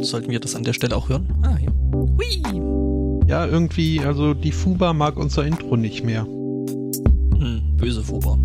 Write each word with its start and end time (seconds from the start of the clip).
Sollten 0.00 0.30
wir 0.30 0.40
das 0.40 0.54
an 0.54 0.62
der 0.64 0.72
Stelle 0.72 0.96
auch 0.96 1.08
hören? 1.08 1.26
Ah, 1.42 1.56
hier. 1.56 1.72
Hui! 1.92 3.26
Ja, 3.28 3.44
irgendwie, 3.46 4.00
also 4.00 4.32
die 4.32 4.52
Fuba 4.52 4.92
mag 4.94 5.16
unser 5.16 5.44
Intro 5.44 5.76
nicht 5.76 6.04
mehr. 6.04 6.24
Hm, 6.24 7.76
böse 7.76 8.02
Fuba. 8.02 8.38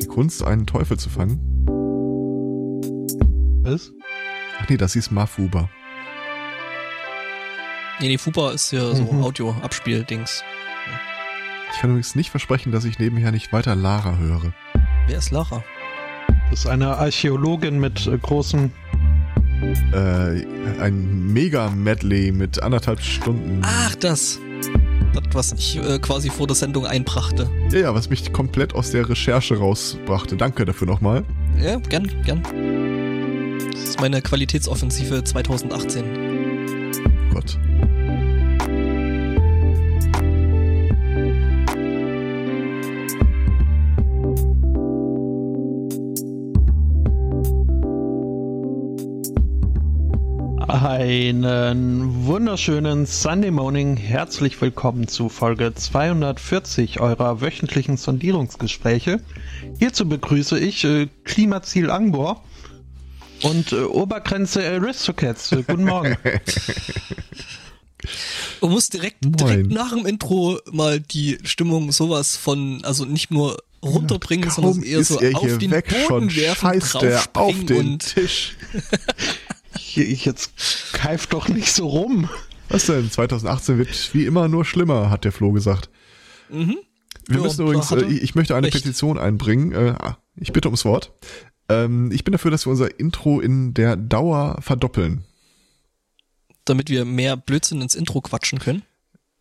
Die 0.00 0.06
Kunst, 0.06 0.42
einen 0.42 0.66
Teufel 0.66 0.98
zu 0.98 1.10
fangen. 1.10 1.38
Was? 3.64 3.92
Ach 4.60 4.68
nee, 4.70 4.76
das 4.78 4.94
hieß 4.94 5.10
Mafuba. 5.10 5.68
Nee, 8.00 8.08
nee, 8.08 8.18
Fuba 8.18 8.52
ist 8.52 8.70
ja 8.70 8.94
so 8.94 9.02
Mhm. 9.02 9.22
Audio-Abspiel-Dings. 9.24 10.42
Ich 11.72 11.80
kann 11.80 11.90
übrigens 11.90 12.14
nicht 12.14 12.30
versprechen, 12.30 12.72
dass 12.72 12.84
ich 12.86 12.98
nebenher 12.98 13.30
nicht 13.30 13.52
weiter 13.52 13.74
Lara 13.74 14.16
höre. 14.16 14.54
Wer 15.06 15.18
ist 15.18 15.30
Lara? 15.32 15.62
Das 16.50 16.60
ist 16.60 16.66
eine 16.66 16.96
Archäologin 16.96 17.78
mit 17.78 18.06
äh, 18.06 18.16
großen. 18.18 18.72
Äh, 19.92 20.44
ein 20.80 21.32
Mega-Medley 21.32 22.32
mit 22.32 22.62
anderthalb 22.62 23.00
Stunden. 23.00 23.60
Ach, 23.62 23.94
das. 23.96 24.38
Das, 25.12 25.22
was 25.32 25.52
ich 25.52 25.76
äh, 25.78 25.98
quasi 25.98 26.30
vor 26.30 26.46
der 26.46 26.56
Sendung 26.56 26.86
einbrachte. 26.86 27.50
Ja, 27.70 27.78
ja, 27.78 27.94
was 27.94 28.08
mich 28.10 28.32
komplett 28.32 28.74
aus 28.74 28.90
der 28.90 29.08
Recherche 29.08 29.56
rausbrachte. 29.56 30.36
Danke 30.36 30.64
dafür 30.64 30.86
nochmal. 30.86 31.24
Ja, 31.60 31.76
gern, 31.76 32.10
gern. 32.24 32.42
Das 33.72 33.80
ist 33.80 34.00
meine 34.00 34.22
Qualitätsoffensive 34.22 35.24
2018. 35.24 36.04
Gott. 37.32 37.58
Einen 50.98 52.26
wunderschönen 52.26 53.06
Sunday 53.06 53.52
Morning. 53.52 53.96
Herzlich 53.96 54.60
willkommen 54.60 55.06
zu 55.06 55.28
Folge 55.28 55.72
240 55.72 56.98
eurer 56.98 57.40
wöchentlichen 57.40 57.96
Sondierungsgespräche. 57.96 59.20
Hierzu 59.78 60.08
begrüße 60.08 60.58
ich 60.58 60.82
äh, 60.82 61.06
Klimaziel 61.22 61.92
Angbor 61.92 62.42
und 63.42 63.70
äh, 63.70 63.76
Obergrenze 63.82 64.68
Aristocats. 64.68 65.52
Äh, 65.52 65.62
guten 65.62 65.84
Morgen. 65.84 66.16
Du 68.60 68.68
musst 68.68 68.92
direkt, 68.92 69.24
Moin. 69.24 69.36
direkt 69.36 69.70
nach 69.70 69.92
dem 69.92 70.04
Intro 70.04 70.58
mal 70.72 70.98
die 70.98 71.38
Stimmung 71.44 71.92
sowas 71.92 72.36
von, 72.36 72.82
also 72.82 73.04
nicht 73.04 73.30
nur 73.30 73.56
runterbringen, 73.84 74.50
sondern 74.50 74.82
eher 74.82 75.04
so 75.04 75.20
er 75.20 75.38
auf 75.38 75.58
den 75.58 75.70
weg, 75.70 75.94
schon 76.08 76.26
Boden 76.26 76.36
werfen, 76.36 76.72
scheißt 76.72 77.02
er 77.04 77.20
auf 77.20 77.32
draufspringen 77.32 77.66
den 77.68 77.86
und 77.92 78.14
Tisch. 78.14 78.56
Ich, 79.98 80.10
ich 80.10 80.24
jetzt 80.24 80.52
keif 80.92 81.26
doch 81.26 81.48
nicht 81.48 81.72
so 81.72 81.86
rum. 81.88 82.28
Was 82.68 82.86
denn? 82.86 83.10
2018 83.10 83.78
wird 83.78 84.14
wie 84.14 84.26
immer 84.26 84.48
nur 84.48 84.64
schlimmer, 84.64 85.10
hat 85.10 85.24
der 85.24 85.32
Flo 85.32 85.52
gesagt. 85.52 85.88
Mhm. 86.50 86.76
Wir 87.26 87.36
Ja, 87.38 87.42
müssen 87.42 87.62
übrigens, 87.62 87.90
äh, 87.92 88.04
ich 88.04 88.34
möchte 88.34 88.54
eine 88.56 88.66
recht. 88.66 88.76
Petition 88.76 89.18
einbringen. 89.18 89.72
Äh, 89.72 89.94
ich 90.36 90.52
bitte 90.52 90.68
ums 90.68 90.84
Wort. 90.84 91.12
Ähm, 91.68 92.10
ich 92.12 92.24
bin 92.24 92.32
dafür, 92.32 92.50
dass 92.50 92.66
wir 92.66 92.70
unser 92.70 92.98
Intro 93.00 93.40
in 93.40 93.74
der 93.74 93.96
Dauer 93.96 94.56
verdoppeln. 94.60 95.24
damit 96.64 96.90
wir 96.90 97.04
mehr 97.06 97.36
Blödsinn 97.38 97.80
ins 97.80 97.94
Intro 97.94 98.20
quatschen 98.20 98.58
können. 98.58 98.82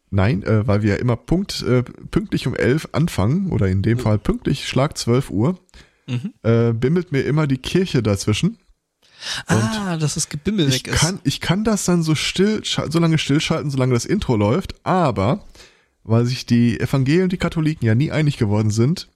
Nein, 0.10 0.44
äh, 0.44 0.66
weil 0.66 0.82
wir 0.84 0.92
ja 0.92 0.96
immer 0.96 1.18
Punkt, 1.18 1.62
äh, 1.64 1.84
pünktlich 1.84 2.48
um 2.48 2.56
11 2.56 2.90
anfangen, 2.94 3.52
oder 3.52 3.68
in 3.68 3.82
dem 3.82 4.00
Fall 4.00 4.18
pünktlich 4.18 4.66
Schlag 4.68 4.98
12 4.98 5.30
Uhr, 5.30 5.60
Mhm. 6.08 6.34
äh, 6.44 6.72
bimmelt 6.72 7.12
mir 7.12 7.24
immer 7.24 7.46
die 7.48 7.58
Kirche 7.58 8.02
dazwischen. 8.02 8.58
Ah, 9.48 9.98
dass 9.98 10.14
das 10.16 10.30
Gebimmel 10.30 10.72
weg 10.72 10.88
ist. 10.88 10.96
kann, 11.00 11.20
ich 11.24 11.42
kann 11.42 11.64
das 11.64 11.86
dann 11.86 12.04
so 12.04 12.16
still, 12.16 12.62
so 12.64 13.00
lange 13.00 13.18
stillschalten, 13.18 13.70
solange 13.72 13.94
das 13.94 14.06
Intro 14.06 14.36
läuft, 14.36 14.76
aber 14.84 15.46
weil 16.04 16.26
sich 16.26 16.46
die 16.46 16.80
Evangelien 16.80 17.24
und 17.24 17.32
die 17.34 17.38
Katholiken 17.38 17.86
ja 17.86 17.96
nie 17.96 18.12
einig 18.12 18.38
geworden 18.38 18.70
sind, 18.72 19.10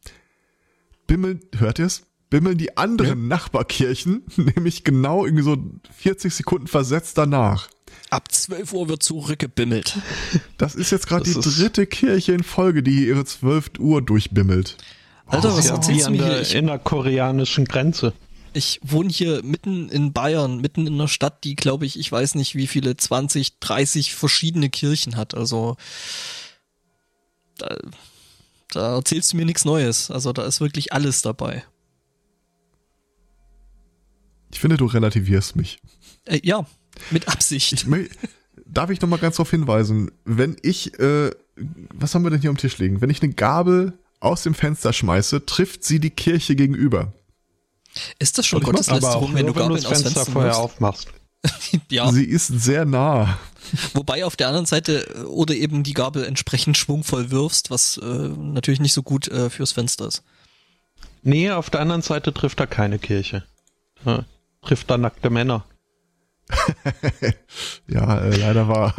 bimmeln, 1.07 1.39
hört 1.57 1.79
ihr 1.79 1.85
es? 1.85 2.03
Bimmeln 2.29 2.57
die 2.57 2.77
anderen 2.77 3.27
Nachbarkirchen, 3.27 4.23
nämlich 4.37 4.83
genau 4.83 5.25
irgendwie 5.25 5.43
so 5.43 5.57
40 5.97 6.33
Sekunden 6.33 6.67
versetzt 6.67 7.17
danach. 7.17 7.67
Ab 8.09 8.31
12 8.31 8.73
Uhr 8.73 8.89
wird 8.89 9.03
zurückgebimmelt. 9.03 9.97
Das 10.57 10.75
ist 10.75 10.91
jetzt 10.91 11.07
gerade 11.07 11.23
die 11.23 11.33
dritte 11.33 11.87
Kirche 11.87 12.33
in 12.33 12.43
Folge, 12.43 12.83
die 12.83 13.07
ihre 13.07 13.25
12 13.25 13.71
Uhr 13.79 14.01
durchbimmelt. 14.01 14.77
Alter, 15.25 15.47
Das 15.49 15.57
was 15.57 15.65
ist 15.65 15.69
ja 15.69 15.75
erzählst 15.75 16.09
wie 16.11 16.17
du 16.17 16.23
an 16.23 16.29
mir 16.29 16.35
hier? 16.35 16.43
der 16.43 16.55
innerkoreanischen 16.59 17.65
Grenze. 17.65 18.13
Ich 18.53 18.79
wohne 18.83 19.09
hier 19.09 19.43
mitten 19.43 19.89
in 19.89 20.13
Bayern, 20.13 20.59
mitten 20.59 20.87
in 20.87 20.95
einer 20.95 21.07
Stadt, 21.07 21.43
die, 21.43 21.55
glaube 21.55 21.85
ich, 21.85 21.97
ich 21.99 22.11
weiß 22.11 22.35
nicht, 22.35 22.55
wie 22.55 22.67
viele 22.67 22.97
20, 22.97 23.59
30 23.59 24.13
verschiedene 24.13 24.69
Kirchen 24.69 25.15
hat. 25.15 25.35
Also 25.35 25.77
da, 27.57 27.77
da 28.69 28.95
erzählst 28.95 29.33
du 29.33 29.37
mir 29.37 29.45
nichts 29.45 29.65
Neues. 29.65 30.11
Also 30.11 30.33
da 30.33 30.45
ist 30.45 30.61
wirklich 30.61 30.93
alles 30.93 31.21
dabei. 31.21 31.63
Ich 34.51 34.59
finde, 34.59 34.77
du 34.77 34.85
relativierst 34.85 35.55
mich. 35.55 35.79
Äh, 36.25 36.41
ja, 36.43 36.65
mit 37.09 37.27
Absicht. 37.27 37.71
Ich 37.73 37.85
Darf 38.65 38.89
ich 38.89 39.01
noch 39.01 39.09
mal 39.09 39.17
ganz 39.17 39.35
darauf 39.35 39.49
hinweisen, 39.49 40.11
wenn 40.23 40.55
ich, 40.61 40.97
äh, 40.99 41.31
was 41.93 42.15
haben 42.15 42.23
wir 42.23 42.29
denn 42.29 42.41
hier 42.41 42.49
am 42.49 42.57
Tisch 42.57 42.77
liegen? 42.77 43.01
Wenn 43.01 43.09
ich 43.09 43.21
eine 43.21 43.33
Gabel 43.33 43.97
aus 44.19 44.43
dem 44.43 44.53
Fenster 44.53 44.93
schmeiße, 44.93 45.45
trifft 45.45 45.83
sie 45.83 45.99
die 45.99 46.09
Kirche 46.09 46.55
gegenüber. 46.55 47.13
Ist 48.19 48.37
das 48.37 48.45
schon 48.45 48.61
auch 48.61 48.65
Gotteslästerung, 48.65 49.33
wenn 49.33 49.47
du 49.47 49.53
Gabeln 49.53 49.81
das 49.81 49.85
aus 49.85 50.01
Fenster 50.01 50.25
vorher 50.25 50.57
aufmachst. 50.57 51.07
Ja, 51.89 52.11
Sie 52.11 52.25
ist 52.25 52.47
sehr 52.47 52.85
nah. 52.85 53.39
wobei 53.93 54.25
auf 54.25 54.35
der 54.35 54.47
anderen 54.47 54.65
Seite 54.65 55.07
äh, 55.15 55.19
oder 55.23 55.55
eben 55.55 55.83
die 55.83 55.93
Gabel 55.93 56.23
entsprechend 56.23 56.77
schwungvoll 56.77 57.31
wirfst, 57.31 57.71
was 57.71 57.97
äh, 57.97 58.05
natürlich 58.05 58.79
nicht 58.79 58.93
so 58.93 59.01
gut 59.03 59.27
äh, 59.27 59.49
fürs 59.49 59.71
Fenster 59.71 60.07
ist. 60.07 60.23
Nee, 61.23 61.51
auf 61.51 61.69
der 61.69 61.81
anderen 61.81 62.01
Seite 62.01 62.33
trifft 62.33 62.59
er 62.59 62.67
keine 62.67 62.99
Kirche. 62.99 63.43
Da 64.03 64.25
trifft 64.61 64.89
er 64.91 64.97
nackte 64.97 65.29
Männer. 65.29 65.65
Ja, 67.87 68.19
äh, 68.19 68.35
leider 68.35 68.67
war. 68.67 68.93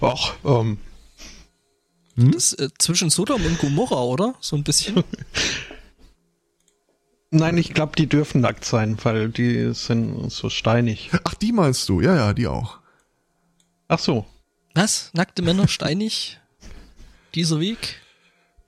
Och, 0.00 0.34
ähm, 0.44 0.78
Das 2.16 2.52
äh, 2.54 2.68
zwischen 2.78 3.10
Sodom 3.10 3.44
und 3.44 3.58
Gomorra, 3.58 4.02
oder? 4.02 4.34
So 4.40 4.56
ein 4.56 4.64
bisschen. 4.64 5.02
Nein, 7.30 7.56
ich 7.58 7.74
glaube, 7.74 7.92
die 7.96 8.06
dürfen 8.06 8.40
nackt 8.40 8.64
sein, 8.64 8.96
weil 9.02 9.28
die 9.28 9.72
sind 9.74 10.30
so 10.30 10.48
steinig. 10.50 11.10
Ach, 11.24 11.34
die 11.34 11.52
meinst 11.52 11.88
du? 11.88 12.00
Ja, 12.00 12.14
ja, 12.16 12.32
die 12.32 12.46
auch. 12.46 12.78
Ach 13.88 13.98
so. 13.98 14.26
Was? 14.74 15.10
Nackte 15.14 15.42
Männer 15.42 15.68
steinig? 15.68 16.38
Dieser 17.34 17.60
Weg? 17.60 18.00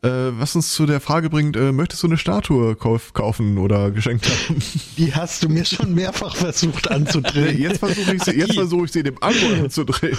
Äh, 0.01 0.09
was 0.39 0.55
uns 0.55 0.73
zu 0.75 0.87
der 0.87 1.01
Frage 1.01 1.29
bringt, 1.29 1.57
äh, 1.57 1.73
möchtest 1.73 2.05
du 2.05 2.07
eine 2.07 2.17
Statue 2.19 2.77
kauf 2.77 3.15
kaufen 3.15 3.59
oder 3.59 3.91
geschenkt 3.91 4.29
haben? 4.29 4.63
Die 4.97 5.13
hast 5.13 5.43
du 5.43 5.49
mir 5.49 5.65
schon 5.65 5.93
mehrfach 5.93 6.37
versucht 6.37 6.85
Nee, 6.89 6.95
anzudrehen. 6.95 7.61
jetzt 7.61 7.79
versuche 7.81 8.15
ich 8.15 8.23
sie, 8.23 8.31
jetzt 8.31 8.55
versuche 8.55 8.85
ich 8.85 8.93
sie 8.93 9.03
dem 9.03 9.21
Antwort 9.21 9.73
zu 9.73 9.83
drehen. 9.85 10.17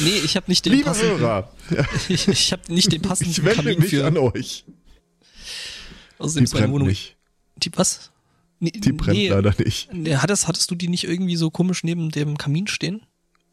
Nee, 0.00 0.18
ich 0.22 0.36
habe 0.36 0.44
nicht 0.48 0.66
den 0.66 0.74
Lieber 0.74 0.90
passenden. 0.90 1.20
Hörer, 1.20 1.50
ja, 1.70 1.84
Ich, 2.10 2.28
ich 2.28 2.52
habe 2.52 2.62
nicht 2.72 2.92
den 2.92 3.00
passenden 3.00 3.30
ich 3.30 3.42
wende 3.42 3.56
Kamin 3.62 3.78
mich 3.78 3.90
für. 3.90 4.06
an 4.06 4.18
euch. 4.18 4.66
Außerdem 6.18 6.40
Die 6.40 6.44
ist 6.44 6.54
meine 6.54 6.70
Wohnung. 6.70 6.88
nicht. 6.88 7.16
Die 7.58 7.70
was? 7.76 8.10
Nee, 8.60 8.70
Die 8.72 8.92
brennt 8.92 9.16
nee, 9.16 9.28
leider 9.28 9.54
nicht. 9.58 9.92
nee, 9.92 10.16
hattest, 10.16 10.48
hattest 10.48 10.70
du 10.70 10.74
die 10.74 10.88
nicht 10.88 11.04
irgendwie 11.04 11.36
so 11.36 11.50
komisch 11.50 11.84
neben 11.84 12.10
dem 12.10 12.36
Kamin 12.38 12.66
stehen? 12.66 13.02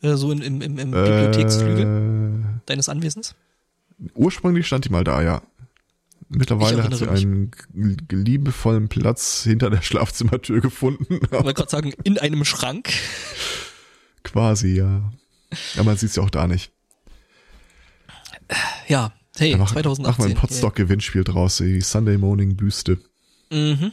Äh, 0.02 0.16
so 0.16 0.32
in, 0.32 0.42
im, 0.42 0.62
im, 0.62 0.80
im 0.80 0.92
Bibliotheksflügel 0.92 2.44
Äh, 2.44 2.60
deines 2.66 2.90
Anwesens? 2.90 3.36
ursprünglich 4.16 4.68
stand 4.68 4.86
die 4.86 4.90
mal 4.90 5.04
da, 5.04 5.22
ja. 5.22 5.42
Mittlerweile 6.28 6.84
hat 6.84 6.96
sie 6.96 7.08
einen 7.08 7.52
liebevollen 8.12 8.90
Platz 8.90 9.44
hinter 9.44 9.70
der 9.70 9.82
Schlafzimmertür 9.84 10.60
gefunden. 10.60 11.20
Ich 11.24 11.32
wollte 11.32 11.54
gerade 11.54 11.70
sagen, 11.70 11.94
in 12.04 12.18
einem 12.18 12.44
Schrank. 12.46 12.92
Quasi, 14.24 14.76
ja. 14.76 15.14
Ja, 15.76 15.84
man 15.84 15.96
sieht's 15.98 16.16
ja 16.16 16.24
auch 16.24 16.30
da 16.32 16.48
nicht. 16.48 16.72
Ja, 18.88 19.14
hey, 19.38 19.52
Ja, 19.52 19.58
mach, 19.58 19.72
2018. 19.72 20.04
Mach 20.12 20.18
mal 20.18 20.30
ein 20.30 20.36
Potstock-Gewinnspiel 20.40 21.24
draus, 21.24 21.58
die 21.58 21.80
Sunday 21.82 22.18
Morning 22.18 22.56
Büste. 22.58 22.98
Mhm. 23.50 23.92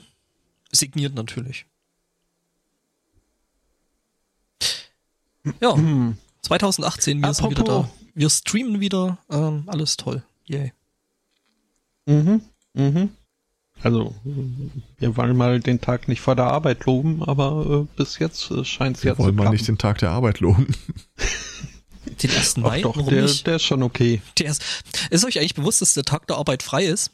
Signiert 0.71 1.15
natürlich. 1.15 1.67
Ja, 5.61 5.77
2018, 6.43 7.21
wir 7.21 7.35
sind 7.35 7.51
wieder 7.51 7.65
da. 7.65 7.79
Apropos. 7.81 7.99
Wir 8.15 8.31
streamen 8.31 8.81
wieder, 8.81 9.19
ähm, 9.31 9.65
alles 9.67 9.97
toll. 9.97 10.23
Yay. 10.47 10.73
Mhm, 12.07 12.43
mhm. 12.75 13.11
Also, 13.83 14.15
wir 14.99 15.17
wollen 15.17 15.37
mal 15.37 15.59
den 15.59 15.81
Tag 15.81 16.07
nicht 16.07 16.21
vor 16.21 16.37
der 16.37 16.47
Arbeit 16.47 16.85
loben, 16.85 17.25
aber 17.25 17.87
äh, 17.91 17.97
bis 17.97 18.19
jetzt 18.19 18.51
äh, 18.51 18.65
scheint 18.65 18.99
es 18.99 19.03
Wir 19.03 19.13
ja 19.13 19.17
zu 19.17 19.23
wollen 19.23 19.35
mal 19.35 19.51
nicht 19.51 19.67
den 19.67 19.79
Tag 19.79 19.99
der 19.99 20.11
Arbeit 20.11 20.41
loben. 20.41 20.69
Den 22.23 22.31
ersten 22.31 22.63
Ach 22.63 22.71
Mai, 22.71 22.83
doch, 22.83 22.97
warum 22.97 23.11
der, 23.11 23.23
nicht? 23.23 23.47
der 23.47 23.57
ist 23.57 23.63
schon 23.63 23.83
okay. 23.83 24.21
Der 24.39 24.51
ist, 24.51 24.63
ist 25.11 25.25
euch 25.25 25.39
eigentlich 25.39 25.55
bewusst, 25.55 25.81
dass 25.81 25.95
der 25.95 26.03
Tag 26.05 26.27
der 26.27 26.37
Arbeit 26.37 26.63
frei 26.63 26.85
ist? 26.85 27.13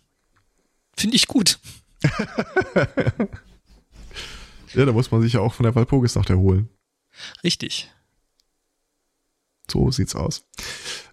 Finde 0.97 1.17
ich 1.17 1.27
gut. 1.27 1.59
ja, 4.75 4.85
da 4.85 4.93
muss 4.93 5.11
man 5.11 5.23
sich 5.23 5.33
ja 5.33 5.41
auch 5.41 5.55
von 5.55 5.65
der 5.65 5.75
Walpurgisnacht 5.75 6.31
erholen. 6.31 6.69
Richtig. 7.43 7.91
So 9.71 9.91
sieht's 9.91 10.15
aus. 10.15 10.45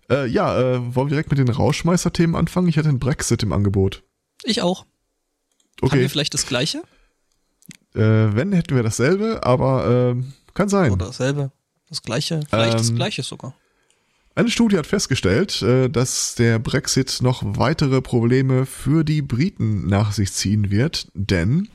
Äh, 0.10 0.28
ja, 0.28 0.58
äh, 0.58 0.96
wollen 0.96 1.08
wir 1.08 1.16
direkt 1.16 1.30
mit 1.30 1.40
den 1.40 1.50
Rauschmeister-Themen 1.50 2.36
anfangen? 2.36 2.68
Ich 2.68 2.78
hatte 2.78 2.90
einen 2.90 3.00
Brexit 3.00 3.44
im 3.44 3.52
Angebot. 3.54 4.04
Ich 4.44 4.62
auch. 4.62 4.86
Okay. 5.82 5.92
Haben 5.92 6.00
wir 6.02 6.10
vielleicht 6.10 6.34
das 6.34 6.46
gleiche? 6.46 6.84
Äh, 7.94 8.00
wenn, 8.36 8.54
hätten 8.54 8.76
wir 8.76 8.84
dasselbe, 8.84 9.44
aber 9.44 10.16
äh, 10.16 10.24
kann 10.54 10.70
sein. 10.70 10.92
Oder 10.92 11.08
dasselbe. 11.08 11.52
Das 11.90 12.02
gleiche. 12.02 12.42
Vielleicht 12.50 12.74
ähm, 12.74 12.78
das 12.78 12.94
gleiche 12.94 13.24
sogar. 13.24 13.56
Eine 14.38 14.52
Studie 14.52 14.78
hat 14.78 14.86
festgestellt, 14.86 15.62
äh, 15.62 15.90
dass 15.90 16.36
der 16.36 16.60
Brexit 16.60 17.20
noch 17.22 17.42
weitere 17.46 18.02
Probleme 18.02 18.66
für 18.66 19.06
die 19.06 19.22
Briten 19.22 19.88
nach 19.88 20.12
sich 20.12 20.34
ziehen 20.34 20.70
wird, 20.70 21.08
denn 21.14 21.70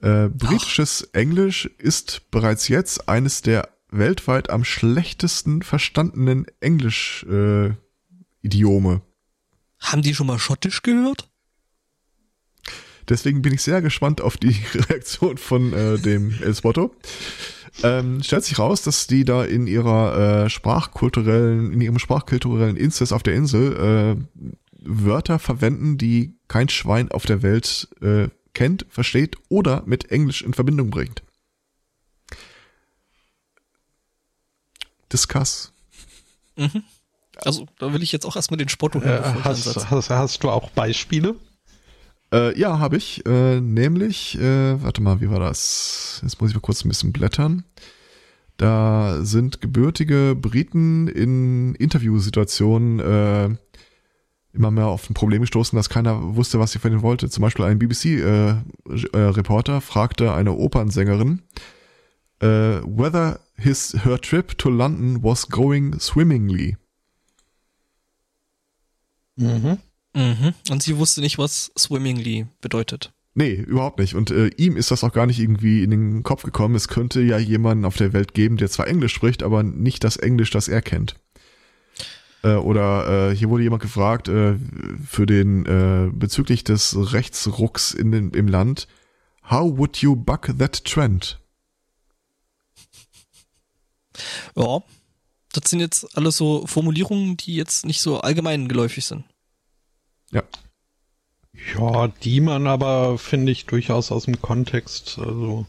äh, 0.00 0.28
britisches 0.28 1.08
Ach. 1.08 1.18
Englisch 1.18 1.68
ist 1.78 2.30
bereits 2.30 2.68
jetzt 2.68 3.08
eines 3.08 3.42
der 3.42 3.70
weltweit 3.90 4.50
am 4.50 4.62
schlechtesten 4.62 5.62
verstandenen 5.62 6.46
Englisch-Idiome. 6.60 8.94
Äh, 8.94 9.00
Haben 9.80 10.02
die 10.02 10.14
schon 10.14 10.28
mal 10.28 10.38
Schottisch 10.38 10.82
gehört? 10.82 11.28
Deswegen 13.08 13.42
bin 13.42 13.52
ich 13.52 13.62
sehr 13.62 13.82
gespannt 13.82 14.20
auf 14.20 14.36
die 14.36 14.50
Reaktion 14.74 15.38
von 15.38 15.72
äh, 15.72 15.98
dem 15.98 16.40
El 16.40 16.54
Spotto. 16.54 16.94
Ähm, 17.82 18.22
stellt 18.22 18.44
sich 18.44 18.58
raus, 18.58 18.82
dass 18.82 19.06
die 19.06 19.24
da 19.24 19.44
in 19.44 19.66
ihrer 19.66 20.44
äh, 20.44 20.50
sprachkulturellen, 20.50 21.72
in 21.72 21.80
ihrem 21.80 21.98
sprachkulturellen 21.98 22.76
Inzest 22.76 23.12
auf 23.12 23.22
der 23.22 23.34
Insel 23.34 24.16
äh, 24.16 24.44
Wörter 24.84 25.38
verwenden, 25.38 25.98
die 25.98 26.36
kein 26.46 26.68
Schwein 26.68 27.10
auf 27.10 27.26
der 27.26 27.42
Welt 27.42 27.88
äh, 28.00 28.28
kennt, 28.52 28.86
versteht 28.88 29.36
oder 29.48 29.82
mit 29.86 30.10
Englisch 30.10 30.42
in 30.42 30.54
Verbindung 30.54 30.90
bringt. 30.90 31.22
Discuss. 35.12 35.72
Mhm. 36.56 36.84
Also, 37.36 37.66
da 37.78 37.92
will 37.92 38.02
ich 38.02 38.12
jetzt 38.12 38.26
auch 38.26 38.36
erstmal 38.36 38.58
den 38.58 38.68
Spotto 38.68 39.00
hören. 39.00 39.38
Äh, 39.38 39.40
hast, 39.42 39.90
hast, 39.90 40.10
hast, 40.10 40.44
du 40.44 40.50
auch 40.50 40.70
Beispiele? 40.70 41.34
Äh, 42.34 42.58
ja, 42.58 42.80
habe 42.80 42.96
ich. 42.96 43.24
Äh, 43.26 43.60
nämlich, 43.60 44.36
äh, 44.40 44.82
warte 44.82 45.00
mal, 45.02 45.20
wie 45.20 45.30
war 45.30 45.38
das? 45.38 46.18
Jetzt 46.22 46.40
muss 46.40 46.50
ich 46.50 46.56
mal 46.56 46.60
kurz 46.60 46.84
ein 46.84 46.88
bisschen 46.88 47.12
blättern. 47.12 47.64
Da 48.56 49.20
sind 49.22 49.60
gebürtige 49.60 50.34
Briten 50.36 51.06
in 51.06 51.76
Interviewsituationen 51.76 52.98
äh, 53.00 53.50
immer 54.52 54.70
mehr 54.72 54.86
auf 54.86 55.08
ein 55.08 55.14
Problem 55.14 55.42
gestoßen, 55.42 55.76
dass 55.76 55.88
keiner 55.88 56.36
wusste, 56.36 56.58
was 56.58 56.72
sie 56.72 56.80
von 56.80 56.90
ihnen 56.92 57.02
wollte. 57.02 57.30
Zum 57.30 57.42
Beispiel 57.42 57.64
ein 57.66 57.78
BBC-Reporter 57.78 59.72
äh, 59.74 59.78
äh, 59.78 59.80
fragte 59.80 60.32
eine 60.32 60.52
Opernsängerin, 60.52 61.42
äh, 62.40 62.80
whether 62.84 63.40
his 63.56 63.96
her 64.04 64.20
trip 64.20 64.58
to 64.58 64.70
London 64.70 65.22
was 65.22 65.48
going 65.48 65.98
swimmingly. 66.00 66.76
Mhm. 69.36 69.78
Mhm. 70.14 70.54
Und 70.70 70.82
sie 70.82 70.96
wusste 70.96 71.20
nicht, 71.20 71.38
was 71.38 71.72
swimmingly 71.76 72.46
bedeutet. 72.60 73.12
Nee, 73.34 73.54
überhaupt 73.54 73.98
nicht. 73.98 74.14
Und 74.14 74.30
äh, 74.30 74.48
ihm 74.56 74.76
ist 74.76 74.92
das 74.92 75.02
auch 75.02 75.12
gar 75.12 75.26
nicht 75.26 75.40
irgendwie 75.40 75.82
in 75.82 75.90
den 75.90 76.22
Kopf 76.22 76.44
gekommen. 76.44 76.76
Es 76.76 76.86
könnte 76.86 77.20
ja 77.20 77.36
jemanden 77.36 77.84
auf 77.84 77.96
der 77.96 78.12
Welt 78.12 78.32
geben, 78.32 78.56
der 78.56 78.70
zwar 78.70 78.86
Englisch 78.86 79.12
spricht, 79.12 79.42
aber 79.42 79.64
nicht 79.64 80.04
das 80.04 80.16
Englisch, 80.16 80.50
das 80.50 80.68
er 80.68 80.82
kennt. 80.82 81.16
Äh, 82.44 82.54
oder 82.54 83.30
äh, 83.30 83.36
hier 83.36 83.50
wurde 83.50 83.64
jemand 83.64 83.82
gefragt 83.82 84.28
äh, 84.28 84.56
für 85.04 85.26
den 85.26 85.66
äh, 85.66 86.10
bezüglich 86.12 86.62
des 86.62 87.12
Rechtsrucks 87.12 87.92
in 87.92 88.12
den, 88.12 88.30
im 88.30 88.46
Land. 88.46 88.86
How 89.50 89.76
would 89.76 89.96
you 89.96 90.14
buck 90.14 90.54
that 90.58 90.84
trend? 90.84 91.40
Ja, 94.54 94.80
das 95.52 95.70
sind 95.70 95.80
jetzt 95.80 96.16
alles 96.16 96.36
so 96.36 96.66
Formulierungen, 96.68 97.36
die 97.36 97.56
jetzt 97.56 97.84
nicht 97.84 98.00
so 98.00 98.20
allgemein 98.20 98.68
geläufig 98.68 99.04
sind. 99.04 99.24
Ja. 100.34 100.42
Ja, 101.78 102.08
die 102.08 102.40
man 102.40 102.66
aber, 102.66 103.16
finde 103.16 103.52
ich, 103.52 103.64
durchaus 103.64 104.12
aus 104.12 104.24
dem 104.24 104.42
Kontext, 104.42 105.18
also 105.18 105.66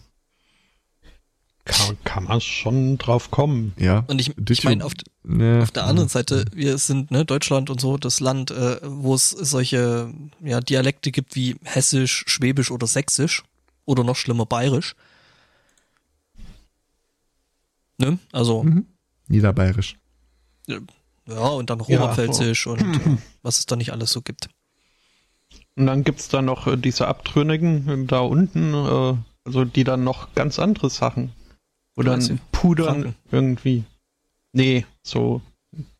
kann, 1.63 1.97
kann 2.03 2.23
man 2.25 2.41
schon 2.41 2.97
drauf 2.97 3.31
kommen. 3.31 3.73
Ja. 3.77 4.03
Und 4.07 4.19
ich, 4.21 4.37
ich 4.49 4.63
meine, 4.63 4.85
auf, 4.85 4.93
ne, 5.23 5.61
auf 5.63 5.71
der 5.71 5.85
anderen 5.85 6.09
Seite, 6.09 6.45
wir 6.53 6.77
sind, 6.77 7.11
ne, 7.11 7.25
Deutschland 7.25 7.69
und 7.69 7.81
so, 7.81 7.97
das 7.97 8.19
Land, 8.19 8.51
äh, 8.51 8.79
wo 8.83 9.15
es 9.15 9.29
solche 9.29 10.13
ja, 10.41 10.59
Dialekte 10.61 11.11
gibt 11.11 11.35
wie 11.35 11.55
Hessisch, 11.63 12.23
Schwäbisch 12.27 12.69
oder 12.69 12.85
Sächsisch 12.85 13.43
oder 13.85 14.03
noch 14.03 14.15
schlimmer 14.15 14.45
Bayerisch. 14.45 14.95
Ne? 17.97 18.19
Also. 18.31 18.63
Mhm. 18.63 18.85
Niederbayerisch. 19.27 19.97
Ja, 21.27 21.47
und 21.47 21.69
dann 21.69 21.81
Oberpfälzisch 21.81 22.65
ja, 22.65 22.73
oh. 22.73 22.75
und 22.75 22.95
äh, 23.07 23.17
was 23.41 23.59
es 23.59 23.65
da 23.65 23.75
nicht 23.75 23.91
alles 23.91 24.11
so 24.11 24.21
gibt. 24.21 24.49
Und 25.75 25.87
dann 25.87 26.03
gibt's 26.03 26.29
da 26.29 26.41
noch 26.41 26.67
äh, 26.67 26.77
diese 26.77 27.07
Abtrünnigen 27.07 28.07
da 28.07 28.19
unten, 28.19 28.73
äh, 28.73 29.17
also 29.45 29.65
die 29.65 29.83
dann 29.83 30.03
noch 30.03 30.33
ganz 30.35 30.59
andere 30.59 30.89
Sachen. 30.89 31.33
Oder 31.95 32.17
dann 32.17 32.39
pudern 32.51 32.85
Franken. 32.85 33.15
irgendwie. 33.31 33.83
Nee, 34.51 34.85
so 35.01 35.41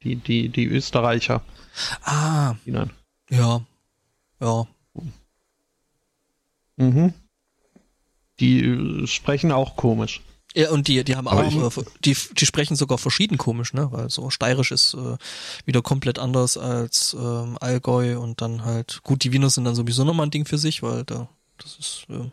die, 0.04 0.16
die, 0.16 0.50
die 0.50 0.66
Österreicher. 0.66 1.42
Ah. 2.04 2.56
Die 2.66 2.72
dann. 2.72 2.92
Ja. 3.30 3.62
Ja. 4.40 4.68
Mhm. 6.78 7.14
Die 8.40 8.64
äh, 8.64 9.08
sprechen 9.08 9.52
auch 9.52 9.76
komisch. 9.76 10.22
Ja, 10.56 10.72
und 10.72 10.88
die, 10.88 11.04
die 11.04 11.18
haben 11.18 11.28
auch, 11.28 11.78
äh, 11.78 11.84
die, 12.06 12.16
die 12.16 12.46
sprechen 12.46 12.78
sogar 12.78 12.98
verschieden 12.98 13.38
komisch, 13.38 13.74
ne? 13.74 13.92
Weil 13.92 14.10
so 14.10 14.30
steirisch 14.30 14.72
ist 14.72 14.94
äh, 14.94 15.18
wieder 15.66 15.82
komplett 15.82 16.18
anders 16.18 16.58
als 16.58 17.16
ähm, 17.20 17.58
Allgäu 17.60 18.18
und 18.20 18.42
dann 18.42 18.64
halt, 18.64 19.02
gut, 19.04 19.26
die 19.26 19.34
Wiener 19.34 19.50
sind 19.50 19.66
dann 19.66 19.76
sowieso 19.76 20.06
nochmal 20.06 20.28
ein 20.28 20.32
Ding 20.32 20.46
für 20.46 20.58
sich, 20.58 20.82
weil 20.82 21.04
da, 21.04 21.28
das 21.58 21.78
ist, 21.78 22.06
äh, 22.10 22.32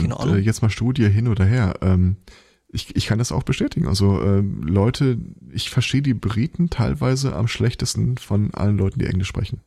keine 0.00 0.16
und, 0.16 0.22
Ahnung. 0.22 0.36
Äh, 0.36 0.40
jetzt 0.40 0.62
mal 0.62 0.70
Studie 0.70 1.10
hin 1.10 1.28
oder 1.28 1.44
her. 1.44 1.74
Ähm, 1.82 2.16
ich, 2.68 2.96
ich 2.96 3.06
kann 3.06 3.18
das 3.18 3.32
auch 3.32 3.42
bestätigen. 3.42 3.86
Also 3.86 4.22
ähm, 4.22 4.62
Leute, 4.62 5.18
ich 5.52 5.68
verstehe 5.68 6.02
die 6.02 6.14
Briten 6.14 6.70
teilweise 6.70 7.36
am 7.36 7.48
schlechtesten 7.48 8.16
von 8.16 8.54
allen 8.54 8.78
Leuten, 8.78 8.98
die 8.98 9.06
Englisch 9.06 9.28
sprechen. 9.28 9.60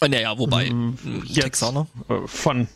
Naja, 0.00 0.36
wobei, 0.36 0.66
ähm, 0.66 0.98
Texaner. 1.32 1.86
Äh, 2.10 2.26
von 2.26 2.68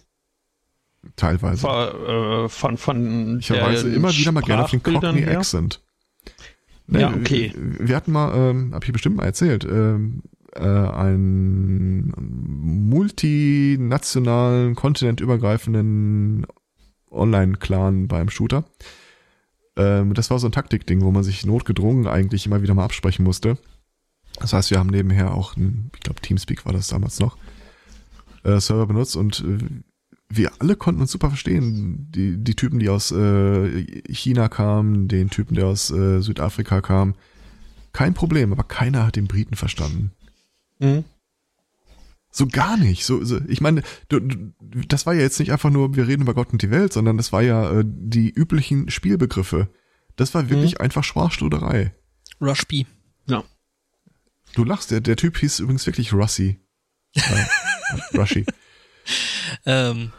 Teilweise. 1.17 1.61
Von, 1.61 2.49
von, 2.49 2.77
von 2.77 3.39
ich 3.39 3.47
verweise 3.47 3.89
immer 3.89 4.13
wieder 4.13 4.33
mal 4.33 4.43
gerne 4.43 4.65
auf 4.65 4.71
den 4.71 4.83
Cockney 4.83 5.23
her. 5.23 5.39
Accent. 5.39 5.81
Nee, 6.87 7.01
ja, 7.01 7.15
okay. 7.15 7.53
Wir 7.57 7.97
hatten 7.97 8.13
mal, 8.13 8.35
ähm, 8.35 8.75
hab 8.75 8.85
ich 8.85 8.93
bestimmt 8.93 9.17
mal 9.17 9.25
erzählt, 9.27 9.65
ähm, 9.65 10.23
äh, 10.55 10.63
einen 10.63 12.13
multinationalen, 12.89 14.75
kontinentübergreifenden 14.75 16.47
Online-Clan 17.11 18.09
beim 18.09 18.31
Shooter. 18.31 18.65
Ähm, 19.77 20.15
das 20.15 20.31
war 20.31 20.39
so 20.39 20.49
ein 20.49 20.53
Taktikding, 20.53 21.03
wo 21.03 21.11
man 21.11 21.25
sich 21.25 21.45
notgedrungen 21.45 22.07
eigentlich 22.07 22.47
immer 22.47 22.63
wieder 22.63 22.75
mal 22.75 22.85
absprechen 22.85 23.25
musste. 23.25 23.59
Das 24.41 24.53
heißt, 24.53 24.71
wir 24.71 24.79
haben 24.79 24.91
nebenher 24.91 25.35
auch, 25.35 25.57
ein, 25.57 25.91
ich 25.95 26.01
glaube 26.01 26.21
Teamspeak 26.21 26.65
war 26.65 26.73
das 26.73 26.89
damals 26.89 27.21
noch, 27.21 27.37
äh, 28.45 28.61
Server 28.61 28.87
benutzt 28.87 29.17
und 29.17 29.41
äh, 29.41 29.59
wir 30.31 30.53
alle 30.59 30.77
konnten 30.77 31.01
uns 31.01 31.13
super 31.13 31.29
verstehen. 31.29 32.09
Die, 32.11 32.37
die 32.37 32.55
Typen, 32.55 32.79
die 32.79 32.89
aus 32.89 33.11
äh, 33.13 33.85
China 34.13 34.49
kamen, 34.49 35.09
den 35.09 35.31
Typen, 35.31 35.55
der 35.55 35.67
aus 35.67 35.91
äh, 35.91 36.21
Südafrika 36.21 36.81
kam. 36.81 37.15
Kein 37.93 38.15
Problem, 38.15 38.53
aber 38.53 38.65
keiner 38.65 39.07
hat 39.07 39.17
den 39.17 39.27
Briten 39.27 39.57
verstanden. 39.57 40.13
Mhm. 40.79 41.05
So 42.31 42.47
gar 42.47 42.77
nicht. 42.77 43.05
So, 43.05 43.25
so 43.25 43.41
ich 43.49 43.61
meine, 43.61 43.83
du, 44.09 44.21
du, 44.21 44.53
das 44.87 45.07
war 45.07 45.15
ja 45.15 45.23
jetzt 45.23 45.41
nicht 45.41 45.51
einfach 45.51 45.71
nur, 45.71 45.97
wir 45.97 46.07
reden 46.07 46.23
über 46.23 46.35
Gott 46.35 46.53
und 46.53 46.61
die 46.61 46.71
Welt, 46.71 46.93
sondern 46.93 47.17
das 47.17 47.33
war 47.33 47.43
ja 47.43 47.81
äh, 47.81 47.85
die 47.87 48.31
üblichen 48.31 48.91
Spielbegriffe. 48.91 49.69
Das 50.17 50.35
war 50.35 50.51
wirklich 50.51 50.75
mhm. 50.75 50.83
einfach 50.83 51.05
Sprachstuderei. 51.05 51.95
Rushby. 52.41 52.87
Ja. 53.27 53.45
Du 54.55 54.65
lachst, 54.65 54.91
der, 54.91 55.01
der 55.01 55.17
Typ 55.17 55.39
hieß 55.39 55.61
übrigens 55.61 55.87
wirklich 55.87 56.13
Russi. 56.13 56.61
äh, 57.15 57.45
Rushy. 58.19 58.45
Ähm, 59.67 60.13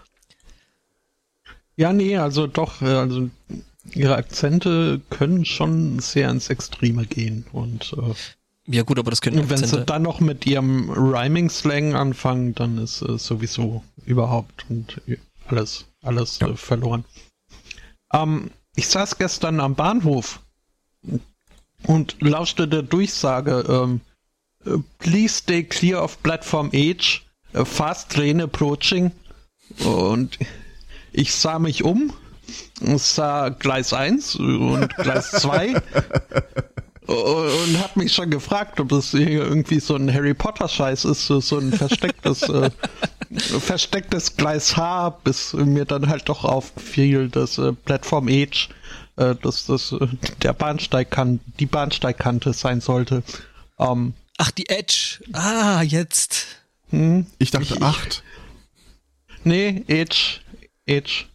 ja, 1.76 1.94
nee, 1.94 2.18
also 2.18 2.48
doch, 2.48 2.82
äh, 2.82 2.86
also 2.86 3.30
ihre 3.94 4.16
Akzente 4.16 5.02
können 5.10 5.46
schon 5.46 6.00
sehr 6.00 6.30
ins 6.30 6.50
Extreme 6.50 7.06
gehen 7.06 7.46
und 7.52 7.94
äh, 7.94 8.14
ja 8.72 8.84
gut, 8.84 9.00
aber 9.00 9.10
das 9.10 9.22
können 9.22 9.50
Wenn 9.50 9.66
sie 9.66 9.84
dann 9.84 10.04
noch 10.04 10.20
mit 10.20 10.46
ihrem 10.46 10.92
Rhyming-Slang 10.92 11.96
anfangen, 11.96 12.54
dann 12.54 12.78
ist 12.78 13.02
äh, 13.02 13.18
sowieso 13.18 13.84
überhaupt 14.06 14.66
und 14.70 15.02
alles, 15.48 15.86
alles 16.04 16.38
ja. 16.40 16.50
äh, 16.50 16.56
verloren. 16.56 17.04
Ähm, 18.14 18.52
ich 18.76 18.88
saß 18.88 19.18
gestern 19.18 19.60
am 19.60 19.76
Bahnhof 19.76 20.40
und 21.88 22.18
lauschte 22.20 22.68
der 22.68 22.84
Durchsage, 22.84 23.66
ähm, 23.68 24.02
äh, 24.66 24.78
please 25.00 25.36
stay 25.36 25.64
clear 25.64 26.04
of 26.04 26.22
platform 26.22 26.70
age 26.74 27.24
äh, 27.54 27.66
Fast 27.66 28.12
Train 28.12 28.42
Approaching 28.42 29.12
und 29.86 30.38
ich 31.12 31.34
sah 31.34 31.60
mich 31.60 31.84
um, 31.84 32.14
sah 32.82 33.50
Gleis 33.50 33.94
1 33.94 34.36
und 34.36 34.96
Gleis 34.96 35.32
2 35.32 35.76
und 37.06 37.80
hab 37.80 37.96
mich 37.96 38.14
schon 38.14 38.30
gefragt, 38.30 38.80
ob 38.80 38.90
das 38.90 39.12
hier 39.12 39.30
irgendwie 39.30 39.80
so 39.80 39.96
ein 39.96 40.14
Harry 40.14 40.34
Potter 40.34 40.68
Scheiß 40.68 41.06
ist, 41.06 41.28
so 41.28 41.58
ein 41.58 41.74
verstecktes 41.74 42.44
äh, 42.44 42.70
verstecktes 43.38 44.36
Gleis 44.38 44.76
H, 44.76 45.10
bis 45.24 45.54
mir 45.54 45.86
dann 45.86 46.10
halt 46.10 46.30
doch 46.30 46.44
auffiel, 46.44 47.30
dass 47.30 47.58
äh, 47.58 47.74
Platform 47.74 48.28
Age, 48.28 48.70
äh, 49.18 49.36
dass 49.36 49.66
das 49.66 49.92
äh, 49.92 50.08
der 50.42 50.54
Bahnsteigkante, 50.54 51.44
die 51.60 51.66
Bahnsteigkante 51.66 52.54
sein 52.54 52.82
sollte. 52.82 53.24
Ähm, 53.80 54.14
Ach, 54.38 54.52
die 54.52 54.70
Edge. 54.70 55.20
Ah, 55.34 55.82
jetzt. 55.82 56.46
Hm, 56.90 57.26
ich 57.38 57.52
dachte 57.52 57.76
ich, 57.76 57.82
8. 57.82 58.24
Nee, 59.44 59.84
Edge. 59.88 60.40
Edge. 60.86 61.26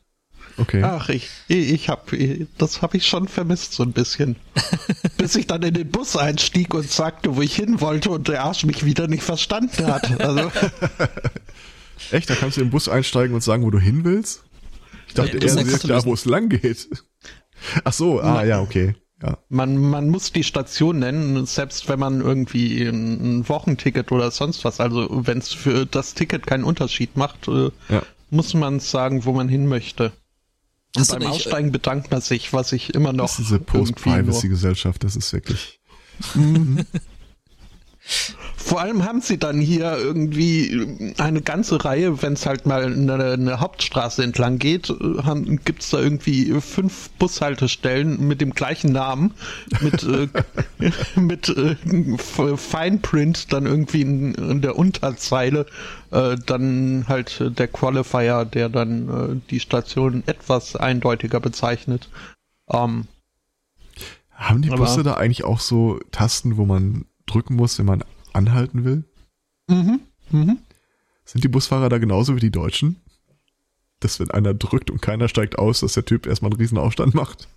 Okay. 0.57 0.83
Ach, 0.85 1.09
ich, 1.09 1.29
ich 1.49 1.89
hab, 1.89 2.13
das 2.59 2.81
habe 2.81 2.97
ich 2.97 3.07
schon 3.07 3.27
vermisst 3.27 3.73
so 3.73 3.83
ein 3.83 3.93
bisschen. 3.93 4.37
Bis 5.17 5.35
ich 5.35 5.47
dann 5.47 5.63
in 5.63 5.75
den 5.75 5.91
Bus 5.91 6.17
einstieg 6.17 6.75
und 6.75 6.89
sagte, 6.89 7.35
wo 7.35 7.43
ich 7.43 7.57
hin 7.57 7.81
wollte 7.81 8.11
und 8.11 8.29
der 8.29 8.45
Arsch 8.45 8.65
mich 8.65 8.85
wieder 8.85 9.09
nicht 9.09 9.25
verstanden 9.25 9.87
hat. 9.87 10.21
Also. 10.21 10.53
Echt? 12.13 12.31
Da 12.31 12.35
kannst 12.35 12.57
du 12.57 12.61
im 12.61 12.71
Bus 12.71 12.89
einsteigen 12.89 13.35
und 13.35 13.43
sagen, 13.43 13.65
wo 13.65 13.71
du 13.71 13.81
hin 13.81 14.05
willst? 14.05 14.45
Ich 15.09 15.15
dachte, 15.15 15.39
ja, 15.39 15.43
er 15.43 15.49
sagt 15.49 15.91
da, 15.91 16.05
wo 16.05 16.15
es 16.15 16.25
lang 16.25 16.49
geht. 16.49 16.89
Ach 17.83 17.93
so, 17.93 18.21
ah, 18.21 18.45
ja, 18.45 18.61
okay. 18.61 18.95
Ja. 19.23 19.39
Man, 19.49 19.79
man 19.79 20.11
muss 20.11 20.33
die 20.33 20.45
Station 20.45 20.99
nennen, 20.99 21.47
selbst 21.47 21.89
wenn 21.89 21.99
man 21.99 22.21
irgendwie 22.21 22.83
ein 22.83 23.49
Wochenticket 23.49 24.13
oder 24.13 24.31
sonst 24.31 24.65
was, 24.65 24.81
also 24.81 25.09
wenn 25.11 25.39
es 25.39 25.53
für 25.53 25.87
das 25.87 26.15
Ticket 26.15 26.47
keinen 26.47 26.65
Unterschied 26.65 27.17
macht, 27.17 27.49
äh, 27.49 27.71
ja. 27.89 28.03
muss 28.31 28.55
man 28.55 28.81
sagen, 28.81 29.25
wo 29.25 29.33
man 29.33 29.49
hin 29.49 29.67
möchte. 29.67 30.13
Und 30.97 31.09
beim 31.09 31.27
Aussteigen 31.27 31.73
bedankt 31.73 32.11
man 32.11 32.21
sich, 32.21 32.53
was 32.53 32.73
ich 32.73 32.95
immer 32.95 33.13
noch. 33.13 33.25
Das 33.25 33.39
ist 33.39 33.49
diese 33.49 33.59
Post-Privacy-Gesellschaft, 33.61 35.03
das 35.03 35.17
ist 35.17 35.33
wirklich. 35.33 35.81
Vor 38.57 38.81
allem 38.81 39.05
haben 39.05 39.23
sie 39.23 39.39
dann 39.39 39.61
hier 39.61 39.97
irgendwie 39.97 41.15
eine 41.19 41.41
ganze 41.41 41.85
Reihe, 41.85 42.23
wenn 42.23 42.35
es 42.35 42.45
halt 42.45 42.67
mal 42.67 42.85
eine, 42.85 43.33
eine, 43.33 43.61
Hauptstraße 43.61 44.23
entlang 44.23 44.59
geht, 44.59 44.95
gibt 45.65 45.83
es 45.83 45.91
da 45.91 46.01
irgendwie 46.01 46.61
fünf 46.61 47.11
Bushaltestellen 47.19 48.27
mit 48.27 48.43
dem 48.43 48.53
gleichen 48.53 48.93
Namen, 48.93 49.33
mit, 49.81 50.03
äh, 50.03 50.29
mit 51.21 51.49
äh, 51.49 51.77
Fine 52.19 52.99
Print 52.99 53.53
dann 53.53 53.65
irgendwie 53.65 54.03
in, 54.03 54.35
in 54.35 54.61
der 54.61 54.77
Unterzeile, 54.77 55.67
äh, 56.11 56.37
dann 56.45 57.07
halt 57.09 57.43
der 57.59 57.69
Qualifier, 57.69 58.45
der 58.45 58.69
dann 58.69 59.09
äh, 59.09 59.41
die 59.51 59.61
Station 59.61 60.23
etwas 60.27 60.77
eindeutiger 60.77 61.41
bezeichnet. 61.41 62.11
Ähm, 62.71 63.07
haben 64.33 64.63
die 64.63 64.69
Busse 64.69 65.03
da 65.03 65.15
eigentlich 65.15 65.45
auch 65.45 65.61
so 65.61 66.01
Tasten, 66.11 66.57
wo 66.57 66.67
man 66.67 67.07
drücken 67.27 67.57
muss, 67.57 67.79
wenn 67.79 67.87
man 67.87 68.05
anhalten 68.33 68.85
will? 68.85 69.05
Mhm. 69.69 70.01
Mhm. 70.31 70.59
Sind 71.25 71.45
die 71.45 71.49
Busfahrer 71.49 71.89
da 71.89 71.99
genauso 71.99 72.37
wie 72.37 72.41
die 72.41 72.51
Deutschen? 72.51 72.97
Dass 74.01 74.21
wenn 74.21 74.31
einer 74.31 74.55
drückt 74.55 74.91
und 74.91 75.01
keiner 75.01 75.29
steigt 75.29 75.59
aus, 75.59 75.81
dass 75.81 75.95
der 75.95 76.05
Typ 76.05 76.27
erstmal 76.27 76.51
einen 76.51 76.61
riesen 76.61 76.79
Aufstand 76.79 77.15
macht? 77.15 77.49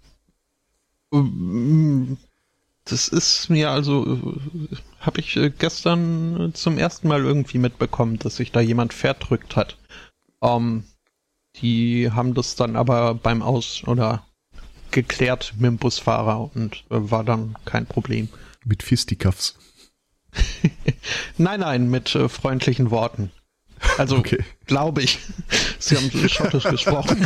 Das 2.85 3.07
ist 3.09 3.49
mir 3.49 3.71
also, 3.71 4.39
habe 4.99 5.19
ich 5.19 5.35
äh, 5.35 5.49
gestern 5.49 6.51
zum 6.53 6.77
ersten 6.77 7.07
Mal 7.07 7.23
irgendwie 7.23 7.57
mitbekommen, 7.57 8.19
dass 8.19 8.37
sich 8.37 8.51
da 8.51 8.61
jemand 8.61 8.93
verdrückt 8.93 9.55
hat. 9.55 9.77
Ähm, 10.41 10.83
die 11.57 12.11
haben 12.11 12.33
das 12.33 12.55
dann 12.55 12.75
aber 12.75 13.13
beim 13.15 13.41
Aus- 13.41 13.83
oder 13.85 14.25
geklärt 14.91 15.53
mit 15.57 15.65
dem 15.65 15.77
Busfahrer 15.77 16.51
und 16.55 16.85
äh, 16.89 17.11
war 17.11 17.23
dann 17.23 17.55
kein 17.65 17.85
Problem. 17.85 18.29
Mit 18.67 18.83
Fisticuffs. 18.83 19.55
nein, 21.37 21.61
nein, 21.61 21.89
mit 21.89 22.13
äh, 22.15 22.27
freundlichen 22.27 22.91
Worten. 22.91 23.31
Also, 23.97 24.17
okay. 24.17 24.43
glaube 24.65 25.01
ich. 25.03 25.19
Sie 25.79 25.95
haben 25.95 26.11
schottisch 26.29 26.65
gesprochen. 26.65 27.25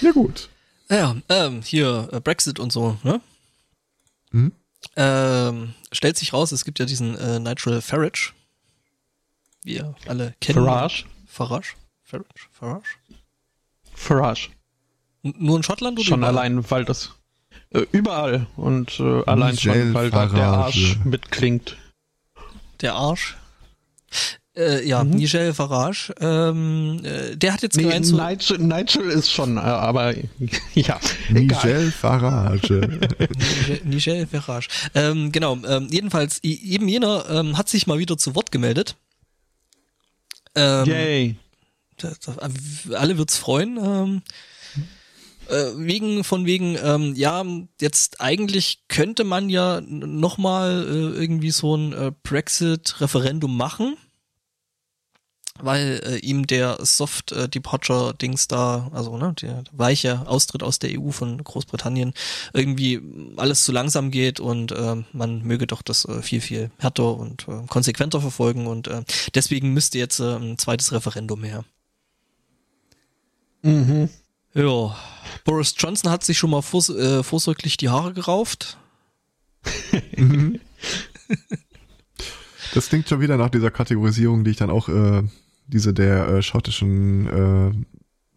ja, 0.00 0.10
gut. 0.10 0.48
Ja, 0.88 1.14
ähm, 1.28 1.62
hier 1.62 2.08
äh, 2.10 2.20
Brexit 2.20 2.58
und 2.58 2.72
so, 2.72 2.98
ne? 3.04 3.20
Mhm. 4.32 4.52
Ähm, 4.96 5.74
stellt 5.92 6.16
sich 6.16 6.32
raus, 6.32 6.50
es 6.50 6.64
gibt 6.64 6.80
ja 6.80 6.86
diesen 6.86 7.16
äh, 7.16 7.38
Nigel 7.38 7.80
Farage. 7.80 8.32
Wir 9.62 9.94
alle 10.06 10.34
kennen. 10.40 10.64
Farage? 10.64 11.04
Farage? 11.26 11.74
Farage? 12.02 12.48
Farage? 12.50 12.88
Farage. 13.94 14.50
Nur 15.22 15.56
in 15.56 15.62
Schottland 15.62 15.98
oder? 15.98 16.06
Schon 16.06 16.24
allein, 16.24 16.70
weil 16.70 16.84
das 16.84 17.10
äh, 17.70 17.86
überall 17.92 18.46
und 18.56 18.98
äh, 19.00 19.22
allein 19.26 19.56
schon, 19.56 19.94
weil 19.94 20.10
da 20.10 20.26
der 20.26 20.46
Arsch 20.46 20.98
mitklingt. 21.04 21.76
Der 22.80 22.94
Arsch? 22.94 23.36
Äh, 24.56 24.86
ja, 24.86 25.04
mhm. 25.04 25.10
Nigel 25.10 25.54
Farage, 25.54 26.12
ähm, 26.20 27.00
äh, 27.04 27.36
der 27.36 27.52
hat 27.52 27.62
jetzt 27.62 27.76
nee, 27.76 27.84
gemeint, 27.84 28.04
so 28.04 28.16
Nigel, 28.16 28.58
Nigel 28.58 29.08
ist 29.08 29.30
schon, 29.30 29.56
äh, 29.56 29.60
aber 29.60 30.12
ja, 30.74 30.98
Nigel 31.28 31.92
Farage. 31.92 32.80
Nigel, 33.38 33.80
Nigel 33.84 34.26
Farage. 34.26 34.66
Ähm, 34.96 35.30
genau, 35.30 35.56
ähm, 35.64 35.86
jedenfalls, 35.92 36.42
eben 36.42 36.88
jener 36.88 37.30
ähm, 37.30 37.56
hat 37.56 37.68
sich 37.68 37.86
mal 37.86 38.00
wieder 38.00 38.18
zu 38.18 38.34
Wort 38.34 38.50
gemeldet. 38.50 38.96
Ähm, 40.56 40.84
Yay. 40.86 41.36
Alle 42.92 43.18
wird's 43.18 43.36
freuen. 43.36 44.22
Äh, 45.50 45.76
wegen 45.76 46.22
von 46.22 46.46
wegen, 46.46 46.78
ähm, 46.80 47.14
ja, 47.16 47.44
jetzt 47.80 48.20
eigentlich 48.20 48.84
könnte 48.86 49.24
man 49.24 49.48
ja 49.48 49.80
nochmal 49.80 50.86
äh, 50.86 51.20
irgendwie 51.20 51.50
so 51.50 51.76
ein 51.76 51.92
äh, 51.92 52.12
Brexit-Referendum 52.22 53.56
machen, 53.56 53.96
weil 55.58 56.00
äh, 56.06 56.16
ihm 56.18 56.46
der 56.46 56.78
Soft 56.84 57.32
äh, 57.32 57.48
Departure 57.48 58.14
Dings 58.14 58.46
da, 58.46 58.90
also 58.92 59.16
ne, 59.16 59.34
der 59.42 59.64
weiche 59.72 60.28
Austritt 60.28 60.62
aus 60.62 60.78
der 60.78 61.00
EU 61.00 61.10
von 61.10 61.42
Großbritannien 61.42 62.14
irgendwie 62.52 63.00
alles 63.36 63.64
zu 63.64 63.72
langsam 63.72 64.12
geht 64.12 64.38
und 64.38 64.70
äh, 64.70 65.02
man 65.12 65.42
möge 65.42 65.66
doch 65.66 65.82
das 65.82 66.04
äh, 66.04 66.22
viel 66.22 66.40
viel 66.40 66.70
härter 66.78 67.16
und 67.16 67.48
äh, 67.48 67.66
konsequenter 67.68 68.20
verfolgen 68.20 68.68
und 68.68 68.86
äh, 68.86 69.02
deswegen 69.34 69.72
müsste 69.72 69.98
jetzt 69.98 70.20
äh, 70.20 70.36
ein 70.36 70.58
zweites 70.58 70.92
Referendum 70.92 71.42
her. 71.42 71.64
Mhm. 73.62 74.08
Ja, 74.54 74.96
Boris 75.44 75.74
Johnson 75.76 76.10
hat 76.10 76.24
sich 76.24 76.38
schon 76.38 76.50
mal 76.50 76.62
vors 76.62 76.88
äh, 76.88 77.22
vorsorglich 77.22 77.76
die 77.76 77.88
Haare 77.88 78.12
gerauft. 78.12 78.78
Mhm. 80.16 80.60
das 82.74 82.88
klingt 82.88 83.08
schon 83.08 83.20
wieder 83.20 83.36
nach 83.36 83.50
dieser 83.50 83.70
Kategorisierung, 83.70 84.42
die 84.42 84.50
ich 84.50 84.56
dann 84.56 84.70
auch 84.70 84.88
äh, 84.88 85.22
diese 85.66 85.94
der 85.94 86.28
äh, 86.28 86.42
schottischen 86.42 87.26
äh, 87.28 87.72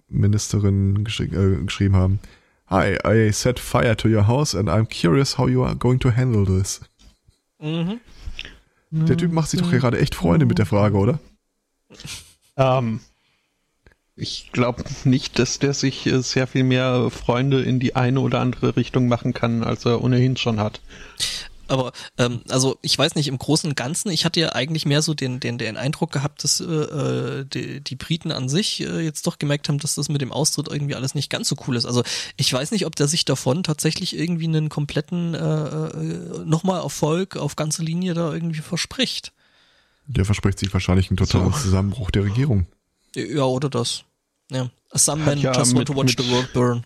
Ministerin 0.07 1.03
geschri 1.03 1.25
äh, 1.25 1.63
geschrieben 1.63 1.95
haben. 1.95 2.19
Hi, 2.67 2.97
I 3.05 3.31
set 3.31 3.59
fire 3.59 3.97
to 3.97 4.07
your 4.07 4.27
house 4.27 4.55
and 4.55 4.69
I'm 4.69 4.85
curious 4.85 5.37
how 5.37 5.49
you 5.49 5.63
are 5.63 5.75
going 5.75 5.99
to 5.99 6.11
handle 6.11 6.45
this. 6.45 6.81
Mhm. 7.59 7.99
Der 8.91 9.17
Typ 9.17 9.31
macht 9.31 9.49
sich 9.49 9.59
doch 9.59 9.71
gerade 9.71 9.97
echt 9.97 10.13
Freunde 10.13 10.45
mit 10.45 10.59
der 10.59 10.67
Frage, 10.67 10.95
oder? 10.97 11.19
Ähm, 12.55 12.99
ich 14.15 14.51
glaube 14.51 14.83
nicht, 15.03 15.39
dass 15.39 15.59
der 15.59 15.73
sich 15.73 16.05
äh, 16.05 16.21
sehr 16.21 16.47
viel 16.47 16.63
mehr 16.63 17.09
Freunde 17.09 17.61
in 17.61 17.79
die 17.79 17.95
eine 17.95 18.19
oder 18.19 18.39
andere 18.39 18.75
Richtung 18.75 19.07
machen 19.07 19.33
kann, 19.33 19.63
als 19.63 19.85
er 19.85 20.03
ohnehin 20.03 20.37
schon 20.37 20.59
hat. 20.59 20.81
Aber 21.67 21.93
ähm, 22.17 22.41
also 22.49 22.77
ich 22.81 22.97
weiß 22.97 23.15
nicht, 23.15 23.27
im 23.29 23.39
Großen 23.39 23.69
und 23.69 23.75
Ganzen, 23.75 24.11
ich 24.11 24.25
hatte 24.25 24.39
ja 24.39 24.49
eigentlich 24.49 24.85
mehr 24.85 25.01
so 25.01 25.13
den, 25.13 25.39
den, 25.39 25.57
den 25.57 25.77
Eindruck 25.77 26.11
gehabt, 26.11 26.43
dass 26.43 26.59
äh, 26.59 26.65
äh, 26.65 27.45
die, 27.45 27.81
die 27.81 27.95
Briten 27.95 28.31
an 28.31 28.49
sich 28.49 28.81
äh, 28.81 28.99
jetzt 28.99 29.25
doch 29.25 29.39
gemerkt 29.39 29.69
haben, 29.69 29.79
dass 29.79 29.95
das 29.95 30.09
mit 30.09 30.21
dem 30.21 30.31
Austritt 30.31 30.67
irgendwie 30.67 30.93
alles 30.93 31.15
nicht 31.15 31.29
ganz 31.29 31.47
so 31.47 31.55
cool 31.65 31.75
ist. 31.77 31.85
Also 31.85 32.03
ich 32.35 32.51
weiß 32.51 32.71
nicht, 32.71 32.85
ob 32.85 32.95
der 32.95 33.07
sich 33.07 33.25
davon 33.25 33.63
tatsächlich 33.63 34.15
irgendwie 34.15 34.45
einen 34.47 34.69
kompletten 34.69 35.33
äh, 35.33 35.37
äh 35.37 36.45
nochmal 36.45 36.81
Erfolg 36.81 37.37
auf 37.37 37.55
ganze 37.55 37.81
Linie 37.81 38.13
da 38.13 38.33
irgendwie 38.33 38.61
verspricht. 38.61 39.31
Der 40.05 40.25
verspricht 40.25 40.59
sich 40.59 40.73
wahrscheinlich 40.73 41.09
einen 41.09 41.17
totalen 41.17 41.53
so. 41.53 41.59
Zusammenbruch 41.59 42.11
der 42.11 42.25
Regierung. 42.25 42.67
Ja, 43.15 43.43
oder 43.43 43.69
das. 43.69 44.03
Ja. 44.51 44.69
Some 44.93 45.25
men 45.25 45.39
ja 45.39 45.53
just 45.53 45.75
want 45.75 45.87
to 45.87 45.95
watch 45.95 46.15
the 46.17 46.29
world 46.29 46.53
burn. 46.53 46.83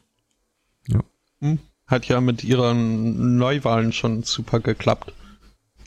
Ja. 0.88 1.00
Hm. 1.40 1.60
Hat 1.86 2.08
ja 2.08 2.22
mit 2.22 2.44
ihren 2.44 3.38
Neuwahlen 3.38 3.94
schon 3.94 4.24
super 4.24 4.60
geklappt. 4.60 5.14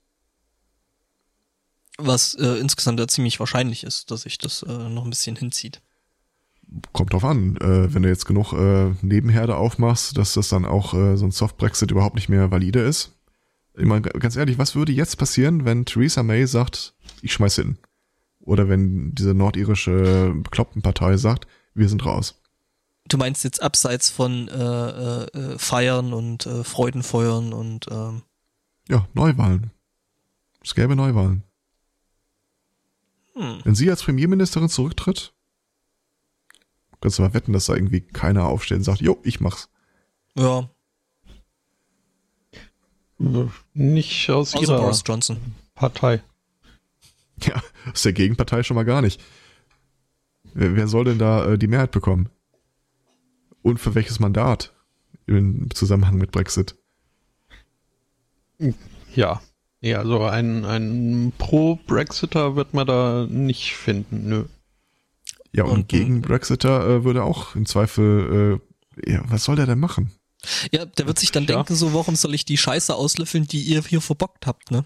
Was 1.99 2.35
äh, 2.35 2.59
insgesamt 2.59 3.01
ja 3.01 3.07
ziemlich 3.07 3.39
wahrscheinlich 3.39 3.85
ist, 3.85 4.11
dass 4.11 4.23
sich 4.23 4.39
das 4.39 4.63
äh, 4.63 4.89
noch 4.89 5.05
ein 5.05 5.11
bisschen 5.11 5.37
hinzieht. 5.37 5.83
Kommt 6.93 7.13
drauf 7.13 7.25
an, 7.25 7.57
äh, 7.57 7.93
wenn 7.93 8.03
du 8.03 8.09
jetzt 8.09 8.25
genug 8.25 8.55
äh, 8.55 8.95
Nebenherde 9.03 9.57
aufmachst, 9.57 10.17
dass 10.17 10.35
das 10.35 10.49
dann 10.49 10.65
auch 10.65 10.95
äh, 10.95 11.17
so 11.17 11.27
ein 11.27 11.31
Soft-Brexit 11.31 11.91
überhaupt 11.91 12.15
nicht 12.15 12.31
mehr 12.31 12.51
valide 12.51 12.81
ist. 12.81 13.13
Ich 13.77 13.85
meine, 13.85 14.03
ganz 14.03 14.37
ehrlich, 14.37 14.59
was 14.59 14.75
würde 14.75 14.93
jetzt 14.93 15.17
passieren, 15.17 15.65
wenn 15.65 15.85
Theresa 15.85 16.23
May 16.23 16.47
sagt, 16.47 16.95
ich 17.21 17.33
schmeiß 17.33 17.57
hin? 17.57 17.79
Oder 18.41 18.69
wenn 18.69 19.15
diese 19.15 19.35
nordirische 19.35 20.33
Beklopptenpartei 20.35 21.17
sagt, 21.17 21.47
wir 21.75 21.89
sind 21.89 22.05
raus? 22.05 22.41
Du 23.09 23.17
meinst 23.17 23.45
jetzt 23.45 23.63
abseits 23.63 24.11
von 24.11 24.49
äh, 24.49 24.55
äh, 24.55 25.25
äh 25.25 25.59
Feiern 25.59 26.13
und 26.13 26.47
äh, 26.47 26.65
Freudenfeuern 26.65 27.53
und 27.53 27.87
ähm 27.91 28.23
ja, 28.89 29.07
Neuwahlen. 29.15 29.71
Es 30.63 30.75
gäbe 30.75 30.97
Neuwahlen. 30.97 31.45
Hm. 33.35 33.61
Wenn 33.65 33.75
sie 33.75 33.91
als 33.91 34.03
Premierministerin 34.03 34.69
zurücktritt, 34.69 35.33
kannst 37.01 37.19
du 37.19 37.23
mal 37.23 37.35
wetten, 37.35 37.53
dass 37.53 37.67
da 37.67 37.75
irgendwie 37.75 38.01
keiner 38.01 38.47
aufsteht 38.47 38.79
und 38.79 38.85
sagt, 38.85 39.01
jo, 39.01 39.19
ich 39.23 39.41
mach's. 39.41 39.69
Ja, 40.35 40.69
nicht 43.75 44.31
aus 44.31 44.55
Außer 44.55 44.63
ihrer 44.63 44.79
Boris 44.81 45.03
Johnson. 45.07 45.39
Partei. 45.75 46.23
Ja, 47.43 47.63
aus 47.93 48.03
der 48.03 48.13
Gegenpartei 48.13 48.63
schon 48.63 48.75
mal 48.75 48.85
gar 48.85 49.03
nicht. 49.03 49.21
Wer, 50.55 50.77
wer 50.77 50.89
soll 50.89 51.05
denn 51.05 51.19
da 51.19 51.53
äh, 51.53 51.59
die 51.59 51.67
Mehrheit 51.67 51.91
bekommen? 51.91 52.29
Und 53.63 53.79
für 53.79 53.95
welches 53.95 54.21
Mandat 54.21 54.73
im 55.27 55.69
Zusammenhang 55.73 56.17
mit 56.17 56.33
Brexit? 56.33 56.77
Ja. 59.15 59.41
Ja, 59.83 59.99
also 59.99 60.23
ein, 60.23 60.65
ein 60.65 61.33
Pro-Brexiter 61.39 62.55
wird 62.55 62.73
man 62.73 62.87
da 62.87 63.27
nicht 63.29 63.75
finden, 63.75 64.29
nö. 64.29 64.45
Ja, 65.53 65.65
und, 65.65 65.73
und 65.73 65.89
gegen 65.89 66.23
Brexiter 66.23 66.89
äh, 66.89 67.05
würde 67.05 67.25
auch 67.25 67.57
im 67.57 67.67
Zweifel, 67.67 68.61
äh, 68.97 69.11
ja, 69.11 69.23
was 69.27 69.45
soll 69.45 69.57
der 69.57 69.67
denn 69.67 69.81
machen? 69.81 70.13
Ja, 70.71 70.87
der 70.87 71.07
wird 71.09 71.19
sich 71.19 71.33
dann 71.33 71.45
ja. 71.45 71.57
denken, 71.57 71.75
so, 71.75 71.93
warum 71.95 72.15
soll 72.15 72.33
ich 72.33 72.45
die 72.45 72.57
Scheiße 72.57 72.95
auslöffeln, 72.95 73.49
die 73.49 73.61
ihr 73.61 73.83
hier 73.83 74.01
verbockt 74.01 74.47
habt, 74.47 74.71
ne? 74.71 74.85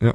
Ja. 0.00 0.14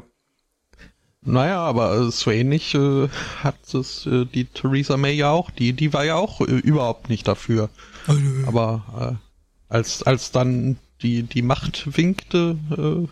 Naja, 1.21 1.59
aber 1.59 2.09
so 2.09 2.31
ähnlich 2.31 2.73
äh, 2.75 3.09
hat 3.43 3.73
es 3.73 4.05
äh, 4.05 4.25
die 4.25 4.45
Theresa 4.45 4.95
May 4.95 5.13
ja 5.13 5.31
auch. 5.31 5.51
Die, 5.51 5.73
die 5.73 5.91
war 5.91 6.05
ja 6.05 6.15
auch 6.15 6.39
äh, 6.39 6.45
überhaupt 6.45 7.09
nicht 7.09 7.27
dafür. 7.27 7.69
Oh, 8.07 8.13
aber 8.45 9.19
äh, 9.19 9.73
als, 9.73 10.03
als 10.03 10.31
dann 10.31 10.77
die, 11.01 11.23
die 11.23 11.41
Macht 11.41 11.97
winkte. 11.97 12.57
Äh, 12.71 13.07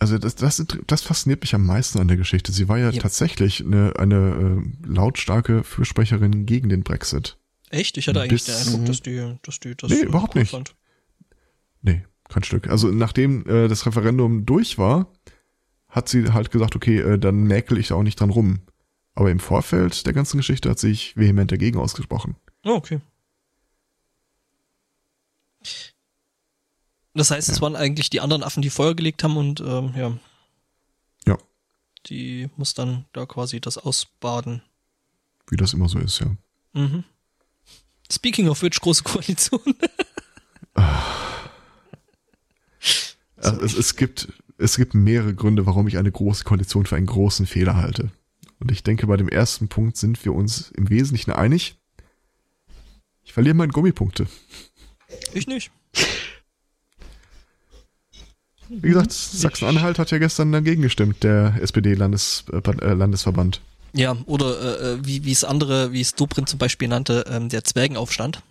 also 0.00 0.16
das, 0.16 0.34
das, 0.34 0.66
das 0.86 1.02
fasziniert 1.02 1.42
mich 1.42 1.54
am 1.54 1.64
meisten 1.64 1.98
an 1.98 2.08
der 2.08 2.16
Geschichte. 2.16 2.52
Sie 2.52 2.68
war 2.68 2.78
ja, 2.78 2.90
ja. 2.90 3.00
tatsächlich 3.00 3.60
eine, 3.60 3.92
eine 3.98 4.62
äh, 4.62 4.86
lautstarke 4.86 5.62
Fürsprecherin 5.62 6.46
gegen 6.46 6.70
den 6.70 6.82
Brexit. 6.82 7.36
Echt? 7.68 7.98
Ich 7.98 8.08
hatte 8.08 8.22
eigentlich 8.22 8.44
den 8.44 8.54
Eindruck, 8.54 8.86
dass 8.86 9.02
die, 9.02 9.36
dass 9.42 9.60
die 9.60 9.76
das 9.76 9.90
nee, 9.90 10.00
überhaupt 10.00 10.34
nicht. 10.34 10.50
Fand. 10.50 10.74
Nee, 11.82 12.02
kein 12.28 12.42
Stück. 12.42 12.68
Also 12.68 12.88
nachdem 12.88 13.46
äh, 13.46 13.68
das 13.68 13.84
Referendum 13.86 14.46
durch 14.46 14.78
war, 14.78 15.12
hat 15.88 16.08
sie 16.08 16.32
halt 16.32 16.50
gesagt, 16.50 16.76
okay, 16.76 16.98
äh, 17.00 17.18
dann 17.18 17.44
mäkel 17.44 17.76
ich 17.76 17.88
da 17.88 17.96
auch 17.96 18.02
nicht 18.02 18.18
dran 18.18 18.30
rum. 18.30 18.60
Aber 19.14 19.30
im 19.30 19.38
Vorfeld 19.38 20.06
der 20.06 20.14
ganzen 20.14 20.38
Geschichte 20.38 20.70
hat 20.70 20.78
sich 20.78 21.14
vehement 21.16 21.52
dagegen 21.52 21.78
ausgesprochen. 21.78 22.36
Oh, 22.64 22.70
okay. 22.70 23.00
Das 27.14 27.30
heißt, 27.30 27.48
es 27.48 27.60
waren 27.60 27.76
eigentlich 27.76 28.10
die 28.10 28.20
anderen 28.20 28.42
Affen, 28.42 28.62
die 28.62 28.70
Feuer 28.70 28.94
gelegt 28.94 29.24
haben 29.24 29.36
und 29.36 29.60
ähm, 29.60 29.94
ja. 29.96 30.16
Ja. 31.26 31.38
Die 32.06 32.48
muss 32.56 32.74
dann 32.74 33.04
da 33.12 33.26
quasi 33.26 33.60
das 33.60 33.78
ausbaden. 33.78 34.62
Wie 35.48 35.56
das 35.56 35.74
immer 35.74 35.88
so 35.88 35.98
ist, 35.98 36.20
ja. 36.20 36.36
Mhm. 36.72 37.04
Speaking 38.10 38.48
of 38.48 38.62
which, 38.62 38.80
große 38.80 39.02
Koalition. 39.02 39.60
also 43.36 43.60
es, 43.60 43.74
es, 43.74 43.96
gibt, 43.96 44.32
es 44.58 44.76
gibt 44.76 44.94
mehrere 44.94 45.34
Gründe, 45.34 45.66
warum 45.66 45.88
ich 45.88 45.98
eine 45.98 46.12
große 46.12 46.44
Koalition 46.44 46.86
für 46.86 46.96
einen 46.96 47.06
großen 47.06 47.46
Fehler 47.46 47.76
halte. 47.76 48.10
Und 48.60 48.70
ich 48.70 48.82
denke, 48.82 49.06
bei 49.06 49.16
dem 49.16 49.28
ersten 49.28 49.68
Punkt 49.68 49.96
sind 49.96 50.24
wir 50.24 50.34
uns 50.34 50.70
im 50.72 50.90
Wesentlichen 50.90 51.32
einig. 51.32 51.76
Ich 53.24 53.32
verliere 53.32 53.54
meine 53.54 53.72
Gummipunkte. 53.72 54.26
Ich 55.32 55.46
nicht. 55.46 55.70
Wie 58.70 58.88
gesagt, 58.88 59.12
Sachsen-Anhalt 59.12 59.98
hat 59.98 60.12
ja 60.12 60.18
gestern 60.18 60.52
dagegen 60.52 60.82
gestimmt, 60.82 61.24
der 61.24 61.54
SPD-Landesverband. 61.60 63.60
Äh, 63.92 64.00
ja, 64.00 64.16
oder 64.26 64.60
äh, 64.60 64.92
äh, 64.92 64.98
wie 65.04 65.24
wie 65.24 65.32
es 65.32 65.42
andere, 65.42 65.92
wie 65.92 66.00
es 66.00 66.14
Dobrin 66.14 66.46
zum 66.46 66.60
Beispiel 66.60 66.86
nannte, 66.86 67.24
ähm, 67.28 67.48
der 67.48 67.64
Zwergenaufstand. 67.64 68.42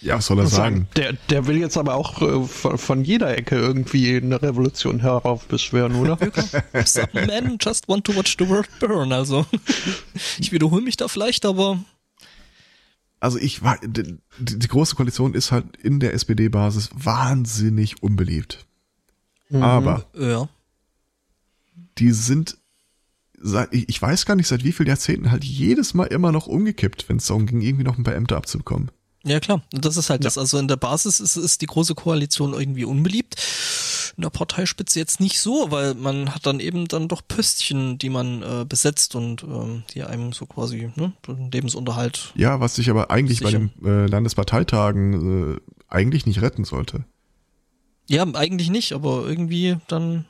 Ja, 0.00 0.18
was 0.18 0.26
soll 0.26 0.38
er 0.38 0.46
sagen? 0.46 0.86
Der, 0.94 1.14
der 1.28 1.46
will 1.46 1.56
jetzt 1.56 1.76
aber 1.76 1.94
auch 1.94 2.22
äh, 2.22 2.46
von, 2.46 2.78
von, 2.78 3.02
jeder 3.02 3.36
Ecke 3.36 3.56
irgendwie 3.56 4.16
eine 4.16 4.40
Revolution 4.40 5.00
heraufbeschwören, 5.00 5.96
oder? 5.96 6.16
Some 6.84 7.26
men 7.26 7.58
just 7.60 7.88
want 7.88 8.04
to 8.04 8.14
watch 8.14 8.36
the 8.38 8.48
world 8.48 8.68
burn, 8.78 9.12
also. 9.12 9.44
ich 10.38 10.52
wiederhole 10.52 10.82
mich 10.82 10.96
da 10.96 11.08
vielleicht, 11.08 11.44
aber. 11.44 11.80
Also 13.20 13.38
ich 13.38 13.62
war, 13.62 13.78
die, 13.82 14.18
die 14.38 14.68
große 14.68 14.94
Koalition 14.94 15.34
ist 15.34 15.50
halt 15.50 15.76
in 15.76 16.00
der 16.00 16.14
SPD-Basis 16.14 16.90
wahnsinnig 16.94 18.02
unbeliebt. 18.02 18.66
Mhm. 19.50 19.62
Aber. 19.62 20.06
Ja 20.16 20.48
die 21.98 22.12
sind 22.12 22.58
seit, 23.40 23.72
ich 23.72 24.00
weiß 24.00 24.26
gar 24.26 24.34
nicht, 24.34 24.48
seit 24.48 24.64
wie 24.64 24.72
vielen 24.72 24.88
Jahrzehnten 24.88 25.30
halt 25.30 25.44
jedes 25.44 25.94
Mal 25.94 26.04
immer 26.04 26.32
noch 26.32 26.46
umgekippt, 26.46 27.08
wenn 27.08 27.18
es 27.18 27.26
darum 27.26 27.46
ging, 27.46 27.60
irgendwie 27.60 27.84
noch 27.84 27.98
ein 27.98 28.04
paar 28.04 28.14
Ämter 28.14 28.36
abzubekommen. 28.36 28.90
Ja, 29.28 29.40
klar. 29.40 29.62
Das 29.70 29.96
ist 29.96 30.10
halt 30.10 30.22
ja. 30.22 30.26
das. 30.26 30.38
Also 30.38 30.58
in 30.58 30.68
der 30.68 30.76
Basis 30.76 31.20
ist, 31.20 31.36
ist 31.36 31.60
die 31.60 31.66
große 31.66 31.94
Koalition 31.94 32.54
irgendwie 32.54 32.84
unbeliebt. 32.84 33.36
In 34.16 34.22
der 34.22 34.30
Parteispitze 34.30 34.98
jetzt 34.98 35.20
nicht 35.20 35.40
so, 35.40 35.70
weil 35.70 35.94
man 35.94 36.34
hat 36.34 36.46
dann 36.46 36.60
eben 36.60 36.88
dann 36.88 37.08
doch 37.08 37.22
Pöstchen, 37.26 37.98
die 37.98 38.08
man 38.08 38.42
äh, 38.42 38.64
besetzt 38.64 39.14
und 39.14 39.42
ähm, 39.42 39.84
die 39.94 40.02
einem 40.02 40.32
so 40.32 40.46
quasi 40.46 40.90
ne, 40.96 41.12
Lebensunterhalt. 41.52 42.32
Ja, 42.34 42.58
was 42.58 42.74
sich 42.74 42.90
aber 42.90 43.10
eigentlich 43.10 43.38
sichern. 43.38 43.70
bei 43.80 43.90
den 43.90 44.04
äh, 44.04 44.06
Landesparteitagen 44.06 45.56
äh, 45.56 45.60
eigentlich 45.88 46.26
nicht 46.26 46.42
retten 46.42 46.64
sollte. 46.64 47.04
Ja, 48.08 48.26
eigentlich 48.34 48.70
nicht, 48.70 48.92
aber 48.92 49.26
irgendwie 49.26 49.76
dann 49.86 50.24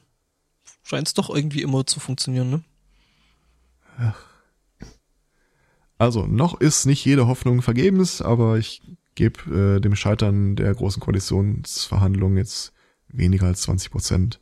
scheint 0.83 1.07
es 1.07 1.15
doch 1.15 1.31
irgendwie 1.31 1.63
immer 1.63 1.87
zu 1.87 2.01
funktionieren, 2.01 2.51
ne? 2.51 4.15
Also, 5.99 6.27
noch 6.27 6.61
ist 6.61 6.87
nicht 6.87 7.05
jede 7.05 7.27
Hoffnung 7.27 7.61
vergebens, 7.61 8.23
aber 8.23 8.57
ich 8.57 8.83
gebe 9.17 9.77
äh, 9.77 9.81
dem 9.81 9.97
Scheitern 9.97 10.55
der 10.55 10.73
großen 10.75 11.01
Koalitionsverhandlungen 11.01 12.39
jetzt 12.39 12.73
weniger 13.09 13.47
als 13.47 13.63
20 13.63 13.91
Prozent. 13.91 14.41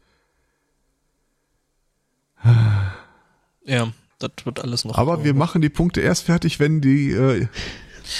Ja, 3.65 3.93
das 4.19 4.31
wird 4.45 4.61
alles 4.61 4.85
noch. 4.85 4.97
Aber 4.97 5.25
wir 5.25 5.35
machen 5.35 5.63
die 5.63 5.69
Punkte 5.69 6.01
erst 6.01 6.25
fertig, 6.25 6.61
wenn 6.61 6.81
die 6.81 7.11
äh, 7.11 7.49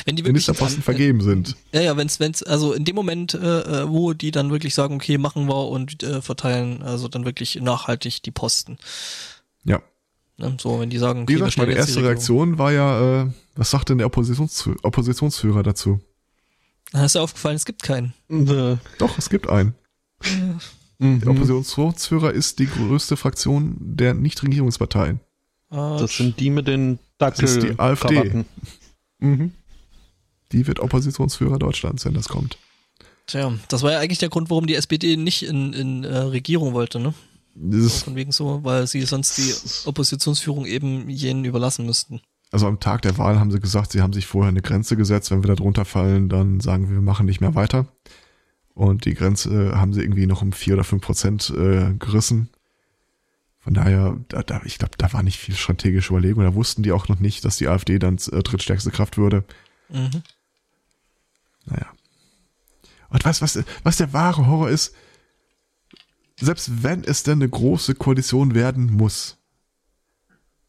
wenn 0.05 0.17
die 0.17 0.23
Ministerposten 0.23 0.83
vergeben 0.83 1.21
sind. 1.21 1.57
Ja, 1.73 1.81
ja, 1.81 1.97
wenn's, 1.97 2.19
wenn's, 2.19 2.43
also 2.43 2.73
in 2.73 2.85
dem 2.85 2.97
Moment, 2.97 3.35
äh, 3.35 3.39
äh, 3.83 3.89
wo 3.89 4.13
die 4.13 4.31
dann 4.31 4.51
wirklich 4.51 4.75
sagen, 4.75 4.97
okay, 4.97 5.19
machen 5.19 5.47
wir 5.47 5.69
und 5.69 6.03
äh, 6.03 6.21
verteilen, 6.23 6.83
also 6.83 7.09
dann 7.09 7.25
wirklich 7.25 7.57
nachhaltig 7.61 8.23
die 8.23 8.31
Posten. 8.31 8.79
Ja. 9.65 9.83
Ne? 10.39 10.57
So, 10.61 10.81
wenn 10.81 10.91
die 10.91 10.99
sagen, 10.99 11.23
okay, 11.23 11.35
Wie 11.35 11.39
gesagt, 11.39 11.59
meine 11.59 11.73
erste 11.73 12.03
Reaktion 12.03 12.59
war 12.59 12.73
ja, 12.73 13.23
äh, 13.23 13.31
was 13.55 13.71
sagt 13.71 13.89
denn 13.89 13.99
der 13.99 14.07
Oppositions 14.07 14.69
Oppositionsführer 14.83 15.63
dazu? 15.63 16.01
Da 16.93 17.05
ist 17.05 17.15
dir 17.15 17.23
aufgefallen, 17.23 17.57
es 17.57 17.65
gibt 17.65 17.83
keinen. 17.83 18.15
Äh. 18.31 18.77
Doch, 18.99 19.19
es 19.19 19.29
gibt 19.29 19.49
einen. 19.49 19.75
Mhm. 20.99 21.21
Der 21.21 21.31
Oppositionsführer 21.31 22.33
ist 22.33 22.59
die 22.59 22.67
größte 22.67 23.17
Fraktion 23.17 23.77
der 23.81 24.15
Nichtregierungsparteien. 24.15 25.21
Ah, 25.69 25.99
das 25.99 26.17
sind 26.17 26.39
die 26.41 26.51
mit 26.51 26.67
den 26.69 26.99
Dackel 27.19 27.43
Das 27.43 27.57
ist 27.57 27.63
die 27.63 27.79
AfD. 27.79 28.45
Mhm. 29.19 29.53
Die 30.53 30.67
wird 30.67 30.81
Oppositionsführer 30.81 31.59
Deutschlands, 31.59 32.05
wenn 32.05 32.15
das 32.15 32.29
kommt. 32.29 32.57
Tja, 33.27 33.53
das 33.69 33.83
war 33.83 33.93
ja 33.93 33.99
eigentlich 33.99 34.19
der 34.19 34.29
Grund, 34.29 34.51
warum 34.51 34.67
die 34.67 34.77
SPD 34.77 35.17
nicht 35.17 35.43
in, 35.43 35.73
in 35.73 36.05
äh, 36.05 36.17
Regierung 36.17 36.75
wollte, 36.75 37.01
ne? 37.01 37.13
Dieses 37.59 38.03
Von 38.03 38.17
wegen 38.17 38.33
so, 38.33 38.63
weil 38.65 38.87
sie 38.87 39.03
sonst 39.03 39.39
die 39.39 39.89
Oppositionsführung 39.89 40.67
eben 40.67 41.09
jenen 41.09 41.45
überlassen 41.45 41.87
müssten. 41.87 42.21
Also 42.53 42.67
am 42.67 42.81
Tag 42.81 43.03
der 43.03 43.19
Wahl 43.19 43.41
haben 43.41 43.51
sie 43.51 43.61
gesagt, 43.61 43.93
sie 43.93 44.03
haben 44.03 44.13
sich 44.13 44.27
vorher 44.27 44.51
eine 44.51 44.63
Grenze 44.63 44.97
gesetzt. 44.97 45.31
Wenn 45.31 45.43
wir 45.43 45.49
da 45.49 45.55
drunter 45.55 45.85
fallen, 45.85 46.29
dann 46.29 46.61
sagen 46.61 46.89
wir, 46.89 46.97
wir 46.97 47.03
machen 47.03 47.27
nicht 47.27 47.41
mehr 47.41 47.55
weiter. 47.55 47.87
Und 48.75 49.07
die 49.07 49.15
Grenze 49.15 49.73
haben 49.75 49.95
sie 49.95 50.03
irgendwie 50.03 50.27
noch 50.27 50.43
um 50.43 50.53
vier 50.53 50.75
oder 50.75 50.85
fünf 50.85 51.03
Prozent 51.03 51.51
äh, 51.51 51.95
gerissen. 51.95 52.51
Von 53.59 53.75
daher, 53.75 54.19
da, 54.29 54.43
da, 54.43 54.61
ich 54.65 54.79
glaube, 54.79 54.95
da 54.99 55.13
war 55.13 55.23
nicht 55.23 55.39
viel 55.39 55.57
strategische 55.57 56.13
Überlegung. 56.13 56.45
Da 56.45 56.55
wussten 56.55 56.83
die 56.83 56.93
auch 56.93 57.09
noch 57.09 57.19
nicht, 57.19 57.45
dass 57.45 57.57
die 57.57 57.69
AfD 57.69 57.99
dann 57.99 58.17
äh, 58.31 58.43
drittstärkste 58.43 58.91
Kraft 58.91 59.17
würde. 59.17 59.45
Mhm. 59.89 60.23
Naja. 61.65 61.87
Und 63.09 63.25
weißt 63.25 63.43
was, 63.43 63.59
was 63.83 63.97
der 63.97 64.13
wahre 64.13 64.47
Horror 64.47 64.69
ist? 64.69 64.95
Selbst 66.39 66.83
wenn 66.83 67.03
es 67.05 67.23
denn 67.23 67.39
eine 67.41 67.49
große 67.49 67.95
Koalition 67.95 68.55
werden 68.55 68.93
muss, 68.93 69.39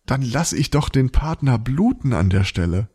dann 0.06 0.22
lasse 0.22 0.58
ich 0.58 0.70
doch 0.70 0.90
den 0.90 1.12
Partner 1.12 1.60
bluten 1.60 2.14
an 2.14 2.30
der 2.30 2.46
Stelle. 2.46 2.90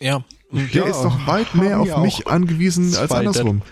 Ja. 0.00 0.24
Der 0.52 0.66
ja, 0.66 0.84
ist 0.84 1.02
doch 1.02 1.26
weit 1.26 1.54
mehr 1.54 1.80
auf 1.80 1.98
mich 1.98 2.26
angewiesen 2.26 2.94
als 2.96 3.10
andersrum. 3.10 3.62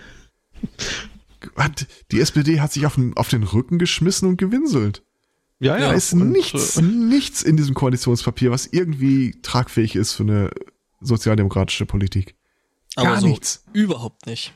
Hat, 1.55 1.85
die 2.11 2.19
SPD 2.19 2.59
hat 2.59 2.73
sich 2.73 2.87
auf 2.87 2.95
den, 2.95 3.15
auf 3.15 3.29
den 3.29 3.43
Rücken 3.43 3.77
geschmissen 3.77 4.27
und 4.27 4.37
gewinselt. 4.37 5.03
Ja, 5.59 5.77
ja. 5.77 5.89
Da 5.89 5.93
ist 5.93 6.13
und, 6.13 6.31
nichts, 6.31 6.77
äh, 6.77 6.81
nichts 6.81 7.43
in 7.43 7.55
diesem 7.55 7.75
Koalitionspapier, 7.75 8.51
was 8.51 8.65
irgendwie 8.65 9.39
tragfähig 9.41 9.95
ist 9.95 10.13
für 10.13 10.23
eine 10.23 10.49
sozialdemokratische 11.01 11.85
Politik. 11.85 12.35
Gar 12.95 13.07
Aber 13.07 13.21
so 13.21 13.27
nichts. 13.27 13.63
Überhaupt 13.71 14.25
nicht. 14.25 14.53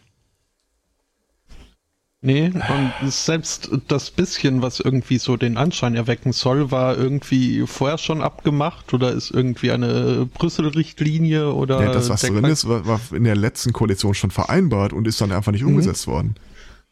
Nee, 2.21 2.51
und 2.51 3.11
selbst 3.11 3.71
das 3.87 4.11
bisschen, 4.11 4.61
was 4.61 4.81
irgendwie 4.81 5.19
so 5.19 5.37
den 5.37 5.55
Anschein 5.55 5.95
erwecken 5.95 6.33
soll, 6.33 6.69
war 6.69 6.97
irgendwie 6.97 7.65
vorher 7.65 7.97
schon 7.97 8.21
abgemacht 8.21 8.93
oder 8.93 9.13
ist 9.13 9.31
irgendwie 9.31 9.71
eine 9.71 10.27
Brüssel-Richtlinie 10.33 11.53
oder. 11.53 11.81
Ja, 11.81 11.93
das, 11.93 12.09
was 12.09 12.21
drin 12.21 12.43
ist, 12.43 12.67
war, 12.67 12.85
war, 12.85 12.99
in 13.13 13.23
der 13.23 13.37
letzten 13.37 13.71
Koalition 13.71 14.15
schon 14.15 14.31
vereinbart 14.31 14.91
und 14.91 15.07
ist 15.07 15.21
dann 15.21 15.31
einfach 15.31 15.53
nicht 15.53 15.61
mhm. 15.61 15.69
umgesetzt 15.69 16.07
worden. 16.07 16.35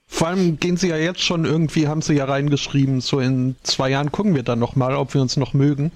Vor 0.08 0.30
allem 0.30 0.62
gehen 0.62 0.78
sie 0.78 0.88
ja 0.88 0.96
jetzt 0.96 1.22
schon 1.22 1.44
irgendwie, 1.44 1.90
haben 1.90 2.02
sie 2.02 2.14
ja 2.14 2.24
reingeschrieben, 2.24 3.02
so 3.02 3.20
in 3.20 3.58
zwei 3.64 3.90
Jahren 3.90 4.14
gucken 4.14 4.34
wir 4.34 4.44
dann 4.44 4.60
nochmal, 4.60 4.96
ob 4.96 5.14
wir 5.14 5.22
uns 5.22 5.36
noch 5.36 5.54
mögen. 5.54 5.92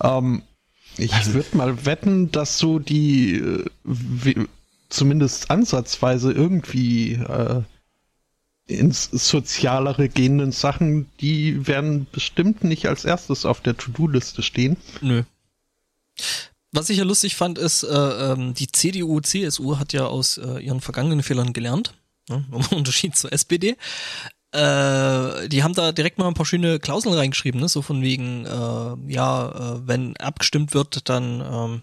Ähm, 0.00 0.42
ich 0.96 1.14
also, 1.14 1.34
würde 1.34 1.56
mal 1.56 1.86
wetten, 1.86 2.32
dass 2.32 2.58
so 2.58 2.80
die 2.80 3.36
äh, 3.36 3.64
wie, 3.84 4.48
zumindest 4.88 5.52
ansatzweise 5.52 6.32
irgendwie 6.32 7.12
äh, 7.12 7.62
ins 8.72 9.04
Sozialere 9.04 10.08
gehenden 10.08 10.52
Sachen, 10.52 11.08
die 11.20 11.66
werden 11.66 12.06
bestimmt 12.10 12.64
nicht 12.64 12.86
als 12.86 13.04
erstes 13.04 13.44
auf 13.44 13.60
der 13.60 13.76
To-Do-Liste 13.76 14.42
stehen. 14.42 14.76
Nö. 15.00 15.22
Was 16.72 16.88
ich 16.88 16.98
ja 16.98 17.04
lustig 17.04 17.36
fand, 17.36 17.58
ist, 17.58 17.82
äh, 17.82 17.88
ähm, 18.32 18.54
die 18.54 18.66
CDU, 18.66 19.20
CSU 19.20 19.78
hat 19.78 19.92
ja 19.92 20.06
aus 20.06 20.38
äh, 20.38 20.58
ihren 20.58 20.80
vergangenen 20.80 21.22
Fehlern 21.22 21.52
gelernt, 21.52 21.94
ne, 22.28 22.44
im 22.52 22.78
Unterschied 22.78 23.14
zur 23.16 23.32
SPD. 23.32 23.76
Äh, 24.52 25.48
die 25.48 25.62
haben 25.62 25.74
da 25.74 25.92
direkt 25.92 26.18
mal 26.18 26.28
ein 26.28 26.34
paar 26.34 26.46
schöne 26.46 26.78
Klauseln 26.78 27.14
reingeschrieben, 27.14 27.60
ne? 27.60 27.68
so 27.68 27.82
von 27.82 28.02
wegen, 28.02 28.44
äh, 28.44 29.12
ja, 29.12 29.48
äh, 29.76 29.86
wenn 29.86 30.16
abgestimmt 30.18 30.74
wird, 30.74 31.08
dann 31.08 31.40
ähm, 31.40 31.82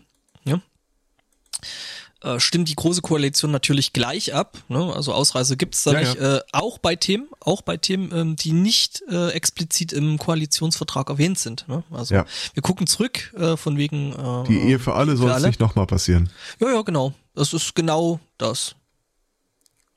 äh, 2.21 2.39
stimmt 2.39 2.69
die 2.69 2.75
große 2.75 3.01
Koalition 3.01 3.51
natürlich 3.51 3.93
gleich 3.93 4.33
ab. 4.33 4.57
Ne? 4.67 4.93
Also 4.93 5.13
Ausreise 5.13 5.55
gibt's 5.55 5.83
da 5.83 5.93
ja, 5.93 5.99
nicht. 5.99 6.15
Ja. 6.15 6.37
Äh, 6.37 6.41
auch 6.51 6.77
bei 6.77 6.95
Themen, 6.95 7.27
auch 7.39 7.61
bei 7.61 7.77
Themen, 7.77 8.11
ähm, 8.13 8.35
die 8.35 8.51
nicht 8.51 9.03
äh, 9.09 9.29
explizit 9.29 9.93
im 9.93 10.17
Koalitionsvertrag 10.17 11.09
erwähnt 11.09 11.39
sind. 11.39 11.67
Ne? 11.67 11.83
Also 11.91 12.15
ja. 12.15 12.25
wir 12.53 12.63
gucken 12.63 12.87
zurück 12.87 13.33
äh, 13.37 13.55
von 13.55 13.77
wegen. 13.77 14.13
Äh, 14.13 14.47
die 14.47 14.59
Ehe 14.59 14.79
für 14.79 14.93
alle 14.95 15.15
soll 15.15 15.31
es 15.31 15.43
nicht 15.43 15.59
nochmal 15.59 15.85
passieren. 15.87 16.29
Ja, 16.59 16.69
ja, 16.69 16.81
genau. 16.81 17.13
Das 17.35 17.53
ist 17.53 17.73
genau 17.75 18.19
das. 18.37 18.75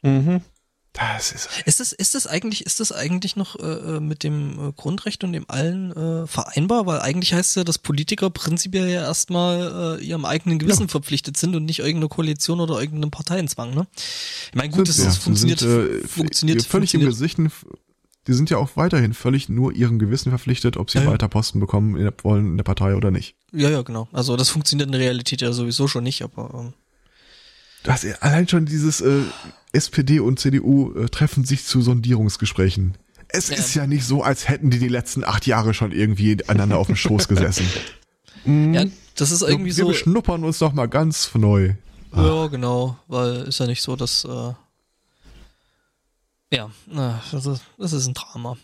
Mhm. 0.03 0.43
Das 0.95 1.33
ist, 1.33 1.49
ist 1.65 1.81
das 1.81 1.93
ist 1.93 2.15
das 2.15 2.27
eigentlich 2.27 2.67
ist 2.67 2.79
das 2.79 2.93
eigentlich 2.93 3.35
noch 3.37 3.59
äh, 3.59 3.63
äh, 3.97 4.01
mit 4.01 4.23
dem 4.23 4.59
äh, 4.59 4.73
Grundrecht 4.73 5.25
und 5.25 5.33
dem 5.33 5.47
allen 5.49 5.91
äh, 5.93 6.27
vereinbar, 6.27 6.85
weil 6.85 7.01
eigentlich 7.01 7.33
heißt 7.33 7.57
ja, 7.57 7.65
dass 7.65 7.79
Politiker 7.79 8.29
prinzipiell 8.29 8.89
ja 8.91 9.03
erstmal 9.03 9.99
äh, 10.01 10.05
ihrem 10.05 10.27
eigenen 10.27 10.59
Gewissen 10.59 10.83
ja. 10.83 10.89
verpflichtet 10.89 11.39
sind 11.39 11.57
und 11.57 11.65
nicht 11.65 11.79
irgendeine 11.79 12.09
Koalition 12.09 12.61
oder 12.61 12.79
irgendeinem 12.79 13.11
Parteienzwang, 13.11 13.75
ne? 13.75 13.87
Ich 14.51 14.55
meine, 14.55 14.71
gut, 14.71 14.87
das 14.87 14.99
ja, 14.99 15.11
funktioniert 15.11 15.61
sind, 15.61 15.71
äh, 15.71 16.07
funktioniert 16.07 16.63
völlig 16.63 16.91
funktioniert. 16.91 17.09
im 17.09 17.19
Gesichten 17.19 17.53
die 18.27 18.35
sind 18.35 18.51
ja 18.51 18.59
auch 18.59 18.71
weiterhin 18.77 19.15
völlig 19.15 19.49
nur 19.49 19.73
ihrem 19.73 19.99
Gewissen 19.99 20.31
verpflichtet, 20.31 20.77
ob 20.77 20.91
sie 20.91 20.99
ja, 20.99 21.07
weiter 21.07 21.29
Posten 21.29 21.59
bekommen 21.59 21.97
in 21.97 22.05
der, 22.05 22.15
wollen 22.23 22.53
in 22.53 22.57
der 22.57 22.65
Partei 22.65 22.95
oder 22.95 23.11
nicht. 23.11 23.35
Ja, 23.53 23.69
ja, 23.69 23.83
genau. 23.83 24.09
Also 24.13 24.37
das 24.37 24.49
funktioniert 24.49 24.87
in 24.87 24.93
der 24.93 25.01
Realität 25.01 25.41
ja 25.41 25.53
sowieso 25.53 25.89
schon 25.89 26.05
nicht, 26.05 26.23
aber 26.23 26.51
ähm, 26.55 26.73
Du 27.83 27.91
hast 27.91 28.07
allein 28.23 28.47
schon 28.47 28.67
dieses 28.67 29.01
äh, 29.01 29.23
SPD 29.73 30.21
und 30.21 30.39
CDU 30.39 30.93
äh, 30.95 31.09
treffen 31.09 31.45
sich 31.45 31.65
zu 31.65 31.83
Sondierungsgesprächen. 31.83 32.97
Es 33.29 33.49
ja. 33.49 33.57
ist 33.57 33.75
ja 33.75 33.87
nicht 33.87 34.05
so, 34.05 34.23
als 34.23 34.49
hätten 34.49 34.71
die 34.71 34.79
die 34.79 34.89
letzten 34.89 35.25
acht 35.25 35.47
Jahre 35.47 35.75
schon 35.75 35.91
irgendwie 35.91 36.39
einander 36.49 36.79
auf 36.79 36.87
dem 36.87 36.97
Schoß 36.97 37.29
gesessen. 37.29 37.67
Ja, 38.45 38.85
das 39.15 39.31
ist 39.31 39.43
irgendwie 39.43 39.67
wir 39.67 39.85
so. 39.85 39.87
Wir 39.87 39.95
schnuppern 39.95 40.43
uns 40.43 40.59
doch 40.59 40.73
mal 40.73 40.89
ganz 40.89 41.33
neu. 41.33 41.75
Ah. 42.11 42.25
Ja, 42.25 42.47
genau, 42.49 42.97
weil 43.07 43.43
ist 43.43 43.61
ja 43.61 43.69
nicht 43.69 43.83
so, 43.83 43.95
dass 43.95 44.25
äh, 44.25 44.53
ja, 46.53 46.71
das 47.31 47.47
ist, 47.47 47.63
das 47.79 47.93
ist 47.93 48.09
ein 48.09 48.15
Drama. 48.15 48.57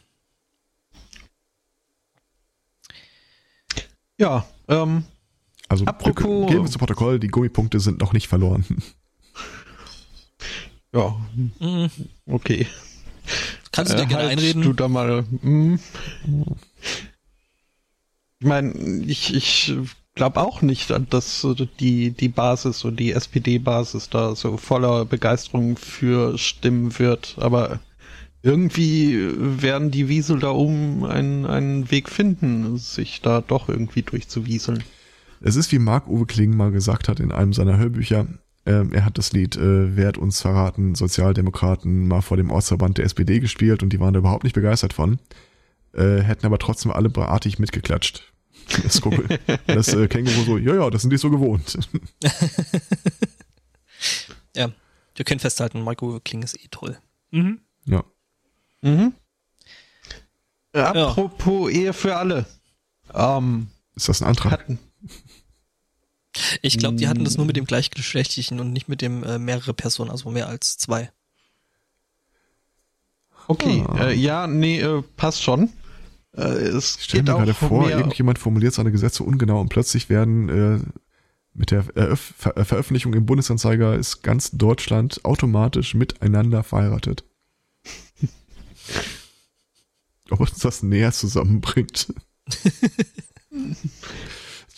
Ja, 4.18 4.44
ähm, 4.66 5.04
also 5.68 5.84
apropos, 5.84 6.48
geben 6.48 6.64
wir 6.64 6.70
zu 6.70 6.78
Protokoll, 6.78 7.20
die 7.20 7.28
Gummipunkte 7.28 7.78
sind 7.78 8.00
noch 8.00 8.12
nicht 8.12 8.26
verloren. 8.26 8.64
Ja. 10.92 11.16
Mhm. 11.60 11.90
Okay. 12.26 12.66
Kannst 13.72 13.92
du 13.92 13.96
dir 13.96 14.04
äh, 14.04 14.06
gerne 14.06 14.22
halt 14.28 14.38
einreden? 14.38 14.62
Du 14.62 14.72
da 14.72 14.88
mal. 14.88 15.24
Mh. 15.42 15.78
Ich 18.40 18.46
meine, 18.46 18.72
ich, 19.06 19.34
ich 19.34 19.74
glaube 20.14 20.40
auch 20.40 20.62
nicht, 20.62 20.92
dass 21.10 21.46
die, 21.80 22.10
die 22.10 22.28
Basis 22.28 22.84
und 22.84 22.98
die 22.98 23.12
SPD-Basis 23.12 24.10
da 24.10 24.34
so 24.34 24.56
voller 24.56 25.04
Begeisterung 25.04 25.76
für 25.76 26.38
stimmen 26.38 26.98
wird. 26.98 27.36
Aber 27.38 27.80
irgendwie 28.42 29.18
werden 29.38 29.90
die 29.90 30.08
Wiesel 30.08 30.38
da 30.38 30.50
oben 30.50 31.04
einen, 31.04 31.46
einen 31.46 31.90
Weg 31.90 32.08
finden, 32.08 32.78
sich 32.78 33.20
da 33.20 33.40
doch 33.40 33.68
irgendwie 33.68 34.02
durchzuwieseln. 34.02 34.84
Es 35.40 35.56
ist, 35.56 35.70
wie 35.72 35.78
Marc-Uwe 35.78 36.26
Kling 36.26 36.56
mal 36.56 36.70
gesagt 36.70 37.08
hat 37.08 37.20
in 37.20 37.32
einem 37.32 37.52
seiner 37.52 37.78
Hörbücher, 37.78 38.26
ähm, 38.68 38.92
er 38.92 39.06
hat 39.06 39.16
das 39.16 39.32
Lied 39.32 39.56
äh, 39.56 39.96
Wer 39.96 40.08
hat 40.08 40.18
uns 40.18 40.42
verraten, 40.42 40.94
Sozialdemokraten 40.94 42.06
mal 42.06 42.20
vor 42.20 42.36
dem 42.36 42.50
Ortsverband 42.50 42.98
der 42.98 43.06
SPD 43.06 43.40
gespielt 43.40 43.82
und 43.82 43.94
die 43.94 43.98
waren 43.98 44.12
da 44.12 44.18
überhaupt 44.18 44.44
nicht 44.44 44.52
begeistert 44.52 44.92
von. 44.92 45.18
Äh, 45.94 46.20
hätten 46.20 46.44
aber 46.44 46.58
trotzdem 46.58 46.92
alle 46.92 47.10
artig 47.16 47.58
mitgeklatscht. 47.58 48.30
Das, 48.82 49.00
das 49.66 49.94
äh, 49.94 50.06
Känguru 50.06 50.44
so, 50.44 50.58
ja, 50.58 50.74
ja, 50.74 50.90
das 50.90 51.00
sind 51.00 51.10
die 51.10 51.16
so 51.16 51.30
gewohnt. 51.30 51.78
ja, 54.54 54.70
wir 55.16 55.24
können 55.24 55.40
festhalten, 55.40 55.82
Marco 55.82 56.20
Kling 56.22 56.42
ist 56.42 56.62
eh 56.62 56.68
toll. 56.70 56.98
Mhm. 57.30 57.60
Ja. 57.86 58.04
Mhm. 58.82 59.14
Apropos 60.74 61.72
ja. 61.72 61.78
Ehe 61.78 61.92
für 61.94 62.16
alle. 62.16 62.44
Ähm, 63.14 63.68
ist 63.96 64.10
das 64.10 64.20
ein 64.20 64.28
Antrag? 64.28 64.52
Hatten, 64.52 64.78
ich 66.62 66.78
glaube, 66.78 66.96
die 66.96 67.08
hatten 67.08 67.24
das 67.24 67.36
nur 67.36 67.46
mit 67.46 67.56
dem 67.56 67.64
gleichgeschlechtlichen 67.64 68.60
und 68.60 68.72
nicht 68.72 68.88
mit 68.88 69.00
dem 69.02 69.24
äh, 69.24 69.38
mehrere 69.38 69.74
Personen, 69.74 70.10
also 70.10 70.30
mehr 70.30 70.48
als 70.48 70.78
zwei. 70.78 71.10
Okay, 73.46 73.84
ah. 73.88 74.08
äh, 74.08 74.14
ja, 74.14 74.46
nee, 74.46 74.80
äh, 74.80 75.02
passt 75.16 75.42
schon. 75.42 75.70
Äh, 76.36 76.42
es 76.42 76.96
Ich 76.96 77.04
stelle 77.04 77.22
mir 77.22 77.32
gerade 77.32 77.54
vor, 77.54 77.90
irgendjemand 77.90 78.38
formuliert 78.38 78.74
seine 78.74 78.92
Gesetze 78.92 79.24
ungenau 79.24 79.60
und 79.60 79.70
plötzlich 79.70 80.10
werden 80.10 80.48
äh, 80.48 80.80
mit 81.54 81.70
der 81.70 81.84
Eröff 81.94 82.34
Ver 82.36 82.56
äh, 82.56 82.64
Veröffentlichung 82.64 83.14
im 83.14 83.26
Bundesanzeiger 83.26 83.96
ist 83.96 84.22
ganz 84.22 84.50
Deutschland 84.52 85.24
automatisch 85.24 85.94
miteinander 85.94 86.62
verheiratet. 86.62 87.24
Ob 90.30 90.40
uns 90.40 90.58
das 90.58 90.82
näher 90.82 91.12
zusammenbringt. 91.12 92.12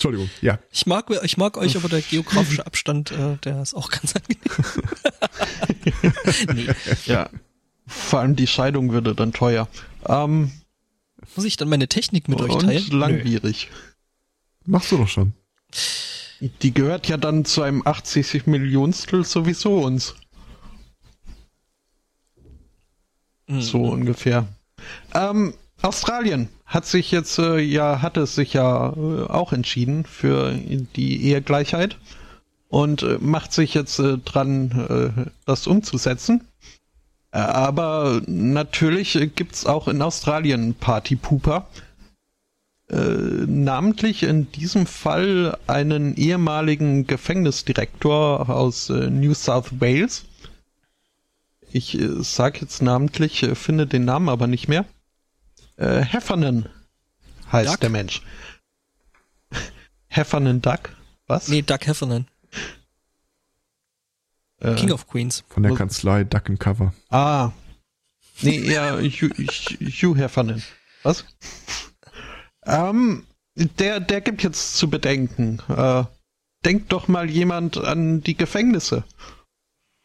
Entschuldigung, 0.01 0.31
ja. 0.41 0.59
Ich 0.73 0.87
mag, 0.87 1.11
ich 1.23 1.37
mag 1.37 1.59
euch, 1.59 1.77
aber 1.77 1.91
der 1.91 2.01
geografische 2.01 2.67
Abstand, 2.67 3.11
äh, 3.11 3.37
der 3.45 3.61
ist 3.61 3.75
auch 3.75 3.91
ganz 3.91 4.15
angenehm. 4.17 4.41
nee, 6.55 6.75
ja. 7.05 7.29
Vor 7.87 8.21
allem 8.21 8.35
die 8.35 8.47
Scheidung 8.47 8.93
würde 8.93 9.15
dann 9.15 9.35
teuer. 9.35 9.69
Ähm, 10.07 10.53
muss 11.37 11.45
ich 11.45 11.59
dann 11.59 11.69
meine 11.69 11.87
Technik 11.87 12.29
mit 12.29 12.41
euch 12.41 12.51
und 12.51 12.63
teilen? 12.63 12.91
langwierig. 12.93 13.69
Machst 14.65 14.91
du 14.91 14.97
doch 14.97 15.09
schon. 15.09 15.35
Die 16.63 16.73
gehört 16.73 17.07
ja 17.07 17.19
dann 17.19 17.45
zu 17.45 17.61
einem 17.61 17.83
80 17.85 18.47
Millionstel 18.47 19.27
sowieso 19.27 19.83
uns. 19.83 20.15
Nö. 23.49 23.61
So 23.61 23.83
ungefähr. 23.83 24.49
Ähm, 25.13 25.53
Australien 25.83 26.49
hat 26.71 26.87
sich 26.87 27.11
jetzt 27.11 27.39
äh, 27.41 27.59
ja, 27.59 28.01
hatte 28.01 28.25
sich 28.27 28.53
ja 28.53 28.91
äh, 28.91 29.25
auch 29.25 29.53
entschieden 29.53 30.05
für 30.05 30.53
die 30.53 31.25
Ehegleichheit 31.25 31.99
und 32.69 33.03
äh, 33.03 33.19
macht 33.21 33.53
sich 33.53 33.75
jetzt 33.75 33.99
äh, 33.99 34.19
dran, 34.19 35.13
äh, 35.19 35.31
das 35.47 35.67
umzusetzen. 35.67 36.45
Äh, 37.33 37.39
Aber 37.39 38.23
natürlich 38.27 39.19
gibt's 39.35 39.67
auch 39.67 39.89
in 39.89 40.01
Australien 40.01 40.75
Partypooper. 40.75 41.67
Namentlich 42.93 44.25
in 44.25 44.51
diesem 44.51 44.85
Fall 44.85 45.57
einen 45.69 46.17
ehemaligen 46.17 47.07
Gefängnisdirektor 47.07 48.51
aus 48.51 48.89
New 48.89 49.33
South 49.33 49.81
Wales. 49.81 50.25
Ich 51.71 51.97
sag 52.19 52.61
jetzt 52.61 52.83
namentlich, 52.83 53.47
finde 53.55 53.87
den 53.87 54.05
Namen 54.07 54.29
aber 54.29 54.49
nicht 54.49 54.67
mehr. 54.67 54.87
Äh, 55.81 56.03
Heffernan 56.05 56.69
heißt 57.51 57.73
Duck? 57.73 57.81
der 57.81 57.91
Mensch. 57.91 58.23
Heffernan 60.09 60.61
Duck? 60.61 60.95
Was? 61.27 61.49
Nee, 61.49 61.63
Doug 61.63 61.79
Heffernan. 61.87 62.27
Äh, 64.61 64.75
King 64.75 64.93
of 64.93 65.07
Queens. 65.07 65.43
Von 65.49 65.63
der 65.63 65.73
Was- 65.73 65.79
Kanzlei 65.79 66.25
Duck 66.25 66.51
and 66.51 66.61
Cover. 66.61 66.93
Ah. 67.09 67.53
Nee, 68.43 68.59
eher 68.61 68.99
Hugh, 69.01 69.31
Hugh 69.81 70.17
Heffernan. 70.19 70.63
Was? 71.03 71.25
Ähm, 72.65 73.27
der, 73.55 74.01
der 74.01 74.21
gibt 74.21 74.43
jetzt 74.43 74.77
zu 74.77 74.91
bedenken. 74.91 75.61
Äh, 75.69 76.05
denkt 76.65 76.93
doch 76.93 77.09
mal 77.09 77.31
jemand 77.31 77.79
an 77.79 78.21
die 78.23 78.37
Gefängnisse. 78.37 79.05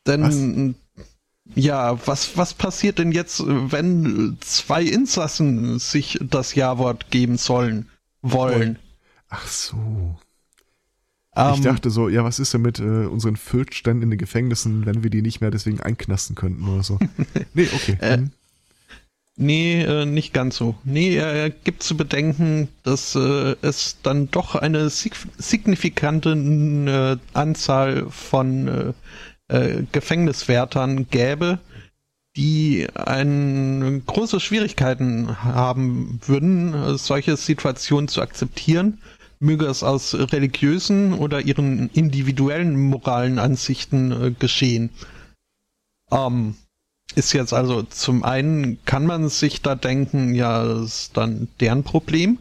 Denn, 0.07 0.75
ja, 1.53 1.99
was, 2.07 2.37
was 2.37 2.53
passiert 2.53 2.97
denn 2.97 3.11
jetzt, 3.11 3.43
wenn 3.45 4.37
zwei 4.41 4.83
Insassen 4.83 5.77
sich 5.79 6.17
das 6.21 6.55
Ja-Wort 6.55 7.11
geben 7.11 7.37
sollen, 7.37 7.89
wollen? 8.21 8.79
Ach 9.29 9.47
so. 9.47 10.17
Ähm, 11.35 11.53
ich 11.55 11.61
dachte 11.61 11.89
so, 11.89 12.09
ja, 12.09 12.23
was 12.23 12.39
ist 12.39 12.53
denn 12.53 12.61
mit 12.61 12.79
äh, 12.79 13.05
unseren 13.05 13.35
Füllständen 13.35 14.03
in 14.03 14.09
den 14.09 14.19
Gefängnissen, 14.19 14.85
wenn 14.85 15.03
wir 15.03 15.09
die 15.09 15.21
nicht 15.21 15.41
mehr 15.41 15.51
deswegen 15.51 15.81
einknasten 15.81 16.35
könnten 16.35 16.67
oder 16.67 16.83
so? 16.83 16.97
nee, 17.53 17.67
okay. 17.73 17.97
Äh, 17.99 18.17
Hm. 18.17 18.31
Nee, 19.37 19.81
äh, 19.81 20.05
nicht 20.05 20.31
ganz 20.33 20.55
so. 20.55 20.75
Nee, 20.85 21.17
er 21.17 21.49
gibt 21.49 21.83
zu 21.83 21.97
bedenken, 21.97 22.69
dass 22.83 23.15
äh, 23.15 23.55
es 23.61 23.97
dann 24.01 24.31
doch 24.31 24.55
eine 24.55 24.89
sig 24.89 25.11
signifikante 25.37 26.29
äh, 26.31 27.17
Anzahl 27.37 28.09
von 28.09 28.93
äh, 29.47 29.83
Gefängniswärtern 29.91 31.07
gäbe, 31.09 31.59
die 32.35 32.87
ein, 32.95 34.03
große 34.05 34.39
Schwierigkeiten 34.39 35.43
haben 35.43 36.19
würden, 36.25 36.97
solche 36.97 37.37
Situationen 37.37 38.07
zu 38.07 38.21
akzeptieren, 38.21 38.99
möge 39.39 39.65
es 39.65 39.83
aus 39.83 40.13
religiösen 40.15 41.13
oder 41.13 41.41
ihren 41.41 41.89
individuellen 41.91 42.75
moralen 42.89 43.39
Ansichten 43.39 44.11
äh, 44.11 44.31
geschehen. 44.31 44.89
Ähm, 46.11 46.55
ist 47.15 47.33
jetzt 47.33 47.53
also 47.53 47.83
zum 47.83 48.23
einen 48.23 48.83
kann 48.85 49.05
man 49.05 49.29
sich 49.29 49.61
da 49.61 49.75
denken, 49.75 50.33
ja, 50.33 50.81
ist 50.81 51.15
dann 51.15 51.47
deren 51.59 51.83
Problem. 51.83 52.39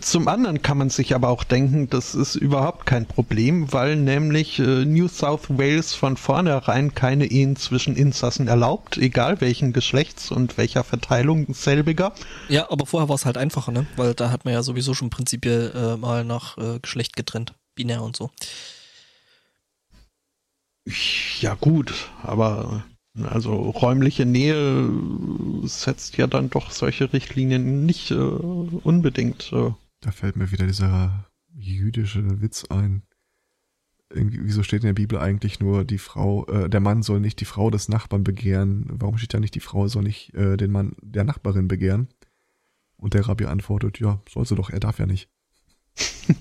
Zum 0.00 0.28
anderen 0.28 0.62
kann 0.62 0.78
man 0.78 0.90
sich 0.90 1.14
aber 1.14 1.28
auch 1.28 1.42
denken, 1.42 1.88
das 1.90 2.14
ist 2.14 2.36
überhaupt 2.36 2.86
kein 2.86 3.06
Problem, 3.06 3.72
weil 3.72 3.96
nämlich 3.96 4.58
äh, 4.58 4.84
New 4.84 5.08
South 5.08 5.48
Wales 5.48 5.94
von 5.94 6.16
vornherein 6.16 6.94
keine 6.94 7.26
Ehen 7.26 7.56
zwischen 7.56 7.96
Insassen 7.96 8.46
erlaubt, 8.46 8.98
egal 8.98 9.40
welchen 9.40 9.72
Geschlechts 9.72 10.30
und 10.30 10.58
welcher 10.58 10.84
Verteilung 10.84 11.52
selbiger. 11.52 12.12
Ja, 12.48 12.70
aber 12.70 12.86
vorher 12.86 13.08
war 13.08 13.16
es 13.16 13.26
halt 13.26 13.36
einfacher, 13.36 13.72
ne? 13.72 13.86
Weil 13.96 14.14
da 14.14 14.30
hat 14.30 14.44
man 14.44 14.54
ja 14.54 14.62
sowieso 14.62 14.94
schon 14.94 15.10
prinzipiell 15.10 15.72
äh, 15.74 15.96
mal 15.96 16.24
nach 16.24 16.56
äh, 16.58 16.78
Geschlecht 16.80 17.16
getrennt. 17.16 17.54
Binär 17.74 18.02
und 18.02 18.16
so. 18.16 18.30
Ja 21.40 21.54
gut, 21.54 21.92
aber 22.22 22.84
also 23.22 23.54
räumliche 23.54 24.24
Nähe 24.24 24.88
setzt 25.64 26.16
ja 26.16 26.26
dann 26.26 26.50
doch 26.50 26.70
solche 26.70 27.12
Richtlinien 27.12 27.84
nicht 27.84 28.10
äh, 28.10 28.14
unbedingt. 28.14 29.52
Äh, 29.52 29.72
Da 30.00 30.10
fällt 30.12 30.36
mir 30.36 30.50
wieder 30.52 30.66
dieser 30.66 31.26
jüdische 31.54 32.40
Witz 32.40 32.64
ein. 32.70 33.02
Irgendwie, 34.12 34.40
wieso 34.42 34.62
steht 34.62 34.82
in 34.82 34.86
der 34.88 34.94
Bibel 34.94 35.18
eigentlich 35.18 35.60
nur, 35.60 35.84
die 35.84 35.98
Frau, 35.98 36.44
äh, 36.46 36.68
der 36.68 36.80
Mann 36.80 37.02
soll 37.02 37.20
nicht 37.20 37.40
die 37.40 37.44
Frau 37.44 37.70
des 37.70 37.88
Nachbarn 37.88 38.24
begehren? 38.24 38.86
Warum 38.90 39.18
steht 39.18 39.34
da 39.34 39.40
nicht, 39.40 39.54
die 39.54 39.60
Frau 39.60 39.86
soll 39.88 40.02
nicht 40.02 40.34
äh, 40.34 40.56
den 40.56 40.72
Mann 40.72 40.96
der 41.00 41.24
Nachbarin 41.24 41.68
begehren? 41.68 42.08
Und 42.96 43.14
der 43.14 43.26
Rabbi 43.26 43.46
antwortet, 43.46 43.98
ja, 44.00 44.20
soll 44.28 44.46
sie 44.46 44.56
doch, 44.56 44.70
er 44.70 44.80
darf 44.80 44.98
ja 44.98 45.06
nicht. 45.06 45.28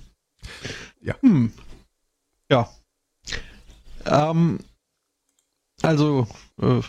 Hm. 1.21 1.51
Ja. 2.51 2.69
Ähm, 4.05 4.60
also, 5.82 6.27
äh, 6.61 6.81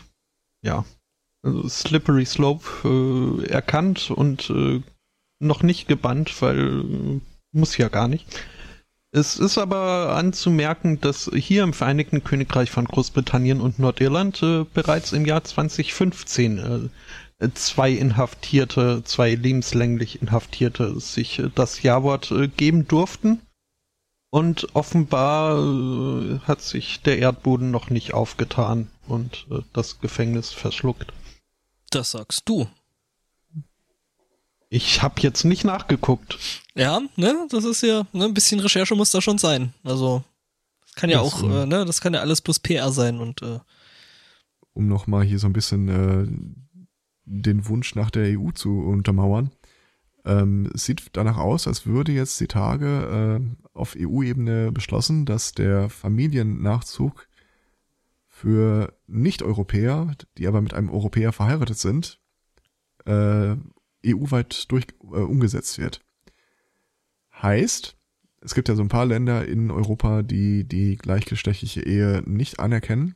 ja. 0.62 0.84
Also 1.42 1.68
Slippery 1.68 2.26
Slope 2.26 2.66
äh, 2.84 3.46
erkannt 3.46 4.10
und 4.10 4.50
äh, 4.50 4.82
noch 5.40 5.62
nicht 5.62 5.88
gebannt, 5.88 6.42
weil 6.42 6.82
äh, 6.82 7.20
muss 7.52 7.76
ja 7.78 7.88
gar 7.88 8.08
nicht. 8.08 8.26
Es 9.12 9.38
ist 9.38 9.58
aber 9.58 10.14
anzumerken, 10.14 11.00
dass 11.00 11.30
hier 11.34 11.64
im 11.64 11.72
Vereinigten 11.72 12.22
Königreich 12.22 12.70
von 12.70 12.84
Großbritannien 12.84 13.60
und 13.60 13.78
Nordirland 13.78 14.42
äh, 14.42 14.64
bereits 14.72 15.12
im 15.12 15.26
Jahr 15.26 15.42
2015 15.42 16.90
äh, 17.40 17.48
zwei 17.54 17.90
Inhaftierte, 17.90 19.02
zwei 19.04 19.34
lebenslänglich 19.34 20.20
Inhaftierte 20.20 21.00
sich 21.00 21.42
das 21.54 21.82
Ja-Wort 21.82 22.32
geben 22.58 22.86
durften. 22.86 23.40
Und 24.30 24.68
offenbar 24.74 25.56
hat 26.46 26.60
sich 26.60 27.00
der 27.00 27.18
Erdboden 27.18 27.70
noch 27.70 27.88
nicht 27.88 28.12
aufgetan 28.14 28.88
und 29.10 29.46
äh, 29.50 29.60
das 29.72 30.00
Gefängnis 30.00 30.50
verschluckt. 30.50 31.12
Das 31.90 32.12
sagst 32.12 32.48
du. 32.48 32.68
Ich 34.68 35.02
habe 35.02 35.20
jetzt 35.20 35.44
nicht 35.44 35.64
nachgeguckt. 35.64 36.38
Ja, 36.76 37.00
ne? 37.16 37.46
Das 37.50 37.64
ist 37.64 37.82
ja, 37.82 38.06
ne, 38.12 38.26
ein 38.26 38.34
bisschen 38.34 38.60
Recherche 38.60 38.94
muss 38.94 39.10
da 39.10 39.20
schon 39.20 39.38
sein. 39.38 39.74
Also, 39.82 40.22
das 40.82 40.94
kann 40.94 41.10
ja 41.10 41.22
Das, 41.22 41.34
auch, 41.34 41.42
äh, 41.42 41.62
äh, 41.62 41.66
ne, 41.66 41.84
das 41.84 42.00
kann 42.00 42.14
ja 42.14 42.20
alles 42.20 42.40
plus 42.40 42.60
PR 42.60 42.92
sein 42.92 43.18
und 43.18 43.42
äh, 43.42 43.58
Um 44.72 44.86
nochmal 44.86 45.24
hier 45.24 45.40
so 45.40 45.48
ein 45.48 45.52
bisschen 45.52 45.88
äh, 45.88 46.26
den 47.24 47.66
Wunsch 47.68 47.96
nach 47.96 48.10
der 48.10 48.38
EU 48.38 48.52
zu 48.52 48.80
untermauern. 48.80 49.50
Ähm, 50.24 50.70
es 50.74 50.84
sieht 50.84 51.02
danach 51.14 51.38
aus, 51.38 51.66
als 51.66 51.86
würde 51.86 52.12
jetzt 52.12 52.38
die 52.40 52.46
Tage 52.46 53.40
äh, 53.40 53.66
auf 53.76 53.96
EU-Ebene 53.98 54.70
beschlossen, 54.70 55.26
dass 55.26 55.52
der 55.52 55.88
Familiennachzug 55.88 57.26
für 58.40 58.98
Nicht-Europäer, 59.06 60.16
die 60.38 60.46
aber 60.46 60.62
mit 60.62 60.72
einem 60.72 60.88
Europäer 60.88 61.30
verheiratet 61.30 61.76
sind, 61.76 62.18
äh, 63.04 63.54
EU-weit 64.06 64.72
durch 64.72 64.86
äh, 65.02 65.18
umgesetzt 65.18 65.78
wird. 65.78 66.00
Heißt, 67.34 67.98
es 68.40 68.54
gibt 68.54 68.70
ja 68.70 68.76
so 68.76 68.82
ein 68.82 68.88
paar 68.88 69.04
Länder 69.04 69.46
in 69.46 69.70
Europa, 69.70 70.22
die 70.22 70.66
die 70.66 70.96
gleichgeschlechtliche 70.96 71.82
Ehe 71.82 72.22
nicht 72.24 72.60
anerkennen. 72.60 73.14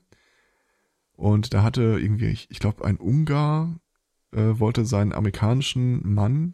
Und 1.12 1.54
da 1.54 1.62
hatte 1.62 1.98
irgendwie, 1.98 2.26
ich, 2.26 2.50
ich 2.50 2.58
glaube, 2.58 2.84
ein 2.84 2.98
Ungar 2.98 3.80
äh, 4.32 4.58
wollte 4.58 4.84
seinen 4.84 5.14
amerikanischen 5.14 6.06
Mann 6.06 6.52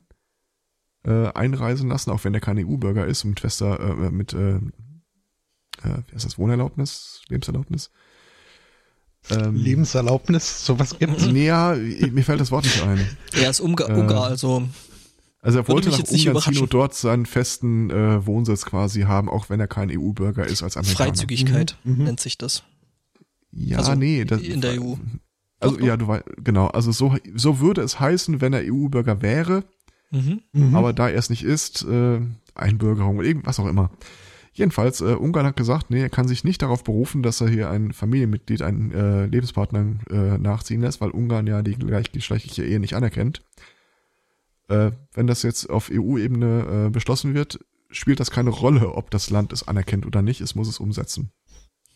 äh, 1.02 1.26
einreisen 1.32 1.88
lassen, 1.88 2.12
auch 2.12 2.22
wenn 2.22 2.34
er 2.34 2.40
kein 2.40 2.64
EU-Bürger 2.64 3.04
ist, 3.04 3.24
mit 3.24 3.40
fester, 3.40 3.80
äh, 3.80 4.10
mit, 4.12 4.32
äh, 4.32 4.58
äh, 4.58 4.60
wie 5.82 6.14
heißt 6.14 6.24
das, 6.24 6.38
Wohnerlaubnis, 6.38 7.22
Lebenserlaubnis? 7.28 7.90
Ähm, 9.30 9.54
Lebenserlaubnis, 9.54 10.64
sowas 10.64 10.98
gibt's. 10.98 11.26
Nee, 11.26 11.46
ja, 11.46 11.74
mir 11.74 12.24
fällt 12.24 12.40
das 12.40 12.50
Wort 12.50 12.64
nicht 12.64 12.82
ein. 12.82 13.06
er 13.34 13.50
ist 13.50 13.60
Ungar, 13.60 13.90
Äh. 13.90 13.94
Ungar 14.00 14.24
also 14.24 14.66
Also 15.42 15.58
er 15.58 15.68
wollte 15.68 15.90
nach 15.90 15.98
Ungarn 15.98 16.42
ziehen 16.42 16.62
und 16.62 16.72
dort 16.74 16.94
seinen 16.94 17.26
festen 17.26 17.90
äh, 17.90 18.26
Wohnsitz 18.26 18.64
quasi 18.64 19.02
haben, 19.02 19.28
auch 19.28 19.48
wenn 19.50 19.60
er 19.60 19.68
kein 19.68 19.90
EU-Bürger 19.90 20.46
ist 20.46 20.62
als 20.62 20.76
Amerikaner. 20.76 21.10
Freizügigkeit 21.10 21.76
Mhm, 21.84 21.96
mhm. 21.98 22.04
nennt 22.04 22.20
sich 22.20 22.38
das. 22.38 22.62
Ja, 23.52 23.78
Also 23.78 23.94
nee. 23.94 24.24
Das, 24.24 24.40
in 24.40 24.60
der 24.60 24.80
EU. 24.80 24.94
Also 25.62 25.74
Doch, 25.74 25.80
doch. 25.80 25.86
ja, 25.86 25.96
du 25.96 26.08
weißt, 26.08 26.24
genau. 26.38 26.68
Also 26.68 26.90
so, 26.90 27.16
so 27.34 27.60
würde 27.60 27.82
es 27.82 28.00
heißen, 28.00 28.40
wenn 28.40 28.52
er 28.54 28.62
EU-Bürger 28.64 29.20
wäre, 29.22 29.64
Mhm. 30.12 30.40
Mhm. 30.52 30.74
aber 30.74 30.92
da 30.92 31.08
er 31.08 31.18
es 31.18 31.30
nicht 31.30 31.44
ist, 31.44 31.84
äh, 31.84 32.20
Einbürgerung 32.54 33.18
oder 33.18 33.28
irgendwas 33.28 33.60
auch 33.60 33.66
immer. 33.68 33.90
Jedenfalls, 34.60 35.00
äh, 35.00 35.14
Ungarn 35.14 35.46
hat 35.46 35.56
gesagt, 35.56 35.88
nee, 35.88 36.02
er 36.02 36.10
kann 36.10 36.28
sich 36.28 36.44
nicht 36.44 36.60
darauf 36.60 36.84
berufen, 36.84 37.22
dass 37.22 37.40
er 37.40 37.48
hier 37.48 37.70
ein 37.70 37.94
Familienmitglied, 37.94 38.60
einen 38.60 38.92
äh, 38.92 39.24
Lebenspartner 39.24 39.96
äh, 40.10 40.36
nachziehen 40.36 40.82
lässt, 40.82 41.00
weil 41.00 41.08
Ungarn 41.12 41.46
ja 41.46 41.62
die 41.62 41.76
gleichgeschlechtliche 41.76 42.62
Ehe 42.66 42.78
nicht 42.78 42.92
anerkennt. 42.92 43.40
Äh, 44.68 44.90
wenn 45.14 45.26
das 45.26 45.44
jetzt 45.44 45.70
auf 45.70 45.90
EU-Ebene 45.90 46.88
äh, 46.88 46.90
beschlossen 46.90 47.32
wird, 47.32 47.58
spielt 47.90 48.20
das 48.20 48.30
keine 48.30 48.50
Rolle, 48.50 48.92
ob 48.92 49.10
das 49.10 49.30
Land 49.30 49.54
es 49.54 49.66
anerkennt 49.66 50.04
oder 50.04 50.20
nicht, 50.20 50.42
es 50.42 50.54
muss 50.54 50.68
es 50.68 50.78
umsetzen. 50.78 51.32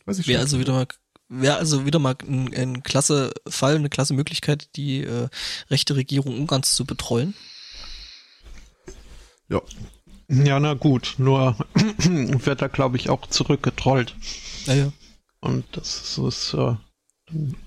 Weiß 0.06 0.18
ich 0.18 0.26
Wäre 0.26 0.40
also 0.40 0.58
wieder 0.58 0.72
mal 0.72 0.86
wäre 1.28 1.58
also 1.58 1.84
wieder 1.84 1.98
mal 1.98 2.16
ein, 2.26 2.54
ein 2.54 2.82
klasse 2.82 3.34
Fall, 3.46 3.74
eine 3.74 3.90
klasse 3.90 4.14
Möglichkeit, 4.14 4.70
die 4.76 5.02
äh, 5.02 5.28
rechte 5.68 5.96
Regierung 5.96 6.38
Ungarns 6.38 6.74
zu 6.74 6.86
betreuen. 6.86 7.34
Ja, 9.50 9.60
Ja, 10.28 10.58
na 10.60 10.74
gut, 10.74 11.14
nur 11.18 11.56
wird 11.74 12.62
er, 12.62 12.68
glaube 12.68 12.96
ich, 12.96 13.08
auch 13.10 13.26
zurückgetrollt. 13.26 14.14
Naja. 14.66 14.92
Und 15.40 15.64
das 15.72 16.16
ist 16.18 16.54
äh, 16.54 16.74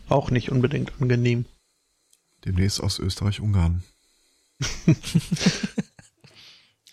auch 0.10 0.32
nicht 0.32 0.50
unbedingt 0.52 0.92
angenehm. 1.00 1.46
demnächst 2.46 2.82
aus 2.82 3.00
Österreich-Ungarn. 3.00 3.84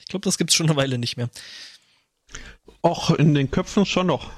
Ich 0.01 0.09
glaube, 0.09 0.25
das 0.25 0.39
gibt's 0.39 0.55
schon 0.55 0.67
eine 0.69 0.77
Weile 0.77 0.99
nicht 0.99 1.17
mehr. 1.17 1.29
Och, 2.83 3.11
in 3.11 3.35
den 3.35 3.51
Köpfen 3.51 3.87
schon 3.87 4.07
noch. 4.07 4.31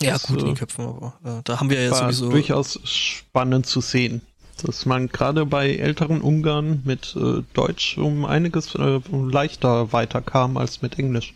Ja, 0.00 0.12
Das, 0.12 0.22
gut, 0.28 0.38
in 0.38 0.44
äh, 0.44 0.48
den 0.50 0.56
Köpfen, 0.56 0.86
aber 0.86 1.18
äh, 1.24 1.42
da 1.44 1.60
haben 1.60 1.68
wir 1.68 1.82
ja 1.82 1.94
sowieso. 1.94 2.30
durchaus 2.30 2.80
spannend 2.84 3.66
zu 3.66 3.80
sehen. 3.80 4.22
Dass 4.62 4.86
man 4.86 5.08
gerade 5.08 5.46
bei 5.46 5.74
älteren 5.74 6.20
Ungarn 6.20 6.82
mit 6.84 7.16
äh, 7.16 7.42
Deutsch 7.52 7.98
um 7.98 8.24
einiges 8.24 8.74
äh, 8.74 9.00
leichter 9.10 9.92
weiterkam 9.92 10.56
als 10.56 10.80
mit 10.80 10.98
Englisch. 10.98 11.34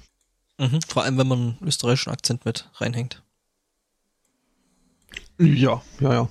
Mhm, 0.59 0.81
vor 0.87 1.05
allem, 1.05 1.19
wenn 1.19 1.29
man 1.29 1.39
einen 1.39 1.59
österreichischen 1.63 2.13
Akzent 2.13 2.45
mit 2.45 2.69
reinhängt. 2.75 3.23
Ja, 5.39 5.83
ja, 6.01 6.13
ja. 6.13 6.29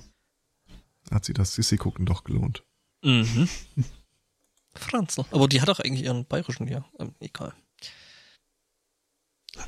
Hat 1.10 1.24
sie 1.24 1.32
das 1.32 1.54
Sissi 1.54 1.76
gucken 1.76 2.04
doch 2.04 2.24
gelohnt. 2.24 2.62
Mhm. 3.02 3.48
Franzl. 4.74 5.24
Aber 5.30 5.48
die 5.48 5.60
hat 5.60 5.68
auch 5.70 5.80
eigentlich 5.80 6.04
ihren 6.04 6.24
bayerischen, 6.26 6.68
ja. 6.68 6.84
Ähm, 6.98 7.14
egal. 7.20 7.52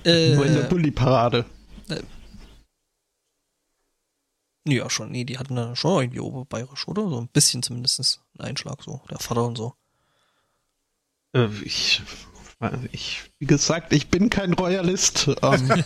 Äh, 0.04 0.34
Nur 0.34 0.46
in 0.46 0.54
der 0.54 0.62
Bulli-Parade. 0.62 1.44
Ja, 4.70 4.90
schon. 4.90 5.10
Nee, 5.10 5.24
die 5.24 5.38
hatten 5.38 5.56
da 5.56 5.74
schon 5.76 6.02
irgendwie 6.02 6.20
oberbayerisch, 6.20 6.88
oder? 6.88 7.08
So 7.08 7.20
ein 7.20 7.28
bisschen 7.28 7.62
zumindest 7.62 8.20
einen 8.38 8.48
Einschlag, 8.48 8.82
so. 8.82 9.00
Der 9.10 9.18
Vater 9.18 9.44
und 9.44 9.56
so. 9.56 9.74
Äh, 11.32 11.48
ich, 11.62 12.02
ich, 12.92 13.22
wie 13.38 13.46
gesagt, 13.46 13.92
ich 13.92 14.08
bin 14.08 14.30
kein 14.30 14.52
Royalist. 14.52 15.28
Ähm, 15.42 15.84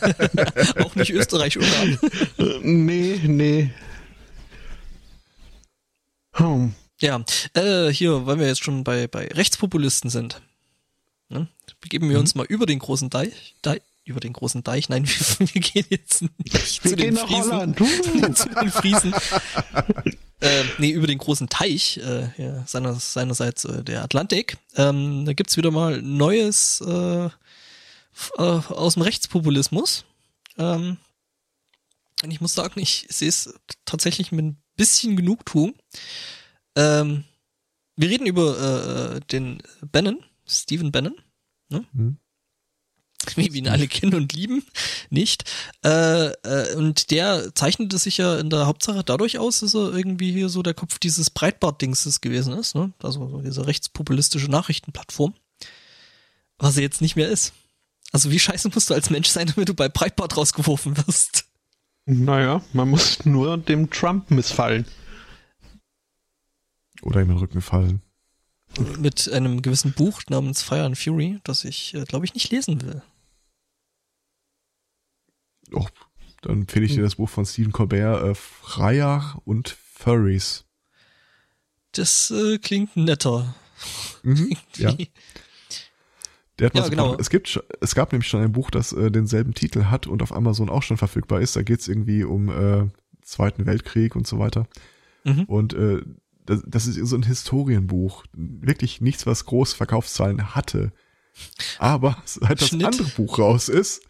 auch 0.85 0.95
nicht 0.95 1.11
Österreich-Ungarn. 1.11 1.99
äh, 2.39 2.59
nee, 2.63 3.21
nee. 3.25 3.71
Hm. 6.33 6.75
Ja, 7.01 7.25
äh, 7.55 7.89
hier, 7.89 8.27
weil 8.27 8.39
wir 8.39 8.47
jetzt 8.47 8.65
schon 8.65 8.85
bei, 8.85 9.07
bei 9.09 9.27
Rechtspopulisten 9.27 10.11
sind, 10.11 10.43
ne, 11.29 11.49
begeben 11.81 12.09
wir 12.09 12.19
uns 12.19 12.35
mal 12.35 12.47
über 12.47 12.67
den 12.67 12.79
großen 12.79 13.11
Deich, 13.11 13.57
Deich 13.63 13.83
über 14.05 14.21
den 14.21 14.33
großen 14.33 14.63
Deich, 14.63 14.89
nein, 14.89 15.07
wir, 15.07 15.55
wir 15.55 15.61
gehen 15.61 15.87
jetzt 15.91 16.23
nicht 16.23 16.85
Wir 16.85 16.91
zu 16.91 16.97
den 16.97 17.17
Friesen, 17.17 17.75
zu 18.35 18.49
den 18.49 18.71
Friesen, 18.71 19.15
äh, 20.41 20.65
nee, 20.79 20.91
über 20.91 21.07
den 21.07 21.19
großen 21.19 21.49
Teich, 21.49 21.99
äh, 21.99 22.29
ja, 22.37 22.67
seiner, 22.67 22.95
seinerseits 22.95 23.65
äh, 23.65 23.83
der 23.83 24.03
Atlantik, 24.03 24.59
ähm, 24.77 25.25
da 25.25 25.33
gibt's 25.33 25.57
wieder 25.57 25.71
mal 25.71 26.03
Neues 26.03 26.83
äh, 26.87 27.27
äh, 27.27 27.31
aus 28.39 28.95
dem 28.95 29.03
Rechtspopulismus, 29.03 30.05
ähm, 30.59 30.99
und 32.23 32.31
ich 32.31 32.41
muss 32.41 32.55
sagen, 32.55 32.81
ich 32.81 33.07
sehe 33.11 33.29
es 33.29 33.55
tatsächlich 33.85 34.33
mit 34.33 34.45
ein 34.45 34.63
bisschen 34.77 35.17
Genugtuung. 35.17 35.75
Ähm, 36.75 37.25
wir 37.97 38.09
reden 38.09 38.27
über 38.27 39.17
äh, 39.17 39.21
den 39.21 39.63
Bannon, 39.93 40.25
Stephen 40.47 40.91
Bannon, 40.91 41.15
ne? 41.69 41.85
Hm? 41.93 42.17
wie 43.37 43.53
wir 43.53 43.61
ihn 43.61 43.69
alle 43.69 43.89
kennen 43.89 44.15
und 44.15 44.33
lieben, 44.33 44.65
nicht. 45.11 45.51
Äh, 45.85 46.29
äh, 46.29 46.75
und 46.77 47.11
der 47.11 47.55
zeichnete 47.55 47.99
sich 47.99 48.19
ja 48.19 48.39
in 48.39 48.51
der 48.51 48.67
Hauptsache 48.67 49.05
dadurch 49.05 49.39
aus, 49.39 49.61
dass 49.61 49.75
er 49.75 49.95
irgendwie 49.95 50.33
hier 50.33 50.49
so 50.49 50.63
der 50.63 50.75
Kopf 50.75 50.99
dieses 50.99 51.31
Breitbart-Dingses 51.31 52.21
gewesen 52.21 52.55
ist, 52.55 52.75
ne? 52.75 52.93
Also 53.03 53.29
so 53.29 53.41
diese 53.41 53.67
rechtspopulistische 53.67 54.51
Nachrichtenplattform. 54.51 55.35
Was 56.59 56.77
er 56.77 56.83
jetzt 56.83 57.01
nicht 57.01 57.17
mehr 57.17 57.29
ist. 57.29 57.53
Also 58.13 58.31
wie 58.31 58.39
scheiße 58.39 58.71
musst 58.73 58.91
du 58.91 58.95
als 58.95 59.11
Mensch 59.11 59.29
sein, 59.29 59.47
damit 59.55 59.69
du 59.69 59.75
bei 59.75 59.89
Breitbart 59.89 60.37
rausgeworfen 60.37 60.97
wirst? 60.99 61.47
Naja, 62.07 62.63
man 62.73 62.91
muss 62.91 63.25
nur 63.25 63.57
dem 63.57 63.91
Trump 63.91 64.31
missfallen. 64.31 64.87
Oder 67.03 67.23
ihm 67.23 67.29
den 67.29 67.39
Rücken 67.39 67.61
fallen. 67.61 68.03
mit 68.99 69.31
einem 69.31 69.63
gewissen 69.63 69.93
Buch 69.93 70.23
namens 70.29 70.63
Fire 70.63 70.85
and 70.85 70.99
Fury, 70.99 71.41
das 71.45 71.65
ich, 71.65 71.95
äh, 71.95 72.05
glaube 72.05 72.25
ich, 72.25 72.35
nicht 72.35 72.51
lesen 72.51 72.83
will. 72.83 73.03
Oh, 75.75 75.87
dann 76.43 76.61
empfehle 76.63 76.85
ich 76.85 76.95
dir 76.95 77.03
das 77.03 77.17
Buch 77.17 77.29
von 77.29 77.47
Stephen 77.47 77.73
Colbert, 77.73 78.23
äh, 78.23 78.35
Freier 78.35 79.41
und 79.45 79.69
Furries. 79.69 80.65
Das 81.93 82.31
äh, 82.31 82.59
klingt 82.59 82.97
netter. 82.97 83.55
Mhm, 84.23 84.57
ja. 84.77 84.95
Der 86.59 86.67
hat 86.67 86.75
Ja, 86.75 86.89
genau. 86.89 87.17
es 87.19 87.31
gibt, 87.31 87.61
es 87.81 87.95
gab 87.95 88.13
nämlich 88.13 88.29
schon 88.29 88.43
ein 88.43 88.53
Buch, 88.53 88.71
das 88.71 88.93
äh, 88.93 89.11
denselben 89.11 89.55
Titel 89.55 89.87
hat 89.87 90.07
und 90.07 90.23
auf 90.23 90.35
Amazon 90.35 90.71
auch 90.71 90.83
schon 90.83 90.97
verfügbar 90.97 91.41
ist. 91.41 91.57
Da 91.57 91.63
geht 91.63 91.81
es 91.81 91.89
irgendwie 91.89 92.25
um 92.25 92.49
äh, 92.49 92.89
Zweiten 93.23 93.67
Weltkrieg 93.67 94.15
und 94.15 94.27
so 94.27 94.39
weiter. 94.39 94.67
Mhm. 95.25 95.45
Und 95.45 95.73
äh, 95.75 96.03
das, 96.47 96.63
das 96.67 96.87
ist 96.87 96.97
so 97.09 97.17
ein 97.17 97.23
Historienbuch. 97.23 98.25
Wirklich 98.33 99.01
nichts, 99.01 99.27
was 99.27 99.47
große 99.47 99.77
Verkaufszahlen 99.77 100.55
hatte. 100.55 100.93
Aber 101.79 102.19
seit 102.25 102.61
das 102.61 102.69
Schnitt. 102.69 102.87
andere 102.87 103.09
Buch 103.09 103.39
raus 103.39 103.69
ist, 103.69 104.03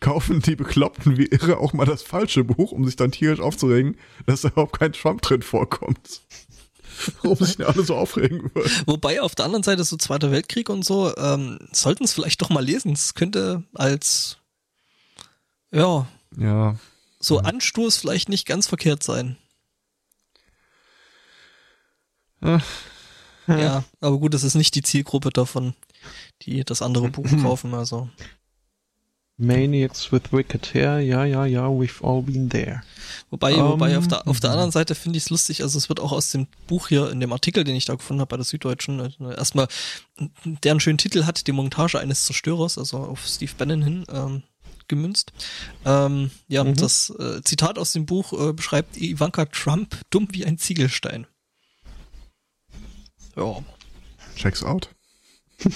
kaufen 0.00 0.40
die 0.40 0.56
Bekloppten 0.56 1.16
wie 1.16 1.26
irre 1.26 1.58
auch 1.58 1.72
mal 1.72 1.86
das 1.86 2.02
falsche 2.02 2.44
Buch, 2.44 2.72
um 2.72 2.84
sich 2.84 2.96
dann 2.96 3.12
tierisch 3.12 3.40
aufzuregen, 3.40 3.96
dass 4.26 4.42
da 4.42 4.48
überhaupt 4.48 4.78
kein 4.78 4.92
Trump 4.92 5.22
drin 5.22 5.42
vorkommt. 5.42 6.22
Warum 7.22 7.38
sich 7.38 7.56
denn 7.56 7.66
alle 7.66 7.82
so 7.82 7.96
aufregen 7.96 8.50
würden. 8.54 8.70
Wobei 8.86 9.20
auf 9.20 9.34
der 9.34 9.46
anderen 9.46 9.64
Seite 9.64 9.82
so 9.84 9.96
Zweiter 9.96 10.30
Weltkrieg 10.30 10.68
und 10.68 10.84
so, 10.84 11.14
ähm, 11.16 11.58
sollten 11.72 12.04
es 12.04 12.12
vielleicht 12.12 12.40
doch 12.40 12.50
mal 12.50 12.64
lesen. 12.64 12.92
Es 12.92 13.14
könnte 13.14 13.64
als, 13.74 14.38
ja, 15.72 16.06
Ja, 16.36 16.76
so 17.18 17.38
Anstoß 17.38 17.96
vielleicht 17.96 18.28
nicht 18.28 18.46
ganz 18.46 18.66
verkehrt 18.66 19.02
sein. 19.02 19.36
Ja, 23.46 23.84
aber 24.00 24.18
gut, 24.18 24.34
das 24.34 24.44
ist 24.44 24.54
nicht 24.54 24.74
die 24.74 24.82
Zielgruppe 24.82 25.30
davon, 25.30 25.74
die 26.42 26.64
das 26.64 26.82
andere 26.82 27.08
Buch 27.08 27.26
kaufen, 27.42 27.74
also. 27.74 28.08
Maniacs 29.36 30.12
with 30.12 30.30
wicked 30.32 30.74
hair, 30.74 31.00
ja, 31.00 31.24
ja, 31.24 31.44
ja, 31.44 31.66
we've 31.66 32.02
all 32.06 32.22
been 32.22 32.48
there. 32.48 32.82
Wobei, 33.30 33.52
Ähm, 33.52 33.64
wobei 33.64 33.98
auf 33.98 34.06
der, 34.06 34.28
auf 34.28 34.38
der 34.38 34.50
anderen 34.50 34.70
Seite 34.70 34.94
finde 34.94 35.16
ich 35.16 35.24
es 35.24 35.30
lustig, 35.30 35.62
also 35.62 35.76
es 35.76 35.88
wird 35.88 35.98
auch 35.98 36.12
aus 36.12 36.30
dem 36.30 36.46
Buch 36.68 36.86
hier, 36.88 37.10
in 37.10 37.18
dem 37.18 37.32
Artikel, 37.32 37.64
den 37.64 37.74
ich 37.74 37.84
da 37.84 37.94
gefunden 37.94 38.20
habe 38.20 38.28
bei 38.30 38.36
der 38.36 38.44
Süddeutschen, 38.44 39.00
äh, 39.00 39.34
erstmal, 39.36 39.66
der 40.44 40.70
einen 40.72 40.80
schönen 40.80 40.98
Titel 40.98 41.24
hat, 41.24 41.46
die 41.48 41.52
Montage 41.52 41.98
eines 41.98 42.26
Zerstörers, 42.26 42.78
also 42.78 42.98
auf 42.98 43.26
Steve 43.26 43.50
Bannon 43.58 43.82
hin, 43.82 44.04
ähm, 44.08 44.42
gemünzt. 44.86 45.32
Ähm, 45.84 46.30
ja, 46.46 46.62
Mhm. 46.62 46.76
das 46.76 47.10
äh, 47.10 47.42
Zitat 47.42 47.78
aus 47.78 47.92
dem 47.92 48.06
Buch 48.06 48.32
äh, 48.34 48.52
beschreibt 48.52 48.96
Ivanka 48.98 49.46
Trump 49.46 49.96
dumm 50.10 50.28
wie 50.30 50.44
ein 50.44 50.58
Ziegelstein. 50.58 51.26
Ja, 53.34 53.64
checks 54.36 54.62
out. 54.62 54.90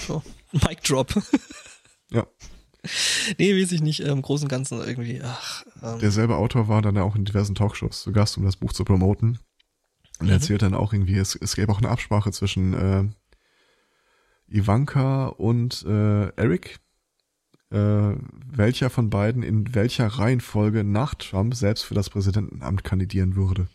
so. 0.07 0.23
Mic 0.53 0.81
Drop. 0.83 1.13
Ja. 2.11 2.25
nee, 3.37 3.61
weiß 3.61 3.71
ich 3.73 3.81
nicht, 3.81 3.99
im 4.01 4.21
Großen 4.21 4.45
und 4.45 4.49
Ganzen 4.49 4.79
irgendwie, 4.79 5.21
ach, 5.23 5.63
ähm, 5.83 5.99
Derselbe 5.99 6.35
Autor 6.37 6.67
war 6.67 6.81
dann 6.81 6.97
auch 6.97 7.15
in 7.15 7.25
diversen 7.25 7.55
Talkshows 7.55 8.01
zu 8.03 8.11
Gast, 8.11 8.37
um 8.37 8.45
das 8.45 8.55
Buch 8.57 8.73
zu 8.73 8.85
promoten. 8.85 9.39
Und 10.19 10.25
Mhm. 10.25 10.29
er 10.29 10.33
erzählt 10.35 10.61
dann 10.61 10.73
auch 10.73 10.93
irgendwie, 10.93 11.17
es, 11.17 11.35
es 11.35 11.55
gäbe 11.55 11.71
auch 11.71 11.77
eine 11.79 11.89
Absprache 11.89 12.31
zwischen 12.31 12.73
äh, 12.73 13.05
Ivanka 14.47 15.27
und 15.27 15.83
äh, 15.85 16.29
Eric, 16.35 16.79
äh, 17.71 18.15
welcher 18.51 18.89
von 18.89 19.09
beiden 19.09 19.43
in 19.43 19.75
welcher 19.75 20.07
Reihenfolge 20.07 20.83
nach 20.83 21.13
Trump 21.15 21.53
selbst 21.55 21.83
für 21.83 21.93
das 21.93 22.09
Präsidentenamt 22.09 22.83
kandidieren 22.83 23.35
würde. 23.35 23.67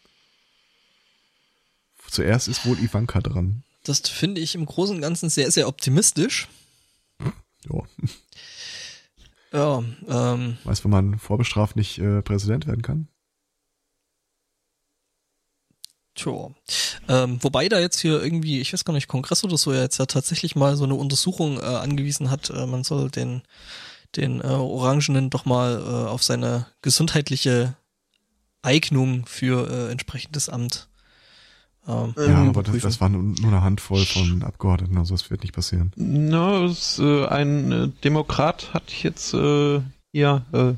Zuerst 2.09 2.49
ist 2.49 2.67
wohl 2.67 2.79
Ivanka 2.79 3.21
dran. 3.21 3.63
Das 3.85 4.01
finde 4.01 4.41
ich 4.41 4.55
im 4.55 4.67
Großen 4.67 4.97
und 4.97 5.03
Ganzen 5.03 5.29
sehr, 5.31 5.51
sehr 5.51 5.69
optimistisch. 5.69 6.49
Ja. 7.69 7.83
Ja, 9.55 9.85
ähm, 10.09 10.59
Weißt 10.65 10.81
du, 10.81 10.85
wenn 10.85 10.91
man 10.91 11.19
vorbestraft 11.21 11.77
nicht 11.77 11.99
äh, 11.99 12.23
Präsident 12.23 12.67
werden 12.67 12.83
kann? 12.83 13.07
Tja. 16.17 16.51
Ähm, 17.09 17.39
wobei 17.41 17.69
da 17.69 17.79
jetzt 17.79 18.01
hier 18.01 18.21
irgendwie, 18.21 18.61
ich 18.61 18.73
weiß 18.73 18.85
gar 18.85 18.95
nicht, 18.95 19.07
Kongress 19.07 19.45
oder 19.45 19.57
so 19.57 19.73
ja 19.73 19.83
jetzt 19.83 19.99
ja 19.99 20.07
tatsächlich 20.07 20.57
mal 20.57 20.77
so 20.77 20.83
eine 20.85 20.97
Untersuchung 20.97 21.59
äh, 21.61 21.65
angewiesen 21.65 22.33
hat, 22.33 22.51
äh, 22.51 22.67
man 22.67 22.83
soll 22.83 23.11
den, 23.11 23.43
den 24.17 24.41
äh, 24.41 24.45
Orangenen 24.45 25.31
doch 25.31 25.45
mal 25.45 25.77
äh, 25.77 26.09
auf 26.09 26.25
seine 26.25 26.67
gesundheitliche 26.83 27.77
Eignung 28.63 29.25
für 29.27 29.71
äh, 29.71 29.93
entsprechendes 29.93 30.49
Amt. 30.49 30.89
Ähm, 31.87 32.15
Ja, 32.17 32.37
aber 32.37 32.63
das, 32.63 32.79
das 32.79 33.01
war 33.01 33.09
nur, 33.09 33.35
eine 33.47 33.63
Handvoll 33.63 34.05
von 34.05 34.43
Abgeordneten, 34.43 34.97
also 34.97 35.15
das 35.15 35.31
wird 35.31 35.43
nicht 35.43 35.55
passieren. 35.55 35.93
Na, 35.97 36.65
es, 36.65 36.99
äh, 36.99 37.27
ein 37.27 37.73
äh, 37.73 37.89
Demokrat 38.03 38.73
hat 38.73 38.91
jetzt 39.03 39.35
äh, 39.35 39.81
hier 40.13 40.45
äh, 40.53 40.73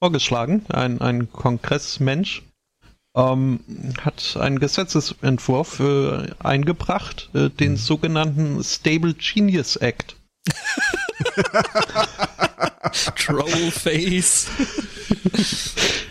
vorgeschlagen, 0.00 0.64
ein, 0.68 1.00
ein 1.00 1.32
Kongressmensch, 1.32 2.42
ähm, 3.16 3.60
hat 4.00 4.36
einen 4.38 4.60
Gesetzesentwurf 4.60 5.80
äh, 5.80 6.28
eingebracht, 6.38 7.30
äh, 7.34 7.50
den 7.50 7.76
sogenannten 7.76 8.62
Stable 8.62 9.14
Genius 9.14 9.76
Act. 9.76 10.16
Trollface. 13.16 14.48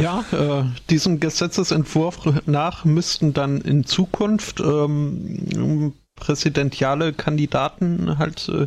Ja, 0.00 0.24
äh, 0.32 0.64
diesem 0.90 1.20
Gesetzesentwurf 1.20 2.18
nach 2.46 2.84
müssten 2.84 3.32
dann 3.34 3.60
in 3.60 3.84
Zukunft 3.84 4.60
ähm, 4.60 5.92
präsidentiale 6.16 7.12
Kandidaten 7.12 8.18
halt 8.18 8.48
äh, 8.48 8.66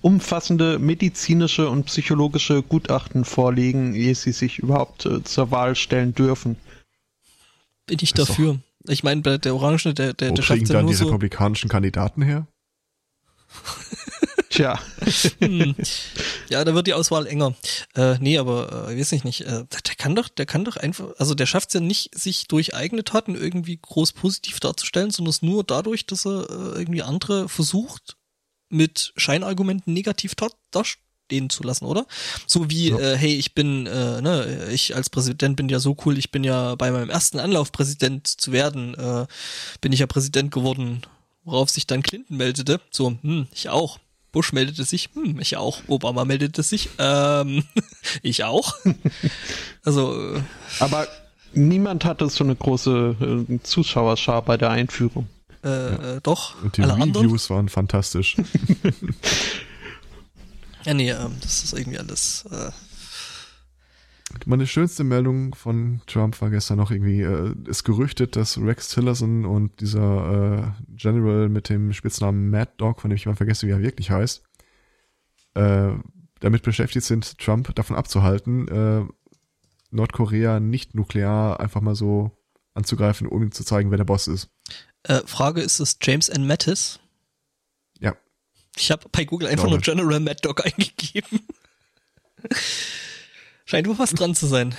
umfassende 0.00 0.78
medizinische 0.78 1.68
und 1.68 1.84
psychologische 1.84 2.62
Gutachten 2.62 3.24
vorlegen, 3.24 3.94
ehe 3.94 4.14
sie 4.14 4.32
sich 4.32 4.58
überhaupt 4.58 5.06
äh, 5.06 5.22
zur 5.22 5.50
Wahl 5.50 5.76
stellen 5.76 6.14
dürfen. 6.14 6.56
Bin 7.86 7.98
ich 8.00 8.12
Das 8.12 8.28
dafür. 8.28 8.58
Ich 8.88 9.04
meine, 9.04 9.22
bei 9.22 9.38
der 9.38 9.54
Orange, 9.54 9.94
der, 9.94 10.12
der, 10.12 10.30
Wo 10.30 10.34
der 10.34 10.42
schafft 10.42 10.70
dann 10.70 10.82
nur 10.82 10.90
die 10.90 10.96
so. 10.96 11.04
republikanischen 11.04 11.70
Kandidaten 11.70 12.22
her? 12.22 12.46
Tja, 14.52 14.78
Hm. 15.40 15.74
Ja, 16.50 16.62
da 16.64 16.74
wird 16.74 16.86
die 16.86 16.92
Auswahl 16.94 17.26
enger. 17.26 17.54
Äh, 17.94 18.18
nee, 18.20 18.36
aber 18.38 18.88
äh, 18.90 18.98
weiß 18.98 19.12
ich 19.12 19.24
nicht. 19.24 19.40
Äh, 19.42 19.64
der 19.70 19.94
kann 19.96 20.14
doch, 20.14 20.28
der 20.28 20.46
kann 20.46 20.64
doch 20.64 20.76
einfach, 20.76 21.08
also 21.18 21.34
der 21.34 21.46
schafft 21.46 21.68
es 21.70 21.74
ja 21.74 21.80
nicht, 21.80 22.16
sich 22.18 22.48
durch 22.48 22.74
eigene 22.74 23.02
Taten 23.02 23.34
irgendwie 23.34 23.78
groß 23.80 24.12
positiv 24.12 24.60
darzustellen, 24.60 25.10
sondern 25.10 25.30
es 25.30 25.42
nur 25.42 25.64
dadurch, 25.64 26.06
dass 26.06 26.26
er 26.26 26.48
äh, 26.50 26.78
irgendwie 26.78 27.02
andere 27.02 27.48
versucht, 27.48 28.16
mit 28.68 29.12
Scheinargumenten 29.16 29.92
negativ 29.94 30.34
da- 30.34 30.48
dastehen 30.70 31.48
zu 31.48 31.62
lassen, 31.62 31.86
oder? 31.86 32.06
So 32.46 32.68
wie, 32.70 32.90
Ja. 32.90 32.98
äh, 32.98 33.16
hey, 33.16 33.34
ich 33.34 33.54
bin, 33.54 33.86
äh, 33.86 34.20
ne, 34.20 34.68
ich 34.70 34.94
als 34.94 35.08
Präsident 35.08 35.56
bin 35.56 35.68
ja 35.70 35.80
so 35.80 35.96
cool, 36.04 36.18
ich 36.18 36.30
bin 36.30 36.44
ja 36.44 36.74
bei 36.74 36.90
meinem 36.90 37.10
ersten 37.10 37.38
Anlauf 37.38 37.72
Präsident 37.72 38.26
zu 38.28 38.52
werden, 38.52 38.94
äh, 38.94 39.26
bin 39.80 39.92
ich 39.92 40.00
ja 40.00 40.06
Präsident 40.06 40.50
geworden, 40.52 41.02
worauf 41.44 41.70
sich 41.70 41.86
dann 41.86 42.02
Clinton 42.02 42.36
meldete. 42.36 42.80
So, 42.90 43.16
hm, 43.22 43.46
ich 43.54 43.68
auch. 43.70 43.98
Bush 44.32 44.52
meldete 44.52 44.84
sich, 44.84 45.10
hm, 45.14 45.38
ich 45.40 45.56
auch. 45.56 45.80
Obama 45.86 46.24
meldete 46.24 46.62
sich, 46.62 46.88
ähm, 46.98 47.64
ich 48.22 48.44
auch. 48.44 48.74
Also, 49.84 50.36
äh, 50.36 50.40
aber 50.78 51.08
niemand 51.54 52.04
hatte 52.04 52.28
so 52.28 52.44
eine 52.44 52.54
große 52.54 53.46
äh, 53.50 53.58
Zuschauerschar 53.64 54.42
bei 54.42 54.56
der 54.56 54.70
Einführung. 54.70 55.26
äh, 55.64 55.68
äh, 56.16 56.20
doch, 56.22 56.62
Und 56.62 56.76
die 56.76 56.82
alle 56.82 56.94
anderen. 56.94 57.26
Reviews 57.26 57.50
waren 57.50 57.68
fantastisch. 57.68 58.36
Ja, 60.84 60.94
nee, 60.94 61.10
ähm, 61.10 61.36
das 61.40 61.62
ist 61.64 61.74
irgendwie 61.74 61.98
alles, 61.98 62.44
äh, 62.50 62.70
Meine 64.46 64.66
schönste 64.66 65.04
Meldung 65.04 65.54
von 65.54 66.00
Trump 66.06 66.40
war 66.40 66.50
gestern 66.50 66.78
noch 66.78 66.90
irgendwie, 66.90 67.20
äh, 67.22 67.54
ist 67.66 67.84
gerüchtet, 67.84 68.36
dass 68.36 68.58
Rex 68.58 68.88
Tillerson 68.88 69.44
und 69.44 69.80
dieser 69.80 70.74
äh, 70.78 70.84
General 70.96 71.48
mit 71.48 71.68
dem 71.68 71.92
Spitznamen 71.92 72.50
Mad 72.50 72.72
Dog, 72.76 73.00
von 73.00 73.10
dem 73.10 73.16
ich 73.16 73.26
mal 73.26 73.36
vergesse, 73.36 73.66
wie 73.66 73.70
er 73.70 73.82
wirklich 73.82 74.10
heißt, 74.10 74.42
äh, 75.54 75.90
damit 76.40 76.62
beschäftigt 76.62 77.06
sind, 77.06 77.38
Trump 77.38 77.74
davon 77.74 77.96
abzuhalten, 77.96 78.68
äh, 78.68 79.04
Nordkorea 79.90 80.58
nicht 80.60 80.94
nuklear 80.94 81.60
einfach 81.60 81.80
mal 81.80 81.94
so 81.94 82.30
anzugreifen, 82.74 83.26
um 83.26 83.42
ihm 83.42 83.52
zu 83.52 83.64
zeigen, 83.64 83.90
wer 83.90 83.98
der 83.98 84.04
Boss 84.04 84.26
ist. 84.26 84.48
äh, 85.04 85.20
Frage, 85.26 85.60
ist 85.60 85.80
es 85.80 85.98
James 86.00 86.28
N. 86.28 86.46
Mattis? 86.46 86.98
Ja. 87.98 88.16
Ich 88.76 88.90
habe 88.90 89.06
bei 89.12 89.24
Google 89.24 89.48
einfach 89.48 89.68
nur 89.68 89.80
General 89.80 90.20
Mad 90.20 90.40
Dog 90.42 90.64
eingegeben. 90.64 91.40
Scheint 93.72 93.88
wohl 93.88 93.98
was 93.98 94.10
dran 94.10 94.34
zu 94.34 94.46
sein. 94.46 94.74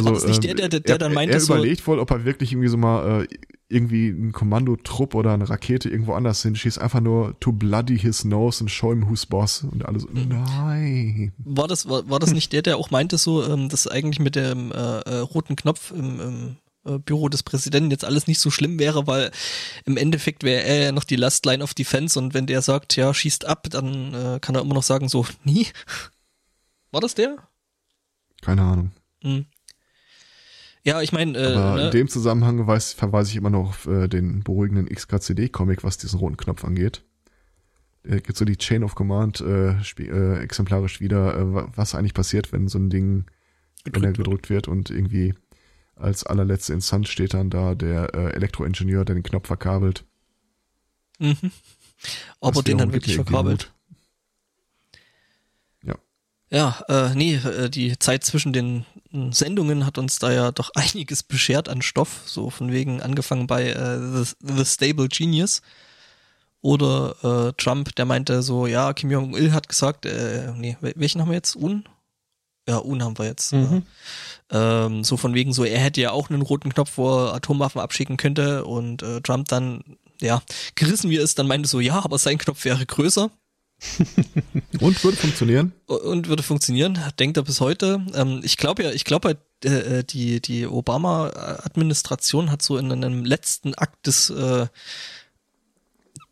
War 0.00 0.12
das 0.12 0.26
nicht 0.26 0.42
der, 0.42 0.54
der, 0.54 0.68
der, 0.68 0.80
der 0.80 0.96
er, 0.96 0.98
dann 0.98 1.14
meinte 1.14 1.34
er 1.34 1.40
so, 1.40 1.54
überlegt 1.54 1.86
wohl, 1.86 2.00
ob 2.00 2.10
er 2.10 2.24
wirklich 2.24 2.50
irgendwie 2.50 2.68
so 2.68 2.76
mal 2.76 3.22
äh, 3.22 3.28
irgendwie 3.68 4.08
ein 4.08 4.32
Kommandotrupp 4.32 5.14
oder 5.14 5.34
eine 5.34 5.48
Rakete 5.48 5.88
irgendwo 5.88 6.14
anders 6.14 6.42
hinschießt, 6.42 6.80
einfach 6.80 6.98
nur 6.98 7.38
to 7.38 7.52
bloody 7.52 7.96
his 7.96 8.24
nose 8.24 8.60
and 8.60 8.72
show 8.72 8.90
him 8.90 9.08
who's 9.08 9.24
boss 9.24 9.62
und 9.62 9.86
alles. 9.86 10.02
so, 10.02 10.08
Mhm. 10.08 10.28
Nein. 10.30 11.32
war 11.38 11.68
das, 11.68 11.88
war, 11.88 12.10
war 12.10 12.18
das 12.18 12.32
nicht 12.32 12.52
der, 12.52 12.62
der 12.62 12.76
auch 12.76 12.90
meinte 12.90 13.18
so, 13.18 13.44
ähm, 13.44 13.68
dass 13.68 13.86
eigentlich 13.86 14.18
mit 14.18 14.34
dem 14.34 14.72
äh, 14.72 14.98
äh, 15.02 15.18
roten 15.18 15.54
Knopf 15.54 15.92
im, 15.92 16.20
im 16.20 16.56
äh, 16.86 16.98
Büro 16.98 17.28
des 17.28 17.44
Präsidenten 17.44 17.92
jetzt 17.92 18.04
alles 18.04 18.26
nicht 18.26 18.40
so 18.40 18.50
schlimm 18.50 18.80
wäre, 18.80 19.06
weil 19.06 19.30
im 19.84 19.96
Endeffekt 19.96 20.42
wäre 20.42 20.64
er 20.64 20.82
ja 20.86 20.92
noch 20.92 21.04
die 21.04 21.14
Last 21.14 21.46
Line 21.46 21.62
of 21.62 21.72
Defense 21.74 22.18
und 22.18 22.34
wenn 22.34 22.46
der 22.46 22.62
sagt, 22.62 22.96
ja, 22.96 23.14
schießt 23.14 23.44
ab, 23.44 23.68
dann 23.70 24.12
äh, 24.12 24.38
kann 24.40 24.56
er 24.56 24.62
immer 24.62 24.74
noch 24.74 24.82
sagen 24.82 25.08
so, 25.08 25.24
nie. 25.44 25.68
War 26.90 27.00
das 27.00 27.14
der? 27.14 27.36
Keine 28.42 28.62
Ahnung. 28.62 28.92
Hm. 29.22 29.46
Ja, 30.84 31.02
ich 31.02 31.12
meine, 31.12 31.36
äh, 31.36 31.54
Aber 31.54 31.74
ne, 31.76 31.84
in 31.86 31.90
dem 31.90 32.08
Zusammenhang 32.08 32.66
weiß, 32.66 32.92
verweise 32.94 33.30
ich 33.30 33.36
immer 33.36 33.50
noch 33.50 33.68
auf 33.70 33.86
äh, 33.86 34.08
den 34.08 34.42
beruhigenden 34.42 34.86
XKCD-Comic, 34.86 35.84
was 35.84 35.98
diesen 35.98 36.18
roten 36.18 36.36
Knopf 36.36 36.64
angeht. 36.64 37.02
Äh, 38.04 38.20
gibt 38.20 38.38
so 38.38 38.44
die 38.44 38.56
Chain 38.56 38.84
of 38.84 38.94
Command 38.94 39.40
äh, 39.40 39.72
äh, 39.98 40.38
exemplarisch 40.38 41.00
wieder, 41.00 41.36
äh, 41.36 41.52
wa- 41.54 41.72
was 41.74 41.94
eigentlich 41.94 42.14
passiert, 42.14 42.52
wenn 42.52 42.68
so 42.68 42.78
ein 42.78 42.90
Ding, 42.90 43.26
wenn 43.84 44.04
er 44.04 44.12
Gedrückt 44.12 44.48
wird. 44.50 44.64
gedrückt 44.66 44.68
und 44.68 44.90
irgendwie 44.90 45.34
als 45.96 46.24
allerletzte 46.24 46.72
Instanz 46.72 47.08
steht 47.08 47.34
dann 47.34 47.50
da 47.50 47.74
der 47.74 48.14
äh, 48.14 48.30
Elektroingenieur, 48.34 49.04
der 49.04 49.16
den 49.16 49.24
Knopf 49.24 49.48
verkabelt. 49.48 50.04
mhm. 51.18 51.50
ob 52.40 52.54
er 52.56 52.62
den 52.62 52.78
dann 52.78 52.92
wirklich 52.92 53.16
verkabelt. 53.16 53.74
Ja. 56.50 56.78
Ja, 56.88 57.08
äh, 57.10 57.14
nee, 57.14 57.34
äh, 57.36 57.68
die 57.68 57.98
Zeit 57.98 58.24
zwischen 58.24 58.52
den 58.52 58.86
äh, 59.12 59.30
Sendungen 59.32 59.84
hat 59.84 59.98
uns 59.98 60.18
da 60.18 60.32
ja 60.32 60.50
doch 60.50 60.70
einiges 60.74 61.22
beschert 61.22 61.68
an 61.68 61.82
Stoff, 61.82 62.22
so 62.24 62.50
von 62.50 62.72
wegen 62.72 63.02
angefangen 63.02 63.46
bei 63.46 63.68
äh, 63.70 63.98
The, 64.24 64.32
The 64.56 64.64
Stable 64.64 65.08
Genius 65.08 65.60
oder 66.60 67.48
äh, 67.48 67.52
Trump, 67.62 67.94
der 67.96 68.04
meinte 68.04 68.42
so, 68.42 68.66
ja, 68.66 68.92
Kim 68.92 69.10
Jong-il 69.10 69.52
hat 69.52 69.68
gesagt, 69.68 70.06
äh, 70.06 70.52
nee, 70.56 70.76
wel- 70.80 70.94
welchen 70.96 71.20
haben 71.20 71.28
wir 71.28 71.36
jetzt? 71.36 71.54
Un? 71.54 71.84
Ja, 72.68 72.82
Un 72.84 73.02
haben 73.02 73.16
wir 73.18 73.26
jetzt. 73.26 73.52
Mhm. 73.52 73.82
Äh, 74.50 74.56
ähm, 74.86 75.04
so 75.04 75.16
von 75.16 75.34
wegen 75.34 75.52
so, 75.52 75.64
er 75.64 75.78
hätte 75.78 76.00
ja 76.00 76.10
auch 76.10 76.30
einen 76.30 76.42
roten 76.42 76.72
Knopf, 76.72 76.92
wo 76.96 77.08
er 77.26 77.34
Atomwaffen 77.34 77.80
abschicken 77.80 78.16
könnte 78.16 78.64
und 78.64 79.02
äh, 79.02 79.20
Trump 79.20 79.48
dann, 79.48 79.84
ja, 80.20 80.42
gerissen 80.74 81.10
wie 81.10 81.18
er 81.18 81.22
ist, 81.24 81.38
dann 81.38 81.46
meinte 81.46 81.68
so, 81.68 81.78
ja, 81.80 82.02
aber 82.02 82.18
sein 82.18 82.38
Knopf 82.38 82.64
wäre 82.64 82.84
größer 82.84 83.30
Und 84.80 85.04
würde 85.04 85.16
funktionieren. 85.16 85.72
und 85.86 86.28
würde 86.28 86.42
funktionieren, 86.42 86.98
denkt 87.18 87.36
er 87.36 87.44
bis 87.44 87.60
heute. 87.60 88.04
Ähm, 88.14 88.40
ich 88.42 88.56
glaube 88.56 88.82
ja, 88.82 88.90
ich 88.90 89.04
glaube 89.04 89.38
äh, 89.62 90.02
die 90.04 90.40
die 90.40 90.66
Obama-Administration 90.66 92.50
hat 92.50 92.60
so 92.62 92.76
in 92.76 92.90
einem 92.90 93.24
letzten 93.24 93.74
Akt 93.74 94.06
des 94.06 94.30
äh, 94.30 94.66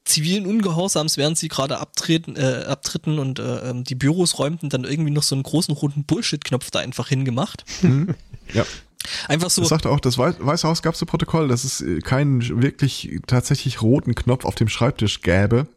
zivilen 0.05 0.47
Ungehorsams, 0.47 1.17
während 1.17 1.39
sie 1.39 1.49
gerade 1.49 1.79
abtreten, 1.79 2.37
äh, 2.37 2.65
abtritten 2.69 3.19
und 3.19 3.39
äh, 3.39 3.71
ähm, 3.71 3.85
die 3.85 3.95
Büros 3.97 4.39
räumten, 4.39 4.69
dann 4.69 4.85
irgendwie 4.85 5.11
noch 5.11 5.23
so 5.25 5.35
einen 5.35 5.43
großen 5.43 5.75
roten 5.75 6.05
Bullshit-Knopf 6.05 6.71
da 6.71 6.79
einfach 6.81 7.09
hingemacht. 7.09 7.65
Ja. 8.55 8.65
Einfach 9.29 9.51
so. 9.51 9.63
Das 9.63 9.69
sagte 9.69 9.91
auch, 9.91 10.01
das 10.01 10.19
Wei- 10.19 10.35
Weiße 10.39 10.67
Haus 10.67 10.83
gab 10.83 10.97
zu 10.97 11.07
Protokoll, 11.07 11.47
dass 11.49 11.63
es 11.65 11.81
äh, 11.81 12.01
keinen 12.01 12.63
wirklich 12.63 13.21
tatsächlich 13.29 13.83
roten 13.83 14.15
Knopf 14.17 14.45
auf 14.45 14.57
dem 14.57 14.69
Schreibtisch 14.69 15.23
gäbe. 15.23 15.69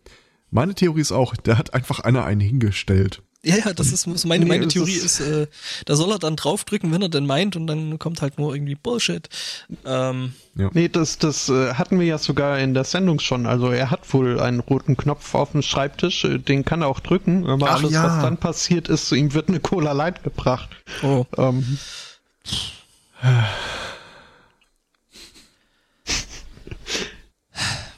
Meine 0.51 0.73
Theorie 0.75 1.01
ist 1.01 1.11
auch, 1.11 1.35
da 1.35 1.57
hat 1.57 1.73
einfach 1.73 1.99
einer 1.99 2.25
einen 2.25 2.41
hingestellt. 2.41 3.21
Ja, 3.41 3.55
ja, 3.55 3.71
das 3.73 3.93
ist 3.93 4.05
meine, 4.25 4.43
Nee, 4.43 4.49
meine 4.49 4.65
das 4.65 4.73
Theorie 4.73 4.95
ist- 4.95 5.21
ist, 5.21 5.27
äh, 5.27 5.47
da 5.85 5.95
soll 5.95 6.11
er 6.11 6.19
dann 6.19 6.35
draufdrücken, 6.35 6.91
wenn 6.91 7.01
er 7.01 7.07
denn 7.07 7.25
meint 7.25 7.55
und 7.55 7.67
dann 7.67 7.97
kommt 7.97 8.21
halt 8.21 8.37
nur 8.37 8.53
irgendwie 8.53 8.75
Bullshit. 8.75 9.29
Ähm, 9.85 10.33
Nee, 10.55 10.89
das, 10.89 11.19
das 11.19 11.47
äh, 11.47 11.75
hatten 11.75 11.99
wir 12.01 12.05
ja 12.05 12.17
sogar 12.17 12.59
in 12.59 12.73
der 12.73 12.83
Sendung 12.83 13.19
schon. 13.19 13.45
Also 13.45 13.69
er 13.71 13.91
hat 13.91 14.13
wohl 14.13 14.41
einen 14.41 14.59
roten 14.59 14.97
Knopf 14.97 15.33
auf 15.35 15.53
dem 15.53 15.61
Schreibtisch, 15.61 16.25
äh, 16.25 16.37
den 16.37 16.65
kann 16.65 16.81
er 16.81 16.89
auch 16.89 16.99
drücken, 16.99 17.47
aber 17.47 17.69
Ach 17.69 17.77
alles, 17.77 17.93
ja. 17.93 18.03
was 18.03 18.21
dann 18.21 18.35
passiert 18.35 18.89
ist, 18.89 19.09
ihm 19.13 19.33
wird 19.33 19.47
eine 19.47 19.61
Cola 19.61 19.93
Light 19.93 20.21
gebracht. 20.23 20.69
oh. 21.01 21.25
Ähm, 21.37 21.77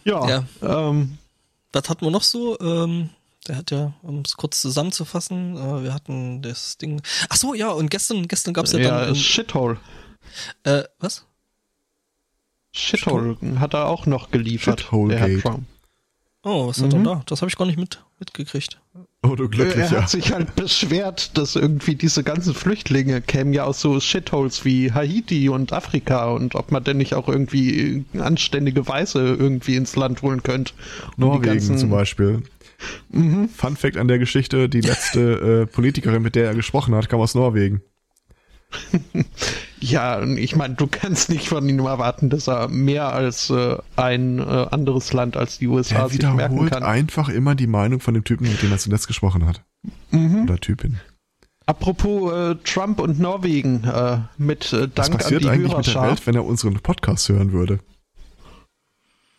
Ja, 0.04 0.28
Ja. 0.30 0.44
Ähm, 0.90 1.18
Was 1.74 1.90
hatten 1.90 2.06
wir 2.06 2.12
noch 2.12 2.24
so? 2.24 2.60
Ähm, 2.60 3.10
der 3.48 3.58
hat 3.58 3.72
ja, 3.72 3.94
um 4.04 4.22
es 4.22 4.38
kurz 4.38 4.62
zusammenzufassen, 4.62 5.58
äh, 5.58 5.84
wir 5.84 5.94
hatten 5.94 6.42
das 6.42 6.78
Ding. 6.78 7.02
Ach 7.30 7.36
so, 7.36 7.54
ja, 7.54 7.70
und 7.70 7.90
gestern, 7.90 8.28
gestern 8.28 8.54
gab's 8.54 8.72
ja, 8.72 8.80
ja, 8.80 9.06
dann. 9.06 9.16
Shithole. 9.16 9.80
äh, 10.64 10.84
was? 11.00 11.26
Shithole 12.72 13.38
hat 13.60 13.74
er 13.74 13.88
auch 13.88 14.06
noch 14.06 14.32
geliefert. 14.32 14.82
Shithole 14.82 15.16
der 15.16 15.28
Herr. 15.28 15.40
Trump. 15.40 15.66
Oh, 16.44 16.68
was 16.68 16.82
hat 16.82 16.94
er 16.94 17.04
da? 17.04 17.24
Das 17.26 17.42
habe 17.42 17.50
ich 17.50 17.58
gar 17.58 17.66
nicht 17.66 17.78
mit, 17.78 18.02
mitgekriegt. 18.20 18.80
Oh, 19.24 19.36
du 19.36 19.44
er 19.44 19.50
Glücklicher. 19.50 20.02
hat 20.02 20.10
sich 20.10 20.34
halt 20.34 20.56
beschwert, 20.56 21.38
dass 21.38 21.56
irgendwie 21.56 21.94
diese 21.94 22.24
ganzen 22.24 22.56
Flüchtlinge 22.56 23.22
kämen 23.22 23.54
ja 23.54 23.66
aus 23.66 23.80
so 23.80 24.00
Shitholes 24.00 24.66
wie 24.66 24.92
Haiti 24.92 25.48
und 25.48 25.74
Afrika 25.74 26.32
und 26.32 26.56
ob 26.56 26.72
man 26.72 26.84
denn 26.84 26.98
nicht 26.98 27.14
auch 27.14 27.30
irgendwie 27.30 28.04
anständige 28.18 28.88
Weiße 28.88 29.20
irgendwie 29.20 29.76
ins 29.76 29.96
Land 29.96 30.24
holen 30.24 30.42
könnte. 30.42 30.74
Die 31.18 31.22
Norwegen 31.22 31.78
zum 31.78 31.92
Beispiel. 31.92 32.42
Fun 33.12 33.78
Fact 33.78 33.98
an 33.98 34.08
der 34.08 34.18
Geschichte, 34.18 34.68
die 34.68 34.82
letzte 34.82 35.68
äh, 35.70 35.72
Politikerin, 35.72 36.24
mit 36.24 36.34
der 36.34 36.46
er 36.46 36.56
gesprochen 36.56 36.96
hat, 36.96 37.08
kam 37.08 37.20
aus 37.20 37.36
Norwegen. 37.36 37.82
Ja, 39.84 40.22
ich 40.24 40.56
meine, 40.56 40.76
du 40.76 40.86
kannst 40.86 41.30
nicht 41.30 41.48
von 41.50 41.68
ihm 41.68 41.80
erwarten, 41.80 42.30
dass 42.30 42.48
er 42.48 42.68
mehr 42.68 43.12
als 43.14 43.50
äh, 43.50 43.78
ein 43.96 44.38
äh, 44.40 44.44
anderes 44.70 45.12
Land 45.12 45.36
als 45.36 45.58
die 45.58 45.68
USA 45.68 45.96
Er 46.04 46.10
sich 46.10 46.22
merken 46.22 46.68
kann. 46.70 46.84
einfach 46.84 47.30
immer 47.30 47.56
die 47.56 47.66
Meinung 47.68 48.00
von 48.00 48.14
dem 48.14 48.24
Typen, 48.24 48.48
mit 48.48 48.62
dem 48.62 48.72
er 48.72 48.78
zuletzt 48.78 49.08
gesprochen 49.08 49.48
hat. 49.48 49.64
Mhm. 50.12 50.44
Oder 50.44 50.60
Typin. 50.60 51.00
Apropos 51.66 52.32
äh, 52.32 52.56
Trump 52.64 53.00
und 53.00 53.20
Norwegen, 53.20 53.84
äh, 53.86 54.20
mit 54.38 54.72
äh, 54.72 54.82
Was 54.82 54.94
Dank 54.94 55.12
an 55.14 55.18
passiert 55.18 55.44
die 55.44 55.50
eigentlich 55.50 55.76
mit 55.76 55.88
der. 55.88 56.02
Welt, 56.04 56.28
wenn 56.28 56.36
er 56.36 56.46
unseren 56.46 56.76
Podcast 56.76 57.28
hören 57.30 57.52
würde? 57.52 57.80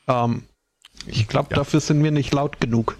Ähm, 0.08 0.42
ich 1.06 1.28
glaube, 1.28 1.48
Ja. 1.52 1.56
dafür 1.58 1.80
sind 1.80 2.02
wir 2.02 2.10
nicht 2.10 2.32
laut 2.32 2.60
genug. 2.60 2.96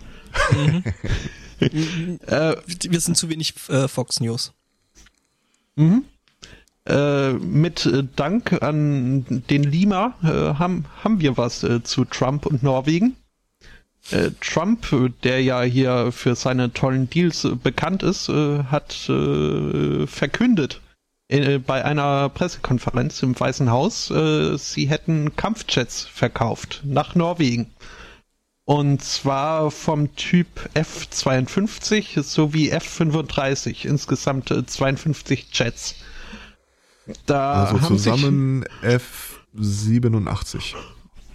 äh, 1.61 2.57
Wir 2.89 3.01
sind 3.01 3.17
zu 3.17 3.29
wenig 3.29 3.55
äh, 3.69 3.89
Fox 3.89 4.21
News. 4.21 4.53
Mhm. 5.77 6.05
Äh, 6.89 7.35
mit 7.35 7.87
äh, 7.87 8.03
Dank 8.17 8.61
an 8.61 9.45
den 9.49 9.63
Lima 9.63 10.15
äh, 10.25 10.59
haben, 10.59 10.85
haben 11.05 11.21
wir 11.21 11.37
was 11.37 11.63
äh, 11.63 11.83
zu 11.85 12.05
Trump 12.05 12.47
und 12.47 12.63
Norwegen. 12.63 13.17
Trump, 14.41 14.89
der 15.23 15.45
ja 15.45 15.63
hier 15.63 16.11
für 16.11 16.35
seine 16.35 16.73
tollen 16.73 17.09
Deals 17.09 17.47
bekannt 17.63 18.03
ist, 18.03 18.29
hat 18.29 18.93
verkündet 18.93 20.81
bei 21.29 21.85
einer 21.85 22.29
Pressekonferenz 22.31 23.23
im 23.23 23.39
Weißen 23.39 23.71
Haus, 23.71 24.13
sie 24.57 24.87
hätten 24.87 25.37
Kampfjets 25.37 26.03
verkauft 26.03 26.83
nach 26.85 27.15
Norwegen. 27.15 27.71
Und 28.65 29.03
zwar 29.03 29.71
vom 29.71 30.15
Typ 30.17 30.69
F-52 30.75 32.23
sowie 32.23 32.71
F-35, 32.71 33.85
insgesamt 33.87 34.51
äh, 34.51 34.65
52 34.65 35.47
Jets. 35.53 35.97
Da 37.27 37.65
Also 37.65 37.79
zusammen 37.89 38.65
F87. 38.83 40.45
sich, 40.47 40.77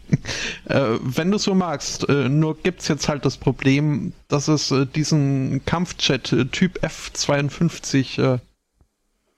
äh, 0.65 0.97
wenn 1.01 1.31
du 1.31 1.37
so 1.37 1.53
magst, 1.53 2.07
äh, 2.07 2.29
nur 2.29 2.57
gibt's 2.57 2.87
jetzt 2.87 3.09
halt 3.09 3.25
das 3.25 3.37
Problem, 3.37 4.13
dass 4.27 4.47
es 4.47 4.71
äh, 4.71 4.85
diesen 4.85 5.63
Kampfjet 5.65 6.31
äh, 6.31 6.45
Typ 6.45 6.83
F-52 6.83 8.35
äh, 8.35 8.39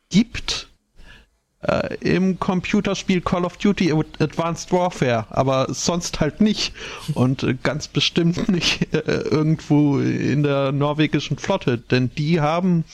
gibt 0.10 0.68
äh, 1.62 1.96
im 2.02 2.40
Computerspiel 2.40 3.22
Call 3.22 3.46
of 3.46 3.58
Duty 3.58 3.94
Advanced 4.20 4.72
Warfare, 4.72 5.26
aber 5.30 5.74
sonst 5.74 6.20
halt 6.20 6.42
nicht 6.42 6.74
und 7.16 7.64
ganz 7.64 7.88
bestimmt 7.88 8.48
nicht 8.50 8.94
irgendwo 8.94 10.00
in 10.00 10.44
der 10.44 10.72
norwegischen 10.72 11.38
Flotte, 11.38 11.78
denn 11.78 12.12
die 12.16 12.40
haben 12.40 12.86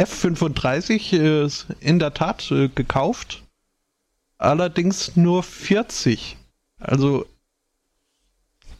F-35 0.00 1.12
äh, 1.12 1.76
in 1.80 1.98
der 1.98 2.14
Tat 2.14 2.50
äh, 2.50 2.68
gekauft, 2.68 3.42
allerdings 4.38 5.16
nur 5.16 5.42
40. 5.42 6.38
Also 6.78 7.26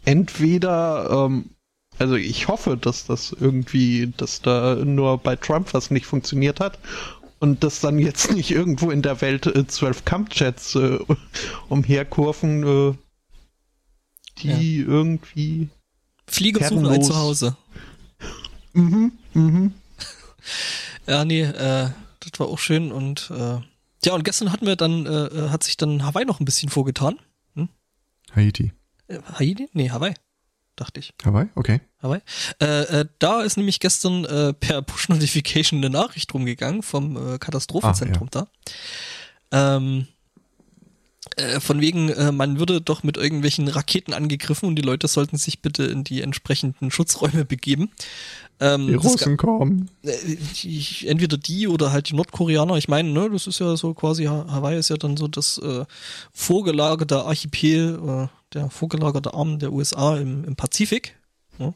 entweder, 0.04 1.10
ähm, 1.10 1.50
also 1.98 2.14
ich 2.14 2.48
hoffe, 2.48 2.78
dass 2.78 3.04
das 3.06 3.36
irgendwie, 3.38 4.12
dass 4.16 4.40
da 4.40 4.76
nur 4.76 5.18
bei 5.18 5.36
Trump 5.36 5.74
was 5.74 5.90
nicht 5.90 6.06
funktioniert 6.06 6.58
hat 6.58 6.78
und 7.38 7.64
dass 7.64 7.80
dann 7.80 7.98
jetzt 7.98 8.32
nicht 8.34 8.50
irgendwo 8.50 8.90
in 8.90 9.02
der 9.02 9.20
Welt 9.20 9.46
äh, 9.46 9.66
zwölf 9.66 10.06
Kampfjets 10.06 10.74
äh, 10.76 10.98
umherkurven, 11.68 12.62
äh, 12.62 12.94
die 14.38 14.78
irgendwie. 14.78 15.68
Flieger 16.26 16.66
suchen 16.66 16.86
ein. 16.86 17.02
Zuhause. 17.02 17.56
Mhm, 18.72 19.10
mhm. 19.34 19.74
Ja, 21.10 21.24
nee, 21.24 21.42
äh, 21.42 21.90
das 22.20 22.38
war 22.38 22.46
auch 22.46 22.60
schön 22.60 22.92
und 22.92 23.32
äh, 23.36 23.58
ja, 24.04 24.14
und 24.14 24.22
gestern 24.24 24.52
hatten 24.52 24.64
wir 24.64 24.76
dann, 24.76 25.06
äh, 25.06 25.26
äh, 25.26 25.48
hat 25.48 25.64
sich 25.64 25.76
dann 25.76 26.04
Hawaii 26.04 26.24
noch 26.24 26.38
ein 26.38 26.44
bisschen 26.44 26.68
vorgetan. 26.68 27.18
Haiti. 28.36 28.72
Äh, 29.08 29.18
Haiti? 29.34 29.68
Nee, 29.72 29.90
Hawaii, 29.90 30.14
dachte 30.76 31.00
ich. 31.00 31.12
Hawaii? 31.24 31.48
Okay. 31.56 31.80
Hawaii. 32.00 32.20
Äh, 32.62 33.00
äh, 33.00 33.04
da 33.18 33.42
ist 33.42 33.56
nämlich 33.56 33.80
gestern 33.80 34.24
äh, 34.24 34.52
per 34.52 34.82
Push-Notification 34.82 35.80
eine 35.80 35.90
Nachricht 35.90 36.32
rumgegangen 36.32 36.84
vom 36.84 37.40
Katastrophenzentrum 37.40 38.28
da. 38.30 38.46
Ähm, 39.50 40.06
äh, 41.34 41.58
von 41.58 41.80
wegen, 41.80 42.36
man 42.36 42.60
würde 42.60 42.80
doch 42.80 43.02
mit 43.02 43.16
irgendwelchen 43.16 43.66
Raketen 43.66 44.14
angegriffen 44.14 44.68
und 44.68 44.76
die 44.76 44.82
Leute 44.82 45.08
sollten 45.08 45.38
sich 45.38 45.60
bitte 45.60 45.82
in 45.82 46.04
die 46.04 46.22
entsprechenden 46.22 46.92
Schutzräume 46.92 47.44
begeben. 47.44 47.90
Ähm, 48.62 48.88
Die 48.88 48.94
Russen 48.94 49.36
kommen. 49.38 49.90
äh, 50.02 50.12
die, 50.62 51.06
entweder 51.06 51.38
die 51.38 51.66
oder 51.66 51.92
halt 51.92 52.10
die 52.10 52.14
Nordkoreaner. 52.14 52.76
Ich 52.76 52.88
meine, 52.88 53.10
ne, 53.10 53.30
das 53.30 53.46
ist 53.46 53.58
ja 53.58 53.74
so 53.76 53.94
quasi, 53.94 54.24
Ha- 54.24 54.46
Hawaii 54.50 54.78
ist 54.78 54.90
ja 54.90 54.96
dann 54.96 55.16
so 55.16 55.28
das 55.28 55.56
äh, 55.58 55.84
vorgelagerte 56.32 57.24
Archipel, 57.24 57.98
äh, 58.06 58.54
der 58.54 58.68
vorgelagerte 58.70 59.32
Arm 59.34 59.58
der 59.58 59.72
USA 59.72 60.16
im, 60.18 60.44
im 60.44 60.56
Pazifik. 60.56 61.16
Ne? 61.58 61.72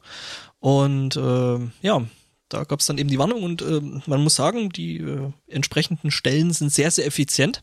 Und 0.60 1.16
äh, 1.16 1.58
ja, 1.82 2.02
da 2.50 2.64
gab 2.64 2.80
es 2.80 2.86
dann 2.86 2.98
eben 2.98 3.08
die 3.08 3.18
Warnung 3.18 3.42
und 3.42 3.62
äh, 3.62 3.80
man 4.06 4.22
muss 4.22 4.34
sagen, 4.34 4.68
die 4.70 4.98
äh, 4.98 5.30
entsprechenden 5.48 6.10
Stellen 6.10 6.52
sind 6.52 6.70
sehr, 6.72 6.90
sehr 6.90 7.06
effizient. 7.06 7.62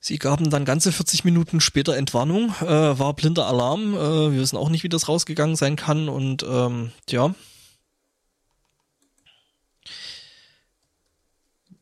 Sie 0.00 0.18
gaben 0.18 0.48
dann 0.50 0.64
ganze 0.64 0.92
40 0.92 1.24
Minuten 1.24 1.60
später 1.60 1.96
Entwarnung, 1.96 2.50
äh, 2.60 2.66
war 2.98 3.14
blinder 3.14 3.46
Alarm. 3.46 3.94
Äh, 3.94 4.32
wir 4.32 4.40
wissen 4.40 4.56
auch 4.56 4.68
nicht, 4.68 4.84
wie 4.84 4.88
das 4.88 5.08
rausgegangen 5.08 5.56
sein 5.56 5.76
kann 5.76 6.08
und 6.08 6.44
ähm, 6.48 6.92
ja, 7.08 7.34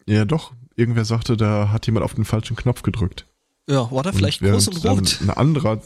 Ja, 0.07 0.25
doch. 0.25 0.53
Irgendwer 0.77 1.05
sagte, 1.05 1.37
da 1.37 1.71
hat 1.71 1.87
jemand 1.87 2.05
auf 2.05 2.15
den 2.15 2.25
falschen 2.25 2.57
Knopf 2.57 2.83
gedrückt. 2.83 3.27
ja, 3.69 3.91
war 3.91 4.03
da 4.03 4.13
vielleicht 4.13 4.43
während 4.43 4.65
groß 4.65 4.85
und 4.85 4.87
rot. 4.87 5.19
Ein 5.23 5.31
anderer, 5.31 5.81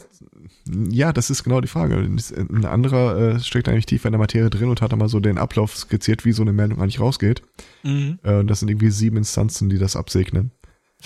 ja, 0.89 1.13
das 1.13 1.29
ist 1.29 1.43
genau 1.43 1.61
die 1.61 1.67
Frage. 1.67 1.95
Ein 1.95 2.65
anderer 2.65 3.17
äh, 3.17 3.39
steckt 3.39 3.67
eigentlich 3.67 3.85
tiefer 3.85 4.07
in 4.07 4.13
der 4.13 4.19
Materie 4.19 4.49
drin 4.49 4.69
und 4.69 4.81
hat 4.81 4.91
einmal 4.93 5.09
so 5.09 5.19
den 5.19 5.37
Ablauf 5.37 5.75
skizziert, 5.75 6.25
wie 6.25 6.33
so 6.33 6.41
eine 6.41 6.53
Meldung 6.53 6.81
eigentlich 6.81 6.99
rausgeht. 6.99 7.41
Mhm. 7.83 8.19
Äh, 8.23 8.43
das 8.43 8.59
sind 8.59 8.69
irgendwie 8.69 8.91
sieben 8.91 9.17
Instanzen, 9.17 9.69
die 9.69 9.77
das 9.79 9.95
absegnen. 9.95 10.51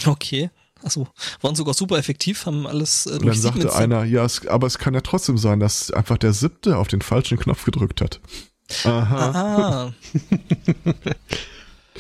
Okay. 0.06 0.50
Achso, 0.84 1.08
waren 1.42 1.56
sogar 1.56 1.74
super 1.74 1.98
effektiv, 1.98 2.46
haben 2.46 2.68
alles 2.68 3.06
äh, 3.06 3.14
Und 3.14 3.26
dann 3.28 3.36
sagte 3.36 3.74
einer, 3.74 4.04
ja, 4.04 4.26
es, 4.26 4.46
aber 4.46 4.68
es 4.68 4.78
kann 4.78 4.94
ja 4.94 5.02
trotzdem 5.02 5.38
sein, 5.38 5.60
dass 5.60 5.90
einfach 5.90 6.18
der 6.18 6.34
siebte 6.34 6.78
auf 6.78 6.90
den 6.90 7.02
falschen 7.02 7.40
Knopf 7.40 7.64
gedrückt 7.64 8.02
hat. 8.02 8.20
Aha. 8.84 9.94
Ah. 9.94 9.94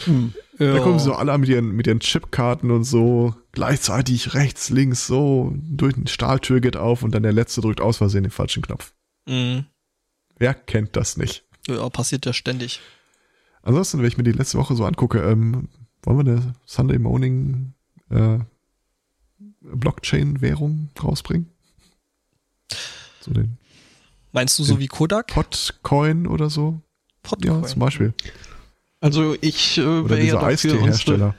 ja. 0.59 0.73
Da 0.73 0.79
kommen 0.79 0.99
so 0.99 1.13
alle 1.13 1.37
mit 1.37 1.49
ihren, 1.49 1.71
mit 1.71 1.87
ihren 1.87 1.99
Chipkarten 1.99 2.71
und 2.71 2.83
so 2.83 3.35
gleichzeitig 3.51 4.33
rechts, 4.33 4.69
links, 4.69 5.07
so 5.07 5.53
durch 5.55 5.95
eine 5.95 6.07
Stahltür 6.07 6.59
geht 6.59 6.77
auf 6.77 7.03
und 7.03 7.13
dann 7.13 7.23
der 7.23 7.33
letzte 7.33 7.61
drückt 7.61 7.81
aus 7.81 7.97
Versehen 7.97 8.23
den 8.23 8.31
falschen 8.31 8.63
Knopf. 8.63 8.93
Mhm. 9.27 9.65
Wer 10.37 10.53
kennt 10.53 10.95
das 10.95 11.17
nicht? 11.17 11.45
ja, 11.67 11.89
passiert 11.89 12.25
ja 12.25 12.33
ständig. 12.33 12.79
Ansonsten, 13.63 13.99
wenn 13.99 14.07
ich 14.07 14.17
mir 14.17 14.23
die 14.23 14.31
letzte 14.31 14.57
Woche 14.57 14.75
so 14.75 14.85
angucke, 14.85 15.19
ähm, 15.19 15.69
wollen 16.03 16.25
wir 16.25 16.33
eine 16.33 16.53
Sunday 16.65 16.99
Morning 16.99 17.73
äh, 18.09 18.39
Blockchain-Währung 19.61 20.89
rausbringen? 21.01 21.49
So 23.21 23.31
den 23.31 23.57
Meinst 24.31 24.59
du 24.59 24.63
so 24.63 24.79
wie 24.79 24.87
Kodak? 24.87 25.27
Potcoin 25.27 26.27
oder 26.27 26.49
so? 26.49 26.81
Ja, 27.41 27.63
zum 27.63 27.79
Beispiel. 27.79 28.13
Also 29.01 29.35
ich 29.41 29.77
äh, 29.77 30.09
wäre 30.09 30.23
ja 30.23 30.39
dafür, 30.39 30.81
unsere, 30.81 31.35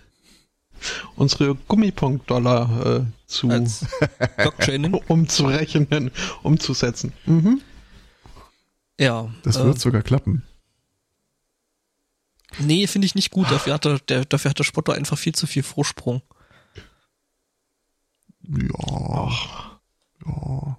unsere 1.17 1.55
Gummipunkt-Dollar 1.55 2.87
äh, 2.87 3.05
zu 3.27 3.49
Blockchaining? 3.49 4.95
umzurechnen, 5.09 6.11
umzusetzen. 6.43 7.13
Mhm. 7.25 7.61
Ja. 8.99 9.33
Das 9.43 9.57
äh, 9.57 9.65
wird 9.65 9.81
sogar 9.81 10.03
klappen. 10.03 10.43
Nee, 12.59 12.87
finde 12.87 13.07
ich 13.07 13.15
nicht 13.15 13.31
gut. 13.31 13.51
Dafür 13.51 13.75
hat, 13.75 13.85
der, 13.85 13.99
der, 13.99 14.25
dafür 14.25 14.51
hat 14.51 14.59
der 14.59 14.65
Spotter 14.65 14.95
einfach 14.95 15.19
viel 15.19 15.35
zu 15.35 15.47
viel 15.47 15.63
Vorsprung. 15.63 16.23
Ja. 18.43 19.31
Ja. 20.27 20.79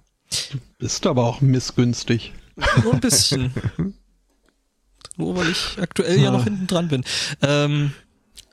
Ist 0.78 1.06
aber 1.06 1.24
auch 1.24 1.40
missgünstig. 1.40 2.32
Nur 2.82 2.94
ein 2.94 3.00
bisschen. 3.00 3.52
Nur 5.18 5.36
weil 5.36 5.50
ich 5.50 5.76
aktuell 5.78 6.18
ja 6.18 6.30
noch 6.30 6.44
hinten 6.44 6.66
dran 6.66 6.88
bin. 6.88 7.04
Ähm, 7.42 7.92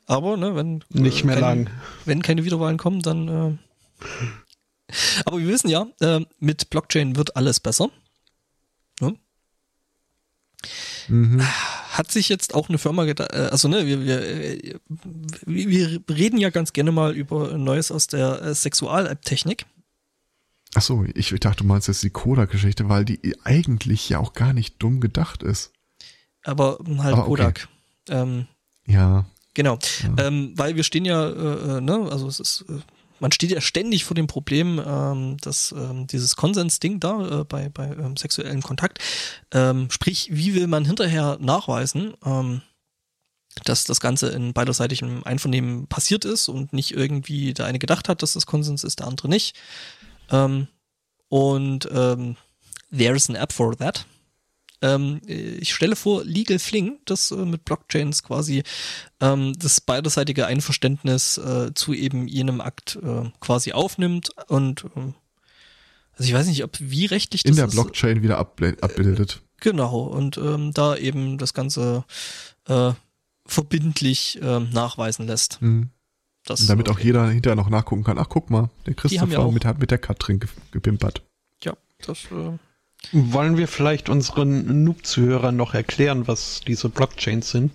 aber, 0.06 0.36
ne, 0.36 0.56
wenn. 0.56 0.84
Nicht 0.90 1.24
mehr 1.24 1.36
keine, 1.36 1.48
lang. 1.48 1.70
Wenn 2.04 2.22
keine 2.22 2.44
Wiederwahlen 2.44 2.78
kommen, 2.78 3.02
dann. 3.02 3.28
Äh, 3.28 4.92
aber 5.26 5.40
wir 5.40 5.48
wissen 5.48 5.70
ja, 5.70 5.88
äh, 6.02 6.22
mit 6.40 6.70
Blockchain 6.70 7.16
wird 7.16 7.36
alles 7.36 7.60
besser. 7.60 7.90
Ne? 9.00 9.16
Mhm. 11.08 11.42
Hat 11.42 12.12
sich 12.12 12.30
jetzt 12.30 12.54
auch 12.54 12.70
eine 12.70 12.78
Firma 12.78 13.06
gedacht, 13.06 13.34
äh, 13.34 13.50
also 13.52 13.68
ne, 13.68 13.86
wir, 13.86 14.04
wir, 14.04 14.22
äh, 14.22 14.80
wir 15.46 16.02
reden 16.10 16.38
ja 16.38 16.50
ganz 16.50 16.74
gerne 16.74 16.92
mal 16.92 17.16
über 17.16 17.58
Neues 17.58 17.92
aus 17.92 18.08
der 18.08 18.42
äh, 18.42 18.56
Sexual-App-Technik. 18.56 19.66
Ach 20.76 20.82
so, 20.82 21.06
ich, 21.14 21.30
dachte, 21.40 21.64
du 21.64 21.64
meinst 21.64 21.88
jetzt 21.88 22.04
die 22.04 22.10
Kodak-Geschichte, 22.10 22.90
weil 22.90 23.06
die 23.06 23.36
eigentlich 23.44 24.10
ja 24.10 24.20
auch 24.20 24.34
gar 24.34 24.54
nicht 24.54 24.82
dumm 24.84 25.00
gedacht 25.00 25.42
ist. 25.42 25.72
Aber 26.46 26.78
halt 27.00 27.14
Aber 27.14 27.28
okay. 27.28 27.30
Kodak. 27.30 27.68
Ähm, 28.10 28.48
Ja. 28.86 29.26
Genau, 29.56 29.80
ähm, 30.18 30.52
weil 30.58 30.76
wir 30.76 30.84
stehen 30.84 31.06
ja, 31.06 31.30
äh, 31.30 31.78
äh, 31.78 31.82
ne, 31.82 32.10
also 32.12 32.28
es 32.28 32.42
ist, 32.42 32.66
äh, 32.68 32.80
man 33.22 33.32
steht 33.32 33.52
ja 33.52 33.62
ständig 33.62 34.04
vor 34.04 34.14
dem 34.14 34.28
Problem, 34.28 34.82
ähm, 34.86 35.38
dass 35.38 35.72
ähm, 35.72 36.08
dieses 36.08 36.36
Konsensding 36.36 37.00
da 37.00 37.42
äh, 37.42 37.44
bei, 37.46 37.70
bei 37.70 37.88
ähm, 37.88 38.18
sexuellen 38.18 38.62
Kontakt, 38.62 39.00
ähm, 39.54 39.90
sprich, 39.90 40.28
wie 40.32 40.56
will 40.56 40.68
man 40.68 40.84
hinterher 40.84 41.38
nachweisen, 41.40 42.16
ähm, 42.26 42.62
dass 43.64 43.86
das 43.86 44.02
Ganze 44.02 44.28
in 44.28 44.52
beiderseitigem 44.52 45.24
Einvernehmen 45.24 45.88
passiert 45.88 46.26
ist 46.26 46.50
und 46.50 46.74
nicht 46.74 46.92
irgendwie 46.92 47.54
der 47.54 47.66
eine 47.66 47.80
gedacht 47.80 48.10
hat, 48.10 48.22
dass 48.22 48.34
das 48.34 48.46
Konsens 48.46 48.84
ist, 48.84 49.00
der 49.00 49.08
andere 49.08 49.30
nicht. 49.30 49.56
Ähm, 50.30 50.68
und 51.30 51.88
ähm, 51.94 52.36
there's 52.92 53.30
an 53.30 53.38
app 53.38 53.54
for 53.54 53.78
that. 53.78 54.06
Ähm, 54.82 55.22
ich 55.28 55.74
stelle 55.74 55.96
vor, 55.96 56.24
Legal 56.24 56.60
Fling, 56.60 57.00
das 57.06 57.32
äh, 57.32 57.38
mit 57.38 57.64
Blockchains 57.66 58.24
quasi 58.24 58.64
ähm, 59.22 59.54
das 59.58 59.80
beiderseitige 59.82 60.46
Einverständnis 60.48 61.38
äh, 61.38 61.74
zu 61.74 61.94
eben 61.94 62.28
jenem 62.28 62.60
Akt 62.62 62.98
äh, 63.02 63.30
quasi 63.40 63.72
aufnimmt 63.72 64.30
und 64.48 64.86
ähm, 64.96 65.14
also 66.18 66.30
ich 66.30 66.34
weiß 66.34 66.48
nicht, 66.48 66.64
ob 66.64 66.78
wie 66.80 67.06
rechtlich 67.06 67.44
das 67.44 67.50
In 67.50 67.56
der 67.58 67.66
ist. 67.66 67.72
Blockchain 67.74 68.22
wieder 68.24 68.40
abble- 68.40 68.80
abbildet. 68.82 69.42
Genau, 69.60 70.00
und 70.04 70.38
ähm, 70.38 70.72
da 70.74 70.96
eben 70.96 71.38
das 71.38 71.54
Ganze 71.54 72.06
äh, 72.68 72.92
verbindlich 73.46 74.40
ähm, 74.42 74.70
nachweisen 74.72 75.28
lässt. 75.28 75.62
Mhm. 75.62 75.90
Das, 76.46 76.62
Und 76.62 76.68
damit 76.70 76.88
äh, 76.88 76.92
auch 76.92 77.00
jeder 77.00 77.28
hinterher 77.30 77.56
noch 77.56 77.70
nachgucken 77.70 78.04
kann. 78.04 78.18
Ach, 78.20 78.30
guck 78.30 78.50
mal, 78.50 78.70
der 78.86 78.94
ja 78.94 79.02
Christopher 79.02 79.40
auch- 79.40 79.52
mit, 79.52 79.66
mit 79.80 79.92
der 79.92 79.98
Katrin 79.98 80.40
ge- 80.40 80.50
gepimpert. 80.72 81.22
Ja, 81.64 81.74
das 82.06 82.20
äh, 82.32 82.58
Wollen 83.12 83.58
wir 83.58 83.68
vielleicht 83.68 84.10
unseren 84.10 84.84
Noob-Zuhörern 84.84 85.56
noch 85.56 85.74
erklären, 85.74 86.28
was 86.28 86.62
diese 86.68 86.90
Blockchains 86.90 87.50
sind? 87.52 87.72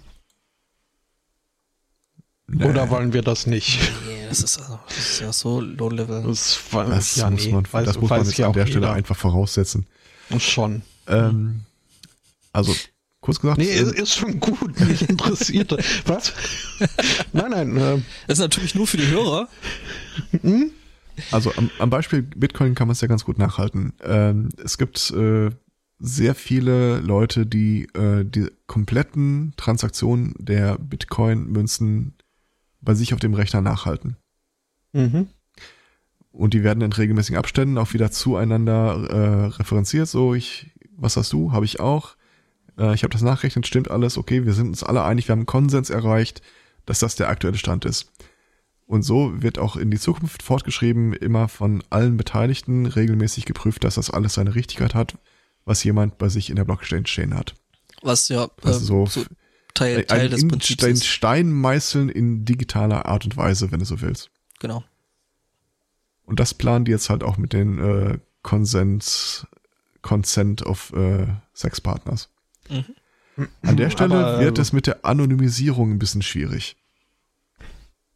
Oder 2.52 2.90
wollen 2.90 3.12
wir 3.12 3.22
das 3.22 3.46
nicht? 3.46 3.78
nee, 4.06 4.26
das 4.28 4.40
ist, 4.42 4.58
also, 4.58 4.78
das 4.88 4.98
ist 4.98 5.20
ja 5.20 5.32
so 5.32 5.60
low 5.60 5.88
level. 5.88 6.22
Das, 6.24 6.58
Das 6.72 7.16
ja, 7.16 7.30
muss 7.30 7.44
nee, 7.44 7.52
man, 7.52 7.64
weiß- 7.64 7.84
das 7.84 8.00
muss 8.00 8.10
man 8.10 8.20
weiß 8.20 8.28
jetzt 8.28 8.40
an 8.40 8.46
auch 8.46 8.52
der 8.54 8.66
Stelle 8.66 8.86
jeder. 8.86 8.92
einfach 8.94 9.16
voraussetzen. 9.16 9.86
Schon. 10.38 10.82
Ähm, 11.06 11.60
also, 12.52 12.74
kurz 13.20 13.40
gesagt, 13.40 13.58
Nee, 13.58 13.66
äh, 13.70 13.82
ist, 13.82 13.92
ist 13.94 14.14
schon 14.16 14.40
gut, 14.40 14.80
mich 14.80 15.08
interessiert. 15.08 15.70
das. 15.70 15.84
Was? 16.06 16.32
Nein, 17.32 17.50
nein, 17.50 17.76
äh, 17.76 17.98
Das 18.26 18.38
ist 18.38 18.42
natürlich 18.42 18.74
nur 18.74 18.86
für 18.88 18.96
die 18.96 19.06
Hörer. 19.08 19.48
Also 21.30 21.52
am, 21.56 21.70
am 21.78 21.90
Beispiel 21.90 22.22
Bitcoin 22.22 22.74
kann 22.74 22.88
man 22.88 22.92
es 22.92 23.00
ja 23.00 23.08
ganz 23.08 23.24
gut 23.24 23.38
nachhalten. 23.38 23.92
Ähm, 24.02 24.48
es 24.62 24.78
gibt 24.78 25.10
äh, 25.10 25.50
sehr 25.98 26.34
viele 26.34 26.98
Leute, 27.00 27.46
die 27.46 27.84
äh, 27.94 28.24
die 28.24 28.50
kompletten 28.66 29.52
Transaktionen 29.56 30.34
der 30.38 30.78
Bitcoin-Münzen 30.78 32.14
bei 32.80 32.94
sich 32.94 33.12
auf 33.12 33.20
dem 33.20 33.34
Rechner 33.34 33.60
nachhalten. 33.60 34.16
mhm. 34.92 35.28
Und 36.32 36.54
die 36.54 36.62
werden 36.62 36.80
in 36.80 36.92
regelmäßigen 36.92 37.36
Abständen 37.36 37.76
auch 37.76 37.92
wieder 37.92 38.12
zueinander 38.12 39.10
äh, 39.10 39.46
referenziert. 39.46 40.06
So, 40.06 40.34
ich, 40.34 40.70
was 40.96 41.16
hast 41.16 41.32
du? 41.32 41.50
Habe 41.50 41.64
ich 41.64 41.80
auch. 41.80 42.14
Äh, 42.78 42.94
ich 42.94 43.02
habe 43.02 43.12
das 43.12 43.22
nachgerechnet, 43.22 43.66
stimmt 43.66 43.90
alles. 43.90 44.16
Okay, 44.16 44.46
wir 44.46 44.52
sind 44.52 44.68
uns 44.68 44.84
alle 44.84 45.02
einig, 45.02 45.26
wir 45.26 45.32
haben 45.32 45.40
einen 45.40 45.46
Konsens 45.46 45.90
erreicht, 45.90 46.40
dass 46.86 47.00
das 47.00 47.16
der 47.16 47.28
aktuelle 47.28 47.58
Stand 47.58 47.84
ist. 47.84 48.12
Und 48.90 49.02
so 49.02 49.40
wird 49.40 49.60
auch 49.60 49.76
in 49.76 49.92
die 49.92 50.00
Zukunft 50.00 50.42
fortgeschrieben, 50.42 51.12
immer 51.12 51.46
von 51.46 51.84
allen 51.90 52.16
Beteiligten 52.16 52.86
regelmäßig 52.86 53.44
geprüft, 53.44 53.84
dass 53.84 53.94
das 53.94 54.10
alles 54.10 54.34
seine 54.34 54.56
Richtigkeit 54.56 54.96
hat, 54.96 55.16
was 55.64 55.84
jemand 55.84 56.18
bei 56.18 56.28
sich 56.28 56.50
in 56.50 56.56
der 56.56 56.64
Blockchain 56.64 57.06
stehen 57.06 57.34
hat. 57.34 57.54
Was 58.02 58.28
ja 58.30 58.50
Also 58.64 58.80
ähm, 58.80 59.06
so, 59.06 59.06
so 59.06 59.24
Teil, 59.74 60.02
Teil 60.06 60.22
ein 60.22 60.30
des 60.32 60.42
in 60.42 60.48
Prinzips 60.48 60.72
Stein, 60.72 60.92
ist. 60.94 61.06
Stein 61.06 61.52
meißeln 61.52 62.08
in 62.08 62.44
digitaler 62.44 63.06
Art 63.06 63.24
und 63.24 63.36
Weise, 63.36 63.70
wenn 63.70 63.78
du 63.78 63.84
so 63.84 64.00
willst. 64.00 64.32
Genau. 64.58 64.82
Und 66.24 66.40
das 66.40 66.52
planen 66.52 66.84
die 66.84 66.90
jetzt 66.90 67.10
halt 67.10 67.22
auch 67.22 67.36
mit 67.36 67.52
den 67.52 67.78
äh, 67.78 68.18
Consent, 68.42 69.46
Consent 70.02 70.66
of 70.66 70.92
äh, 70.94 71.28
Sexpartners. 71.54 72.28
Mhm. 72.68 73.46
An 73.62 73.76
der 73.76 73.90
Stelle 73.90 74.16
Aber, 74.16 74.40
wird 74.40 74.58
es 74.58 74.72
mit 74.72 74.88
der 74.88 75.04
Anonymisierung 75.04 75.92
ein 75.92 76.00
bisschen 76.00 76.22
schwierig. 76.22 76.76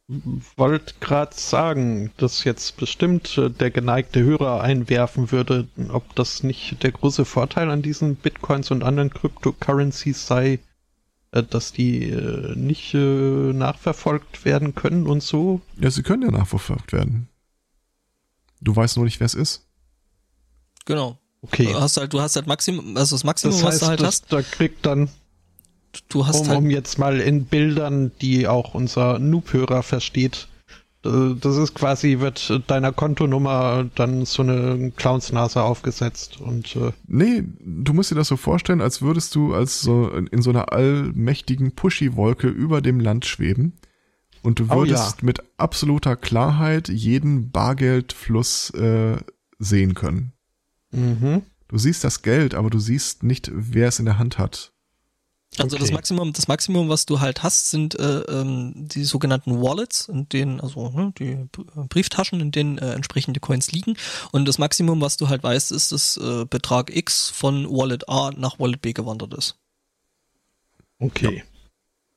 Wollte 0.07 0.93
gerade 0.99 1.35
sagen, 1.35 2.11
dass 2.17 2.43
jetzt 2.43 2.77
bestimmt 2.77 3.37
äh, 3.37 3.49
der 3.49 3.71
geneigte 3.71 4.23
Hörer 4.23 4.61
einwerfen 4.61 5.31
würde, 5.31 5.67
ob 5.89 6.15
das 6.15 6.43
nicht 6.43 6.83
der 6.83 6.91
große 6.91 7.25
Vorteil 7.25 7.71
an 7.71 7.81
diesen 7.81 8.15
Bitcoins 8.15 8.69
und 8.69 8.83
anderen 8.83 9.09
Cryptocurrencies 9.09 10.27
sei, 10.27 10.59
äh, 11.31 11.41
dass 11.41 11.71
die 11.71 12.09
äh, 12.09 12.55
nicht 12.55 12.93
nachverfolgt 12.93 14.45
werden 14.45 14.75
können 14.75 15.07
und 15.07 15.23
so. 15.23 15.61
Ja, 15.79 15.89
sie 15.89 16.03
können 16.03 16.21
ja 16.21 16.31
nachverfolgt 16.31 16.93
werden. 16.93 17.27
Du 18.61 18.75
weißt 18.75 18.97
nur 18.97 19.05
nicht, 19.05 19.19
wer 19.19 19.25
es 19.25 19.33
ist. 19.33 19.65
Genau. 20.85 21.17
Okay. 21.41 21.65
Du 21.65 21.79
hast 21.79 21.97
halt, 21.97 22.13
du 22.13 22.21
hast 22.21 22.35
halt 22.35 22.47
Maximum, 22.47 22.95
also 22.97 23.15
das 23.15 23.23
Maximum, 23.23 23.55
Das 23.55 23.63
was 23.63 23.73
heißt, 23.73 23.81
du 23.81 23.87
halt 23.87 23.99
das, 23.99 24.07
hast, 24.07 24.33
da 24.33 24.41
kriegt 24.41 24.85
dann, 24.85 25.09
du 26.09 26.27
hast 26.27 26.41
um, 26.41 26.47
halt 26.49 26.57
um 26.59 26.69
jetzt 26.69 26.99
mal 26.99 27.19
in 27.19 27.45
Bildern, 27.45 28.11
die 28.21 28.47
auch 28.47 28.73
unser 28.73 29.19
Noob-Hörer 29.19 29.83
versteht, 29.83 30.47
äh, 31.05 31.35
das 31.39 31.57
ist 31.57 31.73
quasi, 31.75 32.19
wird 32.19 32.63
deiner 32.67 32.91
Kontonummer 32.91 33.89
dann 33.95 34.25
so 34.25 34.43
eine 34.43 34.91
Clownsnase 34.95 35.61
aufgesetzt 35.61 36.41
und 36.41 36.75
äh, 36.75 36.91
Nee, 37.07 37.43
du 37.59 37.93
musst 37.93 38.11
dir 38.11 38.15
das 38.15 38.27
so 38.27 38.37
vorstellen, 38.37 38.81
als 38.81 39.01
würdest 39.01 39.35
du 39.35 39.53
als 39.53 39.81
so 39.81 40.09
in 40.09 40.41
so 40.41 40.49
einer 40.49 40.73
allmächtigen 40.73 41.73
Pushy-Wolke 41.73 42.47
über 42.47 42.81
dem 42.81 42.99
Land 42.99 43.25
schweben 43.25 43.73
und 44.41 44.59
du 44.59 44.65
Oh 44.69 44.77
würdest 44.77 45.23
mit 45.23 45.41
absoluter 45.57 46.15
Klarheit 46.15 46.89
jeden 46.89 47.51
Bargeldfluss 47.51 48.71
äh, 48.71 49.17
sehen 49.59 49.93
können. 49.93 50.33
mhm. 50.91 51.43
Du 51.67 51.79
siehst 51.79 52.03
das 52.03 52.21
Geld, 52.21 52.53
aber 52.53 52.69
du 52.69 52.77
siehst 52.77 53.23
nicht, 53.23 53.51
wer 53.51 53.87
es 53.87 53.97
in 53.97 54.05
der 54.05 54.19
Hand 54.19 54.37
hat. 54.37 54.74
Also 55.59 55.77
das 55.77 55.85
Okay. 55.87 55.93
Maximum, 55.93 56.33
das 56.33 56.47
Maximum, 56.47 56.89
was 56.89 57.05
du 57.05 57.19
halt 57.19 57.43
hast, 57.43 57.69
sind 57.71 57.97
äh, 57.99 58.19
ähm, 58.21 58.73
die 58.75 59.03
sogenannten 59.05 59.61
Wallets, 59.61 60.09
in 60.09 60.27
denen, 60.27 60.59
also 60.59 60.89
ne, 60.89 61.13
die 61.17 61.35
B- 61.51 61.63
Brieftaschen, 61.89 62.41
in 62.41 62.51
denen 62.51 62.77
äh, 62.77 62.93
entsprechende 62.93 63.39
Coins 63.39 63.71
liegen. 63.71 63.95
Und 64.31 64.47
das 64.47 64.57
Maximum, 64.57 64.99
was 65.01 65.17
du 65.17 65.29
halt 65.29 65.43
weißt, 65.43 65.71
ist, 65.71 65.91
dass 65.91 66.17
äh, 66.17 66.45
Betrag 66.45 66.95
X 66.95 67.29
von 67.29 67.65
Wallet 67.69 68.09
A 68.09 68.31
nach 68.35 68.59
Wallet 68.59 68.81
B 68.81 68.93
gewandert 68.93 69.33
ist. 69.33 69.55
Okay. 70.99 71.43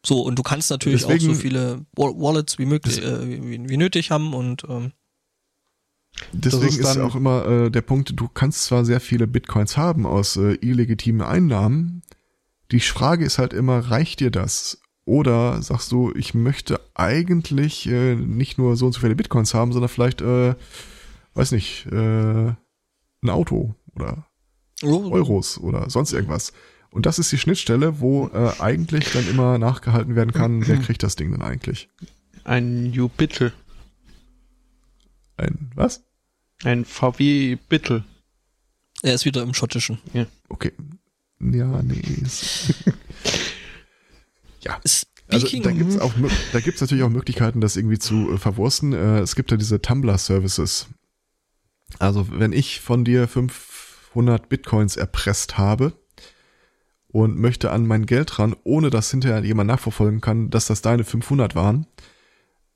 So, 0.05 0.23
und 0.23 0.37
du 0.39 0.43
kannst 0.43 0.71
natürlich 0.71 1.05
auch 1.05 1.09
Deswegen- 1.09 1.35
so 1.35 1.41
viele 1.41 1.85
Wa- 1.97 2.15
Wallets 2.17 2.59
wie 2.59 2.67
möglich, 2.67 2.97
Das- 3.01 3.05
äh, 3.05 3.29
wie, 3.29 3.69
wie 3.69 3.77
nötig 3.77 4.11
haben 4.11 4.35
und 4.35 4.65
ähm, 4.69 4.93
Deswegen 6.33 6.79
ist 6.81 6.97
auch 6.99 7.15
immer 7.15 7.47
äh, 7.47 7.71
der 7.71 7.83
Punkt, 7.83 8.13
du 8.17 8.27
kannst 8.29 8.65
zwar 8.65 8.85
sehr 8.85 9.01
viele 9.01 9.27
Bitcoins 9.29 9.77
haben 9.77 10.05
aus 10.07 10.37
äh, 10.37 10.55
illegitimen 10.55 11.21
Einnahmen, 11.23 12.03
die 12.71 12.81
Frage 12.81 13.25
ist 13.25 13.39
halt 13.39 13.53
immer, 13.53 13.79
reicht 13.91 14.21
dir 14.21 14.31
das? 14.31 14.81
Oder 15.05 15.63
sagst 15.63 15.91
du, 15.91 16.13
ich 16.15 16.35
möchte 16.35 16.81
eigentlich 16.95 17.89
äh, 17.89 18.15
nicht 18.15 18.59
nur 18.59 18.77
so 18.77 18.87
und 18.87 18.93
so 18.93 19.01
viele 19.01 19.17
Bitcoins 19.17 19.55
haben, 19.55 19.73
sondern 19.73 19.89
vielleicht, 19.89 20.21
äh, 20.21 20.55
weiß 21.33 21.53
nicht, 21.53 21.87
äh, 21.87 22.53
ein 23.23 23.31
Auto 23.31 23.75
oder 23.95 24.27
oh, 24.83 25.11
Euros 25.11 25.59
oder 25.59 25.89
sonst 25.89 26.13
irgendwas. 26.13 26.53
Und 26.91 27.07
das 27.07 27.19
ist 27.19 27.33
die 27.33 27.39
Schnittstelle, 27.39 28.01
wo 28.01 28.29
äh, 28.29 28.53
eigentlich 28.59 29.11
dann 29.13 29.29
immer 29.29 29.57
nachgehalten 29.59 30.15
werden 30.15 30.33
kann, 30.33 30.67
wer 30.67 30.77
kriegt 30.83 31.03
das 31.03 31.17
Ding 31.17 31.31
denn 31.33 31.43
eigentlich? 31.43 31.89
Ein 32.45 32.91
New 32.91 33.09
Bittel. 33.09 33.53
Ein, 35.39 35.71
was? 35.75 36.03
Ein 36.65 36.85
VW 36.85 37.57
Bittel. 37.69 38.05
er 39.03 39.15
ist 39.15 39.25
wieder 39.25 39.43
im 39.43 39.55
Schottischen. 39.55 39.99
Okay. 40.49 40.73
Ja, 41.41 41.83
nee. 41.83 42.03
ja. 44.61 44.81
Also 45.31 45.47
da 45.61 45.71
gibt's 45.73 45.99
auch 45.99 46.15
mö- 46.15 46.31
da 46.53 46.61
gibt's 46.61 46.81
natürlich 46.81 47.05
auch 47.05 47.11
Möglichkeiten, 47.11 47.61
das 47.61 47.77
irgendwie 47.77 47.99
zu 47.99 48.33
äh, 48.33 48.39
verwursten. 48.39 48.93
Äh, 48.95 49.21
es 49.21 49.37
gibt 49.37 49.51
ja 49.51 49.57
diese 49.59 49.81
Tumblr 49.83 50.17
Services. 50.17 50.87
Also 51.99 52.27
wenn 52.31 52.53
ich 52.53 52.81
von 52.81 53.05
dir 53.05 53.29
fünf 53.29 53.53
500 54.19 54.49
Bitcoins 54.49 54.97
erpresst 54.97 55.59
habe 55.59 55.93
und 57.09 57.39
möchte 57.39 57.71
an 57.71 57.87
mein 57.87 58.07
Geld 58.07 58.39
ran, 58.39 58.57
ohne 58.65 58.91
dass 58.91 59.11
hinterher 59.11 59.45
jemand 59.45 59.69
nachverfolgen 59.69 60.21
kann, 60.21 60.51
dass 60.51 60.67
das 60.67 60.83
deine 60.83 61.05
500 61.05 61.55
waren, 61.55 61.87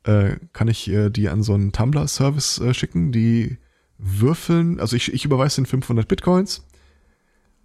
äh, 0.04 0.36
kann 0.52 0.68
ich 0.68 0.88
äh, 0.88 1.10
die 1.10 1.28
an 1.28 1.42
so 1.42 1.54
einen 1.54 1.72
Tumblr-Service 1.72 2.58
äh, 2.60 2.74
schicken, 2.74 3.12
die 3.12 3.58
würfeln, 3.98 4.78
also 4.78 4.94
ich, 4.94 5.12
ich 5.12 5.24
überweise 5.24 5.62
den 5.62 5.66
500 5.66 6.06
Bitcoins 6.06 6.64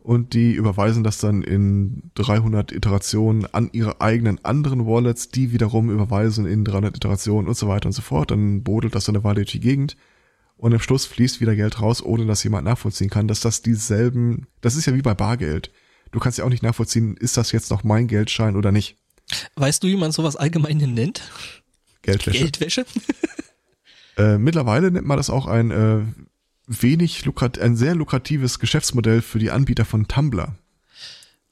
und 0.08 0.34
die 0.34 0.54
überweisen 0.54 1.04
das 1.04 1.18
dann 1.18 1.44
in 1.44 2.12
300 2.16 2.72
Iterationen 2.72 3.46
an 3.54 3.70
ihre 3.74 4.00
eigenen 4.00 4.44
anderen 4.46 4.86
Wallets, 4.86 5.32
die 5.32 5.52
wiederum 5.52 5.90
überweisen 5.90 6.46
in 6.46 6.64
300 6.64 6.96
Iterationen 6.96 7.50
und 7.50 7.58
so 7.58 7.68
weiter 7.68 7.88
und 7.88 7.92
so 7.92 8.02
fort. 8.02 8.32
Dann 8.32 8.64
bodelt 8.64 8.96
das 8.96 9.04
so 9.04 9.12
eine 9.12 9.26
Weile 9.26 9.42
durch 9.42 9.52
die 9.52 9.60
Gegend 9.60 9.98
und 10.56 10.74
am 10.74 10.80
Schluss 10.80 11.06
fließt 11.06 11.42
wieder 11.42 11.58
Geld 11.58 11.82
raus, 11.82 12.02
ohne 12.02 12.26
dass 12.26 12.42
jemand 12.42 12.64
nachvollziehen 12.64 13.10
kann, 13.10 13.28
dass 13.28 13.42
das 13.42 13.62
dieselben, 13.64 14.48
das 14.62 14.78
ist 14.78 14.86
ja 14.86 14.96
wie 14.96 15.02
bei 15.02 15.14
Bargeld. 15.14 15.74
Du 16.12 16.20
kannst 16.20 16.38
ja 16.38 16.46
auch 16.46 16.50
nicht 16.50 16.64
nachvollziehen, 16.64 17.18
ist 17.18 17.36
das 17.36 17.52
jetzt 17.52 17.70
noch 17.70 17.84
mein 17.84 18.08
Geldschein 18.08 18.56
oder 18.56 18.72
nicht. 18.72 18.96
Weißt 19.56 19.84
du, 19.84 19.88
wie 19.88 19.98
man 19.98 20.14
sowas 20.14 20.38
allgemein 20.38 20.78
nennt? 20.78 21.22
Geldwäsche. 22.02 22.44
Geldwäsche? 22.44 22.86
Äh, 24.20 24.40
mittlerweile 24.40 24.90
nennt 24.90 25.06
man 25.06 25.18
das 25.18 25.30
auch 25.30 25.46
ein 25.46 25.70
äh, 25.70 26.00
wenig 26.68 27.26
lukrat 27.26 27.58
ein 27.60 27.76
sehr 27.76 27.96
lukratives 27.96 28.60
Geschäftsmodell 28.60 29.22
für 29.22 29.40
die 29.40 29.52
Anbieter 29.52 29.86
von 29.86 30.08
Tumblr. 30.08 30.56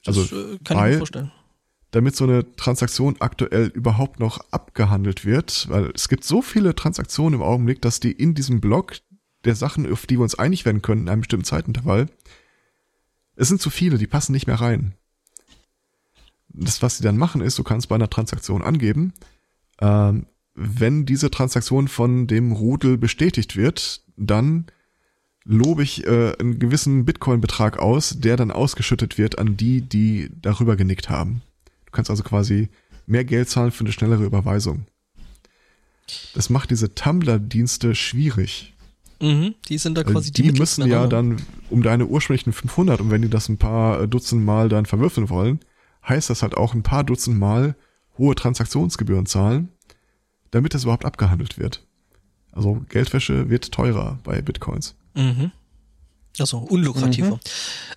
Also, 0.05 0.21
das 0.23 0.31
äh, 0.31 0.57
kann 0.63 0.77
ich 0.77 0.83
weil- 0.83 0.91
mir 0.91 0.97
vorstellen. 0.97 1.31
damit 1.91 2.15
so 2.15 2.25
eine 2.25 2.55
Transaktion 2.57 3.15
aktuell 3.19 3.67
überhaupt 3.67 4.19
noch 4.19 4.39
abgehandelt 4.51 5.25
wird, 5.25 5.67
weil 5.69 5.91
es 5.95 6.09
gibt 6.09 6.25
so 6.25 6.41
viele 6.41 6.75
Transaktionen 6.75 7.39
im 7.39 7.45
Augenblick, 7.45 7.81
dass 7.81 7.99
die 7.99 8.11
in 8.11 8.35
diesem 8.35 8.59
Block 8.59 8.97
der 9.45 9.55
Sachen, 9.55 9.91
auf 9.91 10.05
die 10.05 10.17
wir 10.17 10.23
uns 10.23 10.35
einig 10.35 10.65
werden 10.65 10.81
können 10.81 11.03
in 11.03 11.09
einem 11.09 11.21
bestimmten 11.21 11.45
Zeitintervall, 11.45 12.07
es 13.37 13.47
sind 13.47 13.61
zu 13.61 13.69
viele, 13.69 13.97
die 13.97 14.07
passen 14.07 14.31
nicht 14.33 14.47
mehr 14.47 14.59
rein. 14.59 14.95
Das, 16.49 16.81
was 16.81 16.97
sie 16.97 17.03
dann 17.03 17.17
machen, 17.17 17.41
ist, 17.41 17.57
du 17.59 17.63
kannst 17.63 17.89
bei 17.89 17.95
einer 17.95 18.09
Transaktion 18.09 18.61
angeben, 18.61 19.13
ähm, 19.81 20.25
wenn 20.53 21.05
diese 21.05 21.29
Transaktion 21.29 21.87
von 21.89 22.27
dem 22.27 22.53
Rudel 22.53 22.97
bestätigt 22.97 23.57
wird, 23.57 24.03
dann 24.15 24.67
lobe 25.45 25.83
ich 25.83 26.05
äh, 26.05 26.33
einen 26.39 26.59
gewissen 26.59 27.05
Bitcoin-Betrag 27.05 27.77
aus, 27.77 28.15
der 28.17 28.35
dann 28.35 28.51
ausgeschüttet 28.51 29.17
wird 29.17 29.37
an 29.37 29.55
die, 29.55 29.81
die 29.81 30.31
darüber 30.41 30.75
genickt 30.75 31.09
haben. 31.09 31.41
Du 31.85 31.91
kannst 31.91 32.09
also 32.09 32.23
quasi 32.23 32.69
mehr 33.05 33.23
Geld 33.23 33.47
zahlen 33.47 33.71
für 33.71 33.83
eine 33.83 33.93
schnellere 33.93 34.25
Überweisung. 34.25 34.87
Das 36.33 36.49
macht 36.49 36.71
diese 36.71 36.93
Tumblr-Dienste 36.93 37.95
schwierig. 37.95 38.73
Mhm, 39.21 39.55
die 39.69 39.77
sind 39.77 39.97
da 39.97 40.03
quasi 40.03 40.31
die 40.31 40.51
müssen 40.51 40.87
ja 40.87 41.07
dann 41.07 41.37
um 41.69 41.81
deine 41.81 42.05
ursprünglichen 42.05 42.51
500 42.51 42.99
und 42.99 43.11
wenn 43.11 43.21
die 43.21 43.29
das 43.29 43.47
ein 43.47 43.57
paar 43.57 44.01
äh, 44.01 44.07
Dutzend 44.07 44.43
Mal 44.43 44.67
dann 44.67 44.85
verwürfeln 44.85 45.29
wollen, 45.29 45.59
heißt 46.07 46.29
das 46.29 46.41
halt 46.41 46.57
auch 46.57 46.73
ein 46.73 46.83
paar 46.83 47.03
Dutzend 47.03 47.39
Mal 47.39 47.75
hohe 48.17 48.35
Transaktionsgebühren 48.35 49.25
zahlen, 49.25 49.69
damit 50.51 50.73
das 50.73 50.83
überhaupt 50.83 51.05
abgehandelt 51.05 51.57
wird. 51.57 51.85
Also 52.51 52.85
Geldwäsche 52.89 53.49
wird 53.49 53.71
teurer 53.71 54.19
bei 54.23 54.41
Bitcoins. 54.41 54.95
Mhm. 55.15 55.51
Also 56.37 56.57
unlukrativer. 56.57 57.35
Mhm. 57.35 57.39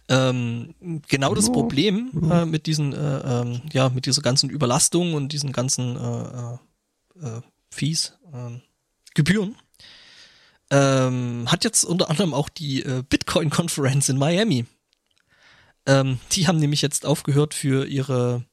Ähm, 0.09 1.03
genau 1.09 1.35
das 1.35 1.51
Problem 1.51 2.12
äh, 2.31 2.45
mit 2.45 2.66
diesen, 2.66 2.93
äh, 2.93 3.19
ähm, 3.19 3.62
ja, 3.73 3.89
mit 3.89 4.07
dieser 4.07 4.23
ganzen 4.23 4.49
Überlastung 4.49 5.14
und 5.14 5.33
diesen 5.33 5.53
ganzen 5.53 5.97
äh, 5.97 7.27
äh, 7.27 7.37
äh, 7.39 7.43
Fees, 7.71 8.14
ähm, 8.33 8.62
Gebühren, 9.14 9.57
ähm, 10.71 11.51
hat 11.51 11.64
jetzt 11.64 11.85
unter 11.85 12.11
anderem 12.11 12.33
auch 12.33 12.49
die 12.49 12.83
äh, 12.83 13.03
Bitcoin-Konferenz 13.09 14.09
in 14.09 14.19
Miami. 14.19 14.66
Ähm, 15.87 16.21
die 16.33 16.47
haben 16.47 16.59
nämlich 16.59 16.83
jetzt 16.83 17.07
aufgehört 17.07 17.55
für 17.55 17.87
ihre 17.87 18.45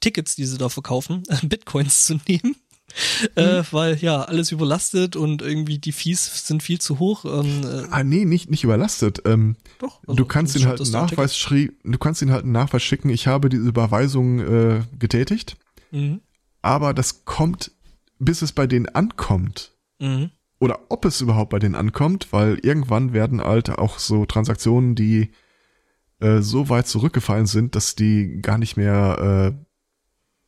Tickets, 0.00 0.36
die 0.36 0.46
sie 0.46 0.58
da 0.58 0.68
verkaufen, 0.68 1.24
Bitcoins 1.42 2.04
zu 2.04 2.20
nehmen. 2.28 2.56
Äh, 3.34 3.62
weil 3.70 3.96
ja 3.96 4.22
alles 4.22 4.50
überlastet 4.52 5.14
und 5.16 5.42
irgendwie 5.42 5.78
die 5.78 5.92
Fees 5.92 6.46
sind 6.46 6.62
viel 6.62 6.80
zu 6.80 6.98
hoch. 6.98 7.24
Ähm, 7.24 7.62
äh, 7.64 7.86
Ah, 7.90 8.02
nee, 8.04 8.24
nicht, 8.24 8.50
nicht 8.50 8.64
überlastet. 8.64 9.22
Ähm, 9.24 9.56
doch, 9.78 10.00
also 10.06 10.14
du 10.16 10.24
kannst 10.24 10.56
ihn 10.56 10.66
halt 10.66 10.80
einen 10.80 10.90
Nachweis 10.90 11.36
schrie, 11.38 11.72
du 11.84 11.98
kannst 11.98 12.22
ihn 12.22 12.32
halt 12.32 12.44
einen 12.44 12.52
Nachweis 12.52 12.82
schicken, 12.82 13.10
ich 13.10 13.26
habe 13.26 13.48
diese 13.48 13.62
Überweisung 13.68 14.40
äh, 14.40 14.80
getätigt, 14.98 15.56
Mhm. 15.90 16.20
aber 16.62 16.92
das 16.94 17.24
kommt, 17.24 17.70
bis 18.18 18.42
es 18.42 18.52
bei 18.52 18.66
denen 18.66 18.86
ankommt. 18.88 19.72
Mhm. 20.00 20.30
Oder 20.60 20.80
ob 20.88 21.04
es 21.04 21.20
überhaupt 21.20 21.50
bei 21.50 21.60
denen 21.60 21.76
ankommt, 21.76 22.28
weil 22.32 22.58
irgendwann 22.62 23.12
werden 23.12 23.40
halt 23.40 23.70
auch 23.70 23.98
so 24.00 24.26
Transaktionen, 24.26 24.96
die 24.96 25.30
äh, 26.20 26.40
so 26.40 26.68
weit 26.68 26.88
zurückgefallen 26.88 27.46
sind, 27.46 27.76
dass 27.76 27.94
die 27.94 28.40
gar 28.42 28.58
nicht 28.58 28.76
mehr 28.76 29.54
äh, 29.54 29.64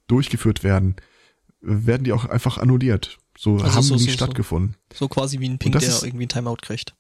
durchgeführt 0.09 0.65
werden, 0.65 0.97
werden 1.61 2.05
die 2.05 2.13
auch 2.13 2.25
einfach 2.25 2.59
annulliert. 2.59 3.19
So 3.39 3.55
Also 3.59 3.75
haben 3.75 3.83
so- 3.83 3.95
nie 3.97 4.01
so- 4.05 4.11
stattgefunden. 4.11 4.77
So 4.95 5.09
quasi 5.09 5.41
wie 5.41 5.49
ein 5.49 5.59
Ping, 5.59 5.73
der 5.73 5.83
ist- 5.83 6.03
irgendwie 6.03 6.27
ein 6.27 6.29
Timeout 6.31 6.57
kriegt. 6.63 6.95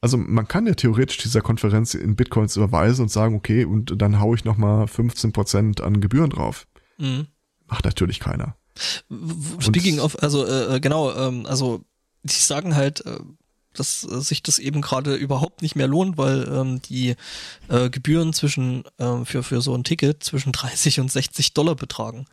Also 0.00 0.16
man 0.16 0.48
kann 0.48 0.66
ja 0.66 0.74
theoretisch 0.74 1.18
dieser 1.18 1.42
Konferenz 1.42 1.94
in 1.94 2.16
Bitcoins 2.16 2.56
überweisen 2.56 3.02
und 3.02 3.08
sagen, 3.08 3.36
okay, 3.36 3.64
und 3.64 3.94
dann 4.02 4.18
hau 4.18 4.34
ich 4.34 4.44
nochmal 4.44 4.86
15% 4.88 5.80
an 5.80 6.00
Gebühren 6.00 6.30
drauf. 6.30 6.66
Mhm. 6.98 7.26
Macht 7.68 7.84
natürlich 7.84 8.18
keiner. 8.18 8.56
Speaking 9.60 10.00
of, 10.00 10.20
also 10.22 10.44
äh, 10.46 10.76
äh, 10.76 10.80
genau, 10.80 11.12
ähm, 11.14 11.46
also 11.46 11.84
die 12.24 12.32
sagen 12.34 12.74
halt, 12.74 13.04
äh, 13.06 13.18
dass 13.74 14.04
äh, 14.04 14.20
sich 14.20 14.42
das 14.42 14.58
eben 14.58 14.80
gerade 14.82 15.14
überhaupt 15.14 15.62
nicht 15.62 15.76
mehr 15.76 15.86
lohnt, 15.86 16.18
weil 16.18 16.48
ähm, 16.52 16.82
die 16.82 17.14
äh, 17.68 17.88
Gebühren 17.90 18.32
zwischen 18.32 18.84
ähm, 18.98 19.24
für 19.24 19.42
für 19.42 19.60
so 19.60 19.74
ein 19.74 19.84
Ticket 19.84 20.22
zwischen 20.24 20.52
30 20.52 21.00
und 21.00 21.10
60 21.12 21.54
Dollar 21.54 21.74
betragen. 21.76 22.26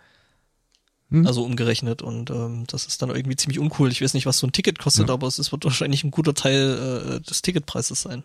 Hm. 1.12 1.26
Also 1.26 1.44
umgerechnet 1.44 2.02
und 2.04 2.30
ähm, 2.30 2.66
das 2.68 2.86
ist 2.86 3.02
dann 3.02 3.10
irgendwie 3.10 3.36
ziemlich 3.36 3.58
uncool. 3.60 3.92
Ich 3.92 4.02
weiß 4.02 4.14
nicht, 4.14 4.28
was 4.28 4.38
so 4.38 4.46
ein 4.46 4.52
Ticket 4.52 4.78
kostet, 4.78 5.08
Ja. 5.08 5.14
aber 5.16 5.26
es 5.28 5.40
ist, 5.40 5.52
wird 5.52 5.66
wahrscheinlich 5.66 6.04
ein 6.04 6.12
guter 6.12 6.36
Teil 6.36 7.18
äh, 7.18 7.22
des 7.22 7.42
Ticketpreises 7.42 8.02
sein. 8.04 8.24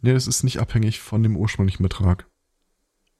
Nee, 0.00 0.14
das 0.14 0.26
ist 0.26 0.44
nicht 0.44 0.58
abhängig 0.58 1.00
von 1.00 1.22
dem 1.22 1.36
ursprünglichen 1.36 1.82
Betrag. 1.82 2.26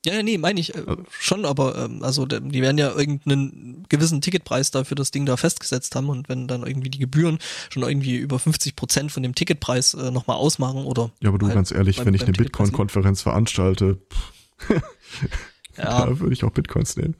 Ja, 0.07 0.23
nee, 0.23 0.37
meine 0.39 0.61
ich 0.61 0.75
äh, 0.75 0.83
Also- 0.87 1.03
schon, 1.19 1.45
aber 1.47 1.77
ähm, 1.85 2.03
also 2.03 2.25
die 2.27 2.61
werden 2.63 2.77
ja 2.79 2.91
irgendeinen 2.95 3.85
gewissen 3.89 4.21
Ticketpreis 4.23 4.71
dafür 4.71 4.95
das 4.95 5.11
Ding 5.11 5.25
da 5.27 5.37
festgesetzt 5.39 5.95
haben 5.95 6.09
und 6.11 6.29
wenn 6.31 6.47
dann 6.49 6.67
irgendwie 6.67 6.91
die 6.91 6.99
Gebühren 6.99 7.39
schon 7.71 7.83
irgendwie 7.83 8.17
über 8.17 8.39
50 8.39 8.77
Prozent 8.77 9.13
von 9.13 9.23
dem 9.23 9.35
Ticketpreis 9.35 9.93
äh, 9.95 10.11
nochmal 10.11 10.37
ausmachen 10.37 10.85
oder 10.85 11.11
Ja, 11.21 11.29
aber 11.31 11.39
du, 11.39 11.47
halt 11.47 11.55
ganz 11.55 11.71
ehrlich, 11.71 11.97
beim- 11.99 12.07
wenn 12.07 12.15
ich 12.15 12.23
eine 12.23 12.33
Bitcoin-Konferenz 12.33 13.21
veranstalte, 13.23 13.99
pff, 14.11 14.83
ja, 15.77 16.07
da 16.07 16.19
würde 16.21 16.33
ich 16.33 16.45
auch 16.45 16.51
Bitcoins 16.51 16.97
nehmen. 16.97 17.15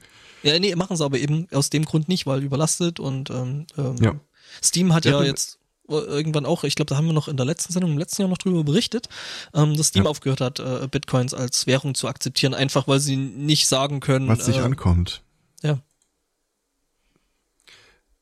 Ja, 0.45 0.59
nee, 0.59 0.75
machen 0.75 0.95
sie 0.95 1.03
aber 1.03 1.17
eben 1.17 1.47
aus 1.51 1.69
dem 1.69 1.83
Grund 1.85 2.07
nicht, 2.07 2.25
weil 2.25 2.43
überlastet 2.43 2.99
und 2.99 3.29
ähm, 3.29 3.65
ähm, 3.77 3.95
Ja. 4.01 4.15
Steam 4.63 4.93
hat 4.93 5.03
Ja, 5.05 5.19
ja 5.19 5.23
jetzt 5.23 5.59
äh, 5.89 5.93
irgendwann 5.95 6.45
auch, 6.45 6.63
ich 6.63 6.75
glaube, 6.75 6.89
da 6.89 6.97
haben 6.97 7.07
wir 7.07 7.13
noch 7.13 7.27
in 7.27 7.35
der 7.37 7.45
letzten 7.45 7.73
Sendung 7.73 7.91
im 7.91 7.97
letzten 7.97 8.21
Jahr 8.21 8.29
noch 8.29 8.37
drüber 8.37 8.63
berichtet, 8.63 9.09
ähm, 9.53 9.75
dass 9.75 9.87
Steam 9.87 10.05
Ja. 10.05 10.09
aufgehört 10.09 10.41
hat, 10.41 10.59
äh, 10.59 10.87
Bitcoins 10.89 11.33
als 11.33 11.67
Währung 11.67 11.95
zu 11.95 12.07
akzeptieren, 12.07 12.53
einfach 12.53 12.87
weil 12.87 12.99
sie 12.99 13.17
nicht 13.17 13.67
sagen 13.67 13.99
können, 13.99 14.27
Was 14.27 14.47
nicht 14.47 14.59
äh, 14.59 14.61
ankommt. 14.63 15.21
ja. 15.63 15.81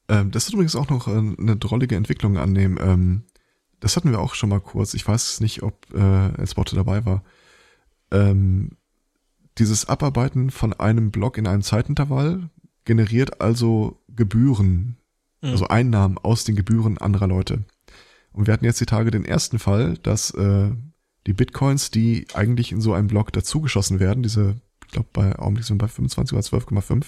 Ähm, 0.10 0.32
das 0.32 0.48
ist 0.48 0.54
übrigens 0.54 0.76
auch 0.76 0.90
noch 0.90 1.08
äh, 1.08 1.12
eine 1.12 1.56
drollige 1.58 1.96
Entwicklung 1.96 2.38
annehmen. 2.38 2.78
Ähm, 2.82 3.24
das 3.80 3.96
hatten 3.96 4.12
wir 4.12 4.20
auch 4.20 4.34
schon 4.36 4.50
mal 4.50 4.60
kurz. 4.62 4.94
Ich 4.94 5.08
weiß 5.08 5.40
nicht, 5.40 5.64
ob 5.64 5.94
äh, 5.94 6.34
Elsbotte 6.40 6.76
dabei 6.76 7.06
war. 7.06 7.24
Ähm, 8.12 8.72
dieses 9.58 9.88
Abarbeiten 9.88 10.50
von 10.50 10.74
einem 10.74 11.12
Block 11.12 11.38
in 11.38 11.48
einem 11.48 11.62
Zeitintervall 11.62 12.50
generiert 12.86 13.42
also 13.42 14.00
Gebühren, 14.10 14.98
Mhm. 15.44 15.50
also 15.50 15.68
Einnahmen 15.68 16.18
aus 16.18 16.46
den 16.46 16.56
Gebühren 16.56 16.98
anderer 16.98 17.28
Leute. 17.28 17.64
Und 18.32 18.48
wir 18.48 18.54
hatten 18.54 18.66
jetzt 18.66 18.82
die 18.82 18.86
Tage 18.86 19.12
den 19.12 19.26
ersten 19.26 19.60
Fall, 19.60 19.98
dass 20.02 20.32
äh, 20.32 20.72
die 21.28 21.34
Bitcoins, 21.34 21.92
die 21.92 22.26
eigentlich 22.34 22.72
in 22.72 22.82
so 22.82 22.94
einem 22.94 23.08
Block 23.08 23.32
dazugeschossen 23.32 24.00
werden, 24.00 24.24
diese, 24.24 24.56
ich 24.86 24.92
glaube 24.92 25.10
bei 25.14 25.38
Augenblick 25.38 25.66
sind 25.66 25.76
wir 25.76 25.86
bei 25.86 25.92
25 25.92 26.36
oder 26.36 26.44
12,5, 26.44 27.08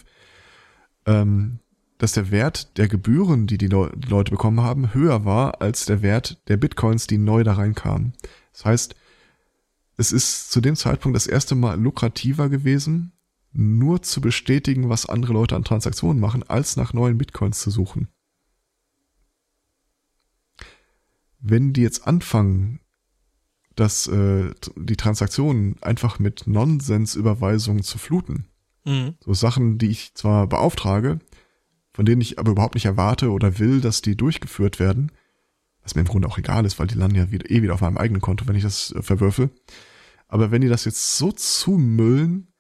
ähm, 1.07 1.59
dass 1.97 2.11
der 2.11 2.29
Wert 2.29 2.77
der 2.77 2.87
Gebühren, 2.87 3.47
die 3.47 3.57
die, 3.57 3.67
Leu 3.67 3.89
die 3.95 4.09
Leute 4.09 4.31
bekommen 4.31 4.61
haben, 4.61 4.93
höher 4.93 5.23
war 5.25 5.61
als 5.61 5.85
der 5.85 6.01
Wert 6.01 6.41
der 6.49 6.57
Bitcoins, 6.57 7.07
die 7.07 7.17
neu 7.17 7.43
da 7.43 7.53
reinkamen. 7.53 8.13
Das 8.51 8.65
heißt, 8.65 8.95
es 9.97 10.11
ist 10.11 10.51
zu 10.51 10.61
dem 10.61 10.75
Zeitpunkt 10.75 11.15
das 11.15 11.27
erste 11.27 11.55
Mal 11.55 11.79
lukrativer 11.79 12.49
gewesen, 12.49 13.13
nur 13.51 14.01
zu 14.01 14.19
bestätigen, 14.21 14.89
was 14.89 15.05
andere 15.05 15.33
Leute 15.33 15.55
an 15.55 15.63
Transaktionen 15.63 16.19
machen, 16.19 16.43
als 16.43 16.75
nach 16.75 16.93
neuen 16.93 17.17
Bitcoins 17.17 17.59
zu 17.59 17.71
suchen. 17.71 18.09
Wenn 21.39 21.73
die 21.73 21.81
jetzt 21.81 22.07
anfangen, 22.07 22.79
dass 23.75 24.07
äh, 24.07 24.51
die 24.75 24.95
Transaktionen 24.95 25.81
einfach 25.81 26.19
mit 26.19 26.47
Nonsensüberweisungen 26.47 27.83
zu 27.83 27.97
fluten, 27.97 28.45
Mhm. 28.85 29.15
so 29.19 29.33
Sachen, 29.33 29.79
die 29.79 29.89
ich 29.89 30.13
zwar 30.13 30.47
beauftrage, 30.47 31.19
von 31.91 32.05
denen 32.05 32.21
ich 32.21 32.37
aber 32.37 32.51
überhaupt 32.51 32.75
nicht 32.75 32.85
erwarte 32.85 33.31
oder 33.31 33.57
will, 33.57 33.81
dass 33.81 34.01
die 34.01 34.15
durchgeführt 34.15 34.79
werden, 34.79 35.11
Was 35.85 35.95
mir 35.95 36.01
im 36.01 36.07
Grunde 36.07 36.27
auch 36.27 36.37
egal 36.37 36.65
ist, 36.65 36.77
weil 36.79 36.87
die 36.87 36.95
landen 36.95 37.15
ja 37.15 37.31
wieder, 37.31 37.49
eh 37.49 37.61
wieder 37.61 37.75
auf 37.75 37.81
meinem 37.81 37.97
eigenen 37.97 38.21
Konto, 38.21 38.47
wenn 38.47 38.55
ich 38.55 38.63
das 38.63 38.91
äh, 38.91 39.01
verwürfel. 39.01 39.51
Aber 40.27 40.51
wenn 40.51 40.61
die 40.61 40.67
das 40.67 40.83
jetzt 40.83 41.17
so 41.17 41.31
zumüllen, 41.31 42.51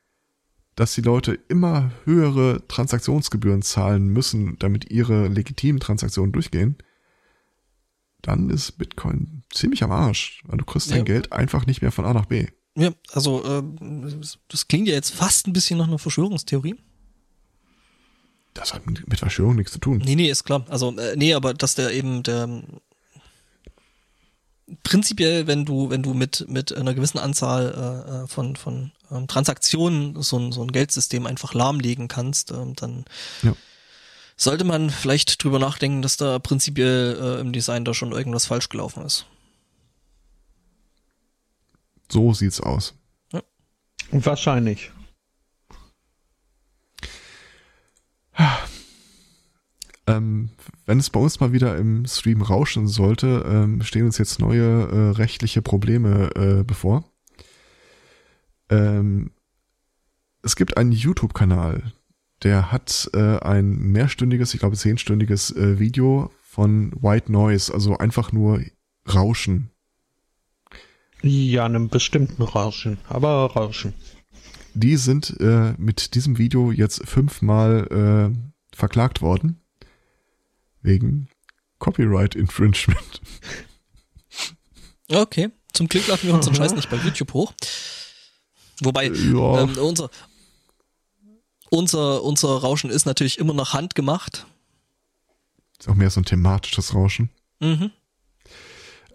dass 0.75 0.93
die 0.93 1.01
Leute 1.01 1.33
immer 1.47 1.91
höhere 2.03 2.65
Transaktionsgebühren 2.67 3.61
zahlen 3.61 4.07
müssen, 4.07 4.57
damit 4.59 4.91
ihre 4.91 5.27
legitimen 5.27 5.79
Transaktionen 5.79 6.31
durchgehen, 6.31 6.77
dann 8.21 8.49
ist 8.49 8.73
Bitcoin 8.77 9.43
ziemlich 9.51 9.83
am 9.83 9.91
Arsch, 9.91 10.41
weil 10.45 10.57
du 10.57 10.65
kriegst 10.65 10.91
dein 10.91 10.99
Ja. 10.99 11.03
Geld 11.03 11.31
einfach 11.31 11.65
nicht 11.65 11.81
mehr 11.81 11.91
von 11.91 12.05
A 12.05 12.13
nach 12.13 12.25
B. 12.25 12.47
Ja, 12.77 12.91
also 13.11 13.43
äh, 13.43 13.63
das 14.49 14.67
klingt 14.67 14.87
ja 14.87 14.93
jetzt 14.93 15.11
fast 15.11 15.47
ein 15.47 15.53
bisschen 15.53 15.77
nach 15.77 15.87
einer 15.87 15.99
Verschwörungstheorie. 15.99 16.75
Das 18.53 18.73
hat 18.73 18.85
mit 18.85 19.07
mit 19.07 19.19
Verschwörung 19.19 19.55
nichts 19.55 19.73
zu 19.73 19.79
tun. 19.79 20.01
Nee, 20.03 20.15
nee, 20.15 20.29
ist 20.29 20.43
klar. 20.43 20.65
Also, 20.69 20.95
äh, 20.97 21.15
nee, 21.15 21.33
aber 21.33 21.53
dass 21.53 21.75
der 21.75 21.91
eben 21.91 22.23
der 22.23 22.63
prinzipiell, 24.83 25.47
wenn 25.47 25.65
du, 25.65 25.89
wenn 25.89 26.03
du 26.03 26.13
mit, 26.13 26.45
mit 26.49 26.73
einer 26.75 26.93
gewissen 26.93 27.19
Anzahl 27.19 27.73
äh, 28.07 28.23
äh, 28.23 28.27
von, 28.27 28.55
von 28.55 28.91
ähm, 29.11 29.27
Transaktionen 29.27 30.21
so 30.21 30.37
ein, 30.39 30.51
so 30.51 30.61
ein 30.63 30.71
Geldsystem 30.71 31.25
einfach 31.25 31.53
lahmlegen 31.53 32.07
kannst, 32.07 32.51
ähm, 32.51 32.75
dann 32.75 33.05
Ja. 33.43 33.55
sollte 34.35 34.63
man 34.63 34.89
vielleicht 34.89 35.43
drüber 35.43 35.59
nachdenken, 35.59 36.01
dass 36.01 36.17
da 36.17 36.39
prinzipiell 36.39 37.17
äh, 37.21 37.41
im 37.41 37.51
Design 37.53 37.85
da 37.85 37.93
schon 37.93 38.11
irgendwas 38.11 38.45
falsch 38.45 38.69
gelaufen 38.69 39.05
ist. 39.05 39.25
So 42.11 42.33
sieht's 42.33 42.59
aus. 42.61 42.93
Wahrscheinlich. 44.11 44.91
Ähm, 50.07 50.49
wenn 50.85 50.99
es 50.99 51.09
bei 51.09 51.19
uns 51.19 51.39
mal 51.39 51.51
wieder 51.51 51.77
im 51.77 52.05
Stream 52.05 52.41
rauschen 52.41 52.87
sollte, 52.87 53.43
ähm, 53.47 53.81
stehen 53.81 54.05
uns 54.05 54.17
jetzt 54.17 54.39
neue 54.39 54.87
äh, 54.87 55.09
rechtliche 55.11 55.61
Probleme 55.61 56.29
äh, 56.35 56.63
bevor. 56.63 57.03
Ähm, 58.69 59.31
es 60.43 60.55
gibt 60.55 60.77
einen 60.77 60.91
YouTube-Kanal, 60.91 61.91
der 62.43 62.71
hat 62.71 63.09
äh, 63.13 63.39
ein 63.39 63.77
mehrstündiges, 63.77 64.53
ich 64.53 64.59
glaube 64.59 64.75
zehnstündiges 64.75 65.55
äh, 65.55 65.79
Video 65.79 66.31
von 66.43 66.91
White 67.01 67.31
Noise, 67.31 67.73
also 67.73 67.97
einfach 67.97 68.31
nur 68.31 68.61
Rauschen. 69.11 69.71
Ja, 71.21 71.65
einem 71.65 71.89
bestimmten 71.89 72.43
Rauschen. 72.43 72.99
Aber 73.09 73.51
Rauschen. 73.51 73.93
Die 74.75 74.97
sind 74.97 75.35
äh, 75.39 75.73
mit 75.77 76.13
diesem 76.13 76.37
Video 76.37 76.71
jetzt 76.71 77.07
fünfmal 77.07 78.31
äh, 78.31 78.75
verklagt 78.75 79.21
worden. 79.21 79.61
Wegen 80.85 81.29
Copyright 81.79 82.35
Infringement. 82.35 83.21
Okay, 85.09 85.49
zum 85.73 85.87
Glück 85.87 86.07
laden 86.07 86.27
wir 86.27 86.33
unseren. 86.33 86.55
Scheiß 86.55 86.73
nicht 86.75 86.89
bei 86.89 86.97
YouTube 86.97 87.33
hoch. 87.33 87.53
Wobei, 88.81 89.07
Ja. 89.07 89.61
ähm, 89.61 89.77
unser, 89.77 90.09
unser, 91.69 92.23
unser 92.23 92.49
Rauschen 92.57 92.89
ist 92.89 93.05
natürlich 93.05 93.37
immer 93.39 93.53
noch 93.53 93.73
handgemacht. 93.73 94.45
Ist 95.79 95.89
auch 95.89 95.95
mehr 95.95 96.09
so 96.09 96.21
ein 96.21 96.25
thematisches 96.25 96.93
Rauschen. 96.93 97.29
Mhm. 97.59 97.91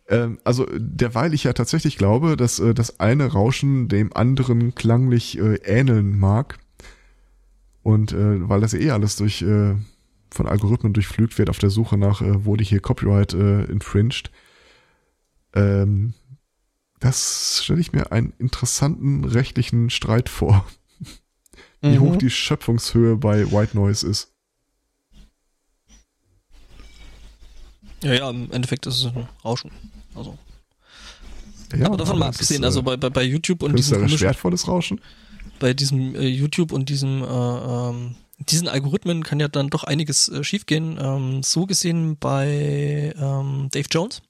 Ähm, 0.09 0.39
also, 0.45 0.67
derweil 0.77 1.35
ich 1.35 1.45
ja 1.45 1.53
tatsächlich 1.53 1.97
glaube, 1.97 2.37
dass 2.37 2.59
äh, 2.59 2.75
das 2.75 3.01
eine 3.01 3.27
Rauschen 3.27 3.89
dem 3.89 4.13
anderen 4.13 4.75
klanglich 4.75 5.39
äh, 5.39 5.57
ähneln 5.65 6.19
mag. 6.19 6.59
Und 7.83 8.13
äh, 8.13 8.49
weil 8.49 8.61
das 8.61 8.75
eh 8.75 8.91
alles 8.91 9.17
durch 9.17 9.41
äh, 9.43 9.75
von 10.33 10.47
Algorithmen 10.47 10.93
durchflügt 10.93 11.39
wird 11.39 11.51
auf 11.51 11.59
der 11.59 11.71
Suche 11.71 11.97
nach, 11.97 12.23
äh, 12.23 12.45
wurde 12.45 12.65
hier 12.65 12.81
Copyright 12.81 13.35
äh, 13.35 13.65
infringed. 13.65 14.31
Ähm, 15.55 16.15
das 17.01 17.63
stelle 17.65 17.81
ich 17.81 17.93
mir 17.93 18.13
einen 18.13 18.33
interessanten 18.39 19.25
rechtlichen 19.25 19.91
Streit 19.91 20.29
vor, 20.29 20.67
wie 21.81 21.99
Mhm. 21.99 22.01
hoch 22.01 22.17
die 22.17 22.31
Schöpfungshöhe 22.31 23.17
bei 23.17 23.51
White 23.51 23.77
Noise 23.77 24.07
ist. 24.07 24.33
Ja, 28.03 28.15
ja, 28.15 28.31
im 28.31 28.51
Endeffekt 28.51 28.87
ist 28.87 28.99
es 28.99 29.05
ein 29.07 29.29
Rauschen. 29.45 29.71
Also. 30.15 30.39
Ja, 31.77 31.87
aber 31.87 31.97
davon 31.99 32.19
mal 32.19 32.31
es 32.31 32.37
ist, 32.37 32.43
abgesehen, 32.43 32.63
äh, 32.63 32.67
also 32.67 32.83
bei, 32.83 32.97
bei, 32.97 33.11
bei 33.11 33.23
YouTube 33.23 33.63
und 33.63 33.71
diesem 33.77 33.93
künstlerisch 33.93 34.11
komischen, 34.11 34.27
wertvolles 34.27 34.69
Rauschen. 34.69 35.01
Bei 35.61 35.75
diesem 35.75 36.17
äh, 36.17 36.27
YouTube 36.27 36.73
und 36.73 36.89
diesem 36.89 37.23
äh, 37.23 37.27
ähm, 37.27 38.17
diesen 38.41 38.69
Algorithmen 38.69 39.23
kann 39.23 39.39
ja 39.39 39.49
dann 39.49 39.69
doch 39.69 39.85
einiges 39.85 40.29
äh, 40.29 40.43
schiefgehen. 40.43 40.99
Ähm, 41.01 41.43
so 41.43 41.67
gesehen 41.67 42.17
bei 42.19 43.15
ähm, 43.17 43.69
Dave 43.71 43.89
Jones, 43.91 44.23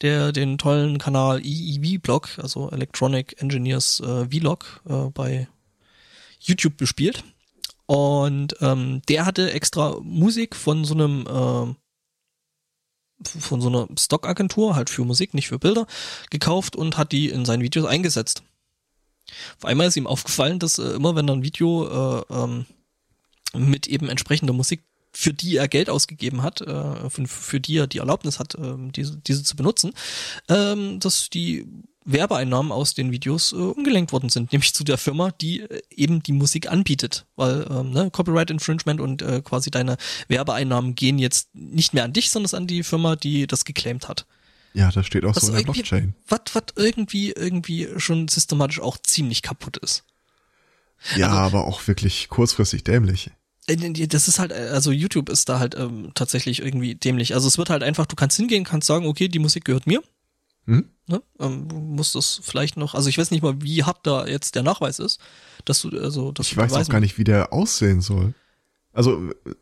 der 0.00 0.32
den 0.32 0.58
tollen 0.58 0.98
Kanal 0.98 1.40
EEV-Blog, 1.44 2.38
also 2.38 2.70
Electronic 2.70 3.40
Engineers 3.40 4.00
äh, 4.00 4.26
Vlog, 4.28 4.82
äh, 4.88 5.10
bei 5.10 5.46
YouTube 6.40 6.76
bespielt. 6.76 7.22
Und 7.86 8.56
ähm, 8.60 9.02
der 9.08 9.26
hatte 9.26 9.52
extra 9.52 9.98
Musik 10.02 10.56
von 10.56 10.84
so 10.84 10.94
einem 10.94 11.26
äh, 11.26 11.74
von 13.24 13.60
so 13.60 13.68
einer 13.68 13.88
Stockagentur, 13.98 14.76
halt 14.76 14.90
für 14.90 15.04
Musik, 15.04 15.34
nicht 15.34 15.48
für 15.48 15.58
Bilder, 15.58 15.86
gekauft 16.30 16.76
und 16.76 16.96
hat 16.96 17.12
die 17.12 17.28
in 17.28 17.44
seinen 17.44 17.62
Videos 17.62 17.86
eingesetzt. 17.86 18.42
Auf 19.58 19.64
einmal 19.64 19.88
ist 19.88 19.96
ihm 19.96 20.06
aufgefallen, 20.06 20.58
dass 20.58 20.78
äh, 20.78 20.90
immer 20.90 21.16
wenn 21.16 21.28
er 21.28 21.36
ein 21.36 21.42
Video 21.42 22.20
äh, 22.20 22.24
ähm, 22.30 22.66
mit 23.54 23.86
eben 23.86 24.08
entsprechender 24.08 24.52
Musik, 24.52 24.82
für 25.12 25.32
die 25.32 25.56
er 25.56 25.68
Geld 25.68 25.90
ausgegeben 25.90 26.42
hat, 26.42 26.60
äh, 26.60 27.10
für, 27.10 27.26
für 27.26 27.60
die 27.60 27.78
er 27.78 27.86
die 27.86 27.98
Erlaubnis 27.98 28.38
hat, 28.38 28.54
ähm, 28.58 28.92
diese, 28.92 29.16
diese 29.16 29.42
zu 29.42 29.56
benutzen, 29.56 29.92
ähm, 30.48 31.00
dass 31.00 31.30
die 31.30 31.66
Werbeeinnahmen 32.04 32.72
aus 32.72 32.94
den 32.94 33.12
Videos 33.12 33.52
äh, 33.52 33.56
umgelenkt 33.56 34.12
worden 34.12 34.30
sind, 34.30 34.52
nämlich 34.52 34.74
zu 34.74 34.84
der 34.84 34.98
Firma, 34.98 35.30
die 35.30 35.60
äh, 35.60 35.82
eben 35.90 36.22
die 36.22 36.32
Musik 36.32 36.70
anbietet, 36.70 37.26
weil 37.36 37.66
ähm, 37.70 37.90
ne, 37.90 38.10
Copyright 38.10 38.50
Infringement 38.50 39.00
und 39.00 39.22
äh, 39.22 39.42
quasi 39.42 39.70
deine 39.70 39.96
Werbeeinnahmen 40.28 40.94
gehen 40.94 41.18
jetzt 41.18 41.54
nicht 41.54 41.94
mehr 41.94 42.04
an 42.04 42.12
dich, 42.12 42.30
sondern 42.30 42.62
an 42.62 42.66
die 42.66 42.82
Firma, 42.82 43.16
die 43.16 43.46
das 43.46 43.64
geclaimt 43.64 44.08
hat. 44.08 44.26
Ja, 44.74 44.90
das 44.90 45.06
steht 45.06 45.24
auch 45.24 45.34
Was 45.34 45.44
so 45.44 45.48
in 45.52 45.56
der 45.56 45.64
Blockchain. 45.64 46.14
Was 46.28 46.40
was 46.52 46.62
irgendwie 46.76 47.32
irgendwie 47.32 47.88
schon 47.96 48.28
systematisch 48.28 48.80
auch 48.80 48.98
ziemlich 48.98 49.42
kaputt 49.42 49.76
ist. 49.78 50.04
Ja, 51.16 51.28
Also- 51.28 51.38
aber 51.38 51.66
auch 51.66 51.86
wirklich 51.86 52.28
kurzfristig 52.28 52.84
dämlich. 52.84 53.30
Äh, 53.66 53.76
Das 54.06 54.28
ist 54.28 54.38
halt, 54.38 54.52
äh, 54.52 54.70
also 54.72 54.90
YouTube 54.90 55.28
ist 55.28 55.48
da 55.48 55.58
halt 55.58 55.74
ähm, 55.76 56.12
tatsächlich 56.14 56.60
irgendwie 56.60 56.94
dämlich. 56.94 57.34
Also 57.34 57.48
es 57.48 57.58
wird 57.58 57.70
halt 57.70 57.82
einfach, 57.82 58.06
du 58.06 58.16
kannst 58.16 58.36
hingehen, 58.36 58.64
kannst 58.64 58.86
sagen, 58.86 59.06
okay, 59.06 59.28
die 59.28 59.38
Musik 59.38 59.64
gehört 59.64 59.86
mir. 59.86 60.02
Hm? 60.66 60.88
Ne? 61.06 61.22
Ähm, 61.40 61.68
du 61.68 61.76
musst 61.76 62.14
das 62.14 62.40
vielleicht 62.42 62.76
noch, 62.76 62.94
also 62.94 63.08
ich 63.08 63.16
weiß 63.16 63.30
nicht 63.30 63.42
mal, 63.42 63.62
wie 63.62 63.84
hart 63.84 64.06
da 64.06 64.26
jetzt 64.26 64.54
der 64.54 64.62
Nachweis 64.62 64.98
ist, 64.98 65.18
dass 65.64 65.80
du, 65.80 65.88
also, 65.98 66.32
dass 66.32 66.46
Ich 66.48 66.54
du 66.54 66.60
weiß 66.60 66.72
auch 66.74 66.88
gar 66.88 67.00
nicht, 67.00 67.16
wie 67.18 67.24
der 67.24 67.52
aussehen 67.52 68.00
soll. 68.02 68.34
Also 68.92 69.30
äh, 69.30 69.54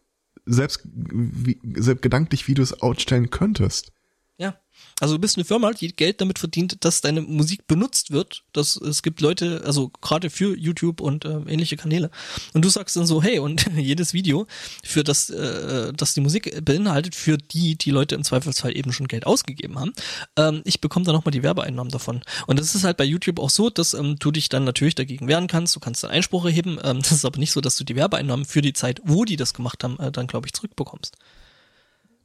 selbst, 0.46 0.80
wie, 0.84 1.58
selbst 1.76 2.02
gedanklich, 2.02 2.48
wie 2.48 2.54
du 2.54 2.62
es 2.62 2.80
outstellen 2.80 3.30
könntest. 3.30 3.92
Ja. 4.38 4.56
Also 5.00 5.14
du 5.14 5.20
bist 5.20 5.36
eine 5.36 5.44
Firma, 5.44 5.72
die 5.72 5.94
Geld 5.94 6.20
damit 6.22 6.38
verdient, 6.38 6.84
dass 6.84 7.02
deine 7.02 7.20
Musik 7.20 7.66
benutzt 7.66 8.12
wird. 8.12 8.44
Dass 8.52 8.76
es 8.76 9.02
gibt 9.02 9.20
Leute, 9.20 9.62
also 9.66 9.90
gerade 10.00 10.30
für 10.30 10.56
YouTube 10.56 11.00
und 11.00 11.26
ähm, 11.26 11.46
ähnliche 11.48 11.76
Kanäle. 11.76 12.10
Und 12.54 12.64
du 12.64 12.68
sagst 12.70 12.96
dann 12.96 13.06
so, 13.06 13.22
hey, 13.22 13.38
und 13.38 13.66
jedes 13.76 14.14
Video, 14.14 14.46
für 14.82 15.04
das, 15.04 15.28
äh, 15.28 15.92
das 15.92 16.14
die 16.14 16.22
Musik 16.22 16.64
beinhaltet, 16.64 17.14
für 17.14 17.36
die 17.36 17.76
die 17.76 17.90
Leute 17.90 18.14
im 18.14 18.24
Zweifelsfall 18.24 18.76
eben 18.76 18.92
schon 18.92 19.06
Geld 19.06 19.26
ausgegeben 19.26 19.78
haben, 19.78 19.92
ähm, 20.36 20.62
ich 20.64 20.80
bekomme 20.80 21.04
dann 21.04 21.14
nochmal 21.14 21.32
die 21.32 21.42
Werbeeinnahmen 21.42 21.90
davon. 21.90 22.22
Und 22.46 22.58
das 22.58 22.74
ist 22.74 22.84
halt 22.84 22.96
bei 22.96 23.04
YouTube 23.04 23.38
auch 23.38 23.50
so, 23.50 23.68
dass 23.68 23.92
ähm, 23.92 24.16
du 24.18 24.30
dich 24.30 24.48
dann 24.48 24.64
natürlich 24.64 24.94
dagegen 24.94 25.28
wehren 25.28 25.46
kannst. 25.46 25.76
Du 25.76 25.80
kannst 25.80 26.04
dann 26.04 26.10
Einspruch 26.10 26.46
erheben. 26.46 26.78
Ähm, 26.82 26.98
das 27.02 27.12
ist 27.12 27.24
aber 27.26 27.38
nicht 27.38 27.52
so, 27.52 27.60
dass 27.60 27.76
du 27.76 27.84
die 27.84 27.96
Werbeeinnahmen 27.96 28.46
für 28.46 28.62
die 28.62 28.72
Zeit, 28.72 29.00
wo 29.04 29.26
die 29.26 29.36
das 29.36 29.52
gemacht 29.52 29.84
haben, 29.84 29.98
äh, 29.98 30.10
dann 30.10 30.26
glaube 30.26 30.46
ich 30.46 30.54
zurückbekommst. 30.54 31.16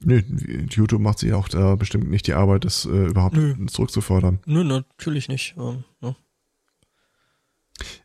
Nö, 0.04 0.22
YouTube 0.70 1.02
macht 1.02 1.20
sich 1.20 1.34
auch 1.34 1.48
da 1.48 1.76
bestimmt 1.76 2.10
nicht 2.10 2.28
die 2.28 2.34
Arbeit, 2.34 2.66
das 2.66 2.86
äh, 2.86 3.08
überhaupt 3.08 3.36
Nö. 3.36 3.66
zurückzufordern. 3.68 4.40
Nö, 4.46 4.64
natürlich 4.64 5.28
nicht. 5.28 5.56
Ähm, 5.58 5.84
ne? 6.02 6.16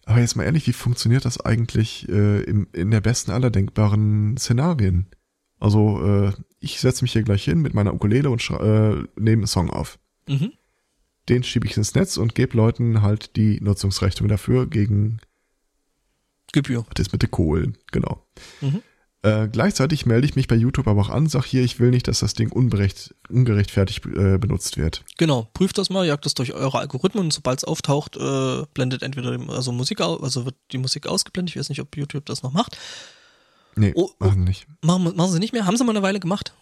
Aber 0.05 0.21
jetzt 0.21 0.37
mal 0.37 0.45
ehrlich, 0.45 0.67
wie 0.67 0.73
funktioniert 0.73 1.25
das 1.25 1.41
eigentlich 1.41 2.09
äh, 2.09 2.43
im, 2.43 2.69
in 2.73 2.91
der 2.91 3.01
besten 3.01 3.31
aller 3.31 3.51
denkbaren 3.51 4.37
Szenarien? 4.37 5.07
Also, 5.59 6.05
äh, 6.05 6.33
ich 6.61 6.81
setze 6.81 7.03
mich 7.03 7.13
hier 7.13 7.23
gleich 7.23 7.45
hin 7.45 7.63
mit 7.63 7.75
meiner 7.75 7.95
Ukulele 7.95 8.31
und 8.31 8.49
äh, 8.51 8.95
nehme 9.17 9.41
einen 9.41 9.47
Song 9.47 9.71
auf. 9.71 9.99
Mhm. 10.29 10.53
Den 11.29 11.43
schiebe 11.43 11.67
ich 11.67 11.77
ins 11.77 11.95
Netz 11.95 12.19
und 12.19 12.35
gebe 12.35 12.57
Leuten 12.57 13.03
halt 13.03 13.37
die 13.37 13.61
Nutzungsrechte 13.61 14.27
dafür 14.27 14.67
gegen 14.67 15.19
Gebühr. 16.53 16.87
Das 16.95 17.07
ist 17.07 17.13
mit 17.13 17.23
den 17.23 17.31
Kohlen, 17.31 17.77
genau. 17.91 18.27
Mhm. 18.61 18.83
Äh, 19.27 19.49
gleichzeitig 19.49 20.07
melde 20.07 20.27
ich 20.27 20.37
mich 20.37 20.47
bei 20.47 20.55
YouTube 20.55 20.87
aber 20.87 21.01
auch 21.01 21.09
an, 21.09 21.27
sag 21.29 21.45
hier, 21.45 21.63
ich 21.65 21.81
will 21.81 21.91
nicht, 21.91 22.07
dass 22.07 22.21
das 22.21 22.35
Ding 22.35 22.53
unberecht, 22.53 23.15
ungerechtfertigt 23.29 24.07
äh, 24.07 24.39
benutzt 24.39 24.77
wird. 24.77 25.05
Genau, 25.19 25.49
prüft 25.53 25.79
das 25.79 25.91
mal, 25.91 26.07
jagt 26.07 26.25
das 26.27 26.35
durch 26.35 26.53
eure 26.53 26.79
Algorithmen 26.79 27.25
und 27.25 27.33
sobald 27.33 27.59
es 27.59 27.65
auftaucht, 27.65 28.17
äh, 28.17 28.63
blendet 28.75 29.03
entweder 29.03 29.37
die, 29.37 29.49
also 29.49 29.73
Musik 29.73 30.01
aus, 30.01 30.23
also 30.23 30.45
wird 30.45 30.55
die 30.71 30.79
Musik 30.79 31.07
ausgeblendet. 31.07 31.55
Ich 31.57 31.59
weiß 31.61 31.69
nicht, 31.71 31.81
ob 31.81 31.97
YouTube 31.97 32.25
das 32.27 32.43
noch 32.43 32.53
macht. 32.53 32.77
Nee, 33.75 33.93
Oh, 33.97 34.11
oh. 34.21 34.25
machen 34.25 34.45
nicht. 34.45 34.67
Machen, 34.83 35.15
machen 35.17 35.33
sie 35.33 35.39
nicht 35.41 35.53
mehr, 35.53 35.67
haben 35.67 35.77
sie 35.77 35.85
mal 35.85 35.91
eine 35.91 36.03
Weile 36.03 36.21
gemacht. 36.21 36.55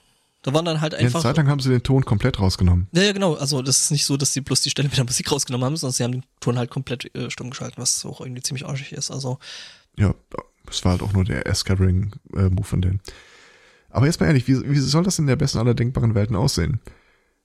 Da 0.43 0.53
waren 0.53 0.65
dann 0.65 0.81
halt 0.81 0.93
Ja, 0.93 0.99
eine 0.99 1.07
einfach. 1.09 1.23
Zeit 1.23 1.37
lang 1.37 1.49
haben 1.49 1.61
sie 1.61 1.71
den 1.71 1.83
Ton 1.83 2.05
komplett 2.05 2.39
rausgenommen. 2.39 2.89
Ja, 2.93 3.03
ja, 3.03 3.13
genau. 3.13 3.35
Also 3.35 3.63
das 3.63 3.83
ist 3.83 3.91
nicht 3.91 4.05
so, 4.05 4.17
dass 4.17 4.33
sie 4.33 4.41
bloß 4.43 4.61
die 4.63 4.71
Stelle 4.71 4.89
mit 4.89 4.97
der 4.99 5.05
Musik 5.05 5.31
rausgenommen 5.33 5.65
haben, 5.65 5.77
sondern 5.77 5.95
sie 5.95 6.05
haben 6.05 6.13
den 6.13 6.25
Ton 6.41 6.59
halt 6.59 6.71
komplett 6.71 7.15
äh, 7.15 7.31
stumm 7.31 7.51
geschalten, 7.51 7.81
was 7.81 8.05
auch 8.05 8.21
irgendwie 8.21 8.43
ziemlich 8.43 8.67
arschig 8.67 8.93
ist. 8.93 9.11
Also 9.11 9.39
Ja, 9.97 10.15
das 10.67 10.85
war 10.85 10.93
halt 10.93 11.03
auch 11.03 11.13
nur 11.13 11.25
der 11.25 11.47
S-Gathering-Move 11.47 12.65
von 12.65 12.81
denen. 12.83 13.01
Aber 13.91 14.07
jetzt 14.07 14.21
mal 14.21 14.27
ehrlich, 14.27 14.49
wie, 14.49 14.69
wie 14.69 14.79
soll 14.79 15.05
das 15.05 15.19
in 15.19 15.27
der 15.27 15.37
besten 15.37 15.59
aller 15.59 15.75
denkbaren 15.75 16.15
Welten 16.15 16.37
aussehen? 16.37 16.81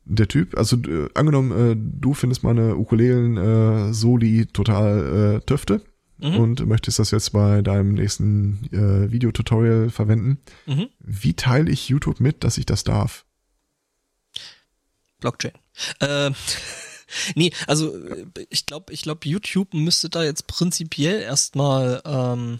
Der 0.05 0.27
Typ, 0.27 0.57
also 0.57 0.77
äh, 0.77 1.09
angenommen, 1.13 1.51
äh, 1.51 1.75
du 1.77 2.13
findest 2.13 2.43
meine 2.43 2.75
Ukulelen 2.75 3.37
äh, 3.37 3.93
Soli 3.93 4.47
total 4.47 5.37
äh, 5.37 5.45
Töfte 5.45 5.81
Mhm. 6.21 6.35
und 6.35 6.65
möchtest 6.67 6.99
das 6.99 7.11
jetzt 7.11 7.31
bei 7.31 7.61
deinem 7.61 7.93
nächsten 7.93 8.67
äh, 8.73 9.09
Videotutorial 9.11 9.89
verwenden. 9.89 10.39
mhm. 10.65 10.89
Wie 10.99 11.33
teile 11.33 11.71
ich 11.71 11.87
YouTube 11.87 12.19
mit, 12.19 12.43
dass 12.43 12.57
ich 12.57 12.65
das 12.65 12.83
darf? 12.83 13.25
Blockchain. 15.19 15.53
Ähm, 16.01 16.35
nee, 17.35 17.51
also 17.67 17.95
äh, 17.95 18.25
ich 18.49 18.65
glaube, 18.65 18.91
ich 18.91 19.01
glaube, 19.03 19.27
YouTube 19.27 19.73
müsste 19.73 20.09
da 20.09 20.23
jetzt 20.23 20.47
prinzipiell 20.47 21.21
erstmal 21.21 22.01
ähm, 22.05 22.59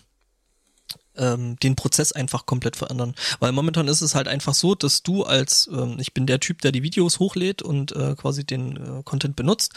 ähm, 1.20 1.56
den 1.58 1.76
Prozess 1.76 2.12
einfach 2.12 2.46
komplett 2.48 2.76
verändern. 2.76 3.14
Weil 3.40 3.52
momentan 3.52 3.88
ist 3.88 4.02
es 4.02 4.16
halt 4.16 4.28
einfach 4.28 4.54
so, 4.56 4.74
dass 4.74 5.04
du 5.04 5.24
als, 5.24 5.70
ähm, 5.72 5.98
ich 6.00 6.14
bin 6.14 6.26
der 6.26 6.40
Typ, 6.40 6.62
der 6.62 6.72
die 6.72 6.82
Videos 6.82 7.20
hochlädt 7.20 7.62
und 7.62 7.92
äh, 7.92 8.16
quasi 8.16 8.44
den 8.46 8.78
äh, 8.78 9.04
Content 9.04 9.36
benutzt, 9.36 9.74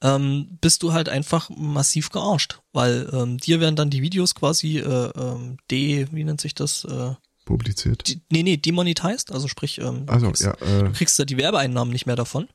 ähm, 0.00 0.56
bist 0.60 0.82
du 0.82 0.92
halt 0.92 1.08
einfach 1.08 1.50
massiv 1.50 2.10
gearscht. 2.10 2.60
Weil 2.72 3.08
ähm, 3.12 3.36
dir 3.38 3.60
werden 3.60 3.76
dann 3.76 3.90
die 3.90 4.00
Videos 4.02 4.34
quasi 4.34 4.78
äh, 4.78 5.10
ähm, 5.16 5.58
de, 5.70 6.06
wie 6.12 6.24
nennt 6.24 6.40
sich 6.40 6.54
das? 6.54 6.84
Äh, 6.84 7.14
Publiziert. 7.44 8.08
die, 8.08 8.22
nee, 8.32 8.42
nee, 8.42 8.56
demonetized, 8.56 9.30
also 9.30 9.48
sprich, 9.48 9.76
ähm, 9.78 10.06
du 10.06 10.12
Also, 10.14 10.26
kriegst- 10.28 10.42
ja, 10.44 10.52
äh, 10.62 10.84
du 10.84 10.92
kriegst 10.92 11.18
da 11.18 11.26
die 11.26 11.36
Werbeeinnahmen 11.36 11.92
nicht 11.92 12.06
mehr 12.06 12.16
davon. 12.16 12.48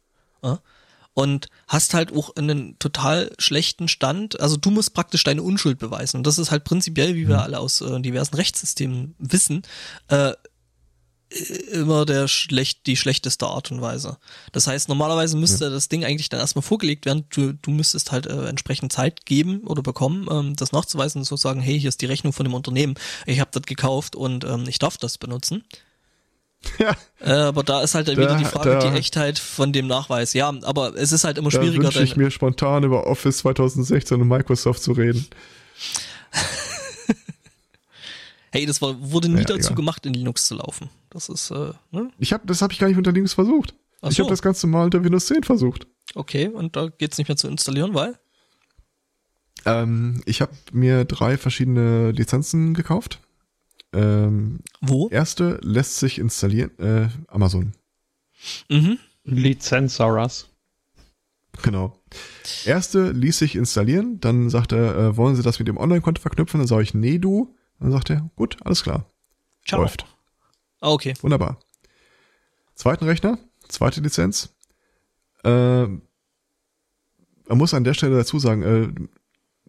Ja? 0.44 0.60
Und 1.14 1.48
hast 1.68 1.94
halt 1.94 2.14
auch 2.14 2.36
einen 2.38 2.80
total 2.80 3.32
schlechten 3.40 3.88
Stand. 3.88 4.40
Also 4.40 4.56
du 4.56 4.72
musst 4.72 4.94
praktisch 4.94 5.24
deine 5.24 5.44
Unschuld 5.44 5.78
beweisen. 5.78 6.18
Und 6.18 6.28
das 6.28 6.38
ist 6.38 6.52
halt 6.52 6.64
prinzipiell, 6.64 7.16
wie 7.16 7.28
wir 7.28 7.42
alle 7.42 7.60
aus 7.60 7.82
äh, 7.82 8.00
diversen 8.00 8.36
Rechtssystemen 8.36 9.16
wissen, 9.20 9.64
äh, 10.08 10.34
immer 11.72 12.06
der 12.06 12.28
schlecht, 12.28 12.88
die 12.88 12.96
schlechteste 12.96 13.46
Art 13.46 13.72
und 13.72 13.82
Weise. 13.82 14.18
Das 14.52 14.66
heißt, 14.66 14.90
normalerweise 14.90 15.38
müsste 15.38 15.70
das 15.70 15.88
Ding 15.88 16.04
eigentlich 16.04 16.30
dann 16.30 16.40
erstmal 16.40 16.64
vorgelegt 16.64 17.06
werden. 17.06 17.26
Du, 17.30 17.54
du 17.54 17.72
müsstest 17.72 18.12
halt 18.12 18.26
äh, 18.26 18.48
entsprechend 18.48 18.92
Zeit 18.92 19.26
geben 19.26 19.62
oder 19.62 19.84
bekommen, 19.84 20.28
ähm, 20.32 20.56
das 20.56 20.72
nachzuweisen 20.72 21.20
und 21.20 21.26
so 21.26 21.38
sagen, 21.38 21.62
hey, 21.62 21.80
hier 21.80 21.90
ist 21.90 22.02
die 22.02 22.08
Rechnung 22.08 22.34
von 22.34 22.46
dem 22.46 22.54
Unternehmen, 22.54 22.96
ich 23.26 23.40
habe 23.40 23.52
das 23.54 23.64
gekauft 23.64 24.16
und 24.16 24.44
ähm, 24.44 24.66
ich 24.68 24.80
darf 24.80 24.98
das 24.98 25.18
benutzen. 25.18 25.64
Ja, 26.80 26.96
Äh, 27.22 27.32
aber 27.32 27.64
da 27.64 27.82
ist 27.84 27.96
halt 27.96 28.08
Da- 28.08 28.14
wieder 28.14 28.36
die 28.38 28.46
Frage, 28.46 28.70
da- 28.72 28.92
die 28.92 28.98
Echtheit 28.98 29.40
von 29.40 29.72
dem 29.74 29.88
Nachweis. 29.88 30.34
Ja, 30.34 30.50
aber 30.64 30.96
es 30.96 31.12
ist 31.12 31.24
halt 31.24 31.38
immer 31.38 31.50
da 31.50 31.62
schwieriger. 31.62 31.84
wünsche 31.84 32.04
ich 32.04 32.16
mir 32.16 32.32
spontan 32.32 32.84
über 32.84 33.08
Office 33.08 33.40
2016 33.40 34.22
und 34.22 34.28
Microsoft 34.28 34.82
zu 34.82 34.94
reden. 34.94 35.26
hey, 38.52 38.66
das 38.66 38.82
war, 38.82 38.96
wurde 39.00 39.30
nie 39.30 39.40
Ja, 39.40 39.44
dazu 39.46 39.60
egal. 39.68 39.76
gemacht, 39.76 40.06
in 40.06 40.14
Linux 40.14 40.48
zu 40.48 40.56
laufen. 40.56 40.90
Das 41.10 41.30
ist, 41.30 41.52
äh, 41.52 41.72
ne? 41.92 42.12
Ich 42.20 42.34
hab, 42.34 42.46
das 42.48 42.62
habe 42.62 42.74
ich 42.74 42.80
gar 42.80 42.88
nicht 42.88 42.98
unter 42.98 43.12
Linux 43.12 43.34
versucht. 43.34 43.74
Ach 44.02 44.10
Ich 44.12 44.18
so. 44.18 44.24
habe 44.24 44.32
das 44.32 44.42
ganz 44.42 44.64
normal 44.64 44.86
unter 44.86 45.04
Windows 45.04 45.28
10 45.28 45.44
versucht. 45.44 45.88
Okay, 46.16 46.48
und 46.48 46.76
da 46.76 46.88
geht's 46.88 47.18
nicht 47.18 47.28
mehr 47.28 47.38
zu 47.38 47.48
installieren, 47.48 47.94
weil? 47.94 48.18
Ähm, 49.66 50.22
ich 50.26 50.42
habe 50.42 50.54
mir 50.72 51.06
drei 51.06 51.38
verschiedene 51.38 52.12
Lizenzen 52.12 52.74
gekauft. 52.74 53.20
Ähm, 53.94 54.60
Wo? 54.82 55.10
erste 55.10 55.60
lässt 55.64 55.98
sich 55.98 56.20
installieren, 56.20 56.78
äh, 56.80 57.10
Amazon. 57.28 57.74
Mhm. 58.70 59.00
Lizenzoras. 59.24 60.50
Genau. 61.64 62.00
Erste 62.66 63.12
ließ 63.12 63.40
sich 63.40 63.56
installieren, 63.56 64.20
dann 64.20 64.50
sagt 64.50 64.72
er, 64.72 64.96
äh, 64.96 65.18
wollen 65.18 65.36
Sie 65.36 65.44
das 65.44 65.60
mit 65.60 65.68
dem 65.68 65.78
Online-Konto 65.78 66.22
verknüpfen? 66.22 66.60
Dann 66.60 66.68
sage 66.68 66.84
ich, 66.84 66.94
nee, 66.94 67.18
du. 67.18 67.56
Dann 67.80 67.92
sagt 67.92 68.10
er, 68.10 68.30
gut, 68.36 68.58
alles 68.64 68.84
klar. 68.84 69.06
Ciao. 69.66 69.82
Läuft. 69.82 70.06
Ah, 70.82 70.92
okay. 70.92 71.14
Wunderbar. 71.22 71.60
Zweiten 72.76 73.06
Rechner, 73.06 73.38
zweite 73.68 74.00
Lizenz. 74.00 74.54
Äh, 75.44 75.88
man 75.88 77.58
muss 77.58 77.74
an 77.74 77.84
der 77.84 77.94
Stelle 77.94 78.16
dazu 78.16 78.40
sagen, 78.40 78.64
äh, 78.64 78.88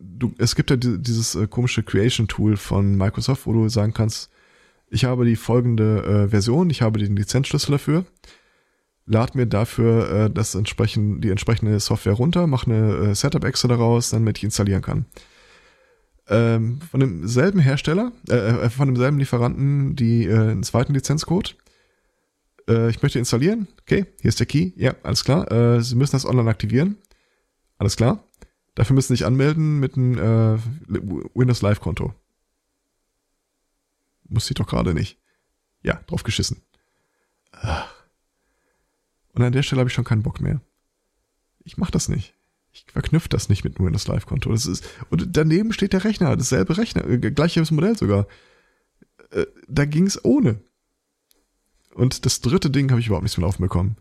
du, 0.00 0.34
es 0.38 0.56
gibt 0.56 0.70
ja 0.70 0.76
di- 0.76 0.98
dieses 0.98 1.34
äh, 1.34 1.46
komische 1.46 1.82
Creation-Tool 1.82 2.56
von 2.56 2.96
Microsoft, 2.96 3.46
wo 3.46 3.52
du 3.52 3.68
sagen 3.68 3.94
kannst, 3.94 4.30
ich 4.88 5.04
habe 5.04 5.24
die 5.24 5.36
folgende 5.36 6.02
äh, 6.04 6.28
Version, 6.28 6.70
ich 6.70 6.82
habe 6.82 6.98
den 6.98 7.14
Lizenzschlüssel 7.14 7.72
dafür, 7.72 8.04
lad 9.06 9.34
mir 9.34 9.46
dafür 9.46 10.10
äh, 10.10 10.30
das 10.30 10.54
entsprechend, 10.54 11.22
die 11.22 11.30
entsprechende 11.30 11.78
Software 11.78 12.14
runter, 12.14 12.46
mach 12.46 12.66
eine 12.66 13.10
äh, 13.10 13.14
Setup-Exe 13.14 13.68
daraus, 13.68 14.10
damit 14.10 14.38
ich 14.38 14.44
installieren 14.44 14.82
kann. 14.82 15.06
Ähm, 16.28 16.80
von 16.88 17.00
demselben 17.00 17.58
Hersteller, 17.58 18.12
äh, 18.28 18.34
äh, 18.34 18.70
von 18.70 18.86
demselben 18.88 19.18
Lieferanten, 19.18 19.96
die 19.96 20.26
äh, 20.26 20.36
einen 20.36 20.62
zweiten 20.62 20.94
Lizenzcode. 20.94 21.56
Äh, 22.68 22.88
ich 22.90 23.02
möchte 23.02 23.18
installieren. 23.18 23.66
Okay, 23.80 24.06
hier 24.20 24.28
ist 24.28 24.38
der 24.38 24.46
Key. 24.46 24.70
Ja, 24.76 24.94
alles 25.02 25.24
klar. 25.24 25.50
Äh, 25.50 25.82
Sie 25.82 25.96
müssen 25.96 26.12
das 26.12 26.26
online 26.26 26.48
aktivieren. 26.48 26.98
Alles 27.78 27.96
klar. 27.96 28.22
Dafür 28.74 28.94
müssen 28.94 29.08
Sie 29.08 29.18
sich 29.18 29.26
anmelden 29.26 29.80
mit 29.80 29.96
einem 29.96 30.18
äh, 30.18 30.58
Windows 31.34 31.62
Live 31.62 31.80
Konto. 31.80 32.14
Muss 34.28 34.48
ich 34.48 34.54
doch 34.54 34.66
gerade 34.66 34.94
nicht. 34.94 35.18
Ja, 35.82 36.00
drauf 36.06 36.22
geschissen. 36.22 36.62
Und 39.32 39.42
an 39.42 39.52
der 39.52 39.62
Stelle 39.62 39.80
habe 39.80 39.88
ich 39.88 39.94
schon 39.94 40.04
keinen 40.04 40.22
Bock 40.22 40.40
mehr. 40.40 40.60
Ich 41.64 41.76
mach 41.76 41.90
das 41.90 42.08
nicht. 42.08 42.34
Ich 42.72 42.86
verknüpfe 42.92 43.28
das 43.28 43.48
nicht 43.48 43.64
mit 43.64 43.76
einem 43.76 43.86
Windows 43.86 44.06
Live 44.06 44.26
Konto. 44.26 44.52
Das 44.52 44.66
ist 44.66 44.84
und 45.10 45.36
daneben 45.36 45.72
steht 45.72 45.92
der 45.92 46.04
Rechner, 46.04 46.36
dasselbe 46.36 46.76
Rechner, 46.76 47.04
äh, 47.06 47.18
gleiches 47.18 47.70
Modell 47.70 47.96
sogar. 47.96 48.26
Äh, 49.30 49.46
da 49.68 49.84
ging's 49.84 50.24
ohne. 50.24 50.60
Und 51.94 52.24
das 52.24 52.40
dritte 52.40 52.70
Ding 52.70 52.90
habe 52.90 53.00
ich 53.00 53.08
überhaupt 53.08 53.24
nichts 53.24 53.36
mehr 53.36 53.46
laufen 53.46 53.62
bekommen. 53.62 53.96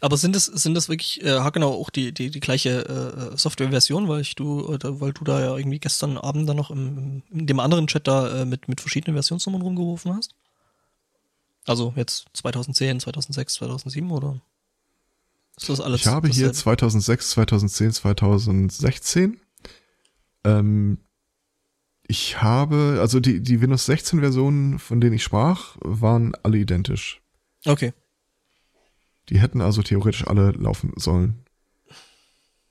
Aber 0.00 0.16
sind 0.16 0.36
das, 0.36 0.46
sind 0.46 0.74
das 0.74 0.88
wirklich 0.88 1.22
äh, 1.22 1.30
haargenau 1.30 1.72
auch 1.72 1.90
die, 1.90 2.12
die, 2.12 2.30
die 2.30 2.40
gleiche 2.40 3.32
äh, 3.32 3.36
Software-Version, 3.36 4.08
weil 4.08 4.20
ich 4.20 4.34
du, 4.34 4.66
oder, 4.66 5.00
weil 5.00 5.12
du 5.12 5.24
da 5.24 5.40
ja 5.40 5.56
irgendwie 5.56 5.80
gestern 5.80 6.16
Abend 6.16 6.48
dann 6.48 6.56
noch 6.56 6.70
im, 6.70 7.22
in 7.30 7.46
dem 7.46 7.60
anderen 7.60 7.86
Chat 7.86 8.06
da 8.06 8.42
äh, 8.42 8.44
mit, 8.44 8.68
mit 8.68 8.80
verschiedenen 8.80 9.16
Versionsnummern 9.16 9.62
rumgeworfen 9.62 10.14
hast? 10.14 10.34
Also 11.66 11.92
jetzt 11.96 12.26
2010, 12.34 13.00
2006, 13.00 13.54
2007 13.54 14.10
oder? 14.10 14.40
Ist 15.56 15.68
das 15.68 15.80
alles? 15.80 16.00
Ich 16.02 16.06
habe 16.06 16.28
hier 16.28 16.48
dasselbe? 16.48 16.78
2006, 16.78 17.30
2010, 17.30 17.92
2016. 17.92 19.40
Ähm, 20.44 20.98
ich 22.06 22.42
habe, 22.42 22.98
also 23.00 23.18
die, 23.18 23.40
die 23.40 23.60
Windows 23.60 23.86
16 23.86 24.20
Versionen, 24.20 24.78
von 24.78 25.00
denen 25.00 25.14
ich 25.14 25.22
sprach, 25.22 25.76
waren 25.80 26.34
alle 26.42 26.58
identisch. 26.58 27.22
Okay. 27.64 27.92
Die 29.28 29.40
hätten 29.40 29.60
also 29.60 29.82
theoretisch 29.82 30.26
alle 30.26 30.50
laufen 30.52 30.92
sollen. 30.96 31.44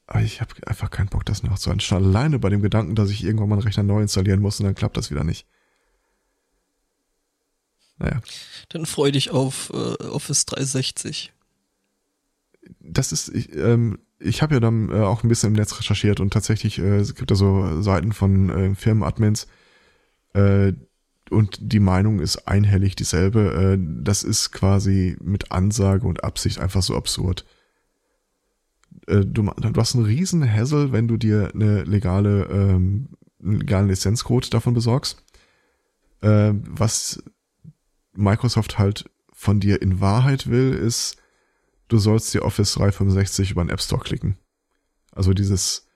Aber 0.06 0.22
ich 0.22 0.42
habe 0.42 0.54
einfach 0.68 0.92
keinen 0.92 1.08
Bock, 1.10 1.26
das 1.26 1.44
nachzuhalten. 1.44 1.80
Schon 1.80 2.04
alleine 2.04 2.38
bei 2.38 2.50
dem 2.50 2.62
Gedanken, 2.62 2.96
dass 2.96 3.10
ich 3.10 3.24
irgendwann 3.24 3.50
mal 3.50 3.56
einen 3.56 3.64
Rechner 3.64 3.84
neu 3.84 4.02
installieren 4.02 4.42
muss 4.42 4.60
und 4.60 4.66
dann 4.66 4.76
klappt 4.76 4.98
das 4.98 5.10
wieder 5.10 5.24
nicht. 5.24 5.48
Naja, 7.98 8.22
Dann 8.70 8.86
freu 8.86 9.12
dich 9.12 9.32
auf 9.32 9.70
äh, 9.72 10.04
Office 10.06 10.46
360. 10.46 11.32
das 12.80 13.12
ist, 13.12 13.30
ich, 13.30 13.56
ähm, 13.56 14.00
ich 14.20 14.42
habe 14.42 14.56
ja 14.56 14.60
dann 14.60 14.90
äh, 14.90 15.02
auch 15.02 15.24
ein 15.24 15.30
bisschen 15.30 15.50
im 15.50 15.54
Netz 15.54 15.80
recherchiert 15.80 16.20
und 16.20 16.34
tatsächlich 16.34 16.80
äh, 16.80 16.98
es 16.98 17.16
gibt 17.16 17.30
da 17.32 17.36
so 17.36 17.82
Seiten 17.82 18.12
von 18.12 18.50
äh, 18.50 18.76
Firmenadmins 18.76 19.48
äh, 20.34 20.74
und 21.30 21.58
die 21.62 21.80
Meinung 21.80 22.20
ist 22.20 22.48
einhellig 22.48 22.96
dieselbe. 22.96 23.54
Äh, 23.54 23.78
das 24.04 24.24
ist 24.24 24.52
quasi 24.52 25.18
mit 25.22 25.52
Ansage 25.52 26.08
und 26.08 26.24
Absicht 26.24 26.60
einfach 26.60 26.84
so 26.84 26.96
absurd. 26.96 27.46
Äh, 29.08 29.26
du, 29.26 29.50
hast 29.78 29.96
einen 29.96 30.06
riesen 30.06 30.50
Hassel, 30.50 30.92
wenn 30.92 31.08
du 31.08 31.18
dir 31.18 31.52
eine 31.54 31.84
legale, 31.84 32.46
ähm, 32.46 33.10
einen 33.42 33.60
legalen 33.60 33.88
Lizenzcode 33.88 34.54
davon 34.54 34.74
besorgst. 34.74 35.24
Äh, 36.22 36.54
was 36.54 37.24
Microsoft 38.14 38.78
halt 38.78 39.10
von 39.32 39.60
dir 39.60 39.82
in 39.82 40.00
Wahrheit 40.00 40.48
will, 40.48 40.74
ist, 40.74 41.18
du 41.88 41.98
sollst 41.98 42.34
dir 42.34 42.44
Office 42.44 42.74
365 42.74 43.52
über 43.52 43.64
den 43.64 43.70
App 43.70 43.82
Store 43.82 44.02
klicken. 44.02 44.38
Also 45.12 45.34
dieses, 45.34 45.88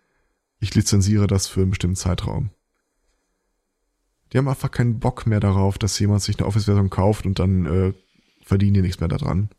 ich 0.59 0.75
lizenziere 0.75 1.27
das 1.27 1.47
für 1.47 1.61
einen 1.61 1.69
bestimmten 1.71 1.95
Zeitraum. 1.95 2.51
Die 4.33 4.37
haben 4.37 4.47
einfach 4.47 4.71
keinen 4.71 4.99
Bock 4.99 5.25
mehr 5.25 5.39
darauf, 5.39 5.77
dass 5.77 5.97
jemand 5.99 6.21
sich 6.21 6.37
eine 6.37 6.47
Office-Version 6.47 6.89
kauft 6.89 7.25
und 7.25 7.39
dann 7.39 7.65
äh, 7.65 7.93
verdienen 8.43 8.73
die 8.75 8.81
nichts 8.81 8.99
mehr 8.99 9.09
daran. 9.09 9.49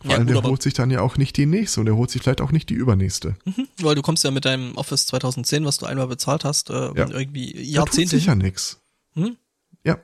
Vor 0.00 0.10
Ja, 0.10 0.16
allem, 0.16 0.26
gut, 0.26 0.36
der 0.36 0.42
holt 0.42 0.62
sich 0.62 0.74
dann 0.74 0.90
ja 0.90 1.00
auch 1.00 1.16
nicht 1.16 1.36
die 1.36 1.46
nächste 1.46 1.78
und 1.80 1.86
der 1.86 1.94
holt 1.96 2.10
sich 2.10 2.22
vielleicht 2.22 2.40
auch 2.40 2.50
nicht 2.50 2.68
die 2.70 2.74
übernächste. 2.74 3.36
Mhm, 3.44 3.68
weil 3.80 3.94
du 3.94 4.02
kommst 4.02 4.24
ja 4.24 4.32
mit 4.32 4.44
deinem 4.44 4.76
Office 4.76 5.06
2010, 5.06 5.64
was 5.64 5.78
du 5.78 5.86
einmal 5.86 6.08
bezahlt 6.08 6.44
hast, 6.44 6.70
äh, 6.70 6.92
Ja. 6.96 7.08
irgendwie 7.08 7.52
Da 7.52 7.58
tut 7.60 7.66
Jahrzehnte. 7.68 8.16
sich 8.16 8.26
ja 8.26 8.34
nix. 8.34 8.80
Hm? 9.14 9.36
Ja. 9.84 9.98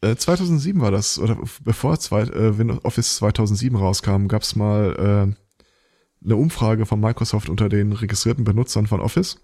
Äh, 0.00 0.16
2007 0.16 0.80
war 0.80 0.90
das, 0.90 1.18
oder 1.18 1.38
bevor 1.62 1.98
zwei, 2.00 2.22
äh, 2.22 2.56
Windows 2.56 2.82
Office 2.84 3.16
2007 3.16 3.76
rauskam, 3.76 4.28
gab's 4.28 4.56
mal 4.56 5.34
äh, 5.34 6.24
eine 6.24 6.36
Umfrage 6.36 6.86
von 6.86 7.00
Microsoft 7.00 7.50
unter 7.50 7.68
den 7.68 7.92
registrierten 7.92 8.44
Benutzern 8.44 8.86
von 8.86 9.00
Office, 9.00 9.40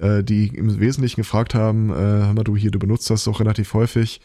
äh, 0.00 0.22
die 0.22 0.48
im 0.48 0.80
Wesentlichen 0.80 1.20
gefragt 1.20 1.54
haben, 1.54 1.90
äh, 1.90 1.94
hör 1.94 2.34
mal 2.34 2.44
du 2.44 2.56
hier, 2.56 2.70
du 2.70 2.78
benutzt 2.78 3.10
das 3.10 3.24
doch 3.24 3.40
relativ 3.40 3.74
häufig, 3.74 4.20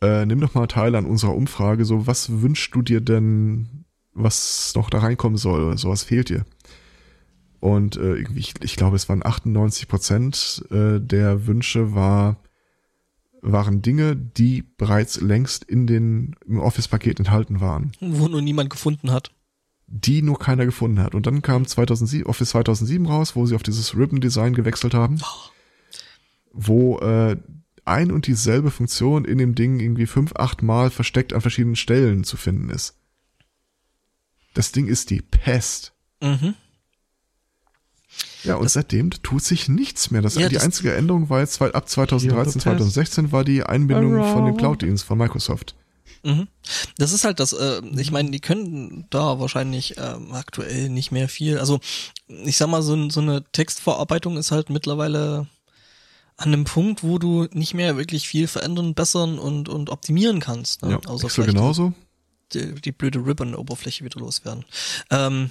äh, 0.00 0.26
nimm 0.26 0.40
doch 0.40 0.54
mal 0.54 0.66
teil 0.66 0.94
an 0.94 1.06
unserer 1.06 1.34
Umfrage, 1.34 1.84
so 1.84 2.06
was 2.06 2.42
wünschst 2.42 2.74
du 2.74 2.82
dir 2.82 3.00
denn, 3.00 3.84
was 4.12 4.72
noch 4.74 4.90
da 4.90 4.98
reinkommen 4.98 5.38
soll 5.38 5.62
oder 5.62 5.78
so, 5.78 5.88
was 5.88 6.04
fehlt 6.04 6.28
dir? 6.28 6.44
Und 7.60 7.96
äh, 7.96 8.18
ich, 8.36 8.54
ich 8.60 8.76
glaube, 8.76 8.96
es 8.96 9.08
waren 9.08 9.24
98 9.24 9.88
Prozent 9.88 10.64
äh, 10.70 11.00
der 11.00 11.46
Wünsche 11.46 11.94
war, 11.94 12.36
waren 13.40 13.80
Dinge, 13.82 14.16
die 14.16 14.64
bereits 14.76 15.20
längst 15.20 15.64
in 15.64 15.86
den 15.86 16.36
im 16.46 16.58
Office-Paket 16.60 17.18
enthalten 17.18 17.60
waren, 17.60 17.92
Wo 18.00 18.28
nur 18.28 18.42
niemand 18.42 18.70
gefunden 18.70 19.10
hat. 19.10 19.32
Die 19.86 20.22
nur 20.22 20.38
keiner 20.38 20.64
gefunden 20.64 21.00
hat. 21.00 21.14
Und 21.14 21.26
dann 21.26 21.42
kam 21.42 21.66
2007, 21.66 22.26
Office 22.26 22.50
2007 22.50 23.06
raus, 23.06 23.36
wo 23.36 23.46
sie 23.46 23.54
auf 23.54 23.62
dieses 23.62 23.96
Ribbon-Design 23.96 24.54
gewechselt 24.54 24.94
haben, 24.94 25.20
wo 26.52 26.98
äh, 26.98 27.36
ein 27.84 28.10
und 28.10 28.26
dieselbe 28.26 28.70
Funktion 28.70 29.24
in 29.24 29.38
dem 29.38 29.54
Ding 29.54 29.78
irgendwie 29.80 30.06
fünf, 30.06 30.32
acht 30.36 30.62
Mal 30.62 30.90
versteckt 30.90 31.32
an 31.32 31.40
verschiedenen 31.42 31.76
Stellen 31.76 32.24
zu 32.24 32.36
finden 32.36 32.70
ist. 32.70 32.96
Das 34.54 34.72
Ding 34.72 34.86
ist 34.86 35.10
die 35.10 35.20
Pest. 35.20 35.92
Mhm. 36.22 36.54
Ja, 38.44 38.56
und 38.56 38.70
seitdem 38.70 39.10
tut 39.10 39.42
sich 39.42 39.68
nichts 39.68 40.10
mehr. 40.10 40.22
Das, 40.22 40.34
Ja, 40.36 40.48
die 40.48 40.54
das- 40.54 40.64
einzige 40.64 40.94
Änderung 40.94 41.28
war 41.30 41.40
jetzt 41.40 41.54
zwei- 41.54 41.72
ab 41.72 41.84
You're 41.84 42.06
2013, 42.08 42.52
the 42.52 42.58
2016 42.60 43.32
war 43.32 43.42
die 43.44 43.64
Einbindung 43.64 44.22
von 44.32 44.46
dem. 44.46 44.56
Cloud-Dienst 44.56 45.04
von 45.04 45.18
Microsoft. 45.18 45.74
Mhm. 46.24 46.48
Das 46.96 47.12
ist 47.12 47.24
halt 47.24 47.38
das, 47.38 47.52
äh, 47.52 47.82
ich 47.96 48.10
meine, 48.10 48.30
die 48.30 48.40
können 48.40 49.06
da 49.10 49.38
wahrscheinlich 49.38 49.96
ähm, 49.98 50.32
aktuell 50.32 50.88
nicht 50.88 51.12
mehr 51.12 51.28
viel. 51.28 51.58
Also 51.58 51.80
ich 52.26 52.56
sag 52.56 52.68
mal, 52.68 52.82
so, 52.82 53.10
so 53.10 53.20
eine 53.20 53.44
Textverarbeitung 53.52 54.36
ist 54.38 54.50
halt 54.50 54.70
mittlerweile 54.70 55.46
an 56.36 56.52
einem 56.52 56.64
Punkt, 56.64 57.02
wo 57.02 57.18
du 57.18 57.46
nicht 57.52 57.74
mehr 57.74 57.96
wirklich 57.96 58.26
viel 58.26 58.48
verändern, 58.48 58.94
bessern 58.94 59.38
und, 59.38 59.68
und 59.68 59.90
optimieren 59.90 60.40
kannst. 60.40 60.82
Ne? 60.82 60.92
Ja, 60.92 61.08
Außer 61.08 61.26
Excel 61.26 61.46
genauso. 61.46 61.92
Die, 62.52 62.74
die 62.74 62.92
blöde 62.92 63.24
Ribbon-Oberfläche 63.24 64.04
wieder 64.04 64.20
loswerden. 64.20 64.64
Ähm, 65.10 65.50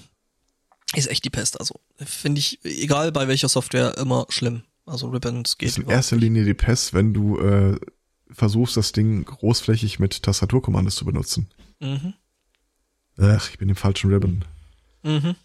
ist 0.95 1.09
echt 1.09 1.23
die 1.23 1.29
Pest. 1.29 1.59
Also 1.59 1.79
finde 1.97 2.39
ich, 2.39 2.59
egal 2.63 3.11
bei 3.11 3.27
welcher 3.27 3.49
Software, 3.49 3.97
immer 3.97 4.25
schlimm. 4.29 4.63
Also 4.85 5.07
Ribbons 5.07 5.57
geht 5.57 5.69
ist 5.69 5.77
in 5.77 5.89
erster 5.89 6.17
Linie 6.17 6.43
die 6.43 6.53
Pest, 6.53 6.93
wenn 6.93 7.13
du 7.13 7.39
äh, 7.39 7.77
versuchst, 8.33 8.77
das 8.77 8.91
Ding 8.91 9.23
großflächig 9.25 9.99
mit 9.99 10.23
Tastaturkommandos 10.23 10.95
zu 10.95 11.05
benutzen. 11.05 11.49
Mhm. 11.79 12.13
Ach, 13.17 13.49
ich 13.49 13.57
bin 13.57 13.69
im 13.69 13.75
falschen 13.75 14.11
Ribbon. 14.11 14.43
Mhm. 15.03 15.35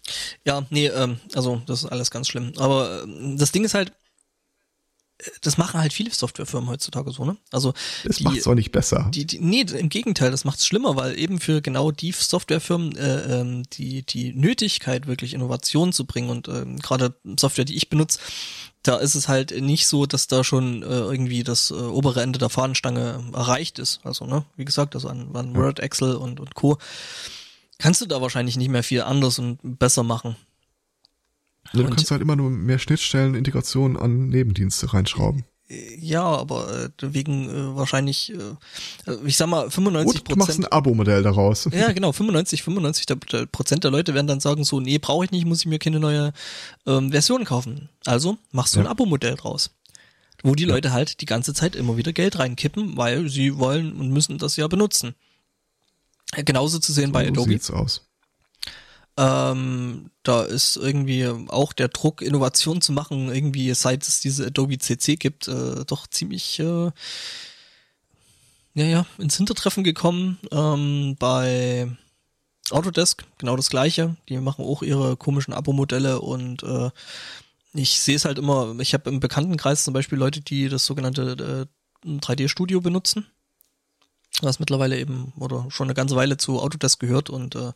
Ja, 0.45 0.65
nee, 0.69 0.87
ähm, 0.87 1.19
also 1.35 1.61
das 1.65 1.83
ist 1.83 1.91
alles 1.91 2.11
ganz 2.11 2.27
schlimm. 2.27 2.53
Aber 2.57 3.03
ähm, 3.03 3.37
das 3.37 3.51
Ding 3.51 3.63
ist 3.63 3.73
halt, 3.73 3.93
das 5.41 5.57
machen 5.57 5.79
halt 5.79 5.93
viele 5.93 6.11
Softwarefirmen 6.11 6.69
heutzutage 6.69 7.11
so, 7.11 7.25
ne? 7.25 7.37
Also 7.51 7.73
Das 8.03 8.17
die, 8.17 8.23
macht's 8.23 8.47
auch 8.47 8.55
nicht 8.55 8.71
besser. 8.71 9.09
die, 9.13 9.25
die, 9.25 9.39
nee, 9.39 9.61
im 9.61 9.89
Gegenteil, 9.89 10.31
das 10.31 10.45
macht's 10.45 10.65
schlimmer, 10.65 10.95
weil 10.95 11.19
eben 11.19 11.39
für 11.39 11.61
genau 11.61 11.91
die 11.91 12.11
Softwarefirmen 12.11 12.95
äh, 12.95 13.39
ähm, 13.39 13.63
die 13.73 14.03
die 14.03 14.33
Nötigkeit 14.33 15.07
wirklich 15.07 15.33
Innovation 15.33 15.91
zu 15.91 16.05
bringen 16.05 16.29
und 16.29 16.47
ähm, 16.47 16.77
gerade 16.79 17.15
Software, 17.39 17.65
die 17.65 17.75
ich 17.75 17.89
benutze, 17.89 18.19
da 18.83 18.95
ist 18.97 19.15
es 19.15 19.27
halt 19.27 19.59
nicht 19.61 19.87
so, 19.87 20.05
dass 20.05 20.27
da 20.27 20.43
schon 20.43 20.83
äh, 20.83 20.85
irgendwie 20.85 21.43
das 21.43 21.71
äh, 21.71 21.73
obere 21.73 22.21
Ende 22.21 22.39
der 22.39 22.49
Fahnenstange 22.49 23.23
erreicht 23.33 23.77
ist. 23.77 23.99
Also 24.03 24.25
ne, 24.25 24.45
wie 24.55 24.65
gesagt, 24.65 24.95
also 24.95 25.09
an, 25.09 25.35
an 25.35 25.55
Word, 25.55 25.79
Excel 25.79 26.15
und 26.15 26.39
und 26.39 26.55
Co. 26.55 26.77
Kannst 27.77 28.01
du 28.01 28.05
da 28.05 28.21
wahrscheinlich 28.21 28.57
nicht 28.57 28.69
mehr 28.69 28.83
viel 28.83 29.01
anders 29.01 29.39
und 29.39 29.59
besser 29.61 30.03
machen. 30.03 30.35
Ja, 31.73 31.83
du 31.83 31.89
kannst 31.89 32.09
halt 32.11 32.21
immer 32.21 32.35
nur 32.35 32.49
mehr 32.49 32.79
Schnittstellen, 32.79 33.35
Integration 33.35 33.95
an 33.97 34.27
Nebendienste 34.27 34.93
reinschrauben. 34.93 35.45
Ja, 35.99 36.23
aber 36.23 36.85
äh, 36.85 37.13
wegen 37.13 37.47
äh, 37.47 37.75
wahrscheinlich, 37.75 38.33
äh, 38.33 39.13
ich 39.23 39.37
sag 39.37 39.47
mal, 39.49 39.69
95 39.69 40.21
Und 40.21 40.31
du 40.31 40.35
machst 40.35 40.49
ein 40.57 40.63
Prozent. 40.63 40.73
Abo-Modell 40.73 41.21
daraus. 41.21 41.69
Ja, 41.71 41.91
genau, 41.91 42.11
95, 42.11 42.63
95 42.63 43.05
der, 43.05 43.17
der 43.17 43.45
Prozent 43.45 43.83
der 43.83 43.91
Leute 43.91 44.15
werden 44.15 44.25
dann 44.25 44.39
sagen 44.39 44.63
so, 44.63 44.79
nee, 44.79 44.97
brauche 44.97 45.25
ich 45.25 45.31
nicht, 45.31 45.45
muss 45.45 45.59
ich 45.59 45.67
mir 45.67 45.77
keine 45.77 45.99
neue 45.99 46.33
ähm, 46.87 47.11
Version 47.11 47.45
kaufen. 47.45 47.89
Also 48.05 48.39
machst 48.51 48.75
du 48.75 48.79
ein 48.79 48.85
Ja. 48.85 48.91
Abo-Modell 48.91 49.35
draus. 49.35 49.69
Wo 50.41 50.55
die 50.55 50.65
Leute 50.65 50.91
halt 50.91 51.21
die 51.21 51.25
ganze 51.27 51.53
Zeit 51.53 51.75
immer 51.75 51.97
wieder 51.97 52.13
Geld 52.13 52.39
reinkippen, 52.39 52.97
weil 52.97 53.29
sie 53.29 53.59
wollen 53.59 53.93
und 53.93 54.09
müssen 54.09 54.39
das 54.39 54.55
ja 54.55 54.67
benutzen. 54.67 55.13
Äh, 56.33 56.43
Genauso 56.45 56.79
zu 56.79 56.93
sehen 56.93 57.11
bei 57.11 57.25
so 57.25 57.29
Adobe. 57.31 57.49
sieht's 57.51 57.69
aus. 57.69 58.08
Ähm, 59.19 60.11
da 60.23 60.43
ist 60.43 60.77
irgendwie 60.77 61.27
auch 61.49 61.73
der 61.73 61.89
Druck, 61.89 62.21
Innovation 62.21 62.79
zu 62.79 62.93
machen, 62.93 63.33
irgendwie 63.33 63.73
seit 63.73 64.07
es 64.07 64.21
diese 64.21 64.45
Adobe 64.45 64.77
CC 64.77 65.17
gibt, 65.17 65.49
äh, 65.49 65.83
doch 65.85 66.07
ziemlich 66.07 66.57
äh, 66.61 66.91
ja, 68.75 68.85
ja, 68.85 69.05
ins 69.17 69.35
Hintertreffen 69.35 69.83
gekommen. 69.83 70.39
Ähm, 70.53 71.17
bei 71.19 71.91
Autodesk 72.69 73.25
genau 73.37 73.57
das 73.57 73.69
gleiche. 73.69 74.15
Die 74.29 74.37
machen 74.37 74.63
auch 74.63 74.83
ihre 74.83 75.17
komischen 75.17 75.53
Abo-Modelle 75.53 76.21
und 76.21 76.63
äh, 76.63 76.89
ich 77.73 77.99
sehe 77.99 78.15
es 78.15 78.23
halt 78.23 78.37
immer, 78.37 78.73
ich 78.79 78.93
habe 78.93 79.09
im 79.09 79.19
Bekanntenkreis 79.19 79.83
zum 79.83 79.93
Beispiel 79.93 80.17
Leute, 80.17 80.39
die 80.39 80.69
das 80.69 80.85
sogenannte 80.85 81.67
äh, 82.05 82.09
3D-Studio 82.09 82.79
benutzen 82.79 83.27
was 84.47 84.59
mittlerweile 84.59 84.97
eben 84.97 85.33
oder 85.37 85.65
schon 85.69 85.87
eine 85.87 85.93
ganze 85.93 86.15
Weile 86.15 86.37
zu 86.37 86.59
Autodesk 86.59 86.99
gehört 86.99 87.29
und 87.29 87.55
äh, 87.55 87.71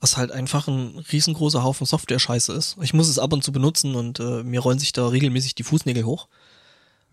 was 0.00 0.16
halt 0.16 0.30
einfach 0.32 0.68
ein 0.68 0.98
riesengroßer 1.12 1.62
Haufen 1.62 1.86
Software-Scheiße 1.86 2.52
ist. 2.52 2.76
Ich 2.82 2.94
muss 2.94 3.08
es 3.08 3.18
ab 3.18 3.32
und 3.32 3.42
zu 3.44 3.52
benutzen 3.52 3.94
und 3.94 4.20
äh, 4.20 4.42
mir 4.42 4.60
rollen 4.60 4.78
sich 4.78 4.92
da 4.92 5.08
regelmäßig 5.08 5.54
die 5.54 5.62
Fußnägel 5.62 6.04
hoch. 6.04 6.28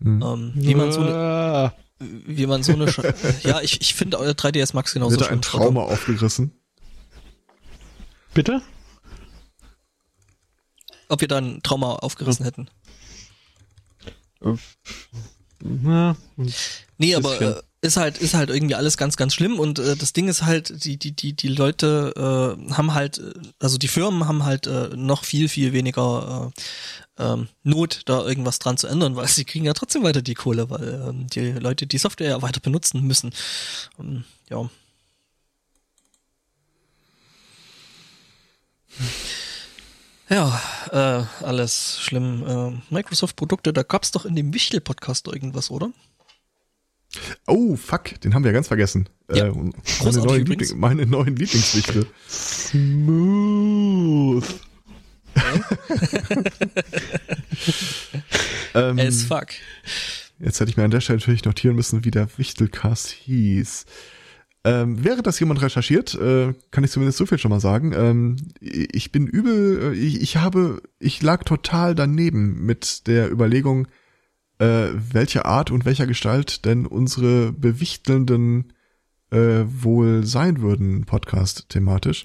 Hm. 0.00 0.22
Ähm, 0.22 0.52
wie 0.56 0.74
man 0.74 0.92
so 0.92 1.00
eine, 1.00 1.14
Ah, 1.14 1.74
wie 1.98 2.46
man 2.46 2.62
so 2.62 2.72
eine, 2.72 2.90
Sche 2.90 3.14
ja, 3.44 3.60
ich, 3.60 3.80
ich 3.80 3.94
finde 3.94 4.18
äh, 4.18 4.30
3ds 4.30 4.74
Max 4.74 4.92
genauso 4.92 5.12
Wird 5.12 5.22
da 5.22 5.26
ein 5.26 5.42
schlimm. 5.42 5.62
Trauma 5.62 5.82
aufgerissen? 5.82 6.52
Bitte? 8.34 8.62
Ob 11.08 11.20
wir 11.20 11.28
da 11.28 11.38
ein 11.38 11.62
Trauma 11.62 11.94
aufgerissen 11.96 12.44
hätten. 12.44 12.68
Na, 15.60 16.16
Nee, 16.98 17.14
aber 17.14 17.40
äh, 17.40 17.62
ist 17.82 17.96
halt 17.96 18.18
ist 18.18 18.34
halt 18.34 18.48
irgendwie 18.48 18.76
alles 18.76 18.96
ganz 18.96 19.16
ganz 19.16 19.34
schlimm 19.34 19.58
und 19.58 19.80
äh, 19.80 19.96
das 19.96 20.12
Ding 20.12 20.28
ist 20.28 20.42
halt 20.44 20.84
die 20.84 20.96
die 20.96 21.12
die 21.14 21.34
die 21.34 21.48
Leute 21.48 22.56
äh, 22.68 22.72
haben 22.72 22.94
halt 22.94 23.18
äh, 23.18 23.32
also 23.58 23.76
die 23.76 23.88
Firmen 23.88 24.26
haben 24.28 24.44
halt 24.44 24.68
äh, 24.68 24.90
noch 24.96 25.24
viel 25.24 25.48
viel 25.48 25.72
weniger 25.72 26.52
äh, 27.18 27.22
ähm, 27.22 27.48
Not 27.64 28.02
da 28.06 28.24
irgendwas 28.24 28.58
dran 28.60 28.76
zu 28.76 28.86
ändern, 28.86 29.16
weil 29.16 29.28
sie 29.28 29.44
kriegen 29.44 29.64
ja 29.64 29.74
trotzdem 29.74 30.04
weiter 30.04 30.22
die 30.22 30.34
Kohle, 30.34 30.70
weil 30.70 31.06
ähm, 31.08 31.26
die 31.26 31.52
Leute 31.52 31.86
die 31.86 31.98
Software 31.98 32.30
ja 32.30 32.42
weiter 32.42 32.60
benutzen 32.60 33.02
müssen. 33.02 33.32
Ähm, 33.98 34.24
ja. 34.48 34.70
Ja, 40.28 40.60
äh, 40.90 41.44
alles 41.44 42.00
schlimm. 42.00 42.46
Äh, 42.46 42.94
Microsoft-Produkte, 42.94 43.72
da 43.72 43.82
gab's 43.82 44.12
doch 44.12 44.24
in 44.24 44.36
dem 44.36 44.54
Wichtel-Podcast 44.54 45.26
irgendwas, 45.26 45.70
oder? 45.70 45.90
Oh, 47.46 47.76
fuck, 47.76 48.18
den 48.22 48.34
haben 48.34 48.42
wir 48.44 48.50
ja 48.50 48.54
ganz 48.54 48.68
vergessen. 48.68 49.08
Ja, 49.30 49.46
Äh, 49.48 49.52
meine, 50.04 50.18
neuen. 50.18 50.46
Liebling, 50.46 50.78
meine 50.78 51.06
neuen 51.06 51.36
Lieblingswichtel. 51.36 52.06
smooth. 52.28 54.44
Ähm, 58.74 58.98
As 58.98 59.22
fuck. 59.24 59.48
Jetzt 60.38 60.58
hätte 60.60 60.70
ich 60.70 60.76
mir 60.78 60.84
an 60.84 60.90
der 60.90 61.00
Stelle 61.02 61.18
natürlich 61.18 61.44
notieren 61.44 61.76
müssen, 61.76 62.04
wie 62.06 62.10
der 62.10 62.26
Wichtelcast 62.38 63.10
hieß. 63.10 63.84
Ähm, 64.64 65.04
wäre 65.04 65.22
das 65.22 65.38
jemand 65.40 65.60
recherchiert, 65.60 66.14
äh, 66.14 66.54
kann 66.70 66.84
ich 66.84 66.90
zumindest 66.90 67.18
so 67.18 67.26
viel 67.26 67.36
schon 67.38 67.50
mal 67.50 67.60
sagen. 67.60 67.92
Ähm, 67.94 68.36
ich 68.60 69.12
bin 69.12 69.26
übel, 69.26 69.92
äh, 69.92 69.96
ich, 69.96 70.22
ich 70.22 70.36
habe, 70.38 70.80
ich 71.00 71.20
lag 71.20 71.44
total 71.44 71.94
daneben 71.94 72.64
mit 72.64 73.06
der 73.08 73.30
Überlegung, 73.30 73.88
äh, 74.62 74.90
welche 75.12 75.44
Art 75.44 75.70
und 75.70 75.84
welcher 75.84 76.06
Gestalt 76.06 76.64
denn 76.64 76.86
unsere 76.86 77.52
bewichtelnden 77.52 78.72
äh, 79.30 79.64
wohl 79.66 80.24
sein 80.24 80.60
würden, 80.60 81.04
Podcast 81.04 81.68
thematisch. 81.68 82.24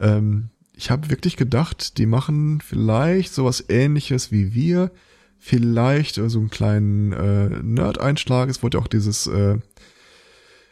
Ähm, 0.00 0.50
ich 0.72 0.90
habe 0.90 1.08
wirklich 1.10 1.36
gedacht, 1.36 1.98
die 1.98 2.06
machen 2.06 2.60
vielleicht 2.60 3.32
sowas 3.32 3.64
ähnliches 3.68 4.32
wie 4.32 4.54
wir, 4.54 4.90
vielleicht 5.38 6.18
äh, 6.18 6.28
so 6.28 6.40
einen 6.40 6.50
kleinen 6.50 7.12
äh, 7.12 7.48
Nerd-Einschlag. 7.62 8.48
Es 8.48 8.62
wurde 8.62 8.78
ja 8.78 8.82
auch 8.82 8.88
dieses, 8.88 9.26
äh, 9.28 9.58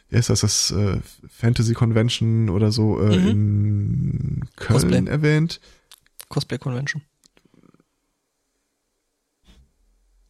wie 0.09 0.17
heißt 0.17 0.29
das, 0.29 0.41
das 0.41 0.71
äh, 0.71 0.99
Fantasy 1.29 1.73
Convention 1.73 2.49
oder 2.49 2.71
so 2.71 2.99
äh, 3.01 3.17
Mhm. 3.17 3.27
in 3.29 4.41
Köln 4.57 4.79
Cosplay. 4.81 5.05
erwähnt. 5.07 5.61
Cosplay 6.29 6.57
Convention. 6.57 7.01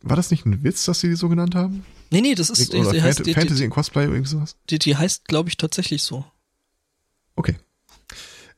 War 0.03 0.17
das 0.17 0.31
nicht 0.31 0.45
ein 0.45 0.63
Witz, 0.63 0.84
dass 0.85 0.99
sie 0.99 1.07
die 1.07 1.15
so 1.15 1.30
genannt 1.30 1.55
haben? 1.55 1.85
Nee, 2.11 2.21
nee, 2.21 2.35
das 2.35 2.49
ist, 2.49 2.73
Oder 2.75 2.91
die, 2.91 2.99
Fant 2.99 3.03
heißt, 3.03 3.25
die, 3.25 3.34
Fantasy 3.34 3.59
die, 3.59 3.63
in 3.63 3.69
Cosplay 3.69 4.03
oder 4.05 4.13
irgendwie 4.13 4.30
sowas? 4.30 4.57
die, 4.69 4.77
die 4.77 4.95
heißt, 4.97 5.27
glaube 5.27 5.49
ich, 5.49 5.57
tatsächlich 5.57 6.03
so. 6.03 6.25
Okay. 7.35 7.55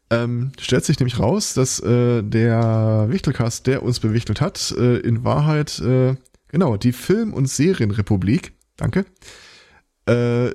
Ähm, 0.10 0.52
stellt 0.60 0.86
sich 0.86 1.00
nämlich 1.00 1.20
raus, 1.20 1.54
dass 1.54 1.80
äh, 1.80 2.24
der 2.24 3.06
Wichtelcast, 3.10 3.68
der 3.68 3.84
uns 3.84 4.00
bewichtelt 4.00 4.42
hat, 4.42 4.72
äh, 4.72 4.98
in 4.98 5.24
Wahrheit, 5.24 5.80
äh, 5.80 6.16
genau, 6.48 6.78
die 6.78 6.94
Film- 6.94 7.34
und 7.34 7.48
Serienrepublik, 7.48 8.54
danke, 8.76 9.06
äh, 10.08 10.52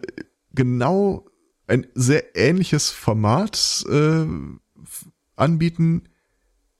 genau 0.52 1.26
ein 1.68 1.86
sehr 1.94 2.36
ähnliches 2.36 2.90
Format 2.90 3.84
äh, 3.88 4.26
anbieten, 5.36 6.02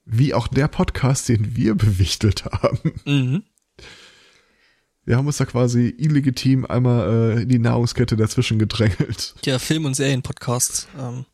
wie 0.05 0.33
auch 0.33 0.47
der 0.47 0.67
Podcast, 0.67 1.29
den 1.29 1.55
wir 1.55 1.75
bewichtelt 1.75 2.45
haben. 2.45 2.93
Mhm. 3.05 3.43
Wir 5.05 5.17
haben 5.17 5.25
uns 5.27 5.37
da 5.37 5.45
quasi 5.45 5.93
illegitim 5.97 6.65
einmal 6.65 7.37
äh, 7.37 7.41
in 7.41 7.49
die 7.49 7.59
Nahrungskette 7.59 8.15
dazwischen 8.15 8.59
gedrängelt. 8.59 9.33
Der 9.45 9.59
Film- 9.59 9.85
und 9.85 9.95
Serienpodcast. 9.95 10.87
Ähm, 10.99 11.25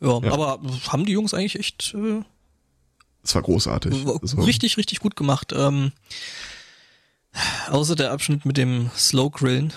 ja, 0.00 0.20
Ja. 0.22 0.32
aber 0.32 0.60
haben 0.88 1.04
die 1.06 1.12
Jungs 1.12 1.34
eigentlich 1.34 1.58
echt 1.58 1.94
äh, 1.94 2.22
Es 3.22 3.34
war 3.34 3.42
großartig. 3.42 3.92
Also, 3.94 4.40
richtig, 4.42 4.76
richtig 4.76 4.98
gut 5.00 5.14
gemacht. 5.16 5.52
Ähm, 5.56 5.92
außer 7.70 7.94
der 7.94 8.10
Abschnitt 8.12 8.44
mit 8.44 8.56
dem 8.56 8.90
Slow 8.96 9.30
Grillen. 9.30 9.72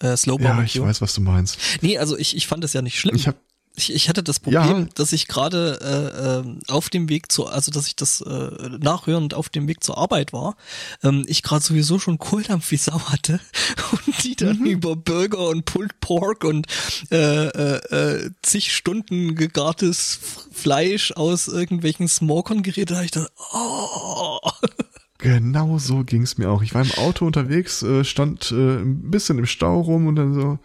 Äh, 0.00 0.16
Slow 0.16 0.40
Ja, 0.42 0.60
ich 0.62 0.80
weiß, 0.80 1.00
was 1.00 1.14
du 1.14 1.20
meinst. 1.20 1.58
Nee, 1.80 1.96
also 1.98 2.18
ich, 2.18 2.36
ich 2.36 2.46
fand 2.46 2.62
das 2.64 2.72
ja 2.72 2.82
nicht 2.82 2.98
schlimm. 2.98 3.14
Ich 3.16 3.26
habe 3.28 3.38
Ich, 3.76 3.92
ich 3.92 4.08
hatte 4.08 4.22
das 4.22 4.40
Problem, 4.40 4.78
Ja. 4.78 4.86
dass 4.94 5.12
ich 5.12 5.28
gerade 5.28 5.78
äh, 5.80 6.38
ähm, 6.48 6.60
auf 6.68 6.88
dem 6.88 7.08
Weg 7.10 7.30
zur, 7.30 7.52
also 7.52 7.70
dass 7.70 7.86
ich 7.86 7.94
das 7.94 8.22
äh, 8.22 8.50
nachhörend 8.80 9.34
auf 9.34 9.48
dem 9.50 9.68
Weg 9.68 9.84
zur 9.84 9.98
Arbeit 9.98 10.32
war, 10.32 10.56
ähm, 11.02 11.24
ich 11.28 11.42
gerade 11.42 11.62
sowieso 11.62 11.98
schon 11.98 12.18
Kohldampf 12.18 12.70
wie 12.70 12.76
Sau 12.78 12.98
hatte 13.00 13.38
und 14.06 14.24
die 14.24 14.34
dann 14.34 14.58
Mhm. 14.60 14.66
über 14.66 14.96
Burger 14.96 15.48
und 15.48 15.64
Pulled 15.66 16.00
Pork 16.00 16.44
und 16.44 16.66
äh, 17.10 17.46
äh, 17.46 17.76
äh, 18.24 18.30
zig 18.42 18.72
Stunden 18.74 19.34
gegartes 19.34 20.18
Fleisch 20.52 21.12
aus 21.12 21.46
irgendwelchen 21.48 22.08
Smokern 22.08 22.62
geredet, 22.62 22.96
da 22.96 23.02
ich 23.02 23.10
dachte, 23.10 23.30
oh. 23.52 24.38
Genau 25.18 25.78
so 25.78 26.04
ging's 26.04 26.36
mir 26.36 26.50
auch. 26.50 26.62
Ich 26.62 26.74
war 26.74 26.82
im 26.82 26.92
Auto 26.92 27.26
unterwegs, 27.26 27.82
äh, 27.82 28.04
stand 28.04 28.52
äh, 28.52 28.54
ein 28.80 29.10
bisschen 29.10 29.38
im 29.38 29.46
Stau 29.46 29.80
rum 29.80 30.06
und 30.06 30.16
dann 30.16 30.34
so, 30.34 30.52
äh, 30.52 30.58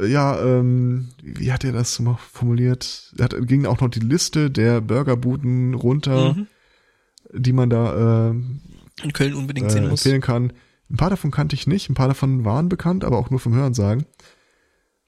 ja, 0.00 0.40
ähm, 0.40 1.08
wie 1.22 1.52
hat 1.52 1.64
er 1.64 1.72
das 1.72 1.98
mal 2.00 2.18
formuliert? 2.32 3.12
Er 3.18 3.24
hat, 3.24 3.34
ging 3.46 3.66
auch 3.66 3.80
noch 3.80 3.88
die 3.90 4.00
Liste 4.00 4.50
der 4.50 4.80
Burgerbuden 4.80 5.74
runter, 5.74 6.34
Mhm. 6.34 6.46
die 7.32 7.52
man 7.52 7.70
da 7.70 8.30
äh, 8.30 8.34
in 9.02 9.12
Köln 9.12 9.34
unbedingt 9.34 9.68
äh, 9.68 9.70
sehen 9.70 9.88
muss. 9.88 10.04
empfehlen 10.04 10.20
kann. 10.20 10.52
Ein 10.90 10.96
paar 10.96 11.10
davon 11.10 11.30
kannte 11.30 11.54
ich 11.54 11.66
nicht, 11.66 11.88
ein 11.88 11.94
paar 11.94 12.08
davon 12.08 12.44
waren 12.44 12.68
bekannt, 12.68 13.04
aber 13.04 13.18
auch 13.18 13.30
nur 13.30 13.38
vom 13.40 13.54
Hörensagen. 13.54 14.04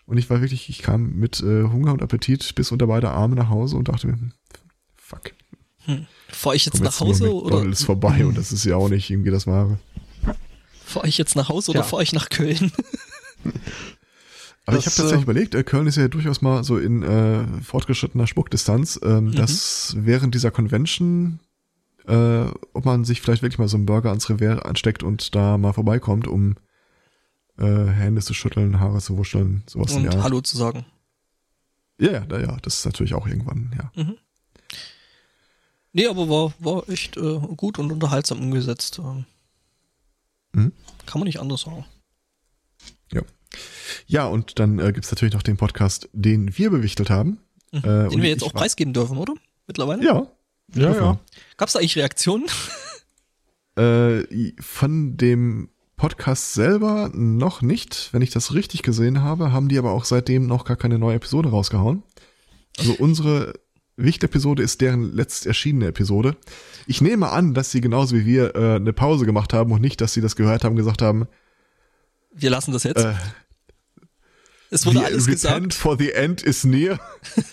Und 0.06 0.16
ich 0.18 0.28
war 0.30 0.40
wirklich, 0.40 0.68
ich 0.68 0.82
kam 0.82 1.14
mit 1.18 1.40
äh, 1.40 1.64
Hunger 1.64 1.92
und 1.92 2.02
Appetit 2.02 2.54
bis 2.54 2.70
unter 2.72 2.86
beide 2.86 3.10
Arme 3.10 3.34
nach 3.36 3.48
Hause 3.48 3.76
und 3.76 3.88
dachte 3.88 4.06
mir, 4.08 4.14
hm, 4.14 4.32
fuck, 4.96 5.32
Fahr 6.28 6.54
ich 6.54 6.64
jetzt 6.64 6.76
komm 6.76 6.84
nach 6.84 7.00
Hause 7.00 7.32
oder 7.34 7.56
McDonald's 7.56 7.82
vorbei 7.84 8.24
und 8.24 8.38
das 8.38 8.52
ist 8.52 8.64
ja 8.64 8.76
auch 8.76 8.88
nicht 8.88 9.10
irgendwie 9.10 9.30
das 9.32 9.46
Wahre. 9.48 9.78
fahr 10.84 11.04
ich 11.04 11.18
jetzt 11.18 11.34
nach 11.34 11.48
Hause 11.48 11.72
oder 11.72 11.80
Ja. 11.80 11.84
fahr 11.86 12.02
ich 12.02 12.12
nach 12.12 12.28
Köln? 12.30 12.70
Aber 14.66 14.78
ich 14.78 14.84
Das, 14.84 14.94
habe 14.94 15.02
tatsächlich 15.02 15.20
äh, 15.20 15.30
überlegt, 15.30 15.54
äh, 15.54 15.62
Köln 15.64 15.86
ist 15.86 15.96
ja 15.96 16.06
durchaus 16.08 16.40
mal 16.40 16.62
so 16.62 16.78
in 16.78 17.02
äh, 17.02 17.44
fortgeschrittener 17.62 18.26
Spuckdistanz, 18.26 19.00
ähm, 19.02 19.26
Mhm. 19.26 19.32
dass 19.34 19.94
während 19.98 20.34
dieser 20.34 20.50
Convention, 20.52 21.40
äh, 22.06 22.44
ob 22.72 22.84
man 22.84 23.04
sich 23.04 23.20
vielleicht 23.20 23.42
wirklich 23.42 23.58
mal 23.58 23.68
so 23.68 23.76
einen 23.76 23.86
Burger 23.86 24.10
ans 24.10 24.30
Revers 24.30 24.62
ansteckt 24.64 25.02
und 25.02 25.34
da 25.34 25.58
mal 25.58 25.72
vorbeikommt, 25.72 26.28
um 26.28 26.56
äh, 27.58 27.64
Hände 27.86 28.22
zu 28.22 28.34
schütteln, 28.34 28.78
Haare 28.80 29.00
zu 29.00 29.18
wuscheln, 29.18 29.62
sowas 29.66 29.92
Und 29.92 30.06
Art. 30.08 30.22
Hallo 30.22 30.40
zu 30.40 30.56
sagen. 30.56 30.86
Ja, 31.98 32.24
ja, 32.24 32.38
ja, 32.40 32.56
das 32.62 32.78
ist 32.78 32.84
natürlich 32.86 33.14
auch 33.14 33.26
irgendwann, 33.26 33.72
ja. 33.76 33.92
Nee, 35.92 36.06
aber 36.06 36.28
war, 36.28 36.54
war 36.58 36.88
echt 36.88 37.16
äh, 37.18 37.38
gut 37.56 37.78
und 37.78 37.92
unterhaltsam 37.92 38.40
umgesetzt. 38.40 38.98
Ähm, 38.98 39.24
Mhm. 40.54 40.70
Kann 41.06 41.18
man 41.20 41.26
nicht 41.26 41.40
anders 41.40 41.62
sagen. 41.62 41.86
Ja, 44.06 44.26
und 44.26 44.58
dann 44.58 44.78
äh, 44.78 44.92
gibt's 44.92 45.10
natürlich 45.10 45.34
noch 45.34 45.42
den 45.42 45.56
Podcast, 45.56 46.08
den 46.12 46.56
wir 46.56 46.70
bewichtelt 46.70 47.10
haben. 47.10 47.38
Äh, 47.72 47.76
Mhm. 47.78 47.80
Den 47.82 48.06
und 48.08 48.22
wir 48.22 48.28
jetzt 48.28 48.44
auch 48.44 48.52
preisgeben 48.52 48.92
dürfen, 48.92 49.16
oder? 49.16 49.34
Mittlerweile? 49.66 50.04
Ja. 50.04 50.26
Ja, 50.74 50.94
ja. 50.94 51.20
Gab 51.56 51.68
es 51.68 51.72
da 51.74 51.78
eigentlich 51.80 51.96
Reaktionen? 51.96 52.46
Äh, 53.76 54.52
von 54.60 55.16
dem 55.16 55.70
Podcast 55.96 56.52
selber 56.54 57.10
noch 57.14 57.62
nicht. 57.62 58.10
Wenn 58.12 58.20
ich 58.22 58.30
das 58.30 58.52
richtig 58.54 58.82
gesehen 58.82 59.22
habe, 59.22 59.52
haben 59.52 59.68
die 59.68 59.78
aber 59.78 59.92
auch 59.92 60.04
seitdem 60.04 60.46
noch 60.46 60.64
gar 60.64 60.76
keine 60.76 60.98
neue 60.98 61.16
Episode 61.16 61.48
rausgehauen. 61.50 62.02
Also 62.78 62.94
unsere 62.98 63.54
Wicht-Episode 63.96 64.62
ist 64.62 64.80
deren 64.80 65.12
letzt 65.14 65.46
erschienene 65.46 65.86
Episode. 65.86 66.36
Ich 66.86 67.00
nehme 67.00 67.30
an, 67.30 67.54
dass 67.54 67.70
sie 67.70 67.80
genauso 67.80 68.16
wie 68.16 68.26
wir 68.26 68.54
äh, 68.54 68.76
eine 68.76 68.92
Pause 68.92 69.24
gemacht 69.26 69.52
haben 69.52 69.72
und 69.72 69.80
nicht, 69.80 70.00
dass 70.00 70.12
sie 70.12 70.20
das 70.20 70.36
gehört 70.36 70.64
haben, 70.64 70.76
gesagt 70.76 71.00
haben, 71.02 71.26
Wir 72.34 72.50
lassen 72.50 72.72
das 72.72 72.82
jetzt. 72.84 73.02
äh, 73.04 73.14
es 74.72 74.86
wurde 74.86 75.00
the 75.00 75.04
alles 75.04 75.26
repent 75.26 75.70
gesagt. 75.70 75.74
for 75.74 75.98
the 75.98 76.12
end 76.12 76.42
is 76.42 76.64
near. 76.64 76.98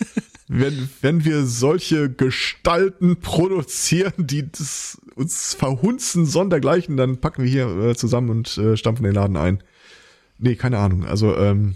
wenn, 0.47 0.89
wenn 1.01 1.25
wir 1.25 1.45
solche 1.45 2.09
Gestalten 2.09 3.17
produzieren, 3.17 4.13
die 4.17 4.49
das, 4.51 4.99
uns 5.15 5.53
verhunzen 5.53 6.25
sondergleichen, 6.25 6.97
dann 6.97 7.19
packen 7.21 7.43
wir 7.43 7.49
hier 7.49 7.67
äh, 7.67 7.95
zusammen 7.95 8.29
und 8.29 8.57
äh, 8.57 8.77
stampfen 8.77 9.03
den 9.03 9.13
Laden 9.13 9.37
ein. 9.37 9.63
Nee, 10.37 10.55
keine 10.55 10.79
Ahnung. 10.79 11.05
Also, 11.05 11.35
ähm, 11.37 11.75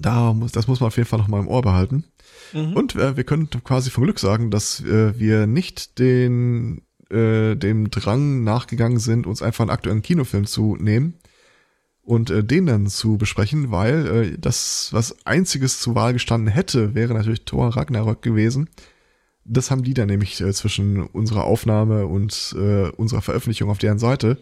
da 0.00 0.32
muss, 0.32 0.52
das 0.52 0.66
muss 0.66 0.80
man 0.80 0.88
auf 0.88 0.96
jeden 0.96 1.08
Fall 1.08 1.18
noch 1.18 1.28
mal 1.28 1.40
im 1.40 1.48
Ohr 1.48 1.62
behalten. 1.62 2.04
Mhm. 2.52 2.72
Und 2.72 2.96
äh, 2.96 3.16
wir 3.16 3.24
können 3.24 3.50
quasi 3.62 3.90
vom 3.90 4.04
Glück 4.04 4.18
sagen, 4.18 4.50
dass 4.50 4.80
äh, 4.80 5.18
wir 5.18 5.46
nicht 5.46 5.98
den 5.98 6.82
äh, 7.10 7.56
dem 7.56 7.90
Drang 7.90 8.42
nachgegangen 8.42 8.98
sind, 8.98 9.26
uns 9.26 9.42
einfach 9.42 9.62
einen 9.62 9.70
aktuellen 9.70 10.02
Kinofilm 10.02 10.46
zu 10.46 10.76
nehmen 10.76 11.14
und 12.08 12.30
äh, 12.30 12.42
den 12.42 12.64
dann 12.64 12.86
zu 12.86 13.18
besprechen, 13.18 13.70
weil 13.70 14.06
äh, 14.06 14.38
das, 14.38 14.88
was 14.92 15.26
einziges 15.26 15.78
zur 15.78 15.94
Wahl 15.94 16.14
gestanden 16.14 16.50
hätte, 16.50 16.94
wäre 16.94 17.12
natürlich 17.12 17.42
Thor 17.42 17.76
Ragnarök 17.76 18.22
gewesen. 18.22 18.70
Das 19.44 19.70
haben 19.70 19.82
die 19.82 19.92
dann 19.92 20.08
nämlich 20.08 20.40
äh, 20.40 20.50
zwischen 20.54 21.02
unserer 21.02 21.44
Aufnahme 21.44 22.06
und 22.06 22.54
äh, 22.58 22.88
unserer 22.92 23.20
Veröffentlichung 23.20 23.68
auf 23.68 23.76
deren 23.76 23.98
Seite 23.98 24.38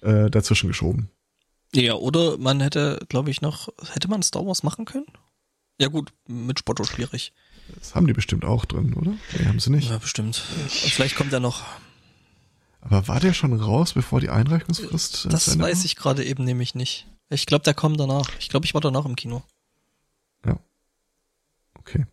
äh, 0.00 0.28
dazwischen 0.30 0.66
geschoben. 0.66 1.08
Ja, 1.72 1.94
oder 1.94 2.38
man 2.38 2.60
hätte, 2.60 2.98
glaube 3.08 3.30
ich, 3.30 3.40
noch, 3.40 3.68
hätte 3.92 4.08
man 4.08 4.24
Star 4.24 4.44
Wars 4.44 4.64
machen 4.64 4.84
können? 4.84 5.06
Ja 5.80 5.86
gut, 5.86 6.12
mit 6.26 6.58
Spotto 6.58 6.82
schwierig. 6.82 7.32
Das 7.78 7.94
haben 7.94 8.08
die 8.08 8.14
bestimmt 8.14 8.44
auch 8.44 8.64
drin, 8.64 8.94
oder? 8.94 9.12
Nee, 9.38 9.46
haben 9.46 9.60
sie 9.60 9.70
nicht. 9.70 9.90
Ja, 9.90 9.98
bestimmt. 9.98 10.42
Vielleicht 10.68 11.14
kommt 11.14 11.32
er 11.32 11.40
noch. 11.40 11.62
Aber 12.86 13.08
war 13.08 13.20
der 13.20 13.32
schon 13.32 13.52
raus, 13.52 13.94
bevor 13.94 14.20
die 14.20 14.30
Einreichungsfrist? 14.30 15.26
äh, 15.26 15.28
Das 15.28 15.58
weiß 15.58 15.84
ich 15.84 15.96
gerade 15.96 16.24
eben 16.24 16.44
nämlich 16.44 16.74
nicht. 16.74 17.06
Ich 17.28 17.46
glaube, 17.46 17.64
der 17.64 17.74
kommt 17.74 17.98
danach. 17.98 18.30
Ich 18.38 18.48
glaube, 18.48 18.64
ich 18.64 18.74
war 18.74 18.80
danach 18.80 19.04
im 19.04 19.16
Kino. 19.16 19.42
Okay. 21.86 22.04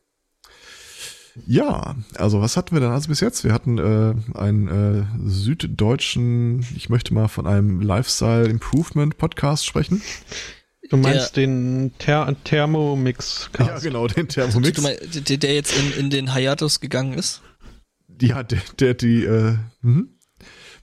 Ja, 1.47 1.95
also 2.15 2.41
was 2.41 2.57
hatten 2.57 2.75
wir 2.75 2.79
dann 2.79 2.91
also 2.91 3.07
bis 3.07 3.19
jetzt? 3.19 3.43
Wir 3.43 3.53
hatten 3.53 3.79
äh, 3.79 4.13
einen 4.37 4.67
äh, 4.67 5.05
süddeutschen, 5.27 6.59
ich 6.75 6.89
möchte 6.89 7.11
mal 7.11 7.27
von 7.27 7.47
einem 7.47 7.81
Lifestyle 7.81 8.45
Improvement 8.45 9.17
Podcast 9.17 9.65
sprechen. 9.65 10.03
Du 10.91 10.97
meinst 10.97 11.35
den 11.35 11.91
Ther 11.97 12.35
Thermomix 12.43 13.49
Ja, 13.57 13.79
genau, 13.79 14.07
den 14.07 14.27
Thermomix. 14.27 14.75
Du 14.75 14.83
meinst, 14.83 15.27
der, 15.27 15.37
der 15.37 15.55
jetzt 15.55 15.75
in, 15.75 15.93
in 15.93 16.09
den 16.11 16.35
Hiatus 16.35 16.79
gegangen 16.79 17.13
ist? 17.13 17.41
Ja, 18.21 18.43
der, 18.43 18.61
der 18.79 18.93
die, 18.93 19.23
äh, 19.23 19.57
mhm. 19.81 20.09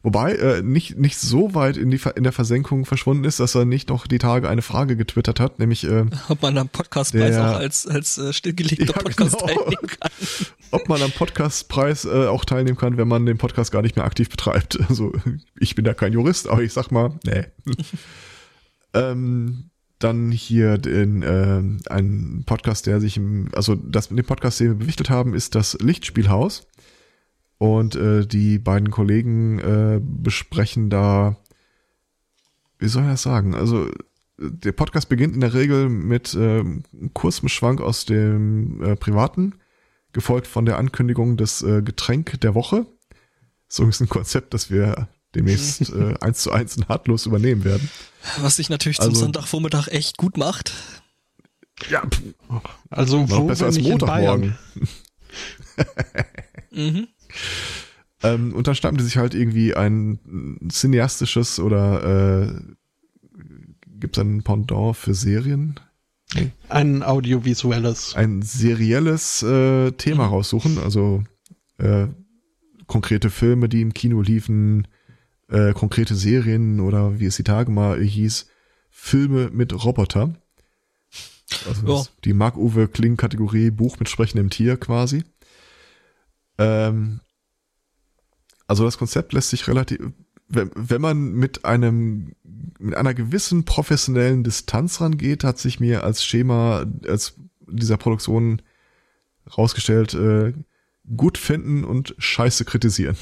Wobei 0.03 0.33
äh, 0.35 0.63
nicht 0.63 0.99
nicht 0.99 1.19
so 1.19 1.55
weit 1.55 1.77
in 1.77 1.91
die 1.91 2.01
in 2.15 2.23
der 2.23 2.33
Versenkung 2.33 2.85
verschwunden 2.87 3.25
ist, 3.25 3.41
dass 3.41 3.55
er 3.55 3.65
nicht 3.65 3.89
noch 3.89 4.07
die 4.07 4.19
Tage 4.19 4.49
eine 4.49 4.63
Frage 4.63 4.97
getwittert 4.97 5.41
hat, 5.41 5.59
nämlich 5.59 5.85
äh, 5.85 6.07
Ob 6.29 6.43
man 6.43 6.57
am 6.59 6.69
Podcastpreis 6.69 7.35
Der- 7.35 7.51
auch 7.51 7.57
als, 7.57 7.87
als 7.87 8.19
äh, 8.19 8.33
stillgelegter 8.33 8.87
Ja, 8.87 8.93
Podcast 8.93 9.39
genau. 9.39 9.47
teilnehmen 9.47 9.87
kann. 9.87 10.11
ob 10.73 10.89
man 10.89 11.03
am 11.03 11.11
Podcastpreis 11.13 12.05
äh, 12.05 12.27
auch 12.27 12.45
teilnehmen 12.45 12.79
kann, 12.79 12.97
wenn 12.97 13.09
man 13.09 13.27
den 13.27 13.39
Podcast 13.39 13.73
gar 13.73 13.83
nicht 13.83 13.97
mehr 13.97 14.05
aktiv 14.05 14.29
betreibt. 14.29 14.79
Also 14.89 15.13
ich 15.59 15.75
bin 15.77 15.85
da 15.85 15.95
kein 15.95 16.13
Jurist, 16.13 16.49
aber 16.49 16.63
ich 16.63 16.73
sag 16.73 16.91
mal, 16.91 17.19
nee. 17.25 17.45
ähm, 18.95 19.71
dann 19.99 20.33
hier 20.33 20.79
den, 20.79 21.23
äh, 21.23 21.63
ein 21.93 22.43
Podcast, 22.47 22.87
der 22.87 23.01
sich 23.01 23.19
im, 23.19 23.49
also 23.53 23.75
das 23.75 24.11
mit 24.11 24.19
dem 24.19 24.27
Podcast, 24.27 24.59
den 24.59 24.69
wir 24.69 24.75
bewichtet 24.75 25.11
haben, 25.11 25.35
ist 25.35 25.55
das 25.55 25.77
Lichtspielhaus. 25.81 26.67
Und 27.61 27.95
äh, 27.95 28.27
die 28.27 28.59
beiden 28.59 28.91
Kollegen 28.91 29.59
äh, 29.59 30.01
besprechen 30.03 30.89
da, 30.89 31.37
wie 32.79 32.89
soll 32.89 33.03
ich 33.03 33.11
das 33.11 33.21
sagen? 33.21 33.55
Also 33.55 33.91
der 34.39 34.73
Podcast 34.73 35.11
beginnt 35.11 35.35
in 35.35 35.43
der 35.43 35.53
Regel 35.53 35.91
mit 35.91 36.33
äh, 36.33 36.61
einem 36.61 36.83
kurzen 37.13 37.51
Schwank 37.51 37.83
aus 37.83 38.07
dem 38.07 38.83
äh, 38.83 38.97
Privaten, 38.97 39.57
gefolgt 40.15 40.47
von 40.47 40.65
der 40.65 40.79
Ankündigung 40.79 41.37
des 41.37 41.61
äh, 41.61 41.83
Getränk 41.83 42.41
der 42.41 42.55
Woche. 42.55 42.87
So 43.69 43.87
ist 43.87 44.01
ein 44.01 44.09
Konzept, 44.09 44.55
das 44.55 44.71
wir 44.71 45.09
demnächst 45.35 45.91
äh, 45.95 46.15
eins 46.23 46.43
zu 46.43 46.53
eins 46.53 46.79
nahtlos 46.79 47.27
übernehmen 47.27 47.65
werden. 47.65 47.91
Was 48.41 48.57
sich 48.57 48.71
natürlich 48.71 48.97
zum 49.01 49.11
Also- 49.11 49.21
Sonntagvormittag 49.21 49.89
echt 49.89 50.17
gut 50.17 50.39
macht. 50.39 50.73
Ja, 51.91 52.05
Also 52.89 53.21
noch 53.27 53.31
wo 53.31 53.45
besser 53.49 53.67
als 53.67 53.79
Montagmorgen. 53.79 54.57
Bayern? 54.77 54.89
Mhm. 56.73 57.09
Ähm, 58.23 58.53
und 58.55 58.67
dann 58.67 58.75
schnappen 58.75 58.99
die 58.99 59.05
sich 59.05 59.17
halt 59.17 59.35
irgendwie 59.35 59.75
ein 59.75 60.19
cineastisches 60.71 61.59
oder 61.59 62.49
äh, 62.49 62.53
gibt 63.99 64.17
es 64.17 64.23
ein 64.23 64.43
Pendant 64.43 64.97
für 64.97 65.15
Serien? 65.15 65.79
Ein 66.69 67.03
audiovisuelles. 67.03 68.15
Ein 68.15 68.43
serielles 68.43 69.43
äh, 69.43 69.91
Thema 69.93 70.27
Mhm. 70.27 70.33
raussuchen, 70.33 70.79
also 70.79 71.25
äh, 71.79 72.07
konkrete 72.87 73.31
Filme, 73.31 73.69
die 73.69 73.81
im 73.81 73.95
Kino 73.95 74.21
liefen, 74.21 74.87
äh, 75.49 75.73
konkrete 75.73 76.15
Serien 76.15 76.81
oder 76.81 77.19
wie 77.19 77.27
es 77.27 77.37
die 77.37 77.43
Tage 77.43 77.71
mal 77.73 78.01
hieß, 78.01 78.47
Filme 78.91 79.51
mit 79.53 79.73
Roboter. 79.85 80.35
Also 81.67 81.87
Ja. 81.89 82.05
die 82.25 82.33
Mark-Uwe 82.33 82.87
Kling-Kategorie 82.87 83.71
Buch 83.71 83.99
mit 83.99 84.09
sprechendem 84.09 84.51
Tier 84.51 84.77
quasi. 84.77 85.25
Ähm, 86.61 87.21
also 88.67 88.85
das 88.85 88.99
Konzept 88.99 89.33
lässt 89.33 89.51
sich 89.51 89.67
relativ, 89.67 89.99
wenn, 90.47 90.71
wenn 90.75 91.01
man 91.01 91.33
mit 91.33 91.65
einem, 91.65 92.35
mit 92.79 92.95
einer 92.95 93.15
gewissen 93.15 93.65
professionellen 93.65 94.45
Distanz 94.45 95.01
rangeht, 95.01 95.43
hat 95.43 95.59
sich 95.59 95.81
mir 95.81 96.05
als 96.05 96.25
Schema, 96.25 96.85
als 97.07 97.35
dieser 97.67 97.97
Produktion 97.97 98.63
rausgestellt, 99.57 100.15
äh, 100.15 100.53
gut 101.17 101.39
finden 101.39 101.85
und 101.85 102.15
scheiße 102.19 102.65
kritisieren. 102.65 103.17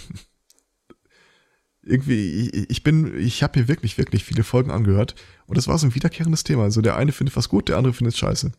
Irgendwie, 1.82 2.66
ich, 2.68 2.82
bin, 2.82 3.16
ich 3.18 3.42
habe 3.42 3.60
mir 3.60 3.68
wirklich, 3.68 3.96
wirklich 3.96 4.24
viele 4.24 4.44
Folgen 4.44 4.70
angehört 4.70 5.14
und 5.46 5.56
das 5.56 5.68
war 5.68 5.78
so 5.78 5.86
ein 5.86 5.94
wiederkehrendes 5.94 6.44
Thema. 6.44 6.64
Also 6.64 6.82
der 6.82 6.96
eine 6.96 7.12
findet 7.12 7.36
was 7.36 7.48
gut, 7.48 7.68
der 7.68 7.78
andere 7.78 7.94
findet 7.94 8.14
es 8.14 8.18
scheiße. 8.18 8.52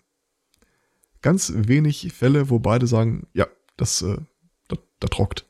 Ganz 1.22 1.54
wenig 1.56 2.12
Fälle, 2.14 2.50
wo 2.50 2.60
beide 2.60 2.88
sagen, 2.88 3.28
ja, 3.34 3.46
das, 3.78 4.02
äh, 4.02 4.18
das 5.00 5.10
trockt. 5.10 5.46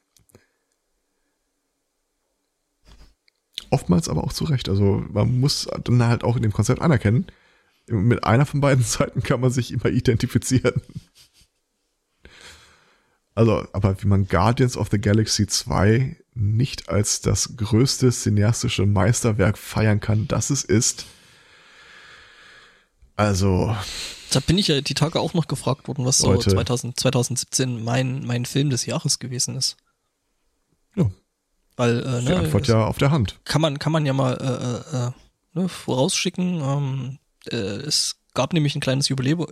Oftmals 3.71 4.09
aber 4.09 4.23
auch 4.23 4.33
zu 4.33 4.45
Recht. 4.45 4.69
Also 4.69 5.03
man 5.11 5.39
muss 5.39 5.67
dann 5.83 6.03
halt 6.03 6.23
auch 6.23 6.35
in 6.35 6.41
dem 6.41 6.53
Konzept 6.53 6.81
anerkennen, 6.81 7.27
mit 7.87 8.23
einer 8.23 8.45
von 8.45 8.61
beiden 8.61 8.83
Seiten 8.85 9.23
kann 9.23 9.41
man 9.41 9.51
sich 9.51 9.71
immer 9.71 9.87
identifizieren. 9.87 10.81
Also, 13.35 13.65
aber 13.71 14.01
wie 14.01 14.07
man 14.07 14.27
Guardians 14.27 14.75
of 14.75 14.89
the 14.91 14.99
Galaxy 14.99 15.47
2 15.47 16.17
nicht 16.33 16.89
als 16.89 17.21
das 17.21 17.55
größte 17.55 18.11
cineastische 18.11 18.85
Meisterwerk 18.85 19.57
feiern 19.57 19.99
kann, 19.99 20.27
das 20.27 20.49
es 20.49 20.63
ist. 20.63 21.05
Also, 23.19 23.75
Da 24.31 24.39
bin 24.39 24.57
ich 24.57 24.69
ja 24.69 24.79
die 24.79 24.93
Tage 24.93 25.19
auch 25.19 25.33
noch 25.33 25.47
gefragt 25.47 25.89
worden, 25.89 26.05
was 26.05 26.19
so 26.19 26.31
Leute. 26.31 26.51
2000, 26.51 26.97
2017 26.97 27.83
mein, 27.83 28.25
mein 28.25 28.45
Film 28.45 28.69
des 28.69 28.85
Jahres 28.85 29.19
gewesen 29.19 29.57
ist. 29.57 29.75
ja, 30.95 31.11
Weil, 31.75 31.99
äh, 31.99 32.19
die 32.21 32.29
ne, 32.29 32.37
Antwort 32.37 32.61
es 32.63 32.69
ja 32.69 32.85
auf 32.85 32.97
der 32.97 33.11
Hand. 33.11 33.37
kann 33.43 33.59
man, 33.61 33.77
kann 33.77 33.91
man 33.91 34.05
ja 34.05 34.13
mal 34.13 34.37
äh, 34.39 34.95
äh, 34.97 35.07
äh, 35.07 35.11
ne, 35.53 35.67
vorausschicken. 35.67 36.61
Ähm, 36.61 37.19
äh, 37.51 37.57
es 37.57 38.21
gab 38.33 38.53
nämlich 38.53 38.73
ein 38.75 38.79
kleines 38.79 39.09
Jubiläum. 39.09 39.47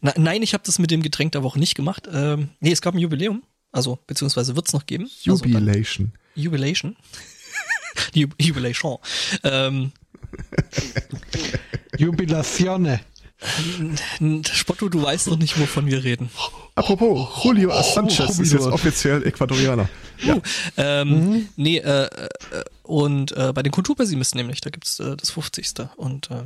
Na, 0.00 0.14
nein, 0.16 0.42
ich 0.42 0.54
habe 0.54 0.64
das 0.64 0.78
mit 0.78 0.90
dem 0.90 1.02
Getränk 1.02 1.32
der 1.32 1.42
Woche 1.42 1.58
nicht 1.58 1.74
gemacht. 1.74 2.08
Ähm, 2.10 2.48
nee, 2.60 2.72
es 2.72 2.80
gab 2.80 2.94
ein 2.94 3.00
Jubiläum. 3.00 3.42
Also, 3.70 3.98
beziehungsweise 4.06 4.56
wird's 4.56 4.72
noch 4.72 4.86
geben. 4.86 5.10
Also, 5.26 5.44
Jubilation. 5.44 6.12
Jubilation. 6.34 6.96
Ju 8.14 8.28
Jubilation. 8.40 8.96
Ähm, 9.42 9.92
Jubilazione. 11.98 13.00
n- 14.20 14.44
Spotto, 14.44 14.88
du 14.88 15.02
weißt 15.02 15.28
noch 15.28 15.38
nicht, 15.38 15.58
wovon 15.60 15.86
wir 15.86 16.02
reden. 16.02 16.30
Apropos, 16.74 17.28
Julio 17.44 17.70
Sanchez 17.82 18.38
ist 18.38 18.52
jetzt 18.52 18.66
offiziell 18.66 19.26
Ecuadorianer. 19.26 19.88
Uh, 20.26 20.40
ähm, 20.76 21.48
Nee, 21.56 21.78
äh, 21.78 22.04
äh, 22.06 22.28
und 22.84 23.32
äh, 23.36 23.52
bei 23.52 23.62
den 23.62 23.72
Kulturpessimisten 23.72 24.38
nämlich, 24.38 24.60
da 24.60 24.70
gibt's 24.70 24.98
äh, 25.00 25.16
das 25.16 25.30
50. 25.30 25.74
Und 25.96 26.30
äh, 26.30 26.44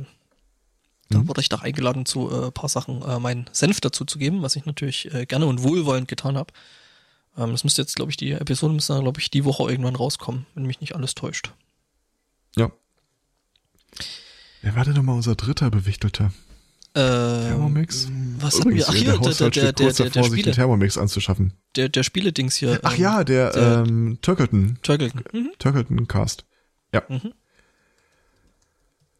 da 1.09 1.27
wurde 1.27 1.41
ich 1.41 1.49
doch 1.49 1.61
eingeladen, 1.63 2.05
zu 2.05 2.29
äh, 2.31 2.51
paar 2.51 2.69
Sachen 2.69 3.01
äh, 3.01 3.19
meinen 3.19 3.45
Senf 3.51 3.79
dazu 3.81 4.05
zu 4.05 4.19
geben, 4.19 4.41
was 4.41 4.55
ich 4.55 4.65
natürlich 4.65 5.13
äh, 5.13 5.25
gerne 5.25 5.45
und 5.47 5.63
wohlwollend 5.63 6.07
getan 6.07 6.37
habe. 6.37 6.51
Ähm, 7.37 7.51
das 7.51 7.63
müsste 7.63 7.81
jetzt, 7.81 7.95
glaube 7.95 8.11
ich, 8.11 8.17
die 8.17 8.31
Episode 8.31 8.73
müsste, 8.73 8.99
glaube 8.99 9.19
ich, 9.19 9.31
die 9.31 9.45
Woche 9.45 9.69
irgendwann 9.71 9.95
rauskommen, 9.95 10.45
wenn 10.55 10.65
mich 10.65 10.81
nicht 10.81 10.95
alles 10.95 11.15
täuscht. 11.15 11.51
Ja. 12.55 12.71
Wer 14.61 14.75
war 14.75 14.83
denn 14.85 14.93
nochmal 14.95 15.15
unser 15.15 15.35
dritter 15.35 15.69
Bewichtelter? 15.71 16.31
Ähm, 16.95 17.43
Thermomix? 17.43 18.07
was 18.39 18.59
hatten 18.59 18.73
wir? 18.73 18.85
Ach 18.89 18.93
hier, 18.93 19.03
der, 19.05 19.17
der, 19.19 19.29
Haushalt 19.29 19.55
der, 19.55 19.71
der, 19.71 19.85
kurz 19.85 19.97
der, 19.97 20.05
der 20.05 20.13
davor, 20.13 20.23
sich 20.23 20.31
den 20.31 20.39
Spiele, 20.39 20.51
Thermomix 20.55 20.97
anzuschaffen. 20.97 21.53
der, 21.75 21.87
der 21.89 22.03
Spiele-Dings 22.03 22.55
hier. 22.55 22.79
Ach 22.83 22.95
ähm, 22.95 23.01
ja, 23.01 23.23
der, 23.23 23.51
der- 23.51 23.83
ähm, 23.87 24.17
Turkleton. 24.21 24.79
Turkleton. 24.81 25.23
Mhm. 25.31 25.51
Turkleton 25.59 26.07
Cast. 26.07 26.45
Ja. 26.93 27.03
Mhm. 27.07 27.33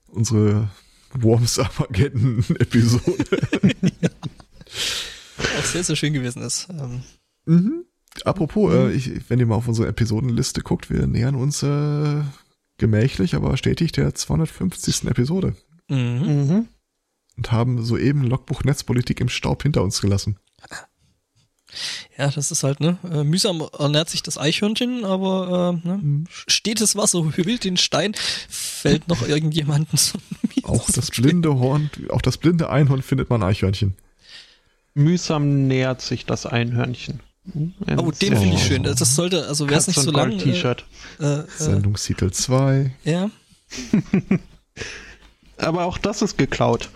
Unsere 0.07 0.69
Worms 1.13 1.59
Armageddon 1.59 2.43
Episode. 2.59 3.23
Auch 5.59 5.63
sehr, 5.63 5.83
sehr 5.83 5.95
schön 5.95 6.13
gewesen 6.13 6.41
ist. 6.41 6.67
Ähm, 6.69 7.03
mhm. 7.45 7.85
Apropos, 8.25 8.73
äh, 8.73 8.91
ich, 8.91 9.29
wenn 9.29 9.39
ihr 9.39 9.45
mal 9.45 9.55
auf 9.55 9.67
unsere 9.67 9.87
Episodenliste 9.87 10.61
guckt, 10.61 10.89
wir 10.89 11.05
nähern 11.07 11.35
uns 11.35 11.61
äh, 11.63 12.21
gemächlich, 12.79 13.35
aber 13.35 13.55
stetig 13.57 13.91
der 13.91 14.13
250. 14.13 15.05
Episode 15.05 15.55
mhm. 15.87 15.97
Mhm. 15.97 16.67
und 17.37 17.51
haben 17.51 17.83
soeben 17.83 18.23
Logbuch 18.23 18.63
Netzpolitik 18.63 19.19
im 19.19 19.29
Staub 19.29 19.63
hinter 19.63 19.83
uns 19.83 20.01
gelassen. 20.01 20.39
Ja, 22.17 22.29
das 22.29 22.51
ist 22.51 22.63
halt, 22.63 22.79
ne? 22.79 22.97
Äh, 23.03 23.23
mühsam 23.23 23.63
ernährt 23.77 24.09
sich 24.09 24.23
das 24.23 24.37
Eichhörnchen, 24.37 25.05
aber 25.05 25.79
äh, 25.85 25.87
ne? 25.87 26.23
stetes 26.29 26.95
Wasser 26.95 27.23
hübelt 27.35 27.63
den 27.63 27.77
Stein, 27.77 28.15
fällt 28.49 29.07
noch 29.07 29.27
irgendjemanden 29.27 29.99
mies 30.41 30.63
Auch 30.63 30.89
das 30.89 31.11
blinde 31.11 31.59
Horn, 31.59 31.89
auch 32.09 32.21
das 32.21 32.37
blinde 32.37 32.69
Einhorn 32.69 33.01
findet 33.01 33.29
man 33.29 33.43
Eichhörnchen. 33.43 33.95
Mühsam 34.95 35.67
nähert 35.67 36.01
sich 36.01 36.25
das 36.25 36.45
Einhörnchen. 36.45 37.21
Oh, 37.97 38.11
den 38.11 38.37
finde 38.37 38.55
ich 38.55 38.63
schön. 38.63 38.83
Das 38.83 39.15
sollte, 39.15 39.47
also 39.47 39.67
wäre 39.69 39.79
es 39.79 39.87
nicht 39.87 39.99
so 39.99 40.11
lang. 40.11 40.31
Äh, 40.31 40.49
äh, 40.51 41.39
äh, 41.39 41.43
Sendungstitel 41.57 42.31
2. 42.31 42.91
ja. 43.03 43.29
Aber 45.57 45.85
auch 45.85 45.97
das 45.97 46.21
ist 46.21 46.37
geklaut. 46.37 46.89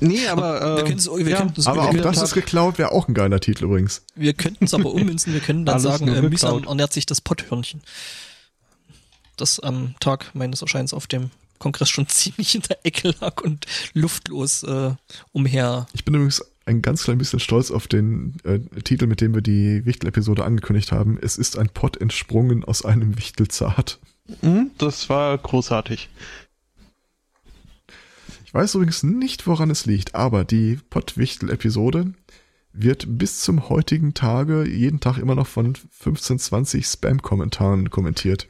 Nee, 0.00 0.28
aber. 0.28 0.76
Wir 0.76 0.82
äh, 0.84 0.86
können 0.86 0.98
es- 0.98 1.06
wir 1.10 1.26
ja, 1.28 1.38
können 1.38 1.52
das- 1.54 1.66
Aber 1.66 1.82
wir 1.92 2.00
auch 2.00 2.04
das 2.04 2.16
Tat- 2.16 2.24
ist 2.24 2.34
geklaut, 2.34 2.78
wäre 2.78 2.92
auch 2.92 3.08
ein 3.08 3.14
geiler 3.14 3.40
Titel 3.40 3.64
übrigens. 3.64 4.02
Wir 4.14 4.34
könnten 4.34 4.64
es 4.66 4.74
aber 4.74 4.92
ummünzen, 4.94 5.32
wir 5.32 5.40
können 5.40 5.64
dann 5.64 5.74
Alles 5.76 5.84
sagen, 5.84 6.08
äh, 6.08 6.22
mühsam 6.22 6.62
ernährt 6.64 6.92
sich 6.92 7.06
das 7.06 7.20
Potthörnchen. 7.20 7.80
Das 9.36 9.58
am 9.58 9.94
Tag 9.98 10.30
meines 10.34 10.60
Erscheins 10.62 10.92
auf 10.92 11.06
dem 11.06 11.30
Kongress 11.58 11.88
schon 11.88 12.06
ziemlich 12.08 12.54
in 12.54 12.62
der 12.62 12.78
Ecke 12.84 13.14
lag 13.20 13.40
und 13.42 13.66
luftlos 13.94 14.62
äh, 14.62 14.92
umher. 15.32 15.86
Ich 15.92 16.04
bin 16.04 16.14
übrigens 16.14 16.42
ein 16.66 16.82
ganz 16.82 17.04
klein 17.04 17.18
bisschen 17.18 17.40
stolz 17.40 17.70
auf 17.70 17.88
den 17.88 18.34
äh, 18.44 18.60
Titel, 18.82 19.06
mit 19.06 19.20
dem 19.20 19.34
wir 19.34 19.42
die 19.42 19.84
Wichtel-Episode 19.84 20.44
angekündigt 20.44 20.92
haben. 20.92 21.18
Es 21.20 21.36
ist 21.38 21.58
ein 21.58 21.68
Pott 21.68 21.96
entsprungen 21.96 22.64
aus 22.64 22.84
einem 22.84 23.18
Wichtelzart. 23.18 23.98
hm, 24.40 24.70
das 24.78 25.08
war 25.08 25.36
großartig. 25.36 26.08
Ich 28.44 28.54
weiß 28.54 28.74
übrigens 28.74 29.02
nicht, 29.02 29.46
woran 29.46 29.70
es 29.70 29.86
liegt, 29.86 30.14
aber 30.14 30.44
die 30.44 30.78
Pottwichtel-Episode 30.90 32.12
wird 32.72 33.06
bis 33.18 33.40
zum 33.40 33.68
heutigen 33.68 34.14
Tage 34.14 34.66
jeden 34.66 35.00
Tag 35.00 35.18
immer 35.18 35.34
noch 35.34 35.46
von 35.46 35.74
15, 35.74 36.38
20 36.38 36.84
Spam-Kommentaren 36.86 37.90
kommentiert. 37.90 38.48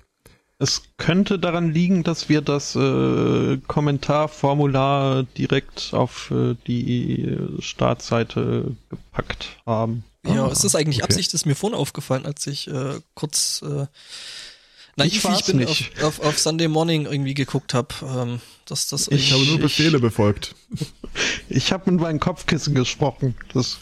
Es 0.62 0.82
könnte 0.98 1.38
daran 1.38 1.72
liegen, 1.72 2.02
dass 2.02 2.28
wir 2.28 2.42
das 2.42 2.76
äh, 2.76 3.56
Kommentarformular 3.66 5.22
direkt 5.22 5.94
auf 5.94 6.30
äh, 6.30 6.54
die 6.66 7.34
Startseite 7.60 8.76
gepackt 8.90 9.56
haben. 9.64 10.04
Ja, 10.26 10.44
Ah, 10.46 10.52
ist 10.52 10.62
das 10.62 10.74
eigentlich 10.74 10.98
okay. 10.98 11.04
Absicht? 11.14 11.28
Das 11.32 11.40
ist 11.40 11.46
mir 11.46 11.54
vorhin 11.54 11.78
aufgefallen, 11.78 12.26
als 12.26 12.46
ich 12.46 12.68
äh, 12.68 13.00
kurz 13.14 13.62
äh, 13.62 13.86
naiv, 14.96 15.24
Ich 15.24 15.38
ich 15.40 15.44
bin, 15.46 15.56
nicht. 15.58 15.92
Auf, 16.02 16.20
auf, 16.20 16.26
auf 16.26 16.38
Sunday 16.38 16.68
Morning 16.68 17.06
irgendwie 17.06 17.34
geguckt 17.34 17.74
habe, 17.74 17.88
ähm, 18.02 18.40
dass 18.66 18.88
das 18.88 19.08
Ich 19.08 19.32
habe 19.32 19.44
nur 19.44 19.56
Ich- 19.56 19.60
Befehle 19.62 19.98
befolgt. 20.00 20.54
Ich 21.48 21.72
habe 21.72 21.90
mit 21.90 22.00
meinem 22.00 22.20
Kopfkissen 22.20 22.72
gesprochen. 22.76 23.34
Das 23.52 23.78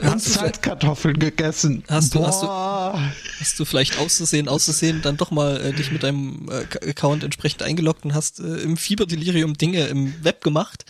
und 0.00 0.02
Hast 0.02 0.26
du- 0.26 0.30
Salzkartoffeln 0.32 1.16
gegessen. 1.20 1.84
Hast 1.88 2.12
du- 2.16 2.26
hast 2.26 2.42
du- 2.42 2.48
hast 2.48 3.60
du 3.60 3.64
vielleicht 3.64 3.98
auszusehen, 3.98 4.48
auszusehen, 4.48 5.00
dann 5.02 5.16
doch 5.16 5.30
mal 5.30 5.60
äh, 5.60 5.72
dich 5.72 5.92
mit 5.92 6.02
deinem 6.02 6.48
äh, 6.50 6.88
Account 6.90 7.22
entsprechend 7.22 7.62
eingeloggt 7.62 8.04
und 8.04 8.14
hast 8.14 8.40
äh, 8.40 8.56
im 8.62 8.76
Fieberdelirium 8.76 9.56
Dinge 9.56 9.86
im 9.86 10.12
Web 10.24 10.42
gemacht. 10.42 10.84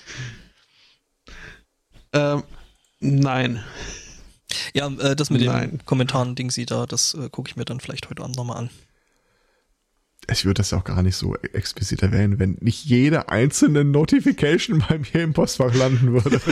Ähm, 2.14 2.43
nein. 3.01 3.62
Ja, 4.72 4.86
äh, 4.89 5.14
das 5.14 5.28
mit 5.28 5.43
Nein. 5.43 5.70
den 5.72 5.85
Kommentaren, 5.85 6.35
Ding 6.35 6.51
sie 6.51 6.64
da, 6.64 6.86
das 6.86 7.12
äh, 7.14 7.28
gucke 7.28 7.51
ich 7.51 7.56
mir 7.56 7.66
dann 7.66 7.80
vielleicht 7.80 8.09
heute 8.09 8.22
Abend 8.22 8.36
nochmal 8.36 8.56
an. 8.56 8.70
Ich 10.30 10.44
würde 10.44 10.59
das 10.59 10.70
ja 10.72 10.78
auch 10.78 10.84
gar 10.84 11.02
nicht 11.02 11.16
so 11.16 11.34
explizit 11.36 12.02
erwähnen, 12.02 12.38
wenn 12.38 12.59
nicht 12.60 12.84
jede 12.84 13.28
einzelne 13.30 13.84
Notification 13.84 14.84
bei 14.88 14.98
mir 14.98 15.22
im 15.22 15.32
Postfach 15.32 15.74
landen 15.74 16.12
würde. 16.12 16.40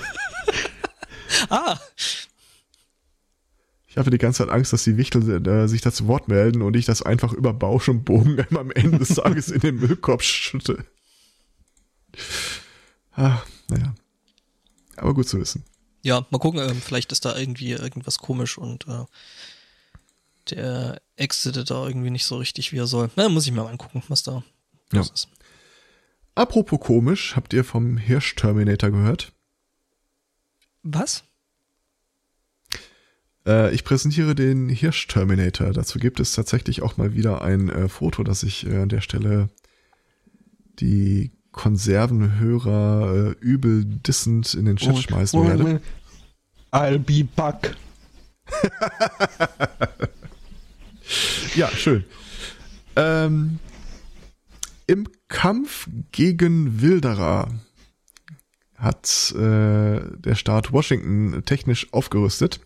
Ah, 1.50 1.78
Ich 3.88 3.96
hatte 3.96 4.10
die 4.10 4.18
ganze 4.18 4.38
Zeit 4.44 4.48
Angst, 4.52 4.72
dass 4.72 4.84
die 4.84 4.96
Wichtel 4.96 5.46
äh, 5.46 5.68
sich 5.68 5.80
da 5.82 5.92
zu 5.92 6.06
Wort 6.06 6.28
melden 6.28 6.62
und 6.62 6.74
ich 6.76 6.86
das 6.86 7.02
einfach 7.02 7.32
über 7.32 7.52
Bausch 7.52 7.88
und 7.88 8.04
Bogen 8.04 8.38
immer 8.38 8.60
am 8.60 8.70
Ende 8.70 8.98
des 8.98 9.14
Tages 9.16 9.48
in 9.48 9.60
den 9.60 9.76
Müllkorb 9.76 10.22
schütte. 10.22 10.84
Ah, 13.12 13.42
naja. 13.68 13.94
Aber 14.96 15.14
gut 15.14 15.28
zu 15.28 15.38
wissen. 15.40 15.64
ja, 16.02 16.26
mal 16.30 16.38
gucken, 16.38 16.60
ähm, 16.60 16.80
vielleicht 16.80 17.12
ist 17.12 17.24
da 17.24 17.36
irgendwie 17.36 17.72
irgendwas 17.72 18.18
komisch 18.18 18.56
und 18.58 18.86
äh, 18.88 19.04
der 20.50 21.00
exitet 21.16 21.70
da 21.70 21.86
irgendwie 21.86 22.10
nicht 22.10 22.24
so 22.24 22.36
richtig, 22.36 22.72
wie 22.72 22.78
er 22.78 22.86
soll. 22.86 23.10
Na, 23.16 23.28
muss 23.28 23.46
ich 23.46 23.52
mir 23.52 23.62
mal 23.62 23.70
angucken, 23.70 24.02
was 24.08 24.22
da 24.22 24.42
Ja. 24.92 24.98
los 24.98 25.10
ist. 25.10 25.28
Apropos 26.34 26.78
komisch, 26.80 27.34
habt 27.36 27.52
ihr 27.54 27.64
vom 27.64 27.96
Hirsch-Terminator 27.96 28.90
gehört? 28.90 29.32
Was? 30.82 31.24
Äh, 33.46 33.74
ich 33.74 33.84
präsentiere 33.84 34.34
den 34.34 34.68
Hirsch-Terminator. 34.68 35.72
Dazu 35.72 35.98
gibt 35.98 36.20
es 36.20 36.32
tatsächlich 36.32 36.82
auch 36.82 36.96
mal 36.98 37.14
wieder 37.14 37.42
ein 37.42 37.70
äh, 37.70 37.88
Foto, 37.88 38.22
das 38.22 38.42
ich 38.42 38.66
äh, 38.66 38.76
an 38.82 38.88
der 38.90 39.00
Stelle 39.00 39.48
die 40.78 41.32
Konservenhörer 41.52 43.30
äh, 43.30 43.30
übel 43.40 43.84
dissend 43.86 44.52
in 44.52 44.66
den 44.66 44.76
Chat 44.76 44.98
schmeißen 44.98 45.42
werde. 45.42 45.80
I'll 46.70 46.98
be 46.98 47.24
back. 47.24 47.74
Ja, 51.54 51.68
schön. 51.68 52.04
Ähm, 52.96 53.58
Im 54.86 55.08
Kampf 55.28 55.88
gegen 56.12 56.80
Wilderer 56.80 57.48
hat 58.76 59.32
äh, 59.34 60.00
der 60.18 60.34
Staat 60.34 60.72
Washington 60.72 61.42
technisch 61.44 61.92
aufgerüstet. 61.92 62.60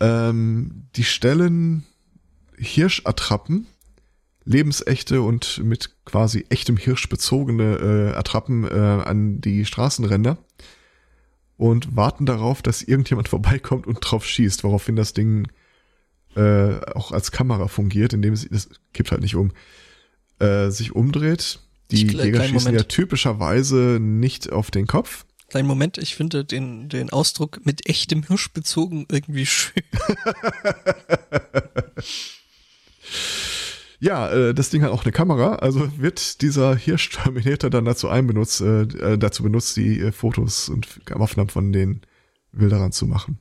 Ähm, 0.00 0.86
die 0.96 1.04
stellen 1.04 1.84
Hirschattrappen, 2.56 3.66
lebensechte 4.44 5.22
und 5.22 5.62
mit 5.64 6.04
quasi 6.04 6.46
echtem 6.48 6.76
Hirsch 6.76 7.08
bezogene 7.08 8.12
äh, 8.12 8.16
Attrappen 8.16 8.64
äh, 8.64 8.68
an 8.68 9.40
die 9.40 9.64
Straßenränder 9.64 10.38
und 11.56 11.96
warten 11.96 12.26
darauf, 12.26 12.62
dass 12.62 12.82
irgendjemand 12.82 13.28
vorbeikommt 13.30 13.86
und 13.86 14.00
drauf 14.00 14.26
schießt, 14.26 14.64
woraufhin 14.64 14.96
das 14.96 15.12
Ding 15.12 15.48
äh, 16.36 16.80
auch 16.94 17.12
als 17.12 17.32
Kamera 17.32 17.68
fungiert, 17.68 18.12
indem 18.12 18.32
es, 18.34 18.48
das 18.48 18.68
kippt 18.92 19.10
halt 19.10 19.22
nicht 19.22 19.34
um, 19.36 19.52
äh, 20.38 20.70
sich 20.70 20.94
umdreht. 20.94 21.60
Die 21.90 22.06
Ich- 22.06 22.12
Jäger 22.12 22.42
schießen 22.44 22.66
ja 22.66 22.70
Moment. 22.72 22.88
typischerweise 22.88 23.98
nicht 24.00 24.52
auf 24.52 24.70
den 24.70 24.86
Kopf. 24.86 25.24
Kleinen 25.48 25.66
Moment, 25.66 25.98
ich 25.98 26.14
finde 26.14 26.44
den, 26.44 26.88
den 26.88 27.10
Ausdruck 27.10 27.66
mit 27.66 27.88
echtem 27.88 28.22
Hirsch 28.22 28.52
bezogen 28.52 29.06
irgendwie 29.10 29.46
schön. 29.46 29.82
Ja, 34.02 34.30
äh, 34.30 34.54
das 34.54 34.70
Ding 34.70 34.82
hat 34.82 34.92
auch 34.92 35.02
eine 35.04 35.12
Kamera, 35.12 35.56
also 35.56 35.98
wird 35.98 36.40
dieser 36.40 36.74
Hirsch-Terminator 36.74 37.68
dann 37.68 37.84
dazu 37.84 38.08
einbenutzt, 38.08 38.62
äh, 38.62 38.82
äh, 38.82 39.18
dazu 39.18 39.42
benutzt, 39.42 39.76
die 39.76 40.00
äh, 40.00 40.10
Fotos 40.10 40.70
und 40.70 40.88
Aufnahmen 41.12 41.50
von 41.50 41.70
den 41.70 42.00
Wilderern 42.52 42.92
zu 42.92 43.06
machen. 43.06 43.40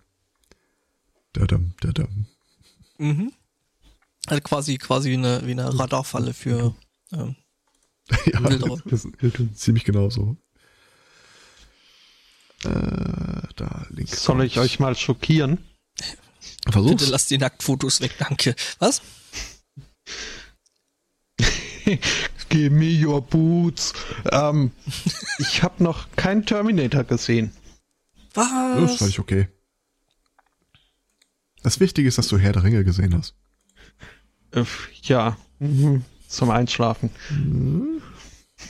Dadam, 1.31 1.71
dadam. 1.79 2.25
Mhm. 2.99 3.33
Also 4.27 4.41
quasi, 4.41 4.77
quasi 4.77 5.09
wie 5.09 5.15
eine, 5.15 5.45
wie 5.45 5.51
eine 5.51 5.77
Radarfalle 5.79 6.33
für 6.33 6.75
ähm, 7.11 7.35
ja, 8.25 8.43
Wilderer. 8.43 8.81
das 8.85 9.05
ist 9.05 9.59
ziemlich 9.59 9.85
genau 9.85 10.09
so. 10.09 10.35
Äh, 12.63 13.47
da 13.55 13.85
links. 13.89 14.23
Soll 14.23 14.43
ich 14.43 14.59
euch 14.59 14.79
mal 14.79 14.95
schockieren? 14.95 15.59
Versuch's. 16.69 16.91
Bitte 16.91 17.11
lass 17.11 17.27
die 17.27 17.37
Nacktfotos 17.37 18.01
weg, 18.01 18.15
danke. 18.19 18.55
Was? 18.79 19.01
Give 22.49 22.69
me 22.69 23.05
your 23.05 23.21
boots. 23.21 23.93
Ähm, 24.31 24.71
ich 25.39 25.63
habe 25.63 25.83
noch 25.83 26.11
keinen 26.15 26.45
Terminator 26.45 27.03
gesehen. 27.05 27.53
Das 28.33 28.45
ist 28.47 28.51
Was? 28.91 28.97
völlig 28.97 29.19
okay. 29.19 29.47
Das 31.63 31.79
Wichtige 31.79 32.07
ist, 32.07 32.17
dass 32.17 32.27
du 32.27 32.37
Herr 32.37 32.53
der 32.53 32.63
Ringe 32.63 32.83
gesehen 32.83 33.15
hast. 33.15 33.35
Äh, 34.51 34.63
ja, 35.03 35.37
mhm, 35.59 36.03
zum 36.27 36.49
Einschlafen. 36.49 37.09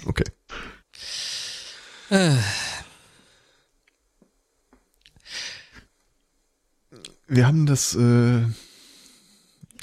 Okay. 0.06 0.26
Äh, 2.10 2.36
Wir 7.28 7.46
haben 7.46 7.68
das, 7.68 7.96
äh, 7.96 8.42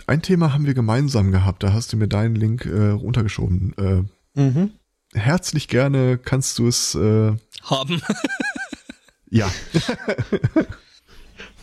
ein 0.09 0.23
Thema 0.23 0.53
haben 0.53 0.67
wir 0.67 0.75
gemeinsam 0.75 1.31
gehabt, 1.31 1.63
da 1.63 1.73
hast 1.73 1.93
du 1.93 1.97
mir 1.97 2.09
deinen 2.09 2.35
Link 2.35 2.67
äh, 2.67 2.89
runtergeschoben. 2.89 3.75
Äh, 3.79 4.03
Mhm. 4.39 4.73
herzlich 5.15 5.67
gerne 5.69 6.19
kannst 6.19 6.59
du 6.59 6.69
es, 6.69 6.95
äh, 6.95 7.33
haben. 7.63 8.03
ja, 9.31 9.51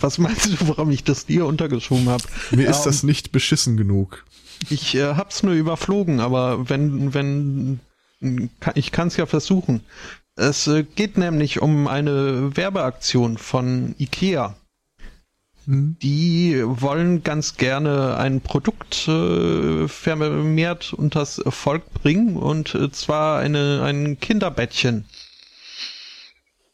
Was 0.04 0.18
meinst 0.18 0.48
du, 0.48 0.68
warum 0.68 0.92
ich 0.92 1.06
das 1.06 1.26
dir 1.26 1.46
untergeschoben 1.46 2.10
habe? 2.10 2.24
mir 2.52 2.68
ist 2.68 2.80
Ähm, 2.80 2.84
das 2.84 3.04
nicht 3.04 3.32
beschissen 3.32 3.78
genug. 3.78 4.26
Ich 4.70 4.96
äh, 4.96 5.16
hab's 5.16 5.44
nur 5.44 5.54
überflogen, 5.54 6.20
aber 6.20 6.70
wenn, 6.70 7.14
wenn, 7.14 7.80
kann, 8.60 8.74
ich 8.76 8.92
kann 8.92 9.08
es 9.08 9.16
ja 9.16 9.26
versuchen. 9.26 9.80
Es 10.36 10.68
äh, 10.68 10.84
geht 10.84 11.18
nämlich 11.18 11.62
um 11.62 11.88
eine 11.88 12.56
Werbeaktion 12.58 13.38
von 13.38 13.96
IKEA. 13.98 14.58
Hm? 15.68 15.96
Die 16.02 16.62
wollen 16.66 17.24
ganz 17.24 17.56
gerne 17.56 18.18
ein 18.18 18.42
Produkt 18.42 19.08
äh, 19.08 19.88
vermehrt 19.88 20.92
unters 20.92 21.42
Volk 21.48 21.94
bringen 21.94 22.36
und 22.36 22.76
äh, 22.76 22.92
zwar 22.92 23.40
eine, 23.40 23.84
ein 23.84 24.20
Kinderbettchen. 24.20 25.06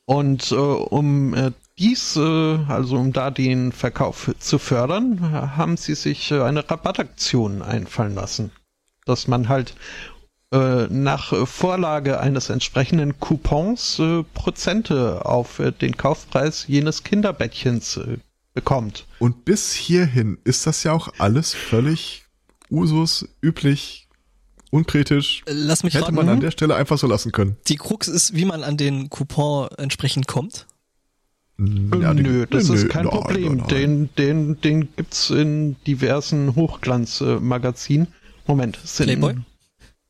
Und 0.05 0.51
äh, 0.51 0.55
um 0.55 1.35
äh, 1.35 1.51
dies, 1.79 2.15
äh, 2.17 2.19
also 2.67 2.97
um 2.97 3.13
da 3.13 3.31
den 3.31 3.71
Verkauf 3.71 4.31
zu 4.39 4.59
fördern, 4.59 5.31
haben 5.31 5.77
sie 5.77 5.95
sich 5.95 6.31
äh, 6.31 6.41
eine 6.41 6.69
Rabattaktion 6.69 7.61
einfallen 7.61 8.15
lassen. 8.15 8.51
Dass 9.05 9.27
man 9.27 9.49
halt 9.49 9.73
äh, 10.51 10.87
nach 10.89 11.47
Vorlage 11.47 12.19
eines 12.19 12.49
entsprechenden 12.49 13.19
Coupons 13.19 13.99
äh, 13.99 14.23
Prozente 14.33 15.25
auf 15.25 15.59
äh, 15.59 15.71
den 15.71 15.95
Kaufpreis 15.95 16.65
jenes 16.67 17.03
Kinderbettchens 17.03 17.97
äh, 17.97 18.17
bekommt. 18.53 19.05
Und 19.19 19.45
bis 19.45 19.73
hierhin 19.73 20.37
ist 20.43 20.67
das 20.67 20.83
ja 20.83 20.91
auch 20.91 21.09
alles 21.17 21.53
völlig 21.53 22.25
Usus, 22.71 23.27
üblich, 23.41 24.07
unkritisch. 24.71 25.43
Lass 25.47 25.83
mich 25.83 25.93
Hätte 25.93 26.05
raten. 26.05 26.15
man 26.15 26.29
an 26.29 26.39
der 26.39 26.51
Stelle 26.51 26.75
einfach 26.75 26.97
so 26.97 27.07
lassen 27.07 27.31
können. 27.31 27.57
Die 27.67 27.77
Krux 27.77 28.07
ist, 28.07 28.35
wie 28.35 28.45
man 28.45 28.63
an 28.63 28.77
den 28.77 29.09
Coupon 29.09 29.69
entsprechend 29.77 30.27
kommt. 30.27 30.67
Ja, 31.59 32.13
Nö, 32.13 32.45
das 32.49 32.69
nö, 32.69 32.75
ist 32.75 32.83
nö, 32.83 32.89
kein 32.89 33.05
nein, 33.05 33.13
Problem. 33.13 33.43
nein, 33.43 33.57
nein. 33.57 33.67
Den, 33.67 34.09
den, 34.17 34.61
den 34.61 34.95
gibt's 34.95 35.29
in 35.29 35.75
diversen 35.85 36.55
Hochglanzmagazinen. 36.55 38.07
Moment, 38.47 38.79
sind, 38.83 39.07
Playboy? 39.07 39.35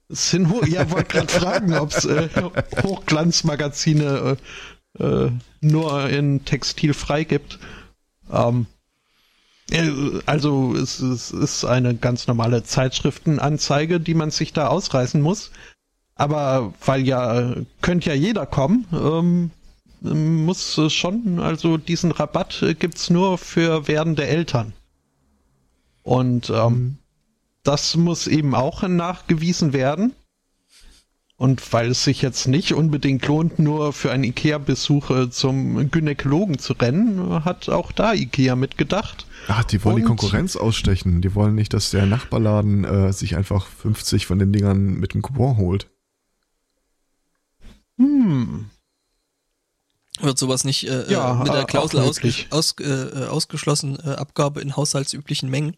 sind 0.09 0.47
ja, 0.67 0.89
wollte 0.91 1.17
gerade 1.17 1.27
fragen, 1.27 1.73
ob's 1.73 2.05
äh, 2.05 2.29
Hochglanzmagazine 2.83 4.37
äh, 4.99 5.03
äh, 5.03 5.31
nur 5.61 6.09
in 6.09 6.45
Textil 6.45 6.93
frei 6.93 7.23
gibt. 7.23 7.59
Ähm, 8.31 8.67
äh, 9.71 9.89
also 10.27 10.75
es, 10.75 10.99
es 10.99 11.31
ist 11.31 11.65
eine 11.65 11.95
ganz 11.95 12.27
normale 12.27 12.63
Zeitschriftenanzeige, 12.63 13.99
die 13.99 14.13
man 14.13 14.29
sich 14.29 14.53
da 14.53 14.67
ausreißen 14.67 15.19
muss. 15.21 15.51
Aber 16.15 16.73
weil 16.85 17.07
ja, 17.07 17.55
könnte 17.81 18.09
ja 18.09 18.15
jeder 18.15 18.45
kommen, 18.45 18.85
ähm, 18.91 19.51
muss 20.01 20.77
es 20.77 20.93
schon, 20.93 21.39
also 21.39 21.77
diesen 21.77 22.11
Rabatt 22.11 22.61
äh, 22.61 22.73
gibt's 22.73 23.09
nur 23.09 23.37
für 23.37 23.87
werdende 23.87 24.25
Eltern. 24.25 24.73
Und 26.03 26.49
ähm, 26.49 26.97
das 27.63 27.95
muss 27.95 28.27
eben 28.27 28.55
auch 28.55 28.81
nachgewiesen 28.87 29.73
werden. 29.73 30.13
Und 31.35 31.71
weil 31.71 31.91
es 31.91 32.03
sich 32.03 32.21
jetzt 32.21 32.47
nicht 32.47 32.73
unbedingt 32.73 33.25
lohnt, 33.25 33.59
nur 33.59 33.93
für 33.93 34.11
einen 34.11 34.25
Ikea-Besuch 34.25 35.09
äh, 35.09 35.29
zum 35.29 35.89
Gynäkologen 35.89 36.59
zu 36.59 36.73
rennen, 36.73 37.45
hat 37.45 37.69
auch 37.69 37.93
da 37.93 38.13
Ikea 38.13 38.57
mitgedacht. 38.57 39.25
Ach, 39.47 39.63
die 39.63 39.81
wollen 39.85 39.95
die 39.97 40.01
Und- 40.01 40.07
Konkurrenz 40.09 40.57
ausstechen. 40.57 41.21
Die 41.21 41.35
wollen 41.35 41.55
nicht, 41.55 41.73
dass 41.73 41.91
der 41.91 42.05
Nachbarladen 42.07 42.83
äh, 42.83 43.13
sich 43.13 43.37
einfach 43.37 43.67
50 43.67 44.25
von 44.25 44.37
den 44.39 44.51
Dingern 44.51 44.95
mit 44.95 45.13
dem 45.13 45.21
Coupon 45.21 45.55
holt. 45.55 45.87
Hm, 47.97 48.65
Wird 50.21 50.37
sowas 50.37 50.63
nicht 50.63 50.87
äh, 50.87 51.11
Ja, 51.11 51.33
mit 51.35 51.47
der 51.47 51.61
äh, 51.61 51.65
Klausel 51.65 51.99
auch 52.01 52.07
ausge 52.07 52.27
möglich. 52.27 52.47
aus, 52.49 52.75
äh, 52.79 53.25
ausgeschlossen, 53.27 53.97
äh, 54.03 54.11
Abgabe 54.11 54.61
in 54.61 54.75
haushaltsüblichen 54.75 55.49
Mengen? 55.49 55.75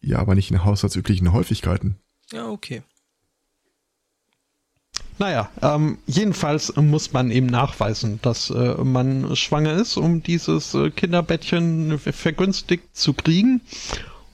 Ja, 0.00 0.18
aber 0.18 0.34
nicht 0.34 0.50
in 0.50 0.64
haushaltsüblichen 0.64 1.32
Häufigkeiten. 1.32 1.96
Ja, 2.32 2.48
okay. 2.48 2.82
Naja, 5.18 5.50
ähm, 5.60 5.98
jedenfalls 6.06 6.74
muss 6.76 7.12
man 7.12 7.30
eben 7.30 7.46
nachweisen, 7.46 8.18
dass 8.22 8.48
äh, 8.48 8.74
man 8.82 9.36
schwanger 9.36 9.74
ist, 9.74 9.98
um 9.98 10.22
dieses 10.22 10.72
äh, 10.72 10.90
Kinderbettchen 10.90 11.98
vergünstigt 11.98 12.96
zu 12.96 13.12
kriegen. 13.12 13.60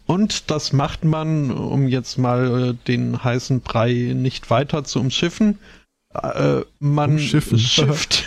Und 0.07 0.51
das 0.53 0.73
macht 0.73 1.05
man, 1.05 1.51
um 1.51 1.89
jetzt 1.89 2.19
mal 2.19 2.70
äh, 2.70 2.74
den 2.87 3.24
heißen 3.24 3.62
Brei 3.62 4.12
nicht 4.15 4.49
weiter 4.51 4.85
zu 4.85 5.01
umschiffen. 5.01 5.59
Äh, 6.22 6.64
man 6.78 7.18
schifft, 7.18 8.24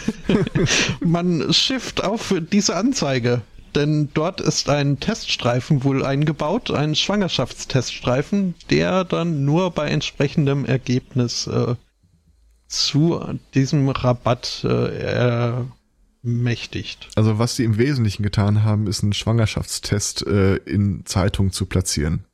man 1.00 1.54
schifft 1.54 2.04
auf 2.04 2.34
diese 2.52 2.76
Anzeige. 2.76 3.42
Denn 3.76 4.10
dort 4.14 4.42
ist 4.42 4.68
ein 4.70 5.00
Teststreifen 5.00 5.84
wohl 5.84 6.04
eingebaut, 6.04 6.72
ein 6.72 6.96
Schwangerschaftsteststreifen, 6.96 8.56
der 8.70 9.04
dann 9.04 9.46
nur 9.46 9.72
bei 9.72 9.90
entsprechendem 9.90 10.66
Ergebnis 10.66 11.46
äh, 11.46 11.76
zu 12.68 13.40
diesem 13.54 13.90
Rabatt 13.90 14.64
äh, 14.64 15.52
ermächtigt. 16.24 17.10
Also 17.16 17.38
was 17.38 17.56
sie 17.56 17.64
im 17.64 17.78
Wesentlichen 17.78 18.24
getan 18.24 18.64
haben, 18.64 18.88
ist 18.88 19.04
einen 19.04 19.14
Schwangerschaftstest 19.14 20.26
äh, 20.26 20.56
in 20.58 21.06
Zeitungen 21.06 21.52
zu 21.52 21.66
platzieren. 21.66 22.26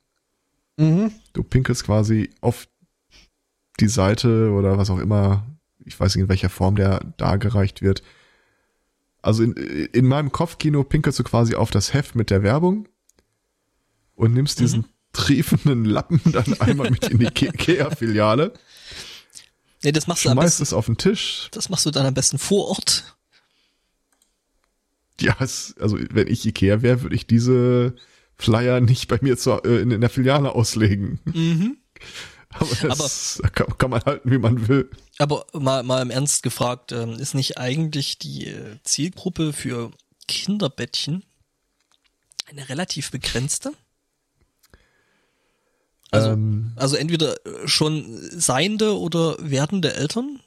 Mhm. 0.77 1.11
Du 1.33 1.43
pinkelst 1.43 1.85
quasi 1.85 2.29
auf 2.41 2.67
die 3.79 3.87
Seite 3.87 4.51
oder 4.51 4.77
was 4.77 4.89
auch 4.89 4.99
immer, 4.99 5.45
ich 5.83 5.99
weiß 5.99 6.15
nicht 6.15 6.23
in 6.23 6.29
welcher 6.29 6.49
Form 6.49 6.75
der 6.75 6.99
dargereicht 7.17 7.81
wird. 7.81 8.03
Also 9.21 9.43
in, 9.43 9.53
in 9.53 10.05
meinem 10.07 10.31
Kopfkino 10.31 10.83
pinkelst 10.83 11.19
du 11.19 11.23
quasi 11.23 11.55
auf 11.55 11.71
das 11.71 11.93
Heft 11.93 12.15
mit 12.15 12.29
der 12.29 12.43
Werbung 12.43 12.87
und 14.15 14.33
nimmst 14.33 14.59
diesen 14.59 14.85
triefenden 15.13 15.83
Lappen 15.85 16.21
dann 16.31 16.59
einmal 16.61 16.91
mit 16.91 17.07
in 17.09 17.19
die 17.19 17.25
Ke- 17.27 17.47
Ikea-Filiale, 17.47 18.53
Nee, 19.83 19.91
das 19.91 20.07
machst 20.07 20.25
du 20.25 20.29
am 20.29 20.39
besten, 20.39 20.63
es 20.63 20.73
auf 20.73 20.87
den 20.87 20.97
Tisch. 20.97 21.47
das 21.51 21.69
machst 21.69 21.85
du 21.85 21.91
dann 21.91 22.07
am 22.07 22.13
besten 22.15 22.39
vor 22.39 22.69
Ort. 22.69 23.15
Ja, 25.21 25.35
es, 25.39 25.75
also 25.79 25.97
wenn 26.11 26.27
ich 26.27 26.45
Ikea 26.45 26.81
wäre, 26.81 27.03
würde 27.03 27.15
ich 27.15 27.27
diese 27.27 27.95
Flyer 28.35 28.81
nicht 28.81 29.07
bei 29.07 29.19
mir 29.21 29.37
zu, 29.37 29.51
äh, 29.63 29.81
in, 29.81 29.91
in 29.91 30.01
der 30.01 30.09
Filiale 30.09 30.53
auslegen. 30.53 31.19
Mhm. 31.25 31.77
Aber 32.59 33.03
das 33.03 33.41
kann, 33.53 33.77
kann 33.77 33.89
man 33.89 34.01
halten, 34.03 34.31
wie 34.31 34.37
man 34.37 34.67
will. 34.67 34.89
Aber 35.17 35.45
mal, 35.53 35.83
mal 35.83 36.01
im 36.01 36.09
Ernst 36.09 36.43
gefragt, 36.43 36.91
ähm, 36.91 37.13
ist 37.13 37.33
nicht 37.33 37.57
eigentlich 37.57 38.17
die 38.17 38.47
äh, 38.47 38.77
Zielgruppe 38.83 39.53
für 39.53 39.91
Kinderbettchen 40.27 41.23
eine 42.47 42.69
relativ 42.69 43.11
begrenzte? 43.11 43.73
Also, 46.11 46.29
ähm, 46.31 46.73
also 46.75 46.95
entweder 46.95 47.33
äh, 47.45 47.67
schon 47.67 48.05
seiende 48.31 48.97
oder 48.97 49.35
werdende 49.39 49.93
Eltern? 49.93 50.39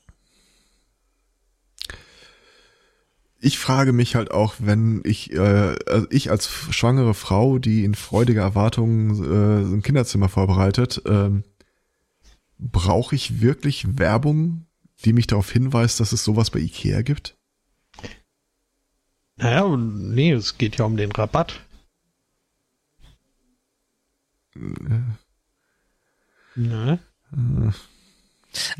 ich 3.40 3.58
frage 3.58 3.92
mich 3.92 4.14
halt 4.14 4.30
auch, 4.30 4.54
wenn 4.58 5.00
ich, 5.04 5.32
äh, 5.32 5.76
also 5.86 6.06
ich 6.10 6.30
als 6.30 6.48
schwangere 6.70 7.14
Frau, 7.14 7.58
die 7.58 7.84
in 7.84 7.94
freudiger 7.94 8.42
Erwartung 8.42 9.22
äh, 9.22 9.74
ein 9.74 9.82
Kinderzimmer 9.82 10.28
vorbereitet, 10.28 11.02
ähm, 11.06 11.44
brauche 12.58 13.14
ich 13.14 13.40
wirklich 13.40 13.98
Werbung, 13.98 14.66
die 15.04 15.12
mich 15.12 15.26
darauf 15.26 15.50
hinweist, 15.50 16.00
dass 16.00 16.12
es 16.12 16.24
sowas 16.24 16.50
bei 16.50 16.60
Ikea 16.60 17.02
gibt? 17.02 17.36
Naja, 19.36 19.76
nee, 19.76 20.32
es 20.32 20.58
geht 20.58 20.78
ja 20.78 20.84
um 20.84 20.96
den 20.96 21.12
Rabatt. 21.12 21.60
Ne? 26.56 26.98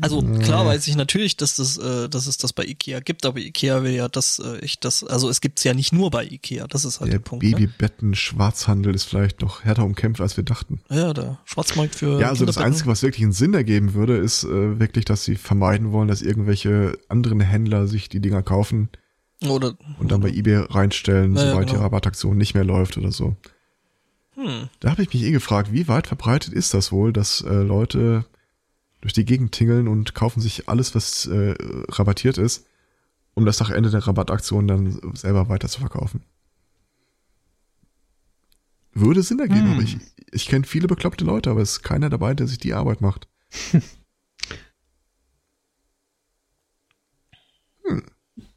Also 0.01 0.21
klar 0.21 0.65
weiß 0.65 0.87
ich 0.87 0.95
natürlich, 0.95 1.37
dass 1.37 1.55
das, 1.55 1.77
äh, 1.77 2.09
dass 2.09 2.27
es 2.27 2.37
das 2.37 2.53
bei 2.53 2.65
Ikea 2.65 2.99
gibt, 3.01 3.25
aber 3.25 3.39
Ikea 3.39 3.83
will 3.83 3.91
ja, 3.91 4.07
dass 4.09 4.39
äh, 4.39 4.57
ich 4.59 4.79
das, 4.79 5.03
also 5.03 5.29
es 5.29 5.41
gibt's 5.41 5.63
ja 5.63 5.73
nicht 5.73 5.93
nur 5.93 6.09
bei 6.09 6.25
Ikea, 6.25 6.67
das 6.67 6.85
ist 6.85 6.99
halt 6.99 7.11
Der 7.11 7.19
der, 7.19 7.23
Punkt. 7.23 7.45
Ne? 7.45 7.51
Babybetten-Schwarzhandel 7.51 8.95
ist 8.95 9.03
vielleicht 9.03 9.41
noch 9.41 9.63
härter 9.63 9.83
umkämpft, 9.83 10.21
als 10.21 10.37
wir 10.37 10.43
dachten. 10.43 10.81
Ja, 10.89 11.13
der 11.13 11.39
Schwarzmarkt 11.45 11.95
für 11.95 12.19
Ja, 12.19 12.29
also 12.29 12.45
das. 12.45 12.57
Einzige, 12.57 12.89
was 12.89 13.03
wirklich 13.03 13.23
einen 13.23 13.31
Sinn 13.31 13.53
ergeben 13.53 13.93
würde, 13.93 14.17
ist 14.17 14.43
äh, 14.43 14.79
wirklich, 14.79 15.05
dass 15.05 15.23
sie 15.23 15.35
vermeiden 15.35 15.91
wollen, 15.91 16.07
dass 16.07 16.21
irgendwelche 16.21 16.97
anderen 17.07 17.39
Händler 17.39 17.87
sich 17.87 18.09
die 18.09 18.19
Dinger 18.21 18.41
kaufen 18.43 18.89
Oder 19.47 19.75
und 19.99 20.11
dann 20.11 20.21
bei 20.21 20.29
eBay 20.29 20.65
reinstellen, 20.69 21.35
Ja, 21.35 21.43
ja, 21.43 21.49
sobald 21.51 21.69
die 21.69 21.73
genau. 21.73 21.83
Rabattaktion 21.85 22.37
nicht 22.37 22.53
mehr 22.55 22.65
läuft 22.65 22.97
oder 22.97 23.11
so. 23.11 23.35
hm, 24.35 24.69
Da 24.79 24.91
habe 24.91 25.03
ich 25.03 25.13
mich 25.13 25.23
eh 25.23 25.31
gefragt, 25.31 25.71
wie 25.71 25.87
weit 25.87 26.07
verbreitet 26.07 26.53
ist 26.53 26.73
das 26.73 26.91
wohl, 26.91 27.13
dass 27.13 27.41
äh, 27.41 27.53
Leute 27.53 28.25
durch 29.01 29.13
die 29.13 29.25
Gegend 29.25 29.51
tingeln 29.53 29.87
und 29.87 30.13
kaufen 30.15 30.41
sich 30.41 30.67
alles, 30.69 30.93
was 30.95 31.25
äh, 31.27 31.55
rabattiert 31.89 32.37
ist, 32.37 32.65
um 33.33 33.45
das 33.45 33.59
nach 33.59 33.69
Ende 33.69 33.89
der 33.89 34.05
Rabattaktion 34.05 34.67
dann 34.67 35.15
selber 35.15 35.49
weiter 35.49 35.69
zu 35.69 35.79
verkaufen. 35.79 36.23
Würde 38.93 39.23
Sinn 39.23 39.39
ergeben, 39.39 39.65
Hm. 39.67 39.73
aber 39.73 39.81
ich, 39.83 39.97
ich 40.31 40.47
kenne 40.47 40.65
viele 40.65 40.87
bekloppte 40.87 41.23
Leute, 41.23 41.49
aber 41.51 41.61
es 41.61 41.73
ist 41.73 41.83
keiner 41.83 42.09
dabei, 42.09 42.33
der 42.33 42.47
sich 42.47 42.57
die 42.57 42.73
Arbeit 42.73 43.01
macht. 43.01 43.27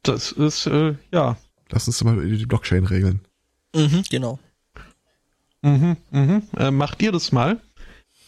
Das 0.03 0.31
ist, 0.31 0.67
äh, 0.67 0.95
ja. 1.11 1.37
Lass 1.69 1.87
uns 1.87 2.03
mal 2.03 2.23
die 2.27 2.45
Blockchain 2.45 2.85
regeln. 2.85 3.21
mhm, 3.73 4.03
genau. 4.09 4.39
Mhm, 5.61 5.95
mhm. 6.11 6.43
Äh, 6.57 6.71
macht 6.71 7.01
ihr 7.01 7.11
das 7.13 7.31
mal? 7.31 7.61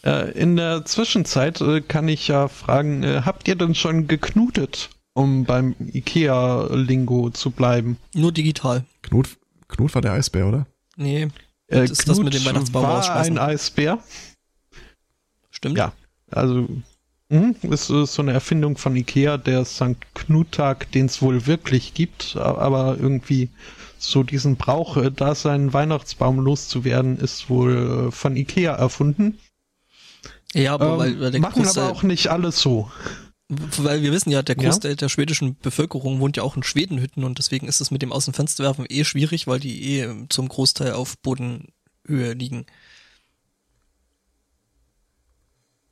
Äh, 0.06 0.30
in 0.38 0.54
der 0.54 0.84
Zwischenzeit 0.84 1.60
äh, 1.60 1.80
kann 1.80 2.06
ich 2.06 2.28
ja 2.28 2.46
fragen, 2.46 3.02
äh, 3.02 3.22
habt 3.24 3.48
ihr 3.48 3.56
denn 3.56 3.74
schon 3.74 4.06
geknutet, 4.06 4.90
um 5.14 5.44
beim 5.44 5.74
IKEA-Lingo 5.80 7.30
zu 7.30 7.50
bleiben? 7.50 7.96
Nur 8.14 8.30
digital. 8.30 8.84
Knut, 9.02 9.36
Knut 9.66 9.92
war 9.96 10.02
der 10.02 10.12
Eisbär, 10.12 10.46
oder? 10.46 10.66
Nee, 10.96 11.22
Äh, 11.66 11.80
Das 11.80 11.90
ist 11.90 12.08
das 12.08 12.20
mit 12.20 12.32
dem 12.34 12.44
Weihnachtsbaum 12.44 12.84
war 12.84 13.16
ein 13.16 13.36
Eisbär. 13.38 13.98
stimmt. 15.50 15.76
Ja, 15.76 15.92
also 16.30 16.68
mhm, 17.28 17.56
ist 17.62 17.90
äh, 17.90 18.06
so 18.06 18.22
eine 18.22 18.32
Erfindung 18.32 18.76
von 18.76 18.94
Ikea, 18.94 19.38
der 19.38 19.64
St. 19.64 19.96
Knut-Tag, 20.14 20.92
den 20.92 21.06
es 21.06 21.20
wohl 21.20 21.48
wirklich 21.48 21.94
gibt, 21.94 22.36
aber 22.36 22.96
irgendwie 23.00 23.50
so 23.98 24.22
diesen 24.22 24.54
Brauch, 24.54 24.98
da 25.16 25.34
seinen 25.34 25.72
Weihnachtsbaum 25.72 26.38
loszuwerden, 26.38 27.16
ist 27.18 27.50
wohl 27.50 28.12
von 28.12 28.36
Ikea 28.36 28.72
erfunden. 28.74 29.38
Ja, 30.56 30.74
aber 30.74 30.92
Ähm, 30.94 30.98
weil, 30.98 31.20
weil 31.20 31.30
der 31.30 31.40
machen 31.40 31.62
Großteil, 31.62 31.84
aber 31.84 31.92
auch 31.96 32.02
nicht 32.02 32.28
alles 32.28 32.60
so. 32.60 32.90
weil 33.48 34.02
wir 34.02 34.10
wissen 34.12 34.30
ja, 34.30 34.42
der 34.42 34.56
Ja. 34.56 34.62
Großteil 34.70 34.96
der 34.96 35.08
schwedischen 35.08 35.56
Bevölkerung 35.58 36.18
wohnt 36.20 36.36
ja 36.36 36.42
auch 36.42 36.56
in 36.56 36.62
Schwedenhütten 36.62 37.24
und 37.24 37.38
deswegen 37.38 37.68
ist 37.68 37.80
es 37.80 37.90
mit 37.90 38.02
dem 38.02 38.10
aus 38.12 38.24
dem 38.24 38.34
Fenster 38.34 38.64
werfen 38.64 38.86
eh 38.88 39.04
schwierig, 39.04 39.46
weil 39.46 39.60
die 39.60 39.82
eh 39.92 40.02
ähm, 40.04 40.30
zum 40.30 40.48
Großteil 40.48 40.92
auf 40.92 41.18
Bodenhöhe 41.18 42.32
liegen. 42.32 42.66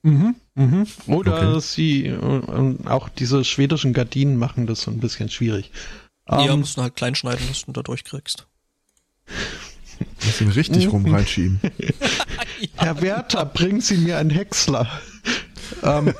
Mhm, 0.02 0.34
mhm. 0.54 0.86
Oder 1.06 1.56
Okay. 1.56 1.60
sie, 1.60 2.06
äh, 2.06 2.16
und 2.16 2.86
auch 2.88 3.08
diese 3.08 3.44
schwedischen 3.44 3.92
Gardinen 3.94 4.36
machen 4.36 4.66
das 4.66 4.82
so 4.82 4.90
ein 4.90 5.00
bisschen 5.00 5.30
schwierig. 5.30 5.70
ja, 6.28 6.52
Ähm, 6.52 6.60
musst 6.60 6.76
du 6.76 6.82
halt 6.82 6.96
klein 6.96 7.14
schneiden, 7.14 7.46
dass 7.48 7.64
du 7.64 7.72
da 7.72 7.82
durchkriegst. 7.82 8.46
Muss 10.26 10.40
ihn 10.40 10.48
richtig 10.50 10.92
rum 10.92 11.06
reinschieben. 11.06 11.60
Herr 12.76 13.00
Werther, 13.02 13.44
bringen 13.46 13.80
Sie 13.80 13.96
mir 13.98 14.18
einen 14.18 14.30
Häcksler. 14.30 14.88
ähm, 15.82 16.14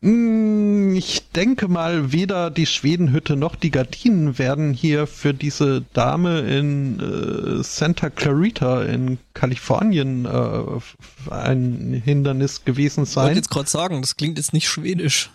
mm, 0.00 0.94
ich 0.96 1.30
denke 1.30 1.68
mal, 1.68 2.12
weder 2.12 2.50
die 2.50 2.66
Schwedenhütte 2.66 3.36
noch 3.36 3.56
die 3.56 3.70
Gardinen 3.70 4.38
werden 4.38 4.72
hier 4.72 5.06
für 5.06 5.34
diese 5.34 5.82
Dame 5.92 6.40
in 6.40 7.00
äh, 7.00 7.62
Santa 7.62 8.10
Clarita 8.10 8.82
in 8.84 9.18
Kalifornien 9.34 10.24
äh, 10.26 11.30
ein 11.30 12.00
Hindernis 12.04 12.64
gewesen 12.64 13.04
Ich 13.04 13.16
wollte 13.16 13.28
sein. 13.28 13.36
jetzt 13.36 13.50
gerade 13.50 13.68
sagen, 13.68 14.00
das 14.00 14.16
klingt 14.16 14.38
jetzt 14.38 14.52
nicht 14.52 14.68
schwedisch. 14.68 15.30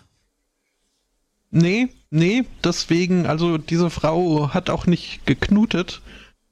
Nee, 1.50 1.88
nee, 2.10 2.44
deswegen, 2.62 3.26
also 3.26 3.58
diese 3.58 3.90
Frau 3.90 4.50
hat 4.54 4.70
auch 4.70 4.86
nicht 4.86 5.26
geknutet, 5.26 6.00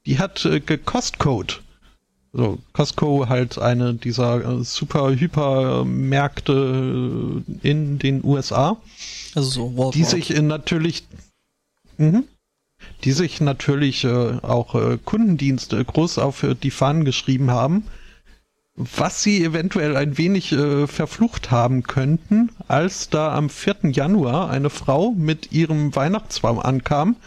die 0.05 0.19
hat 0.19 0.43
äh, 0.45 0.59
gekostcode. 0.59 1.61
So, 2.31 2.59
Costco 2.73 3.27
halt 3.27 3.57
eine 3.57 3.95
dieser 3.95 4.59
äh, 4.59 4.63
super 4.63 5.09
hyper 5.09 5.83
Märkte 5.83 7.41
äh, 7.63 7.67
in 7.67 7.97
den 7.97 8.23
USA, 8.23 8.77
Also 9.33 9.49
so 9.49 9.77
Walmart. 9.77 9.95
die 9.95 10.03
sich 10.03 10.29
natürlich 10.41 11.07
mhm, 11.97 12.25
die 13.03 13.11
sich 13.13 13.41
natürlich 13.41 14.03
äh, 14.03 14.37
auch 14.41 14.75
äh, 14.75 14.97
Kundendienste 15.03 15.83
groß 15.83 16.19
auf 16.19 16.43
äh, 16.43 16.55
die 16.55 16.71
Fahnen 16.71 17.03
geschrieben 17.03 17.49
haben, 17.49 17.83
was 18.75 19.23
sie 19.23 19.43
eventuell 19.43 19.97
ein 19.97 20.17
wenig 20.17 20.55
verflucht 20.85 21.51
haben 21.51 21.83
könnten, 21.83 22.51
als 22.69 23.09
da 23.09 23.35
am 23.35 23.49
4. 23.49 23.91
Januar 23.91 24.49
eine 24.49 24.69
Frau 24.69 25.11
mit 25.11 25.51
ihrem 25.51 25.93
Weihnachtsbaum 25.97 26.59
ankam 26.59 27.17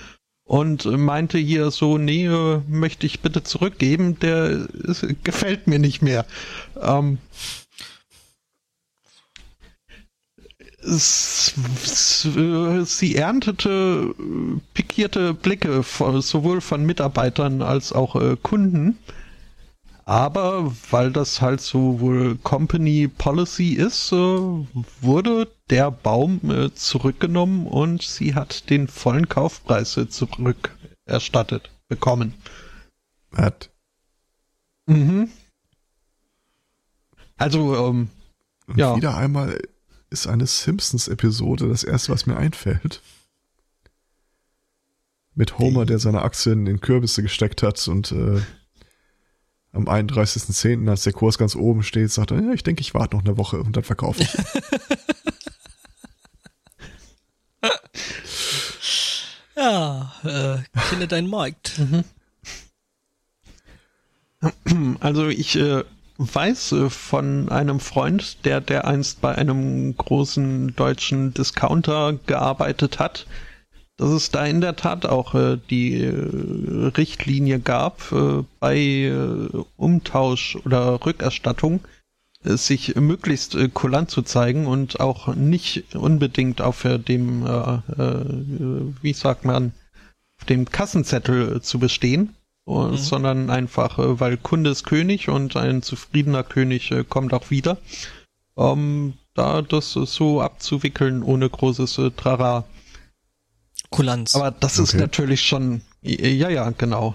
und 0.45 0.85
meinte 0.85 1.39
hier 1.39 1.71
so, 1.71 1.99
nee, 1.99 2.27
äh, 2.27 2.61
möchte 2.69 3.07
ich 3.07 3.21
bitte 3.21 3.43
zurückgeben, 3.43 4.19
der 4.19 4.67
ist, 4.73 5.07
gefällt 5.25 5.67
mir 5.67 5.79
nicht 5.79 6.03
mehr. 6.03 6.27
Ähm, 6.81 7.19
sie 12.85 13.15
erntete 13.15 14.15
pikierte 14.75 15.33
Blicke 15.33 15.83
sowohl 15.83 16.61
von 16.61 16.85
Mitarbeitern 16.85 17.63
als 17.63 17.93
auch 17.93 18.17
äh, 18.17 18.37
Kunden. 18.43 18.99
Aber 20.13 20.71
weil 20.91 21.11
das 21.11 21.41
halt 21.41 21.63
so 21.63 21.99
wohl 22.01 22.37
Company 22.43 23.09
Policy 23.09 23.73
ist, 23.73 24.13
äh, 24.13 24.17
wurde 25.01 25.51
der 25.71 25.91
Baum 25.91 26.39
äh, 26.51 26.75
zurückgenommen 26.75 27.67
und 27.67 28.03
sie 28.03 28.35
hat 28.35 28.69
den 28.69 28.89
vollen 28.89 29.31
Kaufpreis 29.31 29.97
äh, 29.97 30.11
zurückerstattet 30.11 31.71
bekommen. 31.89 32.35
Was? 33.31 33.71
Mhm. 34.85 35.31
Also, 37.39 37.75
ähm, 37.75 38.11
Und 38.67 38.77
Ja. 38.77 38.95
wieder 38.95 39.17
einmal 39.17 39.63
ist 40.11 40.27
eine 40.27 40.47
Simpsons-Episode 40.47 41.69
das 41.71 41.85
erste, 41.85 42.13
was 42.13 42.27
mir 42.27 42.37
einfällt. 42.37 43.01
Mit 45.35 45.59
Homer, 45.59 45.87
der 45.87 45.99
seine 45.99 46.21
Aktien 46.21 46.67
in 46.67 46.83
Kürbisse 46.83 47.23
gesteckt 47.23 47.63
hat 47.63 47.89
und 47.89 48.13
äh, 48.13 48.43
am 49.73 49.89
31.10., 49.89 50.89
als 50.89 51.03
der 51.05 51.13
Kurs 51.13 51.39
ganz 51.39 51.57
oben 51.57 51.83
steht, 51.83 52.11
sagt 52.11 52.31
er, 52.31 52.43
ja, 52.43 52.53
ich 52.53 52.63
denke, 52.63 52.83
ich 52.83 52.95
warte 52.95 53.17
noch 53.17 53.25
eine 53.25 53.39
Woche 53.39 53.61
und 53.63 53.77
dann 53.77 53.85
verkaufe 53.85 54.23
ich. 54.23 54.29
Ja, 59.55 60.13
äh, 60.25 60.81
kenne 60.89 61.07
deinen 61.07 61.31
Markt. 61.31 61.81
Also 64.99 65.29
ich 65.29 65.55
äh, 65.57 65.85
weiß 66.19 66.73
äh, 66.73 66.91
von 66.91 67.49
einem 67.49 67.79
Freund, 67.79 68.45
der 68.45 68.61
der 68.61 68.87
einst 68.89 69.21
bei 69.21 69.35
einem 69.35 69.97
großen 69.97 70.75
deutschen 70.75 71.33
Discounter 71.33 72.19
gearbeitet 72.27 72.99
hat, 72.99 73.27
dass 73.97 74.11
es 74.11 74.31
da 74.31 74.45
in 74.45 74.61
der 74.61 74.77
Tat 74.77 75.07
auch 75.07 75.35
äh, 75.35 75.59
die 75.71 76.03
äh, 76.03 76.91
Richtlinie 76.97 77.61
gab, 77.61 78.11
äh, 78.13 78.43
bei 78.59 78.79
äh, 78.79 79.49
Umtausch 79.77 80.57
oder 80.65 81.05
Rückerstattung 81.05 81.81
äh, 82.45 82.57
sich 82.57 82.97
möglichst 82.97 83.55
äh, 83.55 83.69
kulant 83.69 84.11
zu 84.11 84.23
zeigen 84.23 84.67
und 84.67 85.01
auch 85.01 85.35
nicht 85.35 85.95
unbedingt 85.95 86.61
auf 86.61 86.85
äh, 86.85 86.99
dem, 86.99 87.47
äh, 87.47 87.75
äh, 88.03 88.25
wie 89.03 89.13
sagt 89.13 89.45
man, 89.45 89.73
auf 90.39 90.47
dem 90.47 90.65
Kassenzettel 90.65 91.57
äh, 91.57 91.61
zu 91.61 91.79
bestehen, 91.79 92.35
äh, 92.67 92.97
sondern 92.97 93.51
einfach, 93.51 93.99
weil 93.99 94.37
Kunde 94.37 94.71
ist 94.71 94.85
König 94.85 95.29
und 95.29 95.57
ein 95.57 95.83
zufriedener 95.83 96.45
König 96.45 96.93
kommt 97.09 97.35
auch 97.35 97.51
wieder. 97.51 97.79
Ähm, 98.57 99.15
da 99.35 99.63
das 99.63 99.93
so 99.93 100.43
abzuwickeln 100.43 101.23
ohne 101.23 101.49
großes 101.49 102.01
Trara. 102.17 102.65
Kulanz. 103.93 104.35
Aber 104.35 104.51
das 104.51 104.79
ist 104.79 104.91
Okay. 104.95 104.99
natürlich 105.03 105.43
schon, 105.43 105.83
ja, 106.03 106.49
ja, 106.49 106.71
genau. 106.71 107.15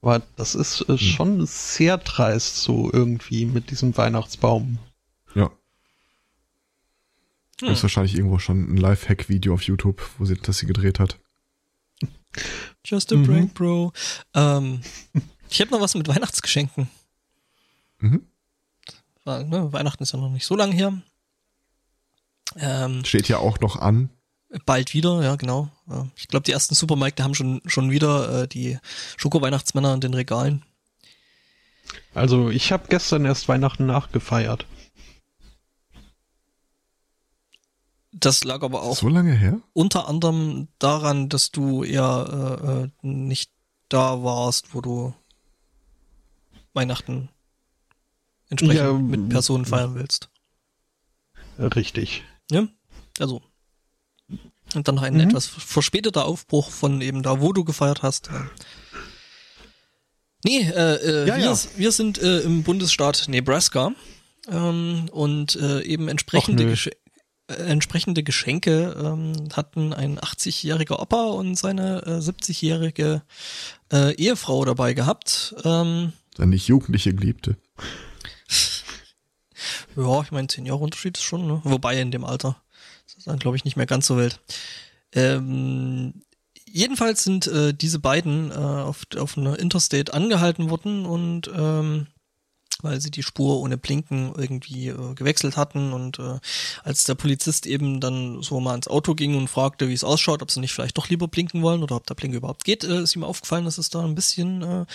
Aber 0.00 0.22
das 0.36 0.54
ist 0.54 0.82
äh, 0.88 0.96
schon 0.98 1.44
sehr 1.46 1.98
dreist 1.98 2.56
so 2.58 2.90
irgendwie 2.92 3.44
mit 3.46 3.70
diesem 3.70 3.96
Weihnachtsbaum. 3.96 4.78
ja. 5.34 5.50
Hm. 7.60 7.68
Gibt 7.68 7.82
wahrscheinlich 7.82 8.14
irgendwo 8.16 8.38
schon 8.40 8.74
ein 8.74 8.76
Live-Hack-Video 8.76 9.54
auf 9.54 9.62
YouTube, 9.62 10.02
wo 10.18 10.24
sie 10.24 10.34
das 10.36 10.58
sie 10.58 10.66
gedreht 10.66 10.98
hat. 10.98 11.18
Just 12.84 13.12
a 13.12 13.16
Mhm. 13.16 13.26
prank, 13.26 13.54
bro. 13.54 13.92
Ähm, 14.34 14.80
ich 15.48 15.60
habe 15.60 15.70
noch 15.70 15.80
was 15.80 15.94
mit 15.94 16.08
Weihnachtsgeschenken. 16.08 16.88
Mhm. 18.00 18.26
War, 19.24 19.44
ne, 19.44 19.72
Weihnachten 19.72 20.02
ist 20.02 20.12
ja 20.12 20.18
noch 20.18 20.30
nicht 20.30 20.44
so 20.44 20.56
lange 20.56 20.74
her. 20.74 21.00
Ähm, 22.56 23.04
Steht 23.04 23.28
ja 23.28 23.38
auch 23.38 23.60
noch 23.60 23.76
an. 23.76 24.10
Bald 24.66 24.94
wieder, 24.94 25.22
ja 25.22 25.36
genau. 25.36 25.70
Ja, 25.88 26.08
Ich 26.16 26.28
glaube, 26.28 26.44
die 26.44 26.52
ersten 26.52 26.74
Supermärkte 26.74 27.24
haben 27.24 27.34
schon 27.34 27.60
schon 27.66 27.90
wieder 27.90 28.42
äh, 28.42 28.48
die 28.48 28.78
Schoko-Weihnachtsmänner 29.16 29.94
in 29.94 30.00
den 30.00 30.14
Regalen. 30.14 30.64
Also 32.14 32.50
ich 32.50 32.72
habe 32.72 32.86
gestern 32.88 33.24
erst 33.24 33.48
Weihnachten 33.48 33.86
nachgefeiert. 33.86 34.66
Das 38.12 38.44
lag 38.44 38.62
aber 38.62 38.82
auch 38.82 38.96
So 38.96 39.08
lange 39.08 39.32
her? 39.34 39.60
unter 39.72 40.08
anderem 40.08 40.68
daran, 40.78 41.28
dass 41.28 41.50
du 41.50 41.82
eher 41.82 42.60
äh, 42.62 42.84
äh, 42.84 42.88
nicht 43.02 43.50
da 43.88 44.22
warst, 44.22 44.72
wo 44.74 44.80
du 44.80 45.14
Weihnachten 46.72 47.28
entsprechend 48.50 48.76
Ja, 48.76 48.92
mit 48.92 49.28
Personen 49.30 49.64
feiern 49.64 49.94
willst. 49.96 50.30
Richtig. 51.58 52.22
Ja, 52.50 52.66
also. 53.18 53.42
Und 54.74 54.88
dann 54.88 54.98
ein 54.98 55.14
Mhm. 55.14 55.20
etwas 55.20 55.46
verspäteter 55.46 56.24
Aufbruch 56.24 56.70
von 56.70 57.00
eben 57.00 57.22
da, 57.22 57.40
wo 57.40 57.52
du 57.52 57.64
gefeiert 57.64 58.02
hast. 58.02 58.30
Nee, 60.44 60.60
äh, 60.60 60.94
äh, 60.96 61.28
Ja, 61.28 61.36
wir, 61.36 61.44
ja. 61.44 61.56
wir 61.76 61.92
sind 61.92 62.18
äh, 62.18 62.40
im 62.40 62.62
Bundesstaat 62.64 63.24
Nebraska 63.28 63.92
ähm, 64.50 65.06
und 65.10 65.56
äh, 65.56 65.82
eben 65.82 66.08
entsprechende, 66.08 66.64
nö. 66.64 66.70
Gesche 66.70 66.90
äh, 67.46 67.54
entsprechende 67.54 68.22
Geschenke 68.22 68.94
ähm, 68.98 69.48
hatten 69.54 69.92
ein 69.92 70.18
80-jähriger 70.18 70.98
Opa 71.00 71.24
und 71.26 71.56
seine 71.56 72.02
äh, 72.06 72.10
70-jährige 72.18 73.22
äh, 73.92 74.14
Ehefrau 74.16 74.64
dabei 74.64 74.92
gehabt. 74.92 75.54
Ähm, 75.64 76.12
nicht 76.38 76.68
jugendliche 76.68 77.14
Geliebte. 77.14 77.56
Ja, 79.96 80.20
ich 80.22 80.30
meine, 80.32 80.48
zehn 80.48 80.66
Jahre 80.66 80.80
Unterschied 80.80 81.16
ist 81.16 81.22
schon, 81.22 81.46
ne? 81.46 81.60
Wobei 81.64 82.00
in 82.00 82.10
dem 82.10 82.24
Alter. 82.24 82.60
Dann, 83.24 83.38
glaube 83.38 83.56
ich, 83.56 83.64
nicht 83.64 83.76
mehr 83.76 83.86
ganz 83.86 84.06
so 84.06 84.16
wild. 84.16 84.40
Ähm, 85.12 86.22
jedenfalls 86.66 87.24
sind 87.24 87.46
äh, 87.46 87.72
diese 87.72 87.98
beiden 87.98 88.50
äh, 88.50 88.54
auf, 88.54 89.02
auf 89.16 89.38
einer 89.38 89.58
Interstate 89.58 90.12
angehalten 90.12 90.70
worden 90.70 91.06
und 91.06 91.50
ähm, 91.54 92.08
weil 92.82 93.00
sie 93.00 93.10
die 93.10 93.22
Spur 93.22 93.60
ohne 93.60 93.78
Blinken 93.78 94.32
irgendwie 94.36 94.88
äh, 94.88 95.14
gewechselt 95.14 95.56
hatten 95.56 95.92
und 95.92 96.18
äh, 96.18 96.38
als 96.82 97.04
der 97.04 97.14
Polizist 97.14 97.66
eben 97.66 98.00
dann 98.00 98.42
so 98.42 98.60
mal 98.60 98.74
ins 98.74 98.88
Auto 98.88 99.14
ging 99.14 99.36
und 99.36 99.48
fragte, 99.48 99.88
wie 99.88 99.94
es 99.94 100.04
ausschaut, 100.04 100.42
ob 100.42 100.50
sie 100.50 100.60
nicht 100.60 100.72
vielleicht 100.72 100.98
doch 100.98 101.08
lieber 101.08 101.28
blinken 101.28 101.62
wollen 101.62 101.82
oder 101.82 101.96
ob 101.96 102.06
der 102.06 102.14
Blinker 102.14 102.36
überhaupt 102.36 102.64
geht, 102.64 102.84
äh, 102.84 103.02
ist 103.02 103.16
ihm 103.16 103.24
aufgefallen, 103.24 103.64
dass 103.64 103.78
es 103.78 103.90
da 103.90 104.04
ein 104.04 104.14
bisschen 104.14 104.62
äh, 104.62 104.86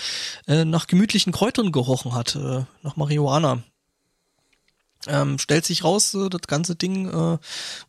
äh, 0.48 0.66
nach 0.66 0.88
gemütlichen 0.88 1.34
Kräutern 1.34 1.72
gerochen 1.72 2.14
hat, 2.14 2.36
äh, 2.36 2.64
nach 2.84 2.96
Marihuana. 2.96 3.64
Ähm, 5.08 5.40
stellt 5.40 5.66
sich 5.66 5.84
raus, 5.84 6.14
äh, 6.14 6.30
das 6.30 6.42
ganze 6.42 6.76
Ding 6.76 7.08
äh, 7.08 7.38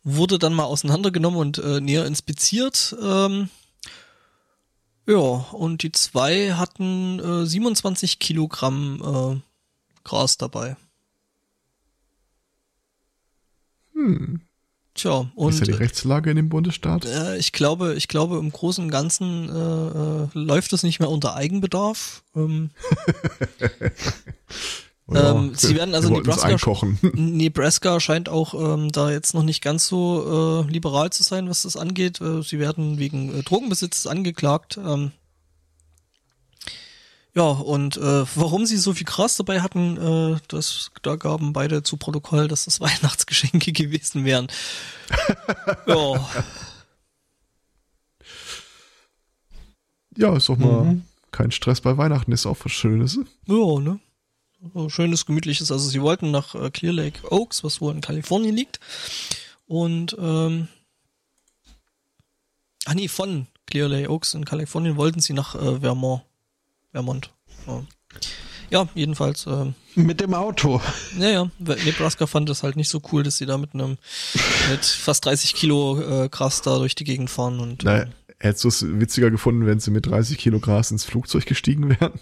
wurde 0.03 0.39
dann 0.39 0.53
mal 0.53 0.63
auseinandergenommen 0.63 1.39
und 1.39 1.57
äh, 1.57 1.81
näher 1.81 2.05
inspiziert. 2.05 2.95
Ähm, 3.01 3.49
ja, 5.07 5.17
und 5.17 5.83
die 5.83 5.91
zwei 5.91 6.53
hatten 6.53 7.19
äh, 7.19 7.45
27 7.45 8.19
Kilogramm 8.19 9.41
äh, 9.41 9.41
Gras 10.03 10.37
dabei. 10.37 10.77
Hm. 13.93 14.41
Tja, 14.93 15.31
und 15.35 15.53
ist 15.53 15.59
ja 15.59 15.65
die 15.65 15.71
Rechtslage 15.71 16.29
in 16.29 16.35
dem 16.35 16.49
Bundesstaat? 16.49 17.05
äh, 17.05 17.37
ich 17.37 17.51
glaube, 17.53 17.95
ich 17.95 18.07
glaube, 18.07 18.37
im 18.37 18.51
Großen 18.51 18.83
und 18.83 18.91
Ganzen 18.91 19.49
äh, 19.49 19.53
äh, 19.53 20.27
läuft 20.33 20.73
es 20.73 20.83
nicht 20.83 20.99
mehr 20.99 21.09
unter 21.09 21.35
Eigenbedarf. 21.35 22.23
Ähm, 22.35 22.71
Oder 25.11 25.35
ähm, 25.35 25.51
sie 25.55 25.75
werden 25.75 25.93
also 25.93 26.09
Nebraska-. 26.09 26.87
Nebraska 27.13 27.99
scheint 27.99 28.29
auch 28.29 28.53
ähm, 28.53 28.91
da 28.91 29.11
jetzt 29.11 29.33
noch 29.33 29.43
nicht 29.43 29.61
ganz 29.61 29.87
so 29.87 30.63
äh, 30.65 30.71
liberal 30.71 31.09
zu 31.11 31.21
sein, 31.23 31.49
was 31.49 31.63
das 31.63 31.75
angeht. 31.77 32.19
Äh, 32.21 32.41
sie 32.43 32.59
werden 32.59 32.97
wegen 32.97 33.37
äh, 33.37 33.43
Drogenbesitzes 33.43 34.07
angeklagt. 34.07 34.77
Ähm, 34.77 35.11
ja, 37.33 37.43
und 37.43 37.95
äh, 37.97 38.25
warum 38.35 38.65
sie 38.65 38.75
so 38.77 38.93
viel 38.93 39.05
Gras 39.05 39.37
dabei 39.37 39.61
hatten, 39.61 39.97
äh, 39.97 40.39
das, 40.49 40.91
da 41.01 41.15
gaben 41.15 41.53
beide 41.53 41.83
zu 41.83 41.97
Protokoll, 41.97 42.47
dass 42.47 42.65
das 42.65 42.79
Weihnachtsgeschenke 42.81 43.71
gewesen 43.71 44.25
wären. 44.25 44.47
ja, 45.87 46.29
Ja, 50.17 50.35
ist 50.35 50.49
doch 50.49 50.57
mal 50.57 50.83
Mhm. 50.83 51.03
kein 51.31 51.51
Stress 51.51 51.79
bei 51.81 51.97
Weihnachten, 51.97 52.31
ist 52.33 52.45
auch 52.45 52.57
was 52.63 52.71
Schönes. 52.71 53.17
ja, 53.47 53.79
ne? 53.79 53.99
So 54.73 54.89
schönes, 54.89 55.25
gemütliches. 55.25 55.71
Also 55.71 55.89
sie 55.89 56.01
wollten 56.01 56.31
nach 56.31 56.55
äh, 56.55 56.69
Clear 56.69 56.93
Lake 56.93 57.31
Oaks, 57.31 57.63
was 57.63 57.81
wohl 57.81 57.93
in 57.93 58.01
Kalifornien 58.01 58.55
liegt. 58.55 58.79
Und 59.67 60.15
ähm, 60.19 60.67
ah 62.85 62.93
nee, 62.93 63.07
von 63.07 63.47
Clear 63.65 63.89
Lake 63.89 64.09
Oaks 64.09 64.33
in 64.33 64.45
Kalifornien 64.45 64.97
wollten 64.97 65.19
sie 65.19 65.33
nach 65.33 65.55
äh, 65.55 65.79
Vermont. 65.79 66.23
Vermont. 66.91 67.31
Ja. 67.67 67.83
Ja, 68.71 68.87
jedenfalls. 68.95 69.45
Äh, 69.47 69.73
Mit 69.95 70.21
dem 70.21 70.33
Auto. 70.33 70.81
Naja, 71.17 71.51
Nebraska 71.59 72.25
fand 72.25 72.49
es 72.49 72.63
halt 72.63 72.77
nicht 72.77 72.87
so 72.87 73.01
cool, 73.11 73.21
dass 73.21 73.37
sie 73.37 73.45
da 73.45 73.57
mit 73.57 73.73
einem 73.73 73.97
mit 74.69 74.85
fast 74.85 75.25
30 75.25 75.55
Kilo 75.55 75.99
äh, 75.99 76.29
Gras 76.29 76.61
da 76.61 76.77
durch 76.77 76.95
die 76.95 77.03
Gegend 77.03 77.29
fahren 77.29 77.59
und. 77.59 77.83
Naja, 77.83 78.05
hättest 78.39 78.63
du 78.63 78.67
es 78.69 78.85
witziger 78.87 79.29
gefunden, 79.29 79.65
wenn 79.65 79.81
sie 79.81 79.91
mit 79.91 80.05
30 80.05 80.37
Kilo 80.37 80.59
Gras 80.61 80.89
ins 80.89 81.03
Flugzeug 81.03 81.45
gestiegen 81.45 81.89
wären? 81.89 82.13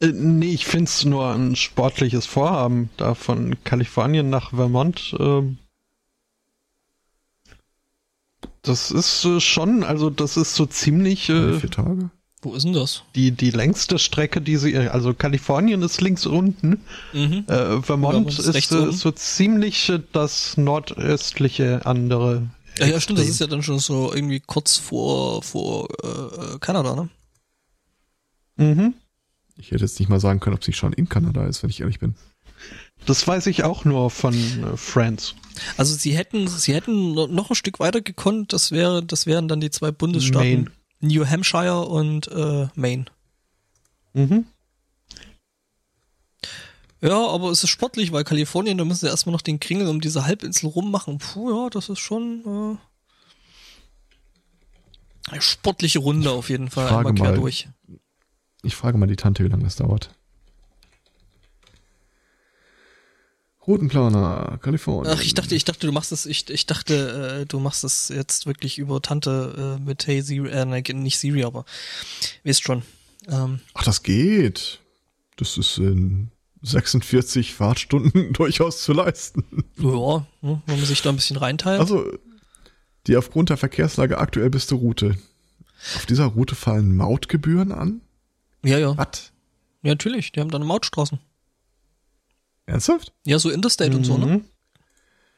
Äh, 0.00 0.08
nee, 0.08 0.52
ich 0.52 0.66
find's 0.66 1.04
nur 1.04 1.32
ein 1.34 1.56
sportliches 1.56 2.26
Vorhaben, 2.26 2.90
da 2.96 3.14
von 3.14 3.56
Kalifornien 3.64 4.30
nach 4.30 4.50
Vermont. 4.50 5.14
Ähm, 5.18 5.58
das 8.62 8.90
ist 8.90 9.24
äh, 9.24 9.40
schon, 9.40 9.84
also 9.84 10.10
das 10.10 10.36
ist 10.36 10.54
so 10.54 10.66
ziemlich 10.66 11.28
äh, 11.28 11.58
Vier 11.60 11.70
Tage? 11.70 12.10
Wo 12.42 12.54
ist 12.54 12.64
denn 12.64 12.74
das? 12.74 13.04
die, 13.14 13.30
die 13.30 13.50
längste 13.50 13.98
Strecke, 13.98 14.42
die 14.42 14.56
sie, 14.58 14.76
also 14.76 15.14
Kalifornien 15.14 15.80
ist 15.82 16.00
links 16.02 16.26
unten, 16.26 16.82
Mhm. 17.14 17.44
äh, 17.48 17.80
Vermont 17.82 18.38
ist 18.38 18.46
ist, 18.48 18.72
äh, 18.72 18.92
so 18.92 19.10
ziemlich 19.12 19.88
äh, 19.88 20.00
das 20.12 20.56
nordöstliche 20.58 21.86
andere. 21.86 22.48
Ja, 22.78 22.86
ja, 22.86 23.00
stimmt, 23.00 23.20
das 23.20 23.28
ist 23.28 23.40
ja 23.40 23.46
dann 23.46 23.62
schon 23.62 23.78
so 23.78 24.12
irgendwie 24.12 24.40
kurz 24.40 24.76
vor, 24.76 25.42
vor 25.42 25.88
Kanada, 26.58 26.96
ne? 26.96 27.08
Mhm. 28.56 28.94
Ich 29.56 29.70
hätte 29.70 29.82
jetzt 29.82 29.98
nicht 30.00 30.08
mal 30.08 30.20
sagen 30.20 30.40
können, 30.40 30.56
ob 30.56 30.64
sie 30.64 30.72
schon 30.72 30.92
in 30.92 31.08
Kanada 31.08 31.46
ist, 31.46 31.62
wenn 31.62 31.70
ich 31.70 31.80
ehrlich 31.80 32.00
bin. 32.00 32.14
Das 33.06 33.26
weiß 33.26 33.46
ich 33.46 33.62
auch 33.64 33.84
nur 33.84 34.10
von 34.10 34.34
äh, 34.34 34.76
Friends. 34.76 35.34
Also 35.76 35.94
sie 35.94 36.16
hätten, 36.16 36.48
sie 36.48 36.74
hätten 36.74 37.12
no- 37.14 37.26
noch 37.26 37.50
ein 37.50 37.54
Stück 37.56 37.78
weiter 37.78 38.00
gekonnt, 38.00 38.52
das 38.52 38.72
wäre, 38.72 39.04
das 39.04 39.26
wären 39.26 39.46
dann 39.48 39.60
die 39.60 39.70
zwei 39.70 39.90
Bundesstaaten. 39.90 40.64
Maine. 40.64 40.70
New 41.00 41.26
Hampshire 41.26 41.86
und 41.86 42.28
äh, 42.28 42.68
Maine. 42.74 43.04
Mhm. 44.14 44.46
Ja, 47.02 47.26
aber 47.28 47.50
es 47.50 47.62
ist 47.62 47.68
sportlich, 47.70 48.12
weil 48.12 48.24
Kalifornien, 48.24 48.78
da 48.78 48.84
müssen 48.86 49.00
sie 49.00 49.08
erstmal 49.08 49.34
noch 49.34 49.42
den 49.42 49.60
Kringel 49.60 49.88
um 49.88 50.00
diese 50.00 50.24
Halbinsel 50.24 50.70
rummachen. 50.70 51.18
Puh, 51.18 51.50
ja, 51.50 51.68
das 51.68 51.90
ist 51.90 51.98
schon 51.98 52.78
äh, 55.28 55.30
eine 55.32 55.42
sportliche 55.42 55.98
Runde 55.98 56.30
auf 56.30 56.48
jeden 56.48 56.70
Fall. 56.70 56.88
Frage 56.88 57.08
Einmal 57.08 57.14
quer 57.14 57.30
mal. 57.32 57.40
durch. 57.40 57.68
Ich 58.64 58.76
frage 58.76 58.98
mal 58.98 59.06
die 59.06 59.16
Tante, 59.16 59.44
wie 59.44 59.48
lange 59.48 59.64
das 59.64 59.76
dauert. 59.76 60.10
Routenplaner, 63.66 64.58
Kalifornien. 64.60 65.14
Ach, 65.16 65.22
ich 65.22 65.32
dachte, 65.32 65.54
ich 65.54 65.64
dachte, 65.64 65.86
du 65.86 65.92
machst 65.92 66.12
es, 66.12 66.26
ich, 66.26 66.50
ich 66.50 66.66
dachte, 66.66 67.40
äh, 67.42 67.46
du 67.46 67.60
machst 67.60 67.82
es 67.84 68.10
jetzt 68.10 68.46
wirklich 68.46 68.78
über 68.78 69.00
Tante 69.00 69.78
äh, 69.78 69.82
mit 69.82 70.06
Hey 70.06 70.20
Siri, 70.20 70.50
äh, 70.50 70.92
nicht 70.92 71.18
Siri, 71.18 71.44
aber 71.44 71.64
wisst 72.42 72.62
schon. 72.62 72.82
Ähm, 73.28 73.60
Ach, 73.72 73.84
das 73.84 74.02
geht. 74.02 74.80
Das 75.36 75.56
ist 75.56 75.78
in 75.78 76.30
46 76.62 77.54
Fahrtstunden 77.54 78.32
durchaus 78.34 78.82
zu 78.82 78.92
leisten. 78.92 79.44
ja, 79.78 80.26
ne, 80.42 80.62
wenn 80.66 80.76
man 80.76 80.84
sich 80.84 81.00
da 81.00 81.08
ein 81.10 81.16
bisschen 81.16 81.36
reinteilt. 81.36 81.80
Also, 81.80 82.04
die 83.06 83.16
aufgrund 83.16 83.48
der 83.48 83.56
Verkehrslage 83.56 84.18
aktuell 84.18 84.50
beste 84.50 84.74
Route. 84.74 85.16
Auf 85.96 86.06
dieser 86.06 86.26
Route 86.26 86.54
fallen 86.54 86.96
Mautgebühren 86.96 87.72
an? 87.72 88.00
Ja, 88.64 88.78
ja, 88.78 88.96
Was? 88.96 89.32
ja, 89.82 89.90
natürlich, 89.90 90.32
die 90.32 90.40
haben 90.40 90.50
da 90.50 90.56
eine 90.56 90.64
Mautstraßen. 90.64 91.18
Ernsthaft? 92.66 93.12
Ja, 93.24 93.38
so 93.38 93.50
Interstate 93.50 93.96
und 93.96 94.04
so, 94.04 94.16
ne? 94.16 94.26
Mhm. 94.26 94.44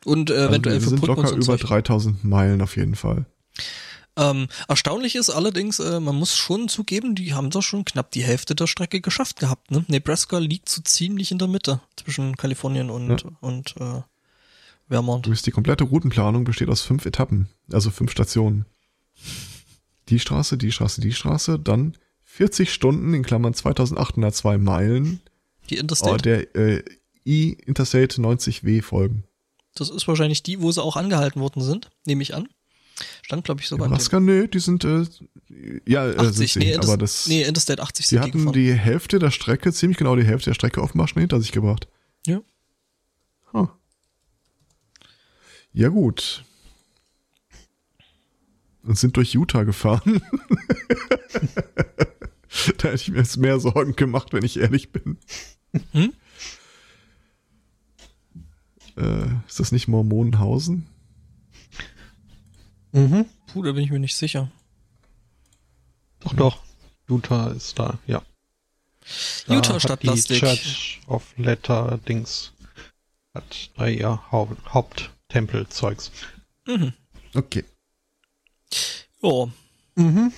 Und 0.04 0.30
äh, 0.30 0.46
eventuell 0.46 0.76
also 0.76 0.92
wir 0.92 0.98
sind 0.98 1.06
locker 1.06 1.32
über 1.32 1.40
Zeug. 1.40 1.60
3000 1.60 2.24
Meilen 2.24 2.62
auf 2.62 2.76
jeden 2.76 2.94
Fall. 2.94 3.26
Ähm, 4.16 4.48
erstaunlich 4.68 5.16
ist 5.16 5.28
allerdings, 5.30 5.78
äh, 5.78 6.00
man 6.00 6.14
muss 6.14 6.36
schon 6.36 6.68
zugeben, 6.68 7.14
die 7.14 7.34
haben 7.34 7.50
da 7.50 7.60
schon 7.60 7.84
knapp 7.84 8.10
die 8.12 8.22
Hälfte 8.22 8.54
der 8.54 8.66
Strecke 8.66 9.00
geschafft 9.00 9.40
gehabt. 9.40 9.70
Ne? 9.70 9.84
Nebraska 9.88 10.38
liegt 10.38 10.68
so 10.68 10.80
ziemlich 10.80 11.32
in 11.32 11.38
der 11.38 11.48
Mitte 11.48 11.80
zwischen 11.96 12.36
Kalifornien 12.36 12.88
und, 12.88 13.26
und 13.40 13.74
äh, 13.78 14.00
Vermont. 14.88 15.26
Du 15.26 15.30
bist 15.30 15.46
die 15.46 15.50
komplette 15.50 15.84
Routenplanung 15.84 16.44
besteht 16.44 16.68
aus 16.68 16.80
fünf 16.80 17.04
Etappen, 17.04 17.48
also 17.70 17.90
fünf 17.90 18.12
Stationen. 18.12 18.64
Die 20.08 20.20
Straße, 20.20 20.56
die 20.56 20.72
Straße, 20.72 21.00
die 21.00 21.12
Straße, 21.12 21.58
dann 21.58 21.96
40 22.36 22.70
Stunden 22.70 23.14
in 23.14 23.22
Klammern 23.22 23.54
2802 23.54 24.58
Meilen 24.58 25.20
Die 25.70 25.78
oh, 25.78 25.80
Interstate, 25.80 26.22
der 26.22 26.54
äh, 26.54 26.84
I-Interstate 27.24 28.20
90W 28.20 28.82
folgen. 28.82 29.24
das 29.74 29.88
ist 29.88 30.06
wahrscheinlich 30.06 30.42
die, 30.42 30.60
wo 30.60 30.70
sie 30.70 30.82
auch 30.82 30.96
angehalten 30.96 31.40
worden 31.40 31.62
sind, 31.62 31.90
nehme 32.04 32.22
ich 32.22 32.34
an. 32.34 32.46
Stand, 33.22 33.44
glaube 33.44 33.62
ich, 33.62 33.68
sogar 33.68 33.86
in 33.86 33.92
Nebraska, 33.92 34.20
nö, 34.20 34.48
die 34.48 34.58
sind, 34.58 34.84
äh, 34.84 35.06
ja, 35.86 36.10
äh, 36.10 36.16
80, 36.16 36.34
sind 36.34 36.48
sie, 36.48 36.58
nee, 36.58 36.74
aber 36.74 36.84
Inter- 36.84 36.96
das, 36.98 37.26
nee, 37.26 37.42
Interstate 37.42 37.82
80 37.82 38.06
sie 38.06 38.10
sind 38.10 38.18
die 38.18 38.28
hatten 38.28 38.38
gefahren. 38.38 38.52
die 38.52 38.72
Hälfte 38.74 39.18
der 39.18 39.30
Strecke, 39.30 39.72
ziemlich 39.72 39.96
genau 39.96 40.14
die 40.14 40.24
Hälfte 40.24 40.50
der 40.50 40.54
Strecke 40.54 40.82
offenbar 40.82 41.08
schon 41.08 41.20
hinter 41.20 41.40
sich 41.40 41.52
gebracht. 41.52 41.88
Ja. 42.26 42.42
Huh. 43.54 43.68
Ja 45.72 45.88
gut. 45.88 46.44
Und 48.82 48.98
sind 48.98 49.16
durch 49.16 49.32
Utah 49.32 49.62
gefahren. 49.62 50.20
da 52.78 52.88
hätte 52.88 52.94
ich 52.94 53.08
mir 53.08 53.18
jetzt 53.18 53.36
mehr 53.36 53.60
Sorgen 53.60 53.96
gemacht, 53.96 54.32
wenn 54.32 54.44
ich 54.44 54.58
ehrlich 54.58 54.92
bin. 54.92 55.18
Hm? 55.92 56.12
Äh, 58.96 59.26
ist 59.46 59.60
das 59.60 59.72
nicht 59.72 59.88
Mormonenhausen? 59.88 60.86
Mhm. 62.92 63.26
Puh, 63.48 63.62
da 63.62 63.72
bin 63.72 63.84
ich 63.84 63.90
mir 63.90 63.98
nicht 63.98 64.16
sicher. 64.16 64.50
Doch, 66.20 66.34
doch. 66.34 66.62
Utah 67.08 67.48
ist 67.48 67.78
da, 67.78 67.98
ja. 68.06 68.22
Da 69.46 69.54
Utah 69.54 69.74
hat 69.74 69.82
statt 69.82 70.02
die 70.02 70.06
Plastik. 70.08 70.38
Church 70.38 71.00
of 71.06 71.34
Letter 71.36 71.98
Dings 72.08 72.52
hat 73.34 73.70
da 73.76 73.86
ihr 73.86 74.32
Haupt 74.32 74.72
Haupttempelzeugs. 74.72 76.10
Mhm. 76.66 76.94
Okay. 77.34 77.64
Ja, 79.22 79.48
Mhm. 79.96 80.32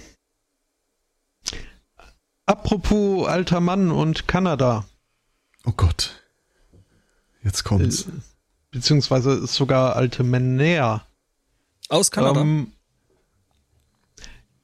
Apropos 2.48 3.28
alter 3.28 3.60
Mann 3.60 3.90
und 3.90 4.26
Kanada, 4.26 4.86
Oh 5.66 5.72
Gott. 5.76 6.22
Jetzt 7.42 7.62
kommt's. 7.64 8.06
äh, 8.06 8.12
beziehungsweise 8.70 9.46
sogar 9.46 9.96
alte 9.96 10.24
Männer. 10.24 11.04
aus 11.90 12.10
Kanada. 12.10 12.40
Ähm, 12.40 12.72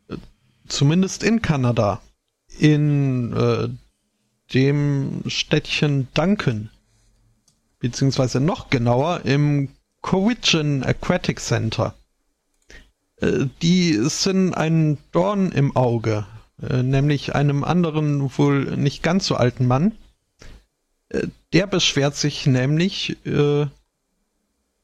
äh, 0.08 0.16
zumindest 0.66 1.22
in 1.22 1.42
Kanada. 1.42 2.00
In 2.58 3.34
äh, 3.34 3.68
dem 4.54 5.22
Städtchen 5.26 6.08
Duncan. 6.14 6.70
Beziehungsweise 7.80 8.40
noch 8.40 8.70
genauer 8.70 9.26
im 9.26 9.68
Cowichan 10.00 10.82
Aquatic 10.84 11.38
Center. 11.38 11.94
Äh, 13.16 13.44
die 13.60 13.92
sind 14.08 14.54
ein 14.54 14.96
Dorn 15.12 15.52
im 15.52 15.76
Auge. 15.76 16.26
Äh, 16.62 16.82
nämlich 16.82 17.34
einem 17.34 17.64
anderen, 17.64 18.30
wohl 18.38 18.76
nicht 18.76 19.02
ganz 19.02 19.26
so 19.26 19.34
alten 19.36 19.66
Mann. 19.66 19.92
Äh, 21.08 21.28
der 21.52 21.66
beschwert 21.66 22.16
sich 22.16 22.46
nämlich, 22.46 23.16
äh, 23.26 23.66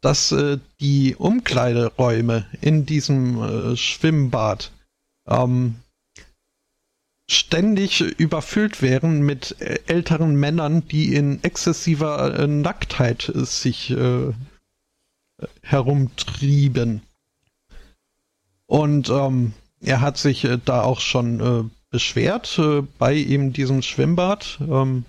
dass 0.00 0.34
die 0.80 1.14
Umkleideräume 1.14 2.46
in 2.62 2.86
diesem 2.86 3.76
Schwimmbad 3.76 4.72
ähm, 5.28 5.74
ständig 7.28 8.00
überfüllt 8.00 8.80
wären 8.80 9.20
mit 9.20 9.60
älteren 9.60 10.36
Männern, 10.36 10.88
die 10.88 11.14
in 11.14 11.44
exzessiver 11.44 12.46
Nacktheit 12.46 13.30
sich 13.34 13.94
herumtrieben. 15.60 17.02
Und 18.64 19.10
ähm, 19.10 19.52
er 19.80 20.00
hat 20.00 20.18
sich 20.18 20.44
äh, 20.44 20.58
da 20.64 20.82
auch 20.82 21.00
schon 21.00 21.40
äh, 21.40 21.70
beschwert 21.90 22.58
äh, 22.58 22.82
bei 22.98 23.16
eben 23.16 23.52
diesem 23.52 23.82
Schwimmbad. 23.82 24.58
Ähm, 24.60 25.04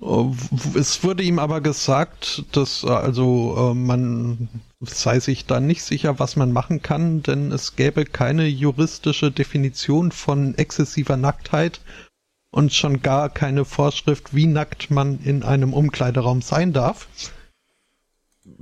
äh, 0.00 0.78
es 0.78 1.04
wurde 1.04 1.22
ihm 1.22 1.38
aber 1.38 1.60
gesagt, 1.60 2.44
dass 2.52 2.84
äh, 2.84 2.88
also 2.88 3.72
äh, 3.72 3.74
man 3.74 4.48
sei 4.80 5.20
sich 5.20 5.46
da 5.46 5.60
nicht 5.60 5.82
sicher, 5.82 6.18
was 6.18 6.36
man 6.36 6.52
machen 6.52 6.82
kann, 6.82 7.22
denn 7.22 7.52
es 7.52 7.76
gäbe 7.76 8.04
keine 8.04 8.46
juristische 8.46 9.30
Definition 9.30 10.12
von 10.12 10.54
exzessiver 10.56 11.16
Nacktheit 11.16 11.80
und 12.50 12.72
schon 12.72 13.02
gar 13.02 13.30
keine 13.30 13.64
Vorschrift, 13.64 14.34
wie 14.34 14.46
nackt 14.46 14.90
man 14.90 15.20
in 15.22 15.42
einem 15.42 15.72
Umkleideraum 15.72 16.42
sein 16.42 16.72
darf. 16.72 17.08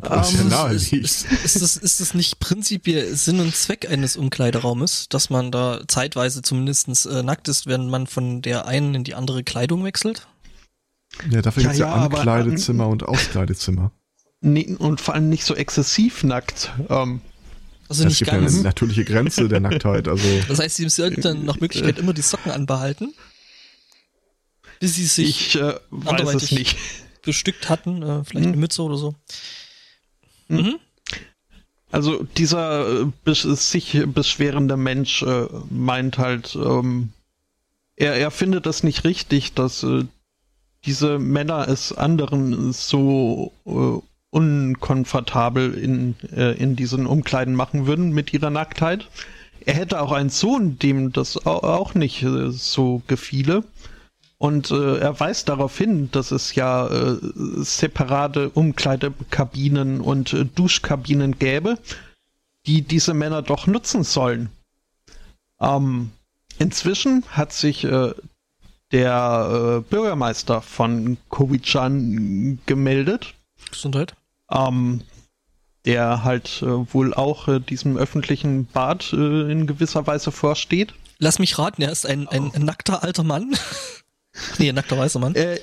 Ja 0.02 0.26
Ähm, 0.28 0.48
naheliegend. 0.48 1.04
Ist, 1.04 1.26
ist, 1.30 1.44
ist, 1.44 1.62
das, 1.62 1.76
ist 1.76 2.00
das 2.00 2.14
nicht 2.14 2.40
prinzipiell 2.40 3.14
Sinn 3.14 3.40
und 3.40 3.54
Zweck 3.54 3.88
eines 3.90 4.16
Umkleideraumes, 4.16 5.06
dass 5.08 5.30
man 5.30 5.52
da 5.52 5.82
zeitweise 5.86 6.42
zumindest 6.42 7.06
äh, 7.06 7.22
nackt 7.22 7.48
ist, 7.48 7.66
wenn 7.66 7.88
man 7.88 8.06
von 8.06 8.42
der 8.42 8.66
einen 8.66 8.94
in 8.94 9.04
die 9.04 9.14
andere 9.14 9.44
Kleidung 9.44 9.84
wechselt? 9.84 10.26
Ja, 11.30 11.42
dafür 11.42 11.62
Ja, 11.62 11.68
gibt's 11.68 11.78
ja, 11.78 11.86
ja, 11.88 11.94
aber- 11.94 12.18
Ankleidezimmer 12.18 12.88
und 12.88 13.04
Auskleidezimmer. 13.04 13.92
Nee, 14.40 14.74
und 14.78 15.00
vor 15.00 15.14
allem 15.14 15.28
nicht 15.28 15.44
so 15.44 15.54
exzessiv 15.54 16.24
nackt. 16.24 16.72
Ähm, 16.88 17.20
Also 17.88 18.02
es 18.02 18.08
nicht 18.08 18.18
gibt 18.20 18.32
ja 18.32 18.38
eine 18.38 18.46
ganz. 18.46 18.62
natürliche 18.62 19.04
Grenze 19.04 19.48
der 19.48 19.60
Nacktheit. 19.60 20.08
Also 20.08 20.24
Das 20.48 20.58
heißt, 20.58 20.76
sie 20.76 20.88
sollten 20.88 21.20
dann 21.20 21.44
nach 21.44 21.60
Möglichkeit 21.60 21.98
immer 21.98 22.12
die 22.12 22.22
Socken 22.22 22.50
anbehalten. 22.50 23.14
bis 24.80 24.96
sie 24.96 25.06
sich 25.06 25.54
Ich 25.54 25.60
äh, 25.60 25.74
weiß 25.90 26.34
es 26.42 26.50
nicht. 26.50 26.76
bestückt 27.22 27.68
hatten, 27.68 28.02
äh, 28.02 28.24
vielleicht 28.24 28.46
eine 28.46 28.54
Hm. 28.54 28.58
Mütze 28.60 28.82
oder 28.82 28.96
so. 28.96 29.14
Hm. 30.48 30.56
Mhm. 30.56 30.74
Also 31.90 32.22
dieser 32.38 33.02
äh, 33.02 33.34
sich 33.34 34.02
beschwerende 34.06 34.76
Mensch 34.78 35.22
äh, 35.22 35.46
meint 35.68 36.16
halt, 36.18 36.54
ähm, 36.56 37.10
er, 37.96 38.14
er 38.14 38.30
findet 38.30 38.66
es 38.66 38.82
nicht 38.82 39.04
richtig, 39.04 39.52
dass 39.52 39.82
äh, 39.82 40.04
diese 40.86 41.18
Männer 41.18 41.68
es 41.68 41.92
anderen 41.92 42.72
so 42.72 43.52
äh, 43.66 44.00
unkomfortabel 44.30 45.74
in, 45.74 46.14
äh, 46.34 46.52
in 46.52 46.76
diesen 46.76 47.06
Umkleiden 47.06 47.54
machen 47.54 47.86
würden 47.86 48.12
mit 48.12 48.32
ihrer 48.32 48.50
Nacktheit. 48.50 49.08
Er 49.64 49.74
hätte 49.74 50.00
auch 50.00 50.12
einen 50.12 50.30
Sohn, 50.30 50.78
dem 50.78 51.12
das 51.12 51.46
au- 51.46 51.62
auch 51.62 51.94
nicht 51.94 52.22
äh, 52.22 52.50
so 52.50 53.02
gefiele. 53.06 53.64
Und 54.42 54.72
äh, 54.72 54.98
er 54.98 55.20
weist 55.20 55.48
darauf 55.48 55.78
hin, 55.78 56.10
dass 56.10 56.32
es 56.32 56.56
ja 56.56 56.88
äh, 56.88 57.16
separate 57.58 58.50
Umkleidekabinen 58.50 60.00
und 60.00 60.32
äh, 60.32 60.44
Duschkabinen 60.44 61.38
gäbe, 61.38 61.78
die 62.66 62.82
diese 62.82 63.14
Männer 63.14 63.42
doch 63.42 63.68
nutzen 63.68 64.02
sollen. 64.02 64.48
Ähm, 65.60 66.10
inzwischen 66.58 67.22
hat 67.30 67.52
sich 67.52 67.84
äh, 67.84 68.14
der 68.90 69.76
äh, 69.78 69.88
Bürgermeister 69.88 70.60
von 70.60 71.18
Kowichan 71.28 72.58
gemeldet, 72.66 73.34
Gesundheit. 73.70 74.16
ähm, 74.50 75.02
der 75.84 76.24
halt 76.24 76.62
äh, 76.62 76.92
wohl 76.92 77.14
auch 77.14 77.46
äh, 77.46 77.60
diesem 77.60 77.96
öffentlichen 77.96 78.66
Bad 78.66 79.12
äh, 79.12 79.52
in 79.52 79.68
gewisser 79.68 80.04
Weise 80.08 80.32
vorsteht. 80.32 80.94
Lass 81.20 81.38
mich 81.38 81.60
raten, 81.60 81.82
er 81.82 81.92
ist 81.92 82.06
ein, 82.06 82.26
ein, 82.26 82.52
ein 82.52 82.64
nackter 82.64 83.04
alter 83.04 83.22
Mann. 83.22 83.54
nee, 84.58 84.72
nackter 84.72 84.98
weißer 84.98 85.18
Mann. 85.18 85.34
Äh, 85.34 85.58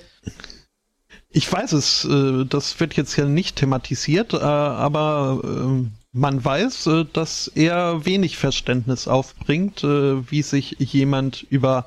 ich 1.32 1.52
weiß 1.52 1.74
es, 1.74 2.06
äh, 2.06 2.46
das 2.46 2.80
wird 2.80 2.96
jetzt 2.96 3.14
hier 3.14 3.26
nicht 3.26 3.58
thematisiert, 3.58 4.34
äh, 4.34 4.38
aber 4.38 5.42
äh, 5.44 5.86
man 6.12 6.44
weiß, 6.44 6.88
äh, 6.88 7.06
dass 7.12 7.48
er 7.48 8.06
wenig 8.06 8.38
Verständnis 8.38 9.08
aufbringt, 9.08 9.84
äh, 9.84 10.30
wie 10.32 10.42
sich 10.42 10.78
jemand 10.80 11.44
über 11.50 11.86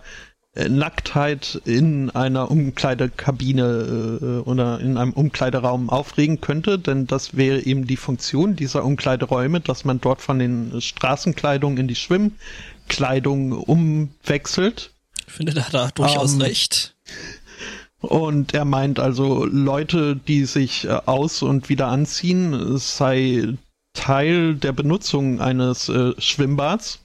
Nacktheit 0.54 1.62
in 1.64 2.10
einer 2.10 2.50
Umkleidekabine 2.50 4.42
oder 4.44 4.80
in 4.80 4.98
einem 4.98 5.14
Umkleideraum 5.14 5.88
aufregen 5.88 6.42
könnte, 6.42 6.78
denn 6.78 7.06
das 7.06 7.38
wäre 7.38 7.60
eben 7.60 7.86
die 7.86 7.96
Funktion 7.96 8.54
dieser 8.54 8.84
Umkleideräume, 8.84 9.60
dass 9.60 9.86
man 9.86 9.98
dort 10.02 10.20
von 10.20 10.38
den 10.38 10.78
Straßenkleidungen 10.78 11.78
in 11.78 11.88
die 11.88 11.94
Schwimmkleidung 11.94 13.52
umwechselt. 13.52 14.92
Ich 15.32 15.36
finde, 15.38 15.54
da 15.54 15.64
hat 15.64 15.72
er 15.72 15.90
durchaus 15.92 16.34
Ähm, 16.34 16.42
recht. 16.42 16.94
Und 18.00 18.52
er 18.52 18.66
meint 18.66 18.98
also, 18.98 19.46
Leute, 19.46 20.14
die 20.14 20.44
sich 20.44 20.84
äh, 20.84 20.90
aus- 21.06 21.40
und 21.40 21.70
wieder 21.70 21.86
anziehen, 21.86 22.76
sei 22.76 23.54
Teil 23.94 24.56
der 24.56 24.72
Benutzung 24.72 25.40
eines 25.40 25.88
äh, 25.88 26.12
Schwimmbads. 26.18 26.98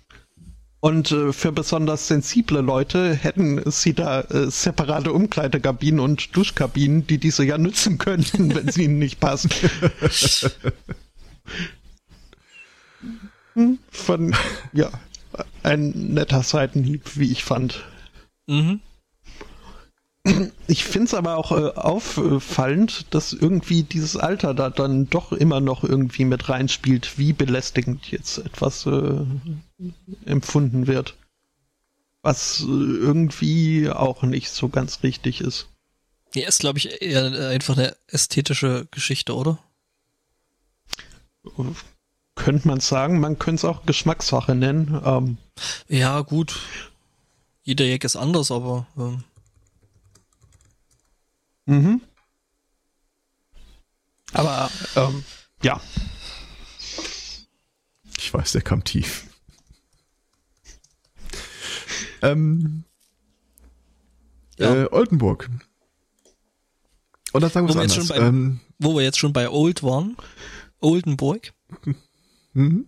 Und 0.82 1.10
äh, 1.14 1.32
für 1.32 1.54
besonders 1.54 2.10
sensible 2.10 2.60
Leute 2.60 3.14
hätten 3.14 3.62
sie 3.72 3.94
da 3.94 4.20
äh, 4.20 4.52
separate 4.52 5.14
Umkleidekabinen 5.14 6.02
und 6.02 6.36
Duschkabinen, 6.36 7.08
die 7.08 7.20
diese 7.20 7.46
ja 7.46 7.58
nützen 7.58 7.98
könnten, 7.98 8.54
wenn 8.54 8.70
sie 8.70 8.84
ihnen 8.84 9.00
nicht 9.00 9.22
passen. 9.22 9.50
Hm, 13.54 13.80
Von, 13.90 14.36
ja, 14.72 14.92
ein 15.64 16.14
netter 16.14 16.44
Seitenhieb, 16.44 17.18
wie 17.18 17.32
ich 17.32 17.44
fand. 17.44 17.86
Mhm. 18.48 18.82
Ich 20.68 20.84
finde 20.84 21.06
es 21.08 21.14
aber 21.14 21.38
auch 21.38 21.52
äh, 21.52 21.72
auffallend, 21.72 23.14
dass 23.14 23.32
irgendwie 23.32 23.84
dieses 23.84 24.18
Alter 24.18 24.54
da 24.54 24.70
dann 24.70 25.10
doch 25.10 25.32
immer 25.32 25.62
noch 25.62 25.84
irgendwie 25.84 26.26
mit 26.26 26.50
reinspielt, 26.50 27.18
wie 27.18 27.32
belästigend 27.34 28.12
jetzt 28.12 28.40
etwas 28.40 28.86
äh, 28.86 29.26
empfunden 30.26 30.88
wird. 30.88 31.16
Was 32.24 32.62
äh, 32.62 32.66
irgendwie 32.66 33.90
auch 33.90 34.24
nicht 34.24 34.50
so 34.50 34.68
ganz 34.68 35.04
richtig 35.04 35.40
ist. 35.40 35.70
Ja, 36.34 36.48
ist, 36.48 36.60
glaube 36.60 36.80
ich, 36.80 37.02
eher 37.02 37.50
einfach 37.50 37.78
eine 37.78 37.96
ästhetische 38.08 38.88
Geschichte, 38.92 39.34
oder? 39.34 39.60
Könnte 42.36 42.68
man 42.68 42.82
sagen, 42.82 43.22
man 43.22 43.40
könnte 43.40 43.60
es 43.60 43.66
auch 43.66 43.86
Geschmackssache 43.86 44.56
nennen. 44.56 45.02
Ähm, 45.06 45.38
Ja, 45.88 46.20
gut. 46.22 46.60
Jeder 47.68 47.84
Jack 47.84 48.06
ist 48.06 48.16
anders, 48.16 48.50
aber 48.50 48.88
ähm, 48.98 49.24
mhm. 51.66 52.02
Aber 54.32 54.72
ähm, 54.96 55.26
ja, 55.62 55.82
Ich 58.18 58.34
weiß, 58.34 58.54
der 58.54 58.62
kam 58.62 58.86
tief. 58.86 59.26
Ähm, 62.22 62.86
Ja. 64.58 64.74
äh, 64.84 64.88
Oldenburg. 64.90 65.50
Oder 67.34 67.50
sagen 67.50 67.68
wir 67.68 67.76
es 67.76 67.98
anders. 67.98 68.10
Ähm, 68.12 68.62
wo 68.80 68.96
wir 68.96 69.04
jetzt 69.04 69.20
schon 69.20 69.34
bei 69.34 69.50
Old 69.50 69.84
waren, 69.84 70.16
Oldenburg. 70.80 71.54
Mhm. 72.54 72.86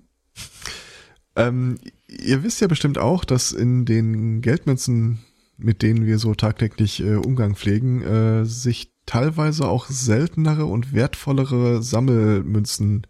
Ähm, 1.36 1.80
ihr 2.10 2.44
wisst 2.44 2.62
ja 2.62 2.68
bestimmt 2.68 2.98
auch, 2.98 3.24
dass 3.26 3.52
in 3.52 3.86
den 3.86 4.42
Geldmünzen, 4.42 5.20
mit 5.58 5.82
denen 5.82 6.06
wir 6.06 6.20
so 6.20 6.34
tagtäglich 6.36 7.02
äh, 7.02 7.16
Umgang 7.16 7.56
pflegen, 7.56 8.02
äh, 8.02 8.46
sich 8.46 8.92
teilweise 9.06 9.68
auch 9.68 9.88
seltenere 9.88 10.66
und 10.66 10.94
wertvollere 10.94 11.82
Sammelmünzen 11.84 13.08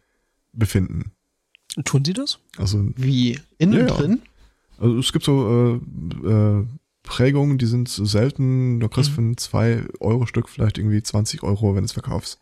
befinden. 0.54 1.12
Tun 1.86 2.04
sie 2.04 2.14
das? 2.14 2.40
Also, 2.58 2.90
wie 2.96 3.40
innen 3.58 3.74
Ja, 3.82 3.88
ja. 3.88 3.94
drin. 3.98 4.22
also 4.78 4.98
es 4.98 5.12
gibt 5.14 5.26
so 5.26 5.82
äh, 6.26 6.28
äh, 6.28 6.66
Prägungen, 7.04 7.58
die 7.58 7.66
sind 7.66 7.88
selten. 7.90 8.80
Du 8.80 8.88
kriegst 8.90 9.12
Mhm. 9.12 9.16
für 9.16 9.22
ein 9.22 9.38
2 9.38 9.84
Euro 10.00 10.26
Stück 10.26 10.50
vielleicht 10.50 10.78
irgendwie 10.78 11.02
20 11.04 11.44
Euro, 11.44 11.76
wenn 11.76 11.82
du 11.82 11.86
es 11.86 11.92
verkaufst. 11.92 12.40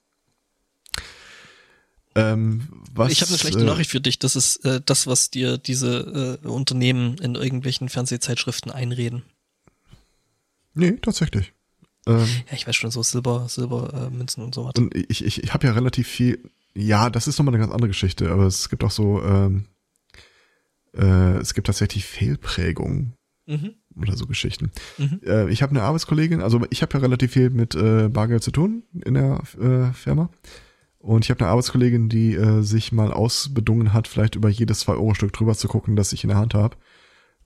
Ähm, 2.18 2.68
was, 2.94 3.12
ich 3.12 3.22
habe 3.22 3.30
eine 3.30 3.38
schlechte 3.38 3.62
äh, 3.62 3.66
Nachricht 3.66 3.92
für 3.92 4.02
dich. 4.02 4.18
Das 4.20 4.36
ist 4.36 4.58
äh, 4.66 4.82
das, 4.84 5.06
was 5.08 5.30
dir 5.30 5.58
diese 5.58 6.40
äh, 6.44 6.48
Unternehmen 6.48 7.18
in 7.20 7.36
irgendwelchen 7.36 7.90
Fernsehzeitschriften 7.90 8.72
einreden. 8.72 9.24
Nee, 10.74 10.94
tatsächlich. 11.02 11.54
Ähm, 12.08 12.26
Ja, 12.50 12.54
ich 12.54 12.68
weiß 12.68 12.76
schon, 12.76 12.92
so 12.92 13.04
Silber, 13.04 13.48
Silbermünzen 13.50 14.42
äh, 14.42 14.46
und 14.46 14.56
so 14.56 14.66
was. 14.66 14.74
Und 14.78 14.96
ich, 14.96 15.24
ich, 15.24 15.44
ich 15.44 15.54
habe 15.54 15.68
ja 15.68 15.74
relativ 15.74 16.08
viel, 16.08 16.50
ja, 16.74 17.10
das 17.10 17.28
ist 17.28 17.38
nochmal 17.38 17.54
eine 17.54 17.62
ganz 17.62 17.74
andere 17.74 17.90
Geschichte, 17.90 18.32
aber 18.32 18.46
es 18.46 18.70
gibt 18.70 18.84
auch 18.84 18.92
so, 18.92 19.22
ähm, 19.24 19.66
äh, 20.94 21.38
es 21.38 21.54
gibt 21.54 21.68
tatsächlich 21.68 22.06
Fehlprägungen 22.06 23.14
Mhm. 23.50 23.76
oder 23.96 24.18
so 24.18 24.28
Geschichten. 24.28 24.72
Mhm. 24.98 25.22
Äh, 25.26 25.50
ich 25.50 25.62
habe 25.62 25.70
eine 25.72 25.84
Arbeitskollegin, 25.84 26.42
also 26.42 26.62
ich 26.70 26.82
habe 26.82 26.94
ja 26.96 27.00
relativ 27.00 27.32
viel 27.32 27.50
mit 27.50 27.76
äh, 27.76 28.10
Bargeld 28.10 28.44
zu 28.44 28.52
tun 28.52 28.84
in 29.06 29.14
der 29.14 29.42
äh, 29.58 29.94
Firma. 29.94 30.30
Und 31.08 31.24
ich 31.24 31.30
habe 31.30 31.40
eine 31.40 31.52
Arbeitskollegin, 31.52 32.10
die 32.10 32.36
äh, 32.36 32.62
sich 32.64 32.92
mal 32.92 33.14
ausbedungen 33.14 33.94
hat, 33.94 34.10
vielleicht 34.10 34.36
über 34.36 34.50
jedes 34.50 34.86
2-Euro-Stück 34.86 35.32
drüber 35.32 35.56
zu 35.56 35.70
gucken, 35.70 35.96
das 35.96 36.12
ich 36.12 36.26
in 36.26 36.28
der 36.28 36.38
Hand 36.38 36.54
habe. 36.54 36.76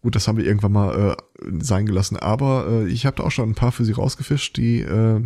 Gut, 0.02 0.16
das 0.16 0.28
haben 0.28 0.40
wir 0.40 0.46
irgendwann 0.46 0.72
mal 0.72 1.16
äh, 1.16 1.46
sein 1.60 1.86
gelassen, 1.86 2.18
aber 2.18 2.66
äh, 2.68 2.88
ich 2.88 3.06
habe 3.06 3.18
da 3.18 3.24
auch 3.24 3.30
schon 3.30 3.50
ein 3.50 3.56
paar 3.56 3.72
für 3.72 3.86
sie 3.86 3.92
rausgefischt, 3.92 4.58
die, 4.58 4.80
äh, 4.80 5.24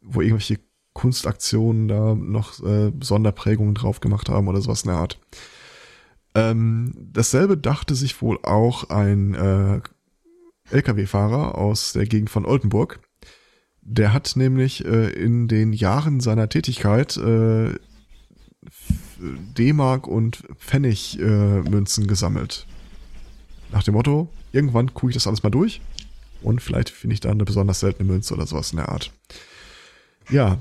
wo 0.00 0.20
irgendwelche 0.20 0.60
Kunstaktionen 0.92 1.88
da 1.88 2.14
noch 2.14 2.62
äh, 2.64 2.92
Sonderprägungen 3.00 3.74
drauf 3.74 3.98
gemacht 3.98 4.28
haben 4.28 4.46
oder 4.46 4.60
sowas 4.60 4.82
in 4.82 4.90
der 4.90 5.00
Art. 5.00 5.18
Ähm, 6.36 6.92
dasselbe 7.12 7.56
dachte 7.56 7.96
sich 7.96 8.22
wohl 8.22 8.38
auch 8.44 8.90
ein 8.90 9.34
äh, 9.34 9.80
LKW-Fahrer 10.70 11.58
aus 11.58 11.94
der 11.94 12.06
Gegend 12.06 12.30
von 12.30 12.46
Oldenburg. 12.46 13.00
Der 13.82 14.12
hat 14.12 14.36
nämlich 14.36 14.84
äh, 14.84 15.10
in 15.10 15.48
den 15.48 15.72
Jahren 15.72 16.20
seiner 16.20 16.48
Tätigkeit 16.48 17.16
äh, 17.16 17.74
D-Mark 19.18 20.06
und 20.06 20.44
Pfennig-Münzen 20.58 22.04
äh, 22.04 22.06
gesammelt. 22.06 22.66
Nach 23.72 23.82
dem 23.82 23.94
Motto, 23.94 24.28
irgendwann 24.52 24.92
gucke 24.94 25.10
ich 25.10 25.14
das 25.14 25.26
alles 25.26 25.42
mal 25.42 25.50
durch 25.50 25.80
und 26.42 26.60
vielleicht 26.60 26.90
finde 26.90 27.14
ich 27.14 27.20
da 27.20 27.30
eine 27.30 27.44
besonders 27.44 27.80
seltene 27.80 28.10
Münze 28.10 28.34
oder 28.34 28.46
sowas 28.46 28.72
in 28.72 28.78
der 28.78 28.88
Art. 28.88 29.12
Ja, 30.30 30.58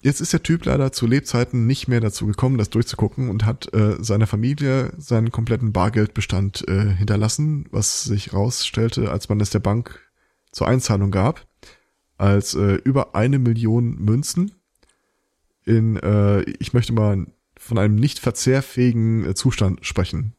jetzt 0.00 0.20
ist 0.20 0.32
der 0.32 0.42
Typ 0.42 0.64
leider 0.64 0.92
zu 0.92 1.06
Lebzeiten 1.06 1.66
nicht 1.66 1.88
mehr 1.88 2.00
dazu 2.00 2.26
gekommen, 2.26 2.58
das 2.58 2.70
durchzugucken 2.70 3.28
und 3.28 3.44
hat 3.44 3.72
äh, 3.74 4.02
seiner 4.02 4.26
Familie 4.26 4.92
seinen 4.98 5.30
kompletten 5.30 5.72
Bargeldbestand 5.72 6.66
äh, 6.68 6.94
hinterlassen, 6.94 7.66
was 7.70 8.04
sich 8.04 8.32
rausstellte, 8.32 9.10
als 9.10 9.28
man 9.28 9.40
es 9.40 9.50
der 9.50 9.60
Bank 9.60 10.00
zur 10.52 10.68
Einzahlung 10.68 11.10
gab, 11.10 11.46
als 12.20 12.54
äh, 12.54 12.74
über 12.84 13.14
eine 13.14 13.38
Million 13.38 13.96
Münzen 13.96 14.52
in, 15.64 15.96
äh, 15.96 16.42
ich 16.42 16.72
möchte 16.72 16.92
mal 16.92 17.26
von 17.56 17.78
einem 17.78 17.94
nicht 17.94 18.18
verzehrfähigen 18.18 19.24
äh, 19.24 19.34
Zustand 19.34 19.84
sprechen. 19.86 20.34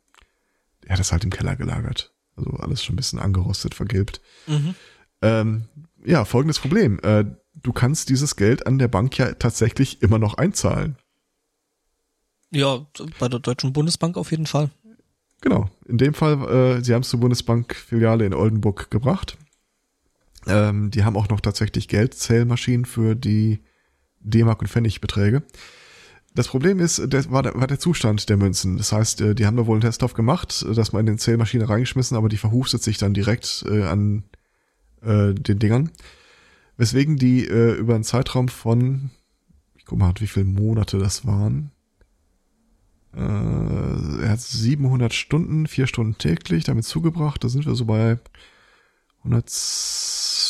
Er 0.86 0.94
hat 0.94 1.00
das 1.00 1.12
halt 1.12 1.24
im 1.24 1.32
Keller 1.32 1.56
gelagert. 1.56 2.14
Also 2.36 2.52
alles 2.52 2.84
schon 2.84 2.94
ein 2.94 2.98
bisschen 2.98 3.20
angerostet, 3.20 3.74
vergilbt. 3.74 4.22
Mhm. 4.48 4.76
Ähm, 5.22 5.64
ja, 6.06 6.26
folgendes 6.26 6.60
Problem. 6.60 7.00
Äh, 7.02 7.26
du 7.62 7.74
kannst 7.74 8.10
dieses 8.10 8.36
Geld 8.36 8.68
an 8.68 8.78
der 8.78 8.88
Bank 8.88 9.18
ja 9.18 9.34
tatsächlich 9.34 10.02
immer 10.02 10.20
noch 10.20 10.36
einzahlen. 10.36 10.98
Ja, 12.52 12.86
bei 13.20 13.28
der 13.28 13.40
Deutschen 13.40 13.74
Bundesbank 13.74 14.18
auf 14.18 14.32
jeden 14.32 14.46
Fall. 14.46 14.70
Genau. 15.42 15.70
In 15.88 15.98
dem 15.98 16.14
Fall, 16.14 16.78
äh, 16.78 16.84
sie 16.84 16.94
haben 16.94 17.02
es 17.02 17.10
zur 17.10 17.22
Bundesbank-Filiale 17.22 18.26
in 18.26 18.34
Oldenburg 18.34 18.92
gebracht. 18.92 19.38
Ähm, 20.48 20.92
die 20.92 21.04
haben 21.04 21.18
auch 21.18 21.30
noch 21.30 21.42
tatsächlich 21.42 21.88
Geldzählmaschinen 21.88 22.86
für 22.86 23.16
die 23.16 23.62
D-Mark- 24.20 24.62
und 24.62 24.68
Pfennigbeträge. 24.68 25.44
Das 26.34 26.48
Problem 26.48 26.80
ist, 26.80 27.02
das 27.10 27.30
war 27.30 27.44
der, 27.44 27.56
war 27.56 27.68
der 27.68 27.80
Zustand 27.80 28.30
der 28.30 28.38
Münzen. 28.38 28.78
Das 28.78 28.92
heißt, 28.92 29.22
äh, 29.22 29.36
die 29.36 29.46
haben 29.46 29.58
da 29.58 29.66
wohl 29.66 29.76
einen 29.76 29.82
Test 29.82 30.02
drauf 30.02 30.14
gemacht, 30.14 30.66
dass 30.74 30.94
man 30.94 31.02
in 31.02 31.06
den 31.08 31.18
Zählmaschine 31.18 31.68
reingeschmissen, 31.68 32.16
aber 32.16 32.30
die 32.30 32.38
verhustet 32.38 32.84
sich 32.84 32.98
dann 32.98 33.14
direkt 33.14 33.66
äh, 33.68 33.84
an 33.84 34.24
äh, 35.02 35.34
den 35.34 35.60
Dingern. 35.60 35.92
Weswegen 36.78 37.18
die 37.18 37.46
äh, 37.46 37.74
über 37.74 37.96
einen 37.96 38.06
Zeitraum 38.06 38.48
von, 38.48 39.12
ich 39.76 39.86
guck 39.86 40.00
mal, 40.00 40.14
wie 40.20 40.28
viele 40.28 40.46
Monate 40.46 40.98
das 40.98 41.26
waren. 41.26 41.72
Äh, 43.14 43.20
er 43.20 44.30
hat 44.30 44.40
700 44.40 45.14
Stunden, 45.14 45.68
vier 45.68 45.86
Stunden 45.86 46.18
täglich 46.18 46.64
damit 46.64 46.86
zugebracht. 46.86 47.44
Da 47.44 47.50
sind 47.50 47.66
wir 47.66 47.76
so 47.76 47.86
bei 47.86 48.20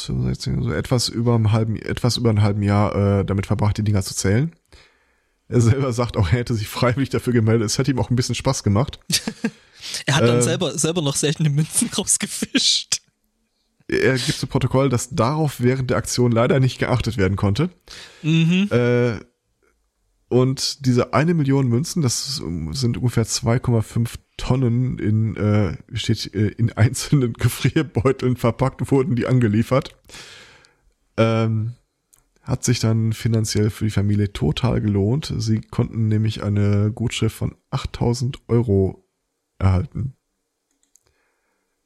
165, 0.09 0.63
so 0.63 0.71
etwas 0.71 1.09
über 1.09 1.35
einem 1.35 1.51
halben, 1.51 1.75
etwas 1.75 2.17
über 2.17 2.29
einem 2.29 2.41
halben 2.41 2.63
Jahr 2.63 3.19
äh, 3.19 3.25
damit 3.25 3.47
verbracht, 3.47 3.77
die 3.77 3.83
Dinger 3.83 4.03
zu 4.03 4.15
zählen. 4.15 4.51
Er 5.47 5.59
selber 5.59 5.91
sagt 5.91 6.15
auch, 6.15 6.31
er 6.31 6.39
hätte 6.39 6.53
sich 6.53 6.69
freiwillig 6.69 7.09
dafür 7.09 7.33
gemeldet. 7.33 7.65
Es 7.65 7.77
hätte 7.77 7.91
ihm 7.91 7.99
auch 7.99 8.09
ein 8.09 8.15
bisschen 8.15 8.35
Spaß 8.35 8.63
gemacht. 8.63 8.99
er 10.05 10.15
hat 10.15 10.23
dann 10.23 10.37
ähm, 10.37 10.41
selber, 10.41 10.77
selber 10.77 11.01
noch 11.01 11.17
seltene 11.17 11.49
Münzen 11.49 11.89
rausgefischt. 11.97 13.01
Er 13.89 14.17
gibt 14.17 14.37
zu 14.37 14.47
Protokoll, 14.47 14.87
dass 14.87 15.09
darauf 15.09 15.59
während 15.59 15.89
der 15.89 15.97
Aktion 15.97 16.31
leider 16.31 16.61
nicht 16.61 16.79
geachtet 16.79 17.17
werden 17.17 17.35
konnte. 17.35 17.69
Mhm. 18.21 18.69
Äh, 18.71 19.19
und 20.29 20.85
diese 20.85 21.13
eine 21.13 21.33
Million 21.33 21.67
Münzen, 21.67 22.01
das 22.01 22.37
sind 22.37 22.95
ungefähr 22.95 23.25
2,5 23.25 24.15
Tonnen 24.41 24.97
in, 24.97 25.35
äh, 25.35 25.77
steht, 25.93 26.33
äh, 26.33 26.47
in 26.47 26.71
einzelnen 26.73 27.33
Gefrierbeuteln 27.37 28.37
verpackt 28.37 28.91
wurden, 28.91 29.15
die 29.15 29.27
angeliefert. 29.27 29.95
Ähm, 31.15 31.73
hat 32.41 32.63
sich 32.63 32.79
dann 32.79 33.13
finanziell 33.13 33.69
für 33.69 33.85
die 33.85 33.91
Familie 33.91 34.33
total 34.33 34.81
gelohnt. 34.81 35.31
Sie 35.37 35.61
konnten 35.61 36.07
nämlich 36.07 36.41
eine 36.41 36.91
Gutschrift 36.91 37.35
von 37.35 37.55
8000 37.69 38.39
Euro 38.47 39.07
erhalten. 39.59 40.15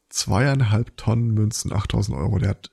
Zweieinhalb 0.07 0.95
Tonnen 0.95 1.33
Münzen, 1.33 1.73
8000 1.73 2.17
Euro. 2.17 2.39
Der 2.39 2.51
hat 2.51 2.71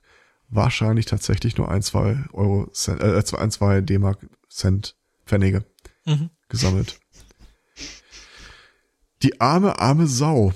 wahrscheinlich 0.48 1.06
tatsächlich 1.06 1.56
nur 1.56 1.68
ein, 1.68 1.82
zwei 1.82 2.24
Euro, 2.32 2.70
Cent, 2.72 3.00
äh, 3.00 3.20
ein, 3.36 3.50
zwei 3.50 3.80
D-Mark 3.80 4.28
Cent 4.48 4.96
Pfennige 5.26 5.64
mhm. 6.06 6.30
gesammelt. 6.48 7.00
Die 9.22 9.40
arme, 9.40 9.78
arme 9.78 10.06
Sau. 10.06 10.52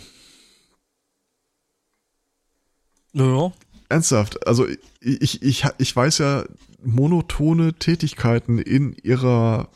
Ja. 3.12 3.52
Ernsthaft, 3.88 4.46
also 4.46 4.66
ich, 5.00 5.42
ich, 5.42 5.64
ich, 5.78 5.96
weiß 5.96 6.18
ja 6.18 6.44
monotone 6.82 7.74
Tätigkeiten 7.74 8.58
in 8.58 8.94
ihrer 9.02 9.68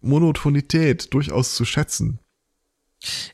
Monotonität 0.00 1.12
durchaus 1.14 1.54
zu 1.54 1.64
schätzen. 1.64 2.18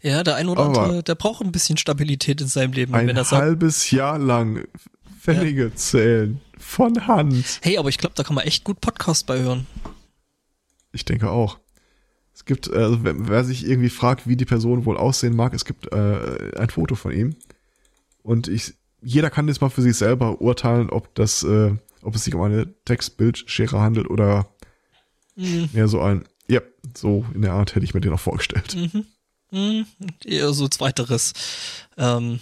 Ja, 0.03 0.23
der 0.23 0.37
ein 0.37 0.49
oder 0.49 0.63
Aber 0.63 0.83
andere, 0.83 1.03
der 1.03 1.15
braucht 1.17 1.43
ein 1.43 1.53
bisschen 1.53 1.77
Stabilität 1.77 2.41
in 2.41 2.47
seinem 2.47 2.73
Leben. 2.73 2.95
Ein 2.95 3.17
halbes 3.17 3.91
Jahr 3.91 4.19
lang 4.19 4.67
Pfennige 5.21 5.65
ja. 5.65 5.75
zählen. 5.75 6.41
Von 6.59 7.07
Hand. 7.07 7.61
Hey, 7.63 7.79
aber 7.79 7.89
ich 7.89 7.99
glaube, 7.99 8.15
da 8.15 8.23
kann 8.23 8.35
man 8.35 8.45
echt 8.45 8.65
gut 8.65 8.81
Podcast 8.81 9.27
bei 9.27 9.41
hören. 9.41 9.67
Ich 10.93 11.05
denke 11.05 11.31
auch. 11.31 11.59
Es 12.41 12.47
gibt, 12.47 12.73
also 12.73 13.01
wer 13.03 13.45
sich 13.45 13.69
irgendwie 13.69 13.91
fragt, 13.91 14.27
wie 14.27 14.35
die 14.35 14.47
Person 14.47 14.87
wohl 14.87 14.97
aussehen 14.97 15.37
mag, 15.37 15.53
es 15.53 15.67
gibt 15.67 15.93
äh, 15.93 16.57
ein 16.57 16.71
Foto 16.71 16.95
von 16.95 17.13
ihm. 17.13 17.37
Und 18.23 18.49
ich, 18.49 18.73
jeder 19.03 19.29
kann 19.29 19.47
jetzt 19.47 19.61
mal 19.61 19.69
für 19.69 19.83
sich 19.83 19.95
selber 19.95 20.41
urteilen, 20.41 20.89
ob 20.89 21.15
das, 21.15 21.43
äh, 21.43 21.75
ob 22.01 22.15
es 22.15 22.25
sich 22.25 22.35
um 22.35 22.41
eine 22.41 22.73
Textbildschere 22.87 23.79
handelt 23.79 24.09
oder 24.09 24.49
mhm. 25.37 25.69
mehr 25.75 25.87
so 25.87 26.01
ein, 26.01 26.25
ja, 26.49 26.63
so 26.97 27.27
in 27.35 27.43
der 27.43 27.53
Art 27.53 27.75
hätte 27.75 27.85
ich 27.85 27.93
mir 27.93 28.01
den 28.01 28.15
auch 28.15 28.21
vorgestellt. 28.21 28.75
Mhm. 28.75 29.05
Mhm. 29.51 29.87
Eher 30.25 30.55
so 30.55 30.67
zweiteres. 30.67 31.35
Ähm, 31.99 32.41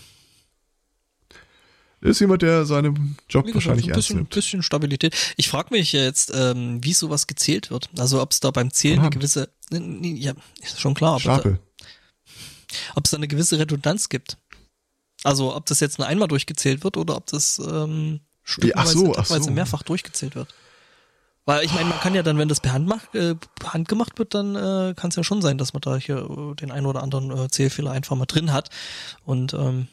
ist 2.00 2.20
jemand, 2.20 2.42
der 2.42 2.64
seinen 2.64 3.16
Job 3.28 3.44
gesagt, 3.44 3.54
wahrscheinlich 3.54 3.86
ein 3.86 3.94
bisschen, 3.94 3.94
ernst 3.94 4.10
nimmt. 4.14 4.30
bisschen 4.30 4.62
Stabilität. 4.62 5.16
Ich 5.36 5.48
frage 5.48 5.68
mich 5.70 5.92
jetzt, 5.92 6.32
ähm, 6.34 6.82
wie 6.82 6.92
sowas 6.92 7.26
gezählt 7.26 7.70
wird. 7.70 7.90
Also 7.98 8.22
ob 8.22 8.32
es 8.32 8.40
da 8.40 8.50
beim 8.50 8.72
Zählen 8.72 9.00
eine 9.00 9.10
gewisse, 9.10 9.48
ja, 9.70 10.32
ist 10.60 10.80
schon 10.80 10.94
klar. 10.94 11.18
Stapel. 11.18 11.58
Ob 12.94 13.04
es 13.04 13.10
da 13.10 13.16
eine 13.16 13.28
gewisse 13.28 13.58
Redundanz 13.58 14.08
gibt. 14.08 14.36
Also 15.24 15.54
ob 15.54 15.66
das 15.66 15.80
jetzt 15.80 15.98
nur 15.98 16.06
einmal 16.06 16.28
durchgezählt 16.28 16.84
wird 16.84 16.96
oder 16.96 17.16
ob 17.16 17.26
das 17.26 17.58
ähm, 17.58 18.20
stückweise, 18.44 19.06
ja, 19.06 19.24
so, 19.24 19.42
so. 19.42 19.50
mehrfach 19.50 19.82
durchgezählt 19.82 20.36
wird. 20.36 20.54
Weil 21.44 21.64
ich 21.64 21.72
meine, 21.72 21.88
man 21.88 21.98
kann 21.98 22.14
ja 22.14 22.22
dann, 22.22 22.36
wenn 22.36 22.48
das 22.48 22.60
per 22.60 22.74
Hand, 22.74 22.86
macht, 22.86 23.14
äh, 23.14 23.34
per 23.34 23.72
Hand 23.72 23.88
gemacht 23.88 24.18
wird, 24.18 24.34
dann 24.34 24.54
äh, 24.54 24.94
kann 24.94 25.08
es 25.08 25.16
ja 25.16 25.24
schon 25.24 25.40
sein, 25.40 25.56
dass 25.56 25.72
man 25.72 25.80
da 25.80 25.96
hier 25.96 26.18
äh, 26.18 26.54
den 26.54 26.70
einen 26.70 26.86
oder 26.86 27.02
anderen 27.02 27.30
äh, 27.30 27.48
Zählfehler 27.48 27.90
einfach 27.90 28.16
mal 28.16 28.26
drin 28.26 28.52
hat. 28.52 28.68
Und 29.24 29.54
ähm? 29.54 29.88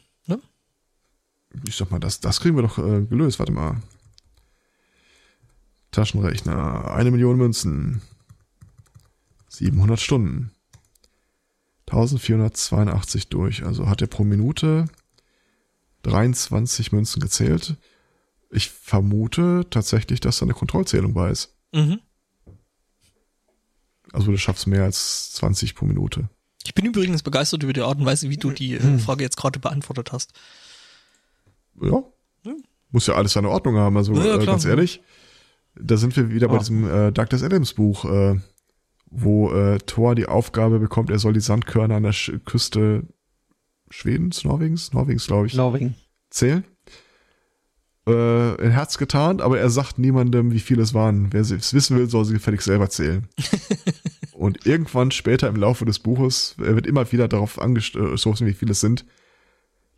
Ich 1.68 1.76
sag 1.76 1.92
mal, 1.92 2.00
das, 2.00 2.20
das 2.20 2.40
kriegen 2.40 2.56
wir 2.56 2.64
doch 2.64 2.78
äh, 2.78 3.02
gelöst. 3.02 3.40
Warte 3.40 3.52
mal. 3.52 3.82
Taschenrechner, 5.92 6.92
eine 6.92 7.12
Million 7.12 7.38
Münzen, 7.38 8.02
700 9.48 10.00
Stunden, 10.00 10.52
1482 11.88 13.30
durch. 13.30 13.66
Also 13.66 13.88
hat 13.88 14.02
er 14.02 14.08
pro 14.08 14.24
Minute 14.24 14.86
23 16.04 16.92
Münzen 16.92 17.22
gezählt. 17.22 17.76
Ich 18.52 18.70
vermute 18.70 19.66
tatsächlich, 19.70 20.20
dass 20.20 20.40
da 20.40 20.46
eine 20.46 20.54
Kontrollzählung 20.54 21.14
bei 21.14 21.32
ist. 21.32 21.56
Mhm. 21.74 22.00
Also 24.12 24.32
du 24.32 24.38
schaffst 24.38 24.68
mehr 24.68 24.84
als 24.84 25.34
20 25.34 25.76
pro 25.76 25.86
Minute. 25.86 26.30
Ich 26.66 26.74
bin 26.74 26.86
übrigens 26.86 27.22
begeistert 27.22 27.64
über 27.64 27.74
die 27.74 27.82
Art 27.82 28.00
und 28.00 28.06
Weise, 28.06 28.30
wie 28.30 28.38
du 28.38 28.52
die 28.52 28.76
äh, 28.76 29.00
Frage 29.00 29.24
jetzt 29.24 29.38
gerade 29.38 29.60
beantwortet 29.60 30.12
hast. 30.12 30.34
Ja. 31.82 32.04
ja. 32.44 32.54
Muss 32.92 33.08
ja 33.08 33.16
alles 33.16 33.34
seine 33.34 33.50
Ordnung 33.50 33.76
haben. 33.78 33.98
Also 33.98 34.14
ja, 34.14 34.40
äh, 34.40 34.46
ganz 34.46 34.66
ehrlich, 34.66 35.02
da 35.76 35.98
sind 35.98 36.16
wir 36.16 36.30
wieder 36.30 36.48
bei 36.48 36.58
diesem 36.58 36.90
äh, 36.90 37.12
Douglas 37.12 37.44
Adams 37.44 37.74
Buch, 37.74 38.06
äh, 38.06 38.36
wo 39.10 39.52
äh, 39.52 39.78
Thor 39.80 40.16
die 40.16 40.28
Aufgabe 40.28 40.80
bekommt, 40.80 41.10
er 41.10 41.20
soll 41.20 41.34
die 41.34 41.40
Sandkörner 41.40 41.96
an 41.96 42.04
der 42.04 42.14
Sch 42.14 42.32
Küste 42.46 43.04
Schwedens, 43.90 44.44
Norwegens, 44.44 44.94
Norwegens, 44.94 45.28
glaube 45.28 45.48
ich. 45.48 45.54
Norwegen. 45.54 45.96
Zählen. 46.30 46.64
Äh, 48.08 48.62
ein 48.62 48.72
Herz 48.72 48.98
getan, 48.98 49.42
aber 49.42 49.60
er 49.60 49.70
sagt 49.70 49.98
niemandem, 49.98 50.52
wie 50.52 50.60
viele 50.60 50.84
es 50.84 50.94
waren. 50.94 51.34
Wer 51.34 51.42
es 51.42 51.74
wissen 51.74 51.98
will, 51.98 52.10
soll 52.10 52.26
sie 52.26 52.34
gefällig 52.34 52.62
selber 52.62 52.90
zählen. 52.90 53.28
und 54.34 54.66
irgendwann 54.66 55.12
später 55.12 55.48
im 55.48 55.56
Laufe 55.56 55.86
des 55.86 56.00
Buches, 56.00 56.56
er 56.60 56.76
wird 56.76 56.88
immer 56.88 57.12
wieder 57.12 57.28
darauf 57.28 57.60
angestoßen, 57.60 58.46
wie 58.46 58.54
viele 58.54 58.72
es 58.72 58.82
sind. 58.82 59.06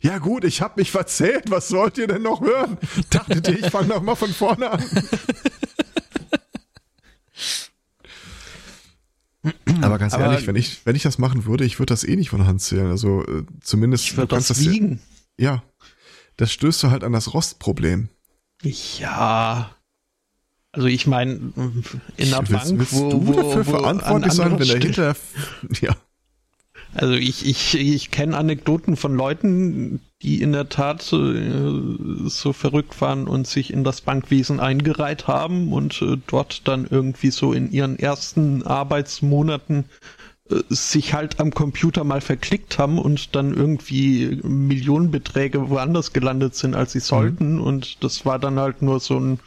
Ja 0.00 0.18
gut, 0.18 0.44
ich 0.44 0.62
habe 0.62 0.74
mich 0.76 0.90
verzählt, 0.90 1.50
was 1.50 1.72
wollt 1.72 1.98
ihr 1.98 2.06
denn 2.06 2.22
noch 2.22 2.40
hören? 2.40 2.78
Dachtet 3.10 3.48
ihr, 3.48 3.58
ich 3.58 3.70
fange 3.70 3.88
noch 3.88 4.02
mal 4.02 4.14
von 4.14 4.32
vorne 4.32 4.70
an. 4.70 4.84
Aber 9.82 9.98
ganz 9.98 10.14
Aber 10.14 10.24
ehrlich, 10.24 10.46
wenn 10.46 10.56
ich, 10.56 10.84
wenn 10.84 10.96
ich 10.96 11.02
das 11.02 11.18
machen 11.18 11.44
würde, 11.46 11.64
ich 11.64 11.78
würde 11.78 11.92
das 11.92 12.04
eh 12.04 12.16
nicht 12.16 12.30
von 12.30 12.46
Hand 12.46 12.60
zählen. 12.60 12.88
Also 12.88 13.24
äh, 13.24 13.44
zumindest 13.60 14.04
ich 14.04 14.16
würde 14.16 14.36
das 14.36 14.58
wiegen. 14.60 15.00
Ja, 15.38 15.62
das 16.36 16.52
stößt 16.52 16.82
du 16.82 16.90
halt 16.90 17.04
an 17.04 17.12
das 17.12 17.34
Rostproblem. 17.34 18.08
Ja. 18.62 19.74
Also 20.72 20.88
ich 20.88 21.06
meine, 21.06 21.52
in 22.16 22.30
der 22.30 22.42
Bank, 22.42 22.78
willst 22.78 22.92
wo, 22.92 23.10
du 23.10 23.26
wo, 23.26 23.32
dafür 23.32 23.66
wo 23.66 23.70
verantwortlich 23.70 24.32
sein, 24.32 24.58
wenn 24.58 24.68
der 24.68 24.80
hinterher, 24.80 25.16
ja. 25.80 25.96
Also 26.94 27.14
ich, 27.14 27.46
ich, 27.46 27.78
ich 27.78 28.10
kenne 28.10 28.36
Anekdoten 28.36 28.96
von 28.96 29.14
Leuten, 29.14 30.00
die 30.22 30.42
in 30.42 30.52
der 30.52 30.68
Tat 30.68 31.12
äh, 31.12 32.28
so 32.28 32.52
verrückt 32.52 33.00
waren 33.00 33.28
und 33.28 33.46
sich 33.46 33.72
in 33.72 33.84
das 33.84 34.00
Bankwesen 34.00 34.58
eingereiht 34.58 35.26
haben 35.28 35.72
und 35.72 36.00
äh, 36.02 36.16
dort 36.26 36.66
dann 36.66 36.86
irgendwie 36.90 37.30
so 37.30 37.52
in 37.52 37.70
ihren 37.70 37.98
ersten 37.98 38.62
Arbeitsmonaten 38.62 39.84
äh, 40.50 40.62
sich 40.70 41.14
halt 41.14 41.40
am 41.40 41.52
Computer 41.52 42.04
mal 42.04 42.20
verklickt 42.20 42.78
haben 42.78 42.98
und 42.98 43.36
dann 43.36 43.54
irgendwie 43.54 44.40
Millionenbeträge 44.42 45.68
woanders 45.68 46.12
gelandet 46.12 46.54
sind, 46.54 46.74
als 46.74 46.92
sie 46.92 47.00
sollten. 47.00 47.56
Mhm. 47.56 47.62
Und 47.62 48.02
das 48.02 48.24
war 48.24 48.38
dann 48.38 48.58
halt 48.58 48.82
nur 48.82 48.98
so 48.98 49.20
ein, 49.20 49.40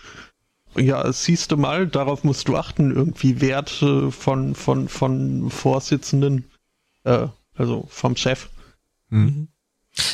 ja, 0.78 1.12
siehst 1.12 1.52
du 1.52 1.58
mal, 1.58 1.88
darauf 1.88 2.24
musst 2.24 2.48
du 2.48 2.56
achten, 2.56 2.96
irgendwie 2.96 3.42
Wert 3.42 3.82
äh, 3.82 4.12
von, 4.12 4.56
von, 4.56 4.88
von 4.88 5.50
Vorsitzenden, 5.50 6.46
äh, 7.04 7.28
also 7.56 7.86
vom 7.90 8.16
Chef. 8.16 8.50
Mhm. 9.10 9.48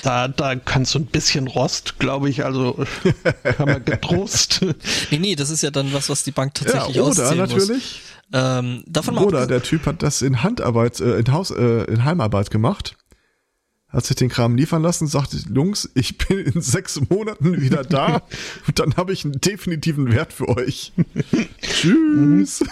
Da, 0.01 0.27
da 0.27 0.55
kannst 0.55 0.95
du 0.95 0.99
ein 0.99 1.05
bisschen 1.05 1.47
Rost, 1.47 1.99
glaube 1.99 2.30
ich, 2.30 2.43
also 2.43 2.84
kann 3.43 3.68
man 3.68 3.85
getrost. 3.85 4.65
nee, 5.11 5.19
nee, 5.19 5.35
das 5.35 5.51
ist 5.51 5.61
ja 5.61 5.69
dann 5.69 5.93
was, 5.93 6.09
was 6.09 6.23
die 6.23 6.31
Bank 6.31 6.55
tatsächlich 6.55 6.95
ja, 6.95 7.03
oder 7.03 7.35
natürlich. 7.35 7.69
Muss. 7.69 8.01
Ähm, 8.34 8.84
davon 8.88 9.18
Oder 9.19 9.47
der 9.47 9.64
Typ 9.64 9.85
hat 9.85 10.03
das 10.03 10.22
in 10.22 10.43
Handarbeit, 10.43 10.99
äh, 10.99 11.19
in 11.19 11.31
Haus, 11.31 11.51
äh, 11.51 11.84
in 11.85 12.03
Heimarbeit 12.03 12.49
gemacht. 12.49 12.97
Hat 13.89 14.05
sich 14.05 14.18
den 14.18 14.27
Kram 14.27 14.57
liefern 14.57 14.81
lassen, 14.81 15.07
sagte, 15.07 15.38
Jungs, 15.53 15.89
ich 15.93 16.18
bin 16.18 16.39
in 16.39 16.61
sechs 16.61 16.99
Monaten 17.09 17.61
wieder 17.61 17.84
da 17.84 18.22
und 18.68 18.77
dann 18.80 18.97
habe 18.97 19.14
ich 19.14 19.23
einen 19.23 19.39
definitiven 19.39 20.11
Wert 20.11 20.34
für 20.34 20.49
euch. 20.49 20.91
Tschüss. 21.61 22.65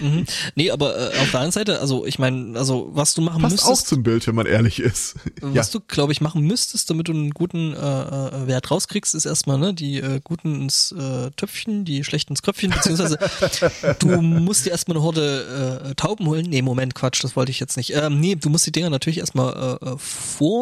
Mhm. 0.00 0.24
Nee, 0.54 0.70
aber 0.70 0.96
äh, 0.96 1.18
auf 1.18 1.30
der 1.30 1.40
anderen 1.40 1.52
Seite, 1.52 1.78
also 1.80 2.06
ich 2.06 2.18
meine, 2.18 2.58
also 2.58 2.88
was 2.92 3.12
du 3.12 3.20
machen 3.20 3.42
Passt 3.42 3.64
auch 3.64 3.68
müsstest, 3.68 3.88
zum 3.88 4.02
Bild, 4.02 4.26
wenn 4.26 4.34
man 4.34 4.46
ehrlich 4.46 4.80
ist. 4.80 5.16
ja. 5.42 5.56
was 5.56 5.70
du, 5.70 5.78
glaube 5.80 6.12
ich, 6.12 6.22
machen 6.22 6.40
müsstest, 6.40 6.88
damit 6.88 7.08
du 7.08 7.12
einen 7.12 7.32
guten 7.32 7.74
äh, 7.74 7.76
äh, 7.76 8.46
Wert 8.46 8.70
rauskriegst, 8.70 9.14
ist 9.14 9.26
erstmal 9.26 9.58
ne, 9.58 9.74
die 9.74 9.98
äh, 9.98 10.20
guten 10.24 10.62
ins 10.62 10.90
äh, 10.92 11.30
Töpfchen, 11.32 11.84
die 11.84 12.02
schlechten 12.02 12.32
ins 12.32 12.40
Köpfchen, 12.40 12.70
beziehungsweise 12.70 13.18
du 13.98 14.22
musst 14.22 14.64
dir 14.64 14.70
erstmal 14.70 14.96
eine 14.96 15.04
Horde 15.04 15.82
äh, 15.84 15.94
Tauben 15.96 16.26
holen. 16.26 16.46
Nee, 16.48 16.62
Moment, 16.62 16.94
Quatsch, 16.94 17.22
das 17.22 17.36
wollte 17.36 17.50
ich 17.50 17.60
jetzt 17.60 17.76
nicht. 17.76 17.94
Ähm, 17.94 18.20
nee, 18.20 18.36
du 18.36 18.48
musst 18.48 18.66
die 18.66 18.72
Dinger 18.72 18.88
natürlich 18.88 19.18
erstmal 19.18 19.78
äh, 19.82 19.98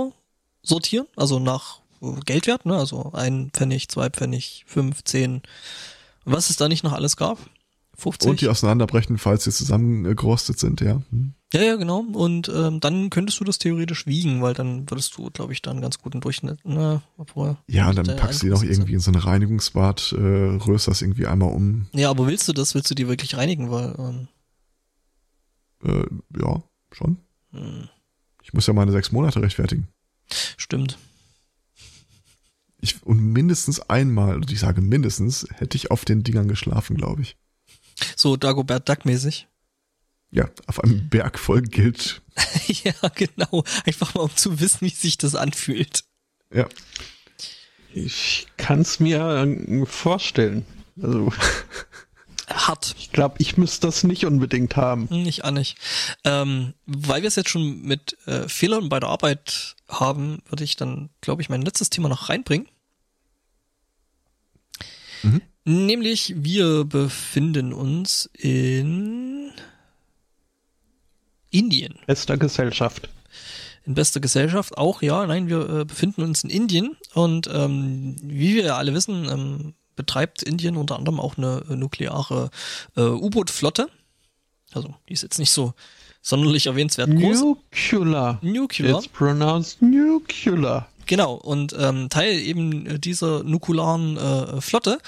äh, 0.02 0.10
vorsortieren, 0.62 1.06
also 1.16 1.38
nach 1.38 1.80
Geldwert, 2.24 2.66
ne? 2.66 2.76
Also 2.76 3.12
ein 3.12 3.50
Pfennig, 3.52 3.88
zwei 3.88 4.10
Pfennig, 4.10 4.64
fünf, 4.66 5.04
zehn, 5.04 5.42
was 6.24 6.50
es 6.50 6.56
da 6.56 6.68
nicht 6.68 6.84
noch 6.84 6.92
alles 6.92 7.16
gab. 7.16 7.38
50. 7.96 8.28
Und 8.28 8.40
die 8.40 8.48
auseinanderbrechen, 8.48 9.18
falls 9.18 9.44
sie 9.44 9.52
zusammengerostet 9.52 10.58
sind, 10.58 10.80
ja. 10.80 11.00
Hm. 11.10 11.34
Ja, 11.52 11.62
ja, 11.62 11.76
genau. 11.76 12.00
Und 12.00 12.48
ähm, 12.48 12.80
dann 12.80 13.08
könntest 13.10 13.38
du 13.38 13.44
das 13.44 13.58
theoretisch 13.58 14.06
wiegen, 14.08 14.42
weil 14.42 14.54
dann 14.54 14.90
würdest 14.90 15.16
du, 15.16 15.30
glaube 15.30 15.52
ich, 15.52 15.62
da 15.62 15.70
einen 15.70 15.80
ganz 15.80 16.00
guten 16.00 16.20
Durchschnitt, 16.20 16.64
ne, 16.64 17.00
obwohl. 17.16 17.56
Ja, 17.68 17.88
und 17.90 17.96
dann 17.96 18.16
packst 18.16 18.42
du 18.42 18.46
die 18.46 18.52
noch 18.52 18.64
irgendwie 18.64 18.94
in 18.94 18.98
so 19.00 19.12
ein 19.12 19.14
Reinigungsbad, 19.14 20.12
äh, 20.18 20.20
röst 20.66 20.88
das 20.88 21.00
irgendwie 21.02 21.26
einmal 21.26 21.52
um. 21.54 21.86
Ja, 21.92 22.10
aber 22.10 22.26
willst 22.26 22.48
du 22.48 22.52
das? 22.52 22.74
Willst 22.74 22.90
du 22.90 22.96
die 22.96 23.06
wirklich 23.06 23.36
reinigen? 23.36 23.70
Weil, 23.70 23.94
ähm, 23.98 24.28
Äh, 25.84 26.04
ja, 26.40 26.62
schon. 26.90 27.18
hm, 27.52 27.88
Ich 28.44 28.52
muss 28.52 28.66
ja 28.66 28.72
meine 28.72 28.92
sechs 28.92 29.10
Monate 29.10 29.42
rechtfertigen. 29.42 29.88
stimmt. 30.56 30.98
Ich, 32.80 33.02
und 33.02 33.18
mindestens 33.18 33.80
einmal, 33.80 34.36
und 34.36 34.52
ich 34.52 34.60
sage 34.60 34.82
mindestens, 34.82 35.46
hätte 35.54 35.76
ich 35.76 35.90
auf 35.90 36.04
den 36.04 36.22
Dingern 36.22 36.48
geschlafen, 36.48 36.96
glaube 36.96 37.22
ich. 37.22 37.36
So 38.14 38.36
Dagobert 38.36 38.88
Duck-mäßig. 38.88 39.48
Ja, 40.30 40.50
auf 40.66 40.84
einem 40.84 41.08
Berg 41.08 41.38
voll 41.38 41.62
Geld. 41.62 42.20
ja, 42.66 42.92
genau. 43.14 43.64
Einfach 43.86 44.14
mal, 44.14 44.22
um 44.22 44.36
zu 44.36 44.60
wissen, 44.60 44.82
wie 44.82 44.90
sich 44.90 45.16
das 45.16 45.34
anfühlt. 45.34 46.04
Ja. 46.52 46.68
Ich 47.94 48.48
kann 48.56 48.80
es 48.80 49.00
mir 49.00 49.20
äh, 49.20 49.86
vorstellen. 49.86 50.66
Also 51.00 51.32
Hart. 52.48 52.94
ich 52.98 53.10
glaube, 53.10 53.36
ich 53.38 53.56
müsste 53.56 53.86
das 53.86 54.04
nicht 54.04 54.26
unbedingt 54.26 54.76
haben. 54.76 55.08
Hm, 55.08 55.26
Ich 55.26 55.44
auch 55.44 55.50
nicht. 55.50 55.76
Ähm, 56.24 56.74
weil 56.86 57.22
wir 57.22 57.28
es 57.28 57.36
jetzt 57.36 57.50
schon 57.50 57.82
mit 57.82 58.16
äh, 58.26 58.48
Fehlern 58.48 58.88
bei 58.88 59.00
der 59.00 59.08
Arbeit 59.08 59.76
haben, 59.88 60.42
würde 60.48 60.64
ich 60.64 60.76
dann, 60.76 61.10
glaube 61.20 61.42
ich, 61.42 61.48
mein 61.48 61.62
letztes 61.62 61.90
Thema 61.90 62.08
noch 62.08 62.28
reinbringen. 62.28 62.68
Mhm. 65.22 65.40
Nämlich, 65.64 66.34
wir 66.36 66.84
befinden 66.84 67.72
uns 67.72 68.28
in 68.34 69.50
Indien. 71.50 71.98
Bester 72.06 72.36
Gesellschaft. 72.36 73.08
In 73.86 73.94
bester 73.94 74.20
Gesellschaft 74.20 74.76
auch, 74.76 75.00
ja. 75.02 75.26
Nein, 75.26 75.48
wir 75.48 75.68
äh, 75.68 75.84
befinden 75.84 76.22
uns 76.22 76.44
in 76.44 76.50
Indien 76.50 76.96
und 77.14 77.48
ähm, 77.52 78.16
wie 78.22 78.54
wir 78.54 78.64
ja 78.64 78.76
alle 78.76 78.92
wissen, 78.94 79.24
ähm, 79.28 79.74
betreibt 79.96 80.42
Indien 80.42 80.76
unter 80.76 80.96
anderem 80.96 81.20
auch 81.20 81.36
eine 81.36 81.64
äh, 81.70 81.76
nukleare 81.76 82.50
äh, 82.96 83.02
U-Boot-Flotte. 83.02 83.88
Also, 84.72 84.94
die 85.08 85.12
ist 85.12 85.22
jetzt 85.22 85.38
nicht 85.38 85.50
so 85.50 85.74
sonderlich 86.20 86.66
erwähnenswert 86.66 87.10
groß. 87.10 87.40
Nuclear. 87.40 88.38
Nuclear. 88.42 88.98
It's 88.98 89.08
pronounced 89.08 89.80
nuclear. 89.82 90.88
Genau, 91.06 91.34
und 91.34 91.74
ähm, 91.78 92.08
Teil 92.08 92.38
eben 92.38 92.86
äh, 92.86 92.98
dieser 92.98 93.44
nukularen 93.44 94.16
äh, 94.16 94.60
Flotte 94.60 94.98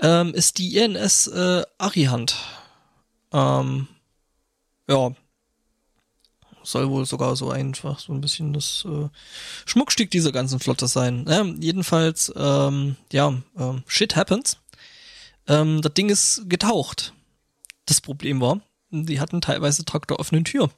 ähm, 0.00 0.32
ist 0.32 0.58
die 0.58 0.76
INS 0.76 1.26
äh, 1.26 1.62
Arihant. 1.78 2.36
Ähm, 3.32 3.88
ja, 4.88 5.10
soll 6.70 6.88
wohl 6.90 7.06
sogar 7.06 7.36
so 7.36 7.50
einfach 7.50 7.98
so 7.98 8.12
ein 8.12 8.20
bisschen 8.20 8.52
das 8.52 8.84
äh, 8.88 9.08
Schmuckstück 9.66 10.10
dieser 10.10 10.32
ganzen 10.32 10.60
Flotte 10.60 10.86
sein. 10.86 11.26
Ähm, 11.28 11.58
jedenfalls, 11.60 12.32
ähm, 12.36 12.96
ja, 13.12 13.34
ähm, 13.58 13.82
shit 13.86 14.16
happens. 14.16 14.58
Ähm, 15.46 15.80
das 15.82 15.94
Ding 15.94 16.08
ist 16.08 16.42
getaucht. 16.48 17.12
Das 17.86 18.00
Problem 18.00 18.40
war, 18.40 18.60
die 18.90 19.20
hatten 19.20 19.40
teilweise 19.40 19.84
traktoraffene 19.84 20.44
Tür. 20.44 20.70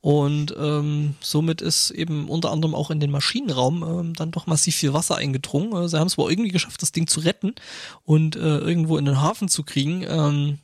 Und 0.00 0.54
ähm, 0.58 1.14
somit 1.20 1.62
ist 1.62 1.90
eben 1.90 2.28
unter 2.28 2.50
anderem 2.50 2.74
auch 2.74 2.90
in 2.90 3.00
den 3.00 3.10
Maschinenraum 3.10 3.82
ähm, 3.82 4.12
dann 4.12 4.32
doch 4.32 4.46
massiv 4.46 4.76
viel 4.76 4.92
Wasser 4.92 5.16
eingedrungen. 5.16 5.72
Äh, 5.72 5.88
sie 5.88 5.98
haben 5.98 6.08
es 6.08 6.18
wohl 6.18 6.30
irgendwie 6.30 6.50
geschafft, 6.50 6.82
das 6.82 6.92
Ding 6.92 7.06
zu 7.06 7.20
retten 7.20 7.54
und 8.02 8.36
äh, 8.36 8.58
irgendwo 8.58 8.98
in 8.98 9.06
den 9.06 9.22
Hafen 9.22 9.48
zu 9.48 9.62
kriegen. 9.62 10.04
Ähm, 10.06 10.58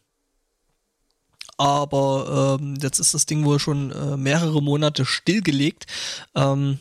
aber 1.61 2.59
ähm, 2.61 2.77
jetzt 2.83 2.99
ist 2.99 3.13
das 3.13 3.27
Ding 3.27 3.45
wohl 3.45 3.59
schon 3.59 3.91
äh, 3.91 4.17
mehrere 4.17 4.63
Monate 4.63 5.05
stillgelegt. 5.05 5.87
Ähm, 6.35 6.79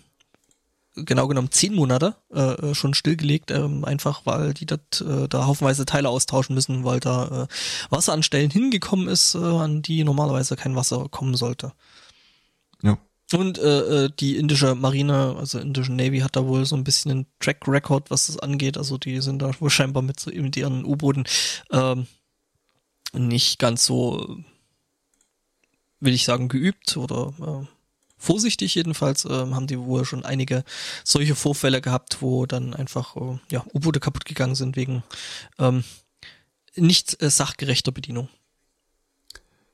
genau 0.96 1.28
genommen 1.28 1.52
zehn 1.52 1.76
Monate 1.76 2.16
äh, 2.34 2.40
äh, 2.40 2.76
schon 2.76 2.94
stillgelegt, 2.94 3.52
ähm, 3.52 3.86
einfach 3.86 4.22
weil 4.26 4.54
die 4.54 4.66
dat, 4.66 5.02
äh, 5.02 5.28
da 5.28 5.46
haufenweise 5.46 5.86
Teile 5.86 6.10
austauschen 6.10 6.56
müssen, 6.56 6.84
weil 6.84 7.00
da 7.00 7.44
äh, 7.44 7.48
Wasser 7.90 8.14
an 8.14 8.24
Stellen 8.24 8.50
hingekommen 8.52 9.08
ist, 9.08 9.36
äh, 9.36 9.38
an 9.40 9.82
die 9.82 10.04
normalerweise 10.04 10.56
kein 10.56 10.76
Wasser 10.76 11.08
kommen 11.10 11.36
sollte. 11.36 11.74
Ja. 12.82 12.98
Und 13.34 13.60
äh, 13.60 14.06
äh, 14.06 14.10
die 14.20 14.38
indische 14.38 14.76
Marine, 14.76 15.36
also 15.38 15.60
indische 15.60 15.94
Navy, 15.94 16.20
hat 16.20 16.36
da 16.36 16.48
wohl 16.48 16.66
so 16.66 16.76
ein 16.76 16.84
bisschen 16.84 17.12
einen 17.12 17.26
Track 17.40 17.68
Record, 17.68 18.10
was 18.12 18.28
das 18.28 18.40
angeht. 18.40 18.78
Also 18.78 18.98
die 18.98 19.22
sind 19.22 19.42
da 19.42 19.52
wohl 19.60 19.70
scheinbar 19.70 20.04
mit, 20.04 20.20
so- 20.20 20.32
mit 20.32 20.58
ihren 20.58 20.84
U-Booten 20.86 21.26
ähm, 21.72 22.08
nicht 23.14 23.60
ganz 23.60 23.86
so, 23.86 24.38
will 26.00 26.14
ich 26.14 26.26
sagen, 26.26 26.48
geübt 26.48 26.98
oder 26.98 27.34
äh, 27.40 27.68
vorsichtig 28.18 28.76
jedenfalls. 28.76 29.26
Ähm, 29.26 29.56
haben 29.56 29.68
die 29.68 29.80
wohl 29.80 30.06
schon 30.06 30.26
einige 30.26 30.64
solche 31.04 31.36
Vorfälle 31.36 31.82
gehabt, 31.82 32.22
wo 32.22 32.46
dann 32.46 32.74
einfach 32.74 33.16
äh, 33.16 33.40
ja, 33.52 33.66
U-Boote 33.74 34.00
kaputt 34.00 34.26
gegangen 34.26 34.56
sind 34.56 34.76
wegen 34.76 35.04
ähm, 35.58 35.84
nicht 36.76 37.22
äh, 37.22 37.30
sachgerechter 37.30 37.92
Bedienung. 37.92 38.30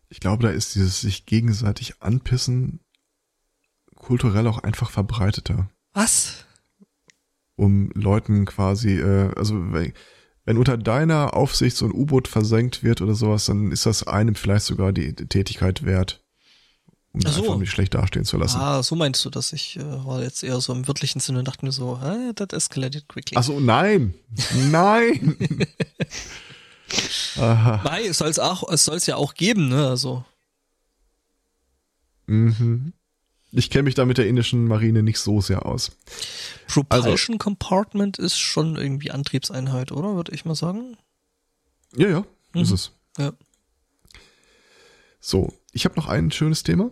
Ich 0.09 0.19
glaube, 0.19 0.43
da 0.43 0.49
ist 0.49 0.75
dieses 0.75 1.01
sich 1.01 1.25
gegenseitig 1.25 2.01
anpissen 2.01 2.79
kulturell 3.95 4.47
auch 4.47 4.59
einfach 4.59 4.91
verbreiteter. 4.91 5.69
Was? 5.93 6.45
Um 7.55 7.89
Leuten 7.95 8.45
quasi, 8.45 8.99
äh, 8.99 9.33
also 9.35 9.55
wenn, 10.45 10.57
unter 10.57 10.77
deiner 10.77 11.33
Aufsicht 11.33 11.75
so 11.75 11.85
ein 11.85 11.91
U-Boot 11.91 12.27
versenkt 12.27 12.83
wird 12.83 13.01
oder 13.01 13.15
sowas, 13.15 13.45
dann 13.45 13.71
ist 13.71 13.85
das 13.85 14.05
einem 14.07 14.35
vielleicht 14.35 14.65
sogar 14.65 14.93
die, 14.93 15.13
Tätigkeit 15.13 15.83
wert, 15.83 16.21
um 17.11 17.21
so. 17.21 17.41
einfach 17.41 17.57
nicht 17.57 17.71
schlecht 17.71 17.93
dastehen 17.93 18.25
zu 18.25 18.37
lassen. 18.37 18.59
Ah, 18.59 18.83
so 18.83 18.95
meinst 18.95 19.25
du 19.25 19.29
das? 19.29 19.53
Ich 19.53 19.77
äh, 19.77 20.05
war 20.05 20.21
jetzt 20.21 20.43
eher 20.43 20.61
so 20.61 20.73
im 20.73 20.87
wörtlichen 20.87 21.19
Sinne 21.19 21.39
und 21.39 21.47
dachte 21.47 21.65
mir 21.65 21.71
so, 21.71 21.99
äh, 22.03 22.33
that 22.33 22.53
escalated 22.53 23.07
quickly. 23.07 23.37
Ach 23.37 23.43
so, 23.43 23.59
nein, 23.59 24.13
nein. 24.69 25.37
Aha. 27.37 27.81
Nein, 27.83 28.05
es 28.09 28.19
soll's 28.19 28.39
auch, 28.39 28.69
es 28.71 28.85
soll's 28.85 29.07
ja 29.07 29.15
auch 29.15 29.33
geben, 29.33 29.69
ne? 29.69 29.87
Also 29.87 30.23
Mhm. 32.27 32.93
Ich 33.57 33.69
kenne 33.69 33.83
mich 33.83 33.95
da 33.95 34.05
mit 34.05 34.17
der 34.17 34.27
indischen 34.27 34.67
Marine 34.67 35.01
nicht 35.01 35.17
so 35.19 35.39
sehr 35.39 35.65
aus. 35.65 35.91
Propulsion 36.67 37.37
Compartment 37.37 38.19
ist 38.19 38.37
schon 38.37 38.75
irgendwie 38.75 39.11
Antriebseinheit, 39.11 39.91
oder? 39.91 40.15
Würde 40.15 40.33
ich 40.33 40.43
mal 40.45 40.55
sagen. 40.55 40.97
Ja, 41.95 42.09
ja, 42.09 42.25
ist 42.53 42.69
Mhm. 42.69 42.75
es. 42.75 42.91
Ja. 43.17 43.31
So, 45.19 45.53
ich 45.71 45.85
habe 45.85 45.95
noch 45.95 46.07
ein 46.07 46.31
schönes 46.31 46.63
Thema 46.63 46.91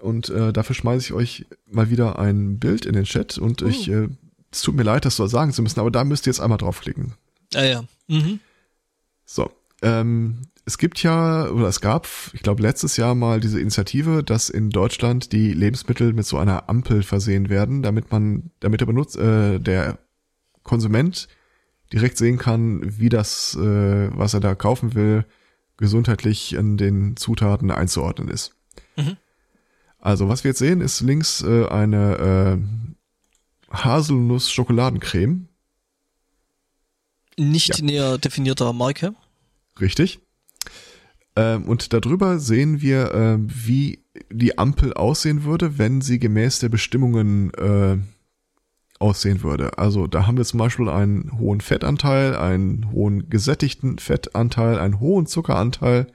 und 0.00 0.28
äh, 0.30 0.52
dafür 0.52 0.74
schmeiße 0.76 1.06
ich 1.06 1.12
euch 1.12 1.46
mal 1.66 1.90
wieder 1.90 2.18
ein 2.18 2.58
Bild 2.58 2.86
in 2.86 2.92
den 2.94 3.04
Chat 3.04 3.36
und 3.38 3.62
Oh. 3.62 3.66
ich, 3.66 3.88
äh, 3.88 4.08
es 4.50 4.62
tut 4.62 4.74
mir 4.76 4.84
leid, 4.84 5.04
das 5.04 5.16
so 5.16 5.26
sagen 5.26 5.52
zu 5.52 5.62
müssen, 5.62 5.80
aber 5.80 5.90
da 5.90 6.04
müsst 6.04 6.26
ihr 6.26 6.30
jetzt 6.30 6.40
einmal 6.40 6.58
draufklicken. 6.58 7.14
Ja, 7.52 7.64
ja. 7.64 7.84
Mhm. 8.06 8.40
So, 9.26 9.50
ähm, 9.82 10.42
es 10.68 10.76
gibt 10.76 11.02
ja, 11.02 11.48
oder 11.48 11.66
es 11.66 11.80
gab, 11.80 12.06
ich 12.34 12.42
glaube 12.42 12.62
letztes 12.62 12.98
Jahr 12.98 13.14
mal 13.14 13.40
diese 13.40 13.58
Initiative, 13.58 14.22
dass 14.22 14.50
in 14.50 14.68
Deutschland 14.68 15.32
die 15.32 15.54
Lebensmittel 15.54 16.12
mit 16.12 16.26
so 16.26 16.36
einer 16.36 16.68
Ampel 16.68 17.02
versehen 17.02 17.48
werden, 17.48 17.82
damit 17.82 18.12
man, 18.12 18.50
damit 18.60 18.82
der 18.82 18.86
Benutz, 18.86 19.16
äh, 19.16 19.58
der 19.58 19.98
Konsument 20.64 21.26
direkt 21.90 22.18
sehen 22.18 22.36
kann, 22.36 22.82
wie 22.84 23.08
das, 23.08 23.56
äh, 23.56 24.10
was 24.14 24.34
er 24.34 24.40
da 24.40 24.54
kaufen 24.54 24.94
will, 24.94 25.24
gesundheitlich 25.78 26.52
in 26.52 26.76
den 26.76 27.16
Zutaten 27.16 27.70
einzuordnen 27.70 28.28
ist. 28.28 28.54
Mhm. 28.96 29.16
Also 29.98 30.28
was 30.28 30.44
wir 30.44 30.50
jetzt 30.50 30.58
sehen, 30.58 30.82
ist 30.82 31.00
links 31.00 31.40
äh, 31.40 31.66
eine 31.66 32.60
Haselnuss-Schokoladencreme. 33.70 35.48
Nicht 37.38 37.82
näher 37.82 38.18
definierter 38.18 38.74
Marke. 38.74 39.14
Richtig. 39.80 40.20
Ähm, 41.38 41.66
und 41.66 41.92
darüber 41.92 42.40
sehen 42.40 42.80
wir, 42.80 43.14
äh, 43.14 43.38
wie 43.38 44.04
die 44.28 44.58
Ampel 44.58 44.92
aussehen 44.92 45.44
würde, 45.44 45.78
wenn 45.78 46.00
sie 46.00 46.18
gemäß 46.18 46.58
der 46.58 46.68
Bestimmungen 46.68 47.54
äh, 47.54 47.98
aussehen 48.98 49.44
würde. 49.44 49.78
Also 49.78 50.08
da 50.08 50.26
haben 50.26 50.36
wir 50.36 50.44
zum 50.44 50.58
Beispiel 50.58 50.88
einen 50.88 51.38
hohen 51.38 51.60
Fettanteil, 51.60 52.34
einen 52.34 52.90
hohen 52.90 53.30
gesättigten 53.30 54.00
Fettanteil, 54.00 54.80
einen 54.80 54.98
hohen 54.98 55.26
Zuckeranteil 55.26 56.08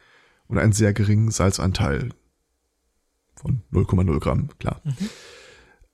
und 0.47 0.57
einen 0.57 0.73
sehr 0.73 0.91
geringen 0.91 1.31
Salzanteil 1.31 2.09
von 3.35 3.61
0,0 3.71 4.19
Gramm, 4.19 4.49
klar. 4.59 4.81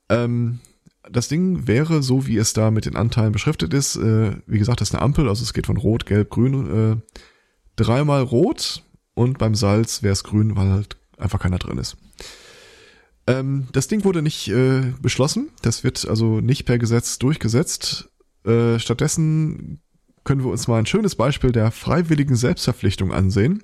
Ähm, 0.09 0.59
das 1.07 1.27
Ding 1.27 1.67
wäre 1.67 2.01
so, 2.01 2.25
wie 2.25 2.37
es 2.37 2.53
da 2.53 2.71
mit 2.71 2.85
den 2.85 2.95
Anteilen 2.95 3.31
beschriftet 3.31 3.75
ist. 3.75 3.95
Äh, 3.95 4.37
wie 4.47 4.57
gesagt, 4.57 4.81
das 4.81 4.89
ist 4.89 4.95
eine 4.95 5.03
Ampel, 5.03 5.29
also 5.29 5.43
es 5.43 5.53
geht 5.53 5.67
von 5.67 5.77
Rot, 5.77 6.07
Gelb, 6.07 6.31
Grün. 6.31 6.93
Äh, 6.93 7.15
dreimal 7.75 8.23
Rot 8.23 8.83
und 9.19 9.37
beim 9.37 9.53
Salz 9.53 10.01
wäre 10.01 10.13
es 10.13 10.23
grün, 10.23 10.55
weil 10.55 10.69
halt 10.69 10.95
einfach 11.17 11.39
keiner 11.39 11.59
drin 11.59 11.77
ist. 11.77 11.97
Ähm, 13.27 13.67
das 13.73 13.89
Ding 13.89 14.05
wurde 14.05 14.21
nicht 14.21 14.47
äh, 14.47 14.93
beschlossen. 15.01 15.49
Das 15.61 15.83
wird 15.83 16.07
also 16.07 16.39
nicht 16.39 16.63
per 16.63 16.77
Gesetz 16.77 17.19
durchgesetzt. 17.19 18.09
Äh, 18.45 18.79
stattdessen 18.79 19.81
können 20.23 20.41
wir 20.41 20.49
uns 20.49 20.69
mal 20.69 20.79
ein 20.79 20.85
schönes 20.85 21.15
Beispiel 21.15 21.51
der 21.51 21.71
freiwilligen 21.71 22.37
Selbstverpflichtung 22.37 23.11
ansehen. 23.11 23.61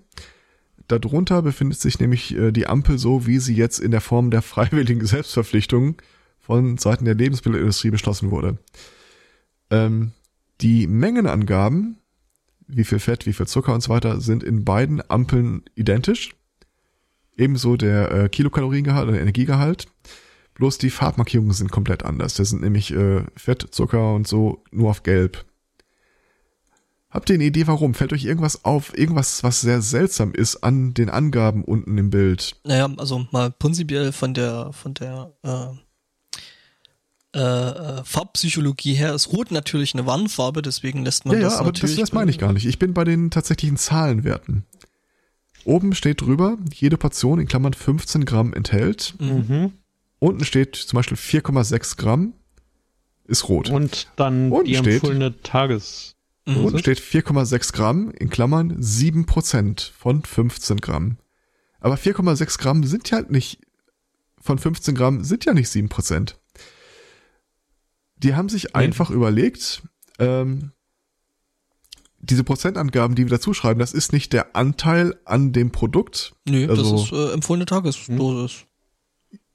Darunter 0.89 1.41
befindet 1.41 1.79
sich 1.79 2.01
nämlich 2.01 2.35
äh, 2.35 2.51
die 2.51 2.67
Ampel 2.67 2.97
so, 2.97 3.25
wie 3.25 3.39
sie 3.39 3.55
jetzt 3.55 3.79
in 3.79 3.91
der 3.91 4.01
Form 4.01 4.31
der 4.31 4.41
freiwilligen 4.41 5.05
Selbstverpflichtung 5.05 6.01
von 6.37 6.77
Seiten 6.77 7.05
der 7.05 7.15
Lebensmittelindustrie 7.15 7.91
beschlossen 7.91 8.29
wurde. 8.29 8.57
Ähm, 9.69 10.11
die 10.59 10.85
Mengenangaben, 10.85 12.01
wie 12.67 12.83
viel 12.83 12.99
Fett, 12.99 13.25
wie 13.25 13.33
viel 13.33 13.47
Zucker 13.47 13.73
und 13.73 13.81
so 13.81 13.89
weiter, 13.89 14.21
sind 14.21 14.43
in 14.43 14.65
beiden 14.65 15.01
Ampeln 15.09 15.63
identisch. 15.75 16.35
Ebenso 17.37 17.75
der 17.75 18.11
äh, 18.11 18.29
Kilokaloriengehalt 18.29 19.09
oder 19.09 19.19
Energiegehalt. 19.19 19.87
Bloß 20.53 20.77
die 20.77 20.89
Farbmarkierungen 20.89 21.53
sind 21.53 21.71
komplett 21.71 22.03
anders. 22.03 22.35
Das 22.35 22.49
sind 22.49 22.61
nämlich 22.61 22.93
äh, 22.93 23.23
Fett, 23.35 23.67
Zucker 23.71 24.13
und 24.13 24.27
so 24.27 24.63
nur 24.71 24.89
auf 24.89 25.03
gelb. 25.03 25.45
Habt 27.09 27.29
ihr 27.29 27.35
eine 27.35 27.45
Idee, 27.45 27.67
warum? 27.67 27.93
Fällt 27.93 28.11
euch 28.11 28.25
irgendwas 28.25 28.65
auf? 28.65 28.97
Irgendwas, 28.97 29.43
was 29.43 29.61
sehr 29.61 29.81
seltsam 29.81 30.33
ist 30.33 30.57
an 30.63 30.93
den 30.93 31.09
Angaben 31.09 31.63
unten 31.63 31.97
im 31.97 32.09
Bild? 32.09 32.57
Naja, 32.65 32.89
also 32.97 33.25
mal 33.31 33.51
prinzipiell 33.51 34.11
von 34.11 34.33
der, 34.33 34.73
von 34.73 34.93
der 34.93 35.33
äh, 35.43 35.67
äh, 37.35 37.39
äh, 37.99 38.03
Farbpsychologie 38.05 38.93
her 38.93 39.13
ist 39.13 39.31
Rot 39.33 39.51
natürlich 39.51 39.93
eine 39.93 40.05
Warnfarbe, 40.05 40.61
deswegen 40.61 41.03
lässt 41.03 41.25
man 41.25 41.35
ja, 41.37 41.43
das 41.43 41.53
ja, 41.53 41.59
aber 41.59 41.71
das, 41.71 41.81
natürlich. 41.81 41.99
das 41.99 42.13
meine 42.13 42.31
ich 42.31 42.39
gar 42.39 42.53
nicht. 42.53 42.65
Ich 42.65 42.79
bin 42.79 42.93
bei 42.93 43.03
den 43.03 43.29
tatsächlichen 43.29 43.77
Zahlenwerten. 43.77 44.65
Oben 45.65 45.93
steht 45.95 46.21
drüber, 46.21 46.57
jede 46.73 46.97
Portion 46.97 47.39
in 47.39 47.47
Klammern 47.47 47.73
15 47.73 48.25
Gramm 48.25 48.53
enthält. 48.53 49.15
Mhm. 49.19 49.73
Unten 50.19 50.45
steht 50.45 50.75
zum 50.75 50.97
Beispiel 50.97 51.17
4,6 51.17 51.97
Gramm 51.97 52.33
ist 53.27 53.49
rot. 53.49 53.69
Und 53.69 54.07
dann 54.15 54.51
Unten 54.51 54.65
die 54.67 54.75
steht- 54.75 54.93
empfohlene 54.95 55.41
Tages. 55.41 56.15
Mhm. 56.45 56.65
Unten 56.65 56.79
steht 56.79 56.99
4,6 56.99 57.73
Gramm 57.73 58.11
in 58.11 58.29
Klammern 58.29 58.75
7 58.79 59.25
Prozent 59.25 59.91
von 59.97 60.23
15 60.23 60.77
Gramm. 60.77 61.17
Aber 61.79 61.95
4,6 61.97 62.59
Gramm 62.59 62.83
sind 62.83 63.09
ja 63.09 63.21
nicht, 63.27 63.59
von 64.39 64.59
15 64.59 64.95
Gramm 64.95 65.23
sind 65.23 65.45
ja 65.45 65.53
nicht 65.53 65.69
7 65.69 65.89
Prozent. 65.89 66.39
Die 68.25 68.35
haben 68.35 68.49
sich 68.49 68.75
einfach 68.75 69.09
überlegt, 69.11 69.83
ähm, 70.19 70.71
diese 72.19 72.43
Prozentangaben, 72.43 73.15
die 73.15 73.23
wir 73.25 73.29
dazu 73.29 73.53
schreiben, 73.53 73.79
das 73.79 73.93
ist 73.93 74.11
nicht 74.13 74.33
der 74.33 74.55
Anteil 74.55 75.15
an 75.25 75.53
dem 75.53 75.71
Produkt. 75.71 76.33
Nö, 76.47 76.67
Also- 76.67 76.91
das 76.91 77.03
ist 77.05 77.11
äh, 77.13 77.33
empfohlene 77.33 77.65
Tagesdosis. 77.65 78.65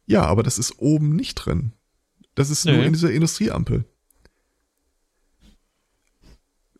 Ja, 0.06 0.24
aber 0.24 0.42
das 0.42 0.58
ist 0.58 0.78
oben 0.78 1.16
nicht 1.16 1.34
drin. 1.34 1.72
Das 2.36 2.48
ist 2.48 2.64
nur 2.64 2.76
Nee. 2.76 2.86
in 2.86 2.92
dieser 2.92 3.10
Industrieampel. 3.10 3.84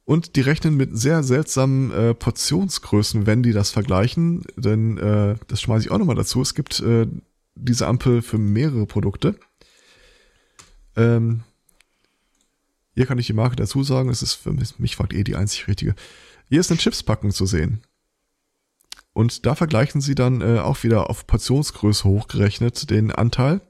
Und 0.05 0.35
die 0.37 0.41
rechnen 0.41 0.77
mit 0.77 0.97
sehr 0.97 1.23
seltsamen 1.23 1.91
äh, 1.93 2.15
Portionsgrößen, 2.15 3.27
wenn 3.27 3.43
die 3.43 3.53
das 3.53 3.71
vergleichen. 3.71 4.43
Denn 4.57 4.99
äh, 4.99 5.37
das 5.47 5.61
schmeiße 5.61 5.87
ich 5.87 5.91
auch 5.93 5.99
nochmal 5.99 6.17
dazu. 6.17 6.41
Es 6.43 6.55
gibt 6.55 6.81
äh, 6.81 7.07
diese 7.55 7.87
Ampel 7.87 8.23
für 8.23 8.39
mehrere 8.39 8.87
Produkte. 8.87 9.39
Ähm, 10.97 11.43
hier 12.95 13.07
kann 13.07 13.19
ich 13.19 13.27
die 13.27 13.33
Marke 13.33 13.57
dazu 13.57 13.83
sagen. 13.83 14.11
Es 14.11 14.23
ist 14.23 14.35
für 14.35 14.53
mich, 14.53 14.79
mich 14.79 14.97
fragt 14.97 15.13
eh 15.13 15.25
die 15.25 15.37
einzig 15.37 15.69
richtige. 15.69 15.95
Hier 16.49 16.61
ist 16.61 16.71
eine 16.71 16.79
Chipspackung 16.79 17.31
zu 17.31 17.47
sehen. 17.47 17.83
Und 19.13 19.47
da 19.47 19.55
vergleichen 19.55 20.01
sie 20.01 20.15
dann 20.15 20.41
äh, 20.41 20.61
auch 20.61 20.83
wieder 20.83 21.11
auf 21.11 21.27
Portionsgröße 21.27 22.05
hochgerechnet 22.05 22.91
den 22.91 23.11
Anteil. 23.11 23.61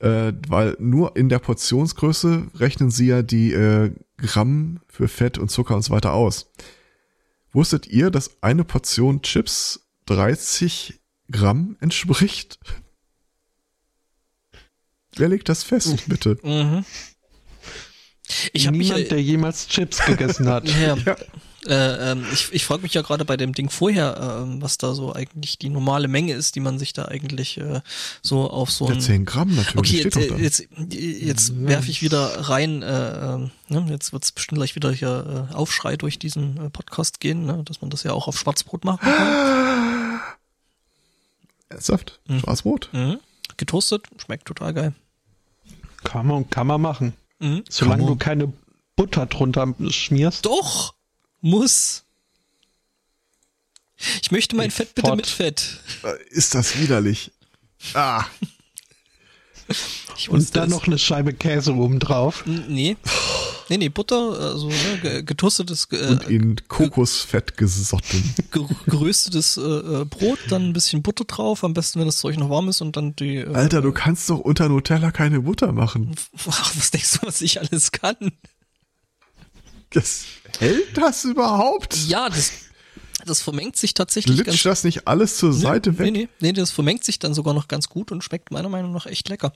Äh, 0.00 0.34
weil 0.48 0.76
nur 0.78 1.16
in 1.16 1.28
der 1.28 1.38
Portionsgröße 1.38 2.48
rechnen 2.54 2.90
sie 2.90 3.06
ja 3.06 3.22
die 3.22 3.52
äh, 3.52 3.92
Gramm 4.18 4.80
für 4.88 5.08
Fett 5.08 5.38
und 5.38 5.50
Zucker 5.50 5.74
und 5.74 5.82
so 5.82 5.92
weiter 5.92 6.12
aus. 6.12 6.52
Wusstet 7.52 7.86
ihr, 7.86 8.10
dass 8.10 8.42
eine 8.42 8.64
Portion 8.64 9.22
Chips 9.22 9.88
30 10.06 11.00
Gramm 11.30 11.76
entspricht? 11.80 12.58
Wer 15.16 15.28
legt 15.28 15.48
das 15.48 15.62
fest, 15.62 16.04
bitte? 16.08 16.38
Mhm. 16.42 16.84
Ich 18.52 18.66
habe 18.66 18.76
mich 18.76 18.88
Niemand, 18.88 19.04
ja, 19.04 19.08
der 19.10 19.22
jemals 19.22 19.68
Chips 19.68 20.04
gegessen 20.04 20.48
hat. 20.48 20.68
ja, 20.80 20.96
Ja. 20.96 21.16
äh, 21.68 22.12
ähm, 22.12 22.24
ich, 22.32 22.52
ich 22.52 22.64
frage 22.64 22.82
mich 22.82 22.94
ja 22.94 23.02
gerade 23.02 23.24
bei 23.24 23.36
dem 23.36 23.52
Ding 23.52 23.70
vorher, 23.70 24.40
ähm, 24.42 24.62
was 24.62 24.78
da 24.78 24.94
so 24.94 25.12
eigentlich 25.14 25.58
die 25.58 25.68
normale 25.68 26.06
Menge 26.08 26.32
ist, 26.34 26.54
die 26.54 26.60
man 26.60 26.78
sich 26.78 26.92
da 26.92 27.06
eigentlich 27.06 27.58
äh, 27.58 27.80
so 28.22 28.48
auf 28.50 28.70
so 28.70 28.86
ein 28.88 29.00
10 29.00 29.24
Gramm 29.24 29.54
natürlich. 29.54 29.76
Okay, 29.76 30.02
jetzt, 30.04 30.16
äh, 30.16 30.28
da. 30.28 30.36
jetzt, 30.36 30.68
jetzt 30.90 31.66
werfe 31.66 31.90
ich 31.90 32.02
wieder 32.02 32.48
rein, 32.48 32.82
äh, 32.82 33.34
ähm, 33.34 33.50
ne, 33.68 33.86
jetzt 33.90 34.12
wird 34.12 34.24
es 34.24 34.32
bestimmt 34.32 34.58
gleich 34.58 34.74
wieder 34.76 34.92
hier 34.92 35.48
äh, 35.50 35.54
Aufschrei 35.54 35.96
durch 35.96 36.18
diesen 36.18 36.66
äh, 36.66 36.70
Podcast 36.70 37.20
gehen, 37.20 37.46
ne, 37.46 37.62
dass 37.64 37.80
man 37.80 37.90
das 37.90 38.02
ja 38.04 38.12
auch 38.12 38.28
auf 38.28 38.38
Schwarzbrot 38.38 38.84
machen 38.84 39.00
kann. 39.02 40.20
Ernsthaft? 41.68 42.20
Mhm. 42.28 42.40
Schwarzbrot? 42.40 42.90
Mhm. 42.92 43.18
Getoastet, 43.56 44.04
schmeckt 44.18 44.46
total 44.46 44.72
geil. 44.74 44.94
Kann 46.04 46.26
man, 46.26 46.48
kann 46.48 46.66
man 46.68 46.80
machen. 46.80 47.14
Mhm. 47.38 47.64
Solange 47.68 48.06
du 48.06 48.16
keine 48.16 48.52
Butter 48.96 49.26
drunter 49.26 49.74
schmierst. 49.90 50.46
Doch, 50.46 50.94
muss. 51.40 52.04
Ich 54.22 54.30
möchte 54.30 54.56
mein 54.56 54.70
Fett 54.70 54.94
bitte 54.94 55.08
Fort. 55.08 55.16
mit 55.16 55.26
Fett. 55.26 55.80
Äh, 56.02 56.22
Ist 56.30 56.54
das 56.54 56.78
widerlich? 56.78 57.30
Ah, 57.94 58.24
Ich 60.16 60.28
Und 60.30 60.54
dann 60.56 60.70
noch 60.70 60.86
eine 60.86 60.98
Scheibe 60.98 61.32
Käse 61.34 61.74
oben 61.74 61.98
drauf. 61.98 62.44
Nee. 62.46 62.96
Nee, 63.68 63.78
nee, 63.78 63.88
Butter, 63.88 64.38
also 64.38 64.68
ne, 64.68 64.98
ge- 65.02 65.22
getoastetes, 65.24 65.88
äh, 65.90 66.06
und 66.06 66.28
in 66.28 66.56
Kokosfett 66.68 67.56
gesotten. 67.56 68.34
ge 68.52 68.64
geröstetes 68.86 69.56
äh, 69.56 69.60
äh, 69.60 70.04
Brot, 70.04 70.38
dann 70.50 70.66
ein 70.68 70.72
bisschen 70.72 71.02
Butter 71.02 71.24
drauf, 71.24 71.64
am 71.64 71.74
besten, 71.74 71.98
wenn 71.98 72.06
das 72.06 72.18
Zeug 72.18 72.36
noch 72.36 72.48
warm 72.48 72.68
ist 72.68 72.80
und 72.80 72.96
dann 72.96 73.16
die. 73.16 73.38
Äh, 73.38 73.52
Alter, 73.54 73.82
du 73.82 73.90
kannst 73.92 74.30
doch 74.30 74.38
unter 74.38 74.68
Nutella 74.68 75.10
keine 75.10 75.40
Butter 75.40 75.72
machen. 75.72 76.14
Ach, 76.48 76.76
was 76.76 76.90
denkst 76.92 77.18
du, 77.20 77.26
was 77.26 77.40
ich 77.40 77.58
alles 77.60 77.90
kann? 77.90 78.16
Das, 79.90 80.24
hält 80.58 80.96
das 80.96 81.24
überhaupt? 81.24 81.96
Ja, 82.06 82.28
das, 82.28 82.52
das 83.24 83.42
vermengt 83.42 83.76
sich 83.76 83.94
tatsächlich 83.94 84.36
ganz 84.38 84.48
Glitscht 84.48 84.66
das 84.66 84.84
nicht 84.84 85.08
alles 85.08 85.38
zur 85.38 85.52
Seite 85.52 85.92
nee, 85.92 85.98
weg? 85.98 86.12
nee, 86.12 86.28
nee, 86.40 86.52
das 86.52 86.70
vermengt 86.70 87.02
sich 87.04 87.18
dann 87.18 87.34
sogar 87.34 87.54
noch 87.54 87.66
ganz 87.66 87.88
gut 87.88 88.12
und 88.12 88.22
schmeckt 88.22 88.50
meiner 88.50 88.68
Meinung 88.68 88.92
nach 88.92 89.06
echt 89.06 89.28
lecker. 89.28 89.52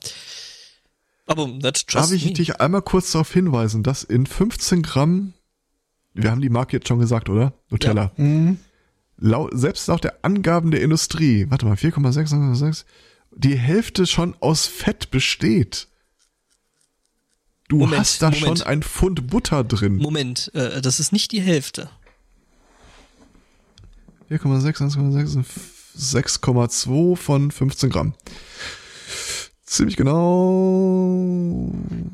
Aber 1.26 1.46
that's 1.60 1.82
just 1.82 1.94
Darf 1.94 2.12
ich 2.12 2.24
me. 2.26 2.32
dich 2.32 2.60
einmal 2.60 2.82
kurz 2.82 3.12
darauf 3.12 3.32
hinweisen, 3.32 3.82
dass 3.82 4.02
in 4.02 4.26
15 4.26 4.82
Gramm, 4.82 5.32
wir 6.14 6.30
haben 6.30 6.40
die 6.40 6.48
Marke 6.48 6.76
jetzt 6.76 6.88
schon 6.88 6.98
gesagt, 6.98 7.28
oder? 7.28 7.52
Nutella. 7.68 8.12
Mhm. 8.16 8.58
Lau, 9.16 9.48
selbst 9.52 9.86
laut 9.86 10.02
der 10.02 10.24
Angaben 10.24 10.70
der 10.70 10.82
Industrie, 10.82 11.46
warte 11.50 11.66
mal, 11.66 11.74
4,6, 11.76 12.84
die 13.32 13.56
Hälfte 13.56 14.06
schon 14.06 14.34
aus 14.40 14.66
Fett 14.66 15.10
besteht. 15.10 15.88
Du 17.68 17.76
Moment, 17.78 18.00
hast 18.00 18.22
da 18.22 18.30
Moment. 18.30 18.58
schon 18.58 18.66
ein 18.66 18.82
Pfund 18.82 19.28
Butter 19.28 19.62
drin. 19.62 19.96
Moment, 19.96 20.50
äh, 20.54 20.80
das 20.80 20.98
ist 20.98 21.12
nicht 21.12 21.30
die 21.30 21.40
Hälfte. 21.40 21.88
4,6, 24.30 24.96
1,6, 24.96 25.44
6,2 25.96 27.16
von 27.16 27.50
15 27.50 27.90
Gramm. 27.90 28.14
Ziemlich 29.70 29.96
genau. 29.96 31.70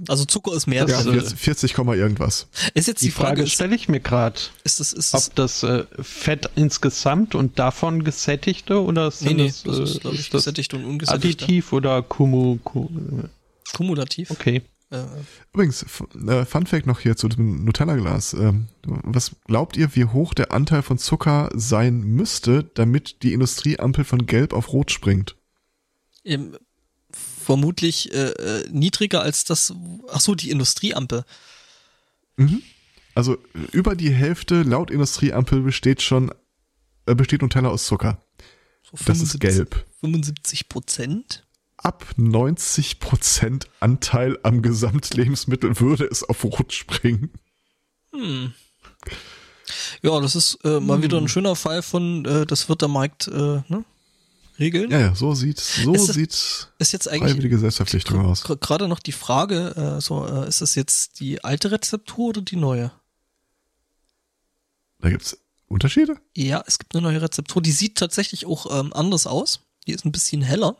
Also 0.08 0.26
Zucker 0.26 0.52
ist 0.52 0.66
mehr 0.66 0.86
Ja, 0.86 1.02
drin. 1.02 1.14
40, 1.14 1.38
40, 1.38 1.72
Komma 1.72 1.94
irgendwas. 1.94 2.48
Ist 2.74 2.86
jetzt 2.86 3.00
die, 3.00 3.06
Die 3.06 3.10
Frage 3.12 3.44
ist, 3.44 3.52
stelle 3.52 3.74
ich 3.74 3.88
mir 3.88 4.00
gerade, 4.00 4.38
ist 4.64 4.78
das, 4.78 4.92
ist 4.92 5.14
das, 5.14 5.28
ob 5.28 5.34
das 5.36 5.62
äh, 5.62 5.84
Fett 6.02 6.50
insgesamt 6.54 7.34
und 7.34 7.58
davon 7.58 8.04
gesättigte 8.04 8.82
oder 8.82 9.06
nee, 9.06 9.10
sind 9.10 9.36
nee, 9.38 9.46
das, 9.46 9.62
das 9.62 9.78
äh, 9.78 9.82
ist, 9.84 10.00
glaube 10.02 10.16
ich, 10.16 10.20
ist 10.20 10.34
das 10.34 10.44
gesättigt 10.44 10.74
und 10.74 10.84
ungesättigt. 10.84 11.44
additiv 11.44 11.72
oder 11.72 12.02
kumu, 12.02 12.58
ku, 12.62 12.90
Kumulativ. 13.74 14.30
okay. 14.30 14.60
Äh, 14.90 15.04
Übrigens, 15.54 15.82
äh, 16.28 16.44
Fun 16.44 16.66
Fact 16.66 16.86
noch 16.86 17.00
hier 17.00 17.16
zu 17.16 17.26
dem 17.28 17.64
Nutella-Glas. 17.64 18.34
Ähm, 18.34 18.66
was 18.84 19.32
glaubt 19.46 19.78
ihr, 19.78 19.96
wie 19.96 20.04
hoch 20.04 20.34
der 20.34 20.52
Anteil 20.52 20.82
von 20.82 20.98
Zucker 20.98 21.48
sein 21.54 22.02
müsste, 22.02 22.64
damit 22.74 23.22
die 23.22 23.32
Industrieampel 23.32 24.04
von 24.04 24.26
gelb 24.26 24.52
auf 24.52 24.74
rot 24.74 24.90
springt? 24.90 25.36
ähm, 26.22 26.56
vermutlich 27.46 28.12
äh, 28.12 28.30
äh, 28.30 28.68
niedriger 28.70 29.22
als 29.22 29.44
das. 29.44 29.72
Ach 30.10 30.20
so, 30.20 30.34
die 30.34 30.50
Industrieampel. 30.50 31.24
Also 33.14 33.34
äh, 33.34 33.38
über 33.72 33.94
die 33.94 34.10
Hälfte 34.10 34.62
laut 34.62 34.90
Industrieampel 34.90 35.60
besteht 35.60 36.02
schon 36.02 36.32
äh, 37.06 37.14
besteht 37.14 37.42
Nutella 37.42 37.68
aus 37.68 37.86
Zucker. 37.86 38.20
So 38.82 38.98
Das 39.06 39.20
ist 39.20 39.38
gelb. 39.40 39.86
75 40.00 40.68
Prozent. 40.68 41.44
Ab 41.78 42.04
90% 42.18 43.66
Anteil 43.80 44.38
am 44.42 44.62
Gesamtlebensmittel 44.62 45.78
würde 45.78 46.04
es 46.04 46.24
auf 46.24 46.42
rot 46.44 46.72
springen. 46.72 47.30
Ja, 50.02 50.20
das 50.20 50.34
ist 50.34 50.58
äh, 50.64 50.80
mal 50.80 51.02
wieder 51.02 51.18
ein 51.18 51.28
schöner 51.28 51.54
Fall 51.54 51.82
von, 51.82 52.24
äh, 52.24 52.46
das 52.46 52.68
wird 52.68 52.80
der 52.80 52.88
Markt 52.88 53.28
äh, 53.28 53.62
ne, 53.68 53.84
regeln. 54.58 54.90
Ja, 54.90 55.00
ja, 55.00 55.14
so 55.14 55.34
sieht 55.34 55.58
so 55.60 55.92
Ist 55.94 56.08
das- 56.08 56.14
sieht 56.16 56.68
Ist 56.78 56.92
jetzt 56.92 57.08
eigentlich 57.08 57.32
freiwillige 57.32 57.58
Selbstverpflichtung 57.58 58.24
aus. 58.24 58.42
gerade 58.44 58.88
noch 58.88 59.00
die 59.00 59.12
Frage, 59.12 59.96
äh, 59.98 60.00
so 60.00 60.26
äh, 60.26 60.48
ist 60.48 60.60
das 60.60 60.74
jetzt 60.74 61.20
die 61.20 61.42
alte 61.44 61.70
Rezeptur 61.70 62.28
oder 62.30 62.42
die 62.42 62.56
neue? 62.56 62.90
Da 65.00 65.10
gibt's 65.10 65.36
Unterschiede? 65.68 66.16
Ja, 66.36 66.62
es 66.66 66.78
gibt 66.78 66.94
eine 66.94 67.02
neue 67.02 67.20
Rezeptur, 67.20 67.60
die 67.60 67.72
sieht 67.72 67.96
tatsächlich 67.98 68.46
auch 68.46 68.78
ähm, 68.80 68.92
anders 68.92 69.26
aus. 69.26 69.60
Die 69.86 69.92
ist 69.92 70.04
ein 70.04 70.12
bisschen 70.12 70.42
heller. 70.42 70.76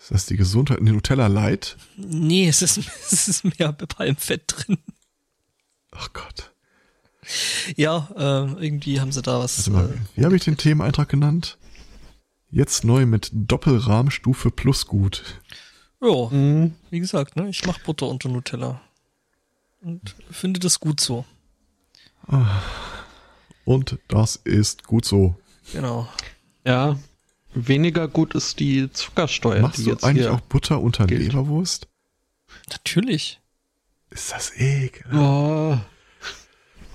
Ist 0.00 0.10
das 0.10 0.26
die 0.26 0.36
Gesundheit 0.36 0.78
in 0.78 0.84
Nutella 0.86 1.28
Light? 1.28 1.76
Nee, 1.96 2.48
es 2.48 2.62
ist, 2.62 2.78
es 3.10 3.28
ist 3.28 3.44
mehr 3.58 3.72
Palmfett 3.72 4.42
drin. 4.46 4.78
Ach 5.92 6.12
Gott. 6.12 6.50
Ja, 7.76 8.08
äh, 8.16 8.64
irgendwie 8.66 9.00
haben 9.00 9.10
sie 9.12 9.22
da 9.22 9.38
was. 9.38 9.58
Warte 9.58 9.70
mal, 9.70 9.94
Äh, 9.94 9.98
wie 10.20 10.24
habe 10.26 10.36
ich 10.36 10.44
den 10.44 10.56
Themeneintrag 10.58 11.08
genannt? 11.08 11.56
Jetzt 12.54 12.84
neu 12.84 13.04
mit 13.04 13.30
Doppelrahmstufe 13.32 14.50
plus 14.52 14.86
gut. 14.86 15.40
ja, 16.00 16.28
Mhm. 16.30 16.74
wie 16.90 17.00
gesagt, 17.00 17.34
ne, 17.34 17.48
ich 17.48 17.66
mach 17.66 17.80
Butter 17.80 18.06
unter 18.06 18.28
Nutella. 18.28 18.80
Und 19.82 20.14
finde 20.30 20.60
das 20.60 20.78
gut 20.78 21.00
so. 21.00 21.24
Und 23.64 23.98
das 24.08 24.36
ist 24.36 24.84
gut 24.84 25.04
so. 25.04 25.34
Genau. 25.72 26.08
Ja, 26.64 26.96
weniger 27.54 28.06
gut 28.06 28.34
ist 28.36 28.60
die 28.60 28.90
Zuckersteuer, 28.92 29.60
Machst 29.62 29.78
die 29.78 29.84
du 29.84 29.90
jetzt 29.90 30.04
eigentlich 30.04 30.26
hier. 30.26 30.34
auch 30.34 30.40
Butter 30.40 30.80
unter 30.80 31.06
gilt. 31.06 31.22
Leberwurst? 31.22 31.88
Natürlich. 32.70 33.40
Ist 34.10 34.30
das 34.32 34.52
ekel. 34.56 35.12
Oh, 35.12 35.76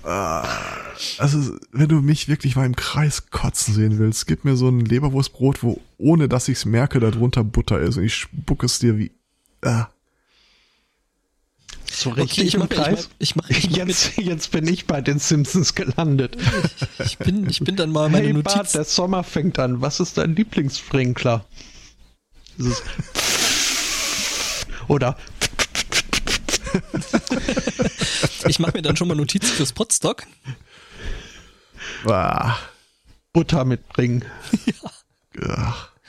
Also, 0.02 1.56
wenn 1.72 1.88
du 1.88 2.00
mich 2.00 2.28
wirklich 2.28 2.56
mal 2.56 2.66
im 2.66 2.76
Kreis 2.76 3.30
kotzen 3.30 3.74
sehen 3.74 3.98
willst, 3.98 4.26
gib 4.26 4.44
mir 4.44 4.56
so 4.56 4.68
ein 4.68 4.80
Leberwurstbrot, 4.80 5.62
wo 5.62 5.80
ohne 5.98 6.28
dass 6.28 6.48
ich's 6.48 6.64
merke, 6.64 7.00
darunter 7.00 7.44
Butter 7.44 7.80
ist 7.80 7.96
und 7.96 8.04
ich 8.04 8.14
spucke 8.14 8.66
es 8.66 8.78
dir 8.78 8.98
wie. 8.98 9.12
Ah. 9.62 9.88
so 11.90 12.10
Okay, 12.10 12.22
richtig 12.22 12.46
ich 12.46 12.54
im 12.54 12.60
mach, 12.60 12.68
Kreis. 12.70 13.10
Ich 13.18 13.36
mach, 13.36 13.50
ich, 13.50 13.56
mach, 13.56 13.64
ich, 13.64 13.70
mach 13.70 13.76
Jetzt, 13.76 14.16
jetzt 14.16 14.50
bin 14.52 14.66
ich 14.66 14.86
bei 14.86 15.00
den 15.00 15.18
Simpsons 15.18 15.74
gelandet. 15.74 16.36
mit, 16.36 17.06
ich, 17.06 17.18
bin, 17.18 17.48
ich 17.48 17.60
bin 17.60 17.76
dann 17.76 17.90
mal 17.90 18.08
meine 18.08 18.26
hey 18.26 18.32
Notiz. 18.32 18.54
Bart, 18.54 18.74
der 18.74 18.84
Sommer 18.84 19.22
fängt 19.22 19.58
an. 19.58 19.80
Was 19.82 20.00
ist 20.00 20.16
dein 20.18 20.34
Lieblingssprinkler? 20.34 21.44
Oder 24.88 25.16
Ich 28.48 28.58
mache 28.58 28.72
mir 28.74 28.82
dann 28.82 28.96
schon 28.96 29.08
mal 29.08 29.14
Notizen 29.16 29.48
fürs 29.54 29.72
Potstock. 29.72 30.24
Ah. 32.06 32.56
Butter 33.32 33.64
mitbringen. 33.64 34.24
Ach, 35.46 35.90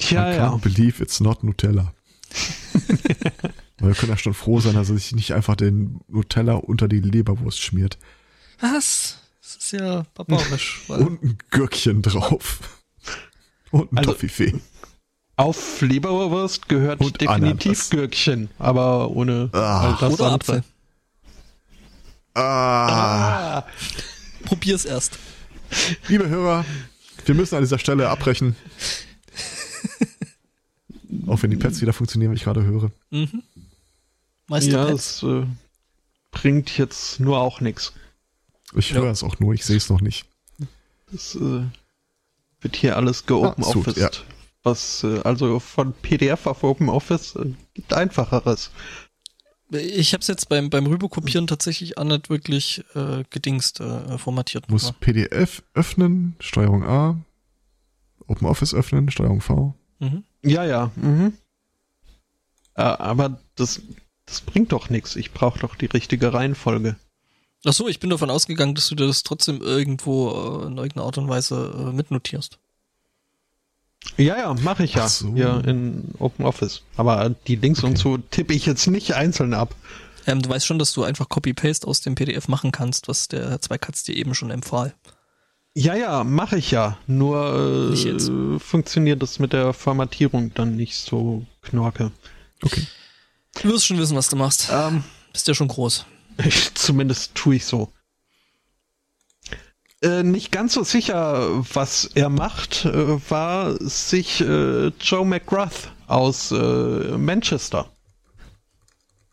Ja, 0.00 0.30
I 0.32 0.36
ja. 0.36 0.48
can't 0.48 0.60
believe 0.62 1.02
it's 1.02 1.20
not 1.20 1.42
Nutella. 1.42 1.92
Wir 3.78 3.94
können 3.94 4.10
ja 4.12 4.16
schon 4.18 4.34
froh 4.34 4.60
sein, 4.60 4.74
dass 4.74 4.88
er 4.90 4.96
sich 4.96 5.12
nicht 5.12 5.32
einfach 5.34 5.54
den 5.56 6.00
Nutella 6.08 6.54
unter 6.54 6.88
die 6.88 7.00
Leberwurst 7.00 7.60
schmiert. 7.60 7.98
Was? 8.60 9.18
Das 9.40 9.56
ist 9.56 9.72
ja 9.72 10.04
barbarisch. 10.14 10.82
Und 10.88 11.22
ein 11.22 11.38
Gürkchen 11.50 12.02
drauf. 12.02 12.58
Und 13.70 13.92
ein 13.92 13.98
Also- 13.98 14.12
Toffifee. 14.12 14.60
Auf 15.38 15.80
Leberwurst 15.82 16.68
gehört 16.68 17.00
Und 17.00 17.20
definitiv 17.20 17.70
Ananas. 17.70 17.90
Gürkchen, 17.90 18.50
aber 18.58 19.08
ohne 19.10 19.48
Ah. 19.52 19.82
all 19.92 19.96
das 20.00 20.14
oder 20.14 20.32
andere. 20.32 20.34
Apfel. 20.34 20.64
Ah. 22.34 23.58
Ah, 23.58 23.66
Probier's 24.44 24.84
erst. 24.84 25.16
Liebe 26.08 26.28
Hörer, 26.28 26.64
wir 27.24 27.34
müssen 27.36 27.54
an 27.54 27.62
dieser 27.62 27.78
Stelle 27.78 28.08
abbrechen. 28.10 28.56
Auch 31.28 31.40
wenn 31.42 31.50
die 31.50 31.56
Pads 31.56 31.80
wieder 31.80 31.92
funktionieren, 31.92 32.32
wie 32.32 32.36
ich 32.36 32.44
gerade 32.44 32.64
höre. 32.64 32.90
Mhm. 33.10 33.42
Meister 34.48 34.70
ja, 34.72 34.84
Pets. 34.86 35.22
es 35.22 35.22
äh, 35.22 35.46
bringt 36.32 36.76
jetzt 36.78 37.20
nur 37.20 37.38
auch 37.38 37.60
nichts. 37.60 37.92
Ich 38.74 38.90
Ja. 38.90 38.96
höre 38.96 39.10
es 39.12 39.22
auch 39.22 39.38
nur, 39.38 39.54
ich 39.54 39.64
sehe 39.64 39.76
es 39.76 39.88
noch 39.88 40.00
nicht. 40.00 40.24
Das 41.12 41.36
äh, 41.36 41.62
wird 42.60 42.76
hier 42.76 42.96
alles 42.96 43.24
geopen 43.26 43.62
Ah, 43.64 43.92
ja. 43.96 44.10
Was 44.62 45.04
äh, 45.04 45.20
also 45.22 45.60
von 45.60 45.92
PDF 45.92 46.46
auf 46.46 46.64
Open 46.64 46.88
Office 46.88 47.36
äh, 47.36 47.52
gibt 47.74 47.92
einfacheres. 47.92 48.70
Ich 49.70 50.14
habe 50.14 50.22
es 50.22 50.28
jetzt 50.28 50.48
beim, 50.48 50.70
beim 50.70 50.86
Rüberkopieren 50.86 51.46
tatsächlich 51.46 51.98
auch 51.98 52.04
nicht 52.04 52.30
wirklich 52.30 52.82
äh, 52.94 53.24
gedingst 53.28 53.80
äh, 53.80 54.16
formatiert. 54.16 54.70
Muss 54.70 54.92
PDF 54.92 55.62
öffnen, 55.74 56.36
Steuerung 56.40 56.84
A, 56.84 57.18
Open 58.26 58.46
Office 58.46 58.72
öffnen, 58.72 59.10
Steuerung 59.10 59.42
V. 59.42 59.74
Mhm. 59.98 60.24
Ja, 60.42 60.64
ja. 60.64 60.90
Mhm. 60.96 61.34
Äh, 62.74 62.82
aber 62.82 63.40
das, 63.56 63.82
das 64.24 64.40
bringt 64.40 64.72
doch 64.72 64.88
nichts. 64.88 65.16
Ich 65.16 65.32
brauche 65.32 65.58
doch 65.58 65.74
die 65.74 65.86
richtige 65.86 66.32
Reihenfolge. 66.32 66.96
Ach 67.64 67.72
so, 67.72 67.88
ich 67.88 67.98
bin 67.98 68.10
davon 68.10 68.30
ausgegangen, 68.30 68.74
dass 68.74 68.88
du 68.88 68.94
dir 68.94 69.06
das 69.06 69.22
trotzdem 69.22 69.60
irgendwo 69.60 70.30
äh, 70.30 70.66
in 70.66 70.76
irgendeiner 70.76 71.06
Art 71.06 71.18
und 71.18 71.28
Weise 71.28 71.74
äh, 71.76 71.92
mitnotierst. 71.92 72.58
Ja, 74.16 74.36
ja, 74.36 74.54
mache 74.54 74.84
ich 74.84 74.94
ja. 74.94 75.08
So. 75.08 75.34
Hier 75.34 75.62
in 75.66 76.14
Open 76.18 76.44
Office. 76.44 76.82
Aber 76.96 77.34
die 77.46 77.56
Links 77.56 77.82
und 77.84 77.98
so 77.98 78.18
tippe 78.18 78.54
ich 78.54 78.66
jetzt 78.66 78.86
nicht 78.86 79.14
einzeln 79.14 79.54
ab. 79.54 79.74
Ähm, 80.26 80.42
du 80.42 80.48
weißt 80.48 80.66
schon, 80.66 80.78
dass 80.78 80.92
du 80.92 81.04
einfach 81.04 81.28
Copy-Paste 81.28 81.86
aus 81.86 82.00
dem 82.00 82.14
PDF 82.14 82.48
machen 82.48 82.72
kannst, 82.72 83.08
was 83.08 83.28
der 83.28 83.60
Zweikatz 83.60 84.02
dir 84.04 84.14
eben 84.16 84.34
schon 84.34 84.50
empfahl. 84.50 84.94
Ja, 85.74 85.94
ja, 85.94 86.24
mache 86.24 86.58
ich 86.58 86.70
ja. 86.70 86.98
Nur 87.06 87.94
äh, 87.94 88.58
funktioniert 88.58 89.22
das 89.22 89.38
mit 89.38 89.52
der 89.52 89.72
Formatierung 89.72 90.52
dann 90.54 90.76
nicht 90.76 90.96
so 90.96 91.46
knorke. 91.62 92.10
Okay. 92.62 92.86
Du 93.62 93.68
wirst 93.68 93.86
schon 93.86 93.98
wissen, 93.98 94.16
was 94.16 94.28
du 94.28 94.36
machst. 94.36 94.68
Ähm, 94.72 95.04
Bist 95.32 95.46
ja 95.46 95.54
schon 95.54 95.68
groß. 95.68 96.04
ich, 96.44 96.74
zumindest 96.74 97.34
tue 97.34 97.56
ich 97.56 97.64
so. 97.64 97.92
Äh, 100.00 100.22
nicht 100.22 100.52
ganz 100.52 100.74
so 100.74 100.84
sicher, 100.84 101.64
was 101.74 102.04
er 102.14 102.28
macht, 102.28 102.84
äh, 102.84 103.30
war 103.30 103.74
sich 103.82 104.40
äh, 104.40 104.88
Joe 105.00 105.24
McGrath 105.24 105.90
aus 106.06 106.52
äh, 106.52 107.18
Manchester. 107.18 107.90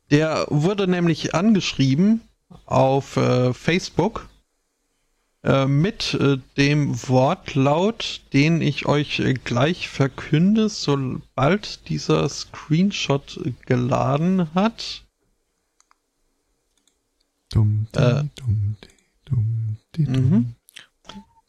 Der 0.10 0.48
wurde 0.50 0.88
nämlich 0.88 1.36
angeschrieben 1.36 2.22
auf 2.66 3.18
äh, 3.18 3.54
Facebook 3.54 4.28
mit 5.68 6.18
dem 6.58 7.08
Wortlaut, 7.08 8.22
den 8.34 8.62
ich 8.62 8.88
euch 8.88 9.22
gleich 9.44 9.90
verkünde, 9.90 10.70
sobald 10.70 11.88
dieser 11.88 12.28
Screenshot 12.28 13.40
geladen 13.68 14.52
hat. 14.56 15.04
Äh. 17.54 18.24
dumm, 18.36 18.76
di, 18.82 18.88
dumm, 19.26 19.78
di, 19.96 20.06
dumm. 20.06 20.30
Mhm. 20.30 20.55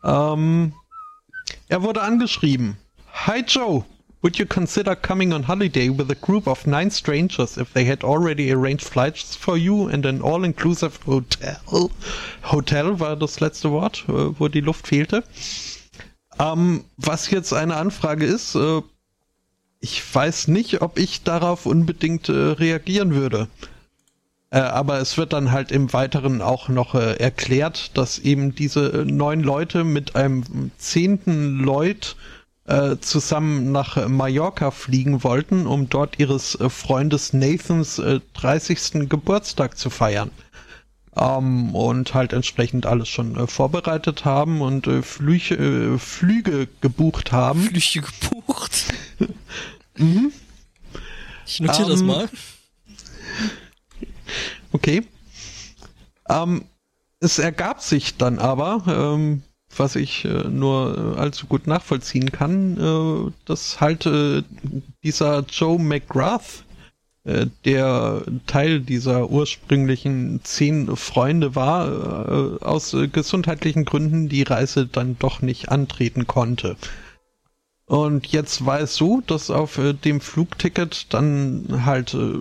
Ähm, 0.06 0.72
er 1.68 1.82
wurde 1.82 2.00
angeschrieben. 2.02 2.76
Hi 3.26 3.40
Joe, 3.40 3.84
would 4.22 4.36
you 4.36 4.46
consider 4.46 4.94
coming 4.94 5.32
on 5.32 5.48
holiday 5.48 5.88
with 5.90 6.10
a 6.10 6.14
group 6.14 6.46
of 6.46 6.64
nine 6.64 6.90
strangers 6.90 7.56
if 7.56 7.72
they 7.72 7.84
had 7.84 8.04
already 8.04 8.52
arranged 8.52 8.84
flights 8.84 9.34
for 9.34 9.56
you 9.56 9.88
and 9.88 10.06
an 10.06 10.22
all-inclusive 10.22 11.00
hotel? 11.06 11.90
Hotel 12.44 13.00
war 13.00 13.16
das 13.16 13.40
letzte 13.40 13.72
Wort, 13.72 14.04
äh, 14.08 14.38
wo 14.38 14.46
die 14.46 14.60
Luft 14.60 14.86
fehlte. 14.86 15.24
Ähm, 16.38 16.84
was 16.96 17.30
jetzt 17.30 17.52
eine 17.52 17.76
Anfrage 17.76 18.26
ist, 18.26 18.54
äh, 18.54 18.82
ich 19.80 20.02
weiß 20.14 20.48
nicht, 20.48 20.82
ob 20.82 20.98
ich 20.98 21.24
darauf 21.24 21.66
unbedingt 21.66 22.28
äh, 22.28 22.32
reagieren 22.32 23.14
würde. 23.14 23.48
Äh, 24.56 24.60
aber 24.60 25.00
es 25.00 25.18
wird 25.18 25.34
dann 25.34 25.52
halt 25.52 25.70
im 25.70 25.92
Weiteren 25.92 26.40
auch 26.40 26.70
noch 26.70 26.94
äh, 26.94 27.16
erklärt, 27.16 27.90
dass 27.94 28.18
eben 28.18 28.54
diese 28.54 29.02
äh, 29.02 29.04
neun 29.04 29.42
Leute 29.42 29.84
mit 29.84 30.16
einem 30.16 30.70
zehnten 30.78 31.58
Leut 31.58 32.16
äh, 32.64 32.96
zusammen 32.98 33.70
nach 33.70 34.08
Mallorca 34.08 34.70
fliegen 34.70 35.22
wollten, 35.22 35.66
um 35.66 35.90
dort 35.90 36.18
ihres 36.18 36.58
äh, 36.58 36.70
Freundes 36.70 37.34
Nathans 37.34 37.98
äh, 37.98 38.20
30. 38.32 39.10
Geburtstag 39.10 39.76
zu 39.76 39.90
feiern. 39.90 40.30
Ähm, 41.14 41.74
und 41.74 42.14
halt 42.14 42.32
entsprechend 42.32 42.86
alles 42.86 43.10
schon 43.10 43.36
äh, 43.36 43.46
vorbereitet 43.46 44.24
haben 44.24 44.62
und 44.62 44.86
äh, 44.86 45.02
Flüche, 45.02 45.56
äh, 45.56 45.98
Flüge 45.98 46.66
gebucht 46.80 47.30
haben. 47.30 47.60
Flüche 47.60 48.00
gebucht. 48.00 48.86
mhm. 49.98 50.32
Ich 51.44 51.60
notiere 51.60 51.84
um, 51.84 51.90
das 51.90 52.00
ähm, 52.00 52.06
mal. 52.06 52.28
Okay. 54.72 55.02
Ähm, 56.28 56.64
es 57.20 57.38
ergab 57.38 57.80
sich 57.80 58.16
dann 58.16 58.38
aber, 58.38 58.82
ähm, 58.86 59.42
was 59.76 59.96
ich 59.96 60.24
äh, 60.24 60.44
nur 60.48 61.14
äh, 61.16 61.20
allzu 61.20 61.46
gut 61.46 61.66
nachvollziehen 61.66 62.30
kann, 62.32 62.76
äh, 62.78 63.32
dass 63.44 63.80
halt 63.80 64.06
äh, 64.06 64.42
dieser 65.02 65.44
Joe 65.50 65.78
McGrath, 65.78 66.64
äh, 67.24 67.46
der 67.64 68.22
Teil 68.46 68.80
dieser 68.80 69.30
ursprünglichen 69.30 70.40
zehn 70.44 70.94
Freunde 70.96 71.54
war, 71.54 71.88
äh, 72.28 72.64
aus 72.64 72.96
gesundheitlichen 73.12 73.84
Gründen 73.84 74.28
die 74.28 74.42
Reise 74.42 74.86
dann 74.86 75.18
doch 75.18 75.42
nicht 75.42 75.68
antreten 75.70 76.26
konnte. 76.26 76.76
Und 77.86 78.26
jetzt 78.26 78.66
war 78.66 78.80
es 78.80 78.96
so, 78.96 79.22
dass 79.24 79.48
auf 79.48 79.78
äh, 79.78 79.92
dem 79.94 80.20
Flugticket 80.20 81.06
dann 81.14 81.84
halt 81.86 82.14
äh, 82.14 82.40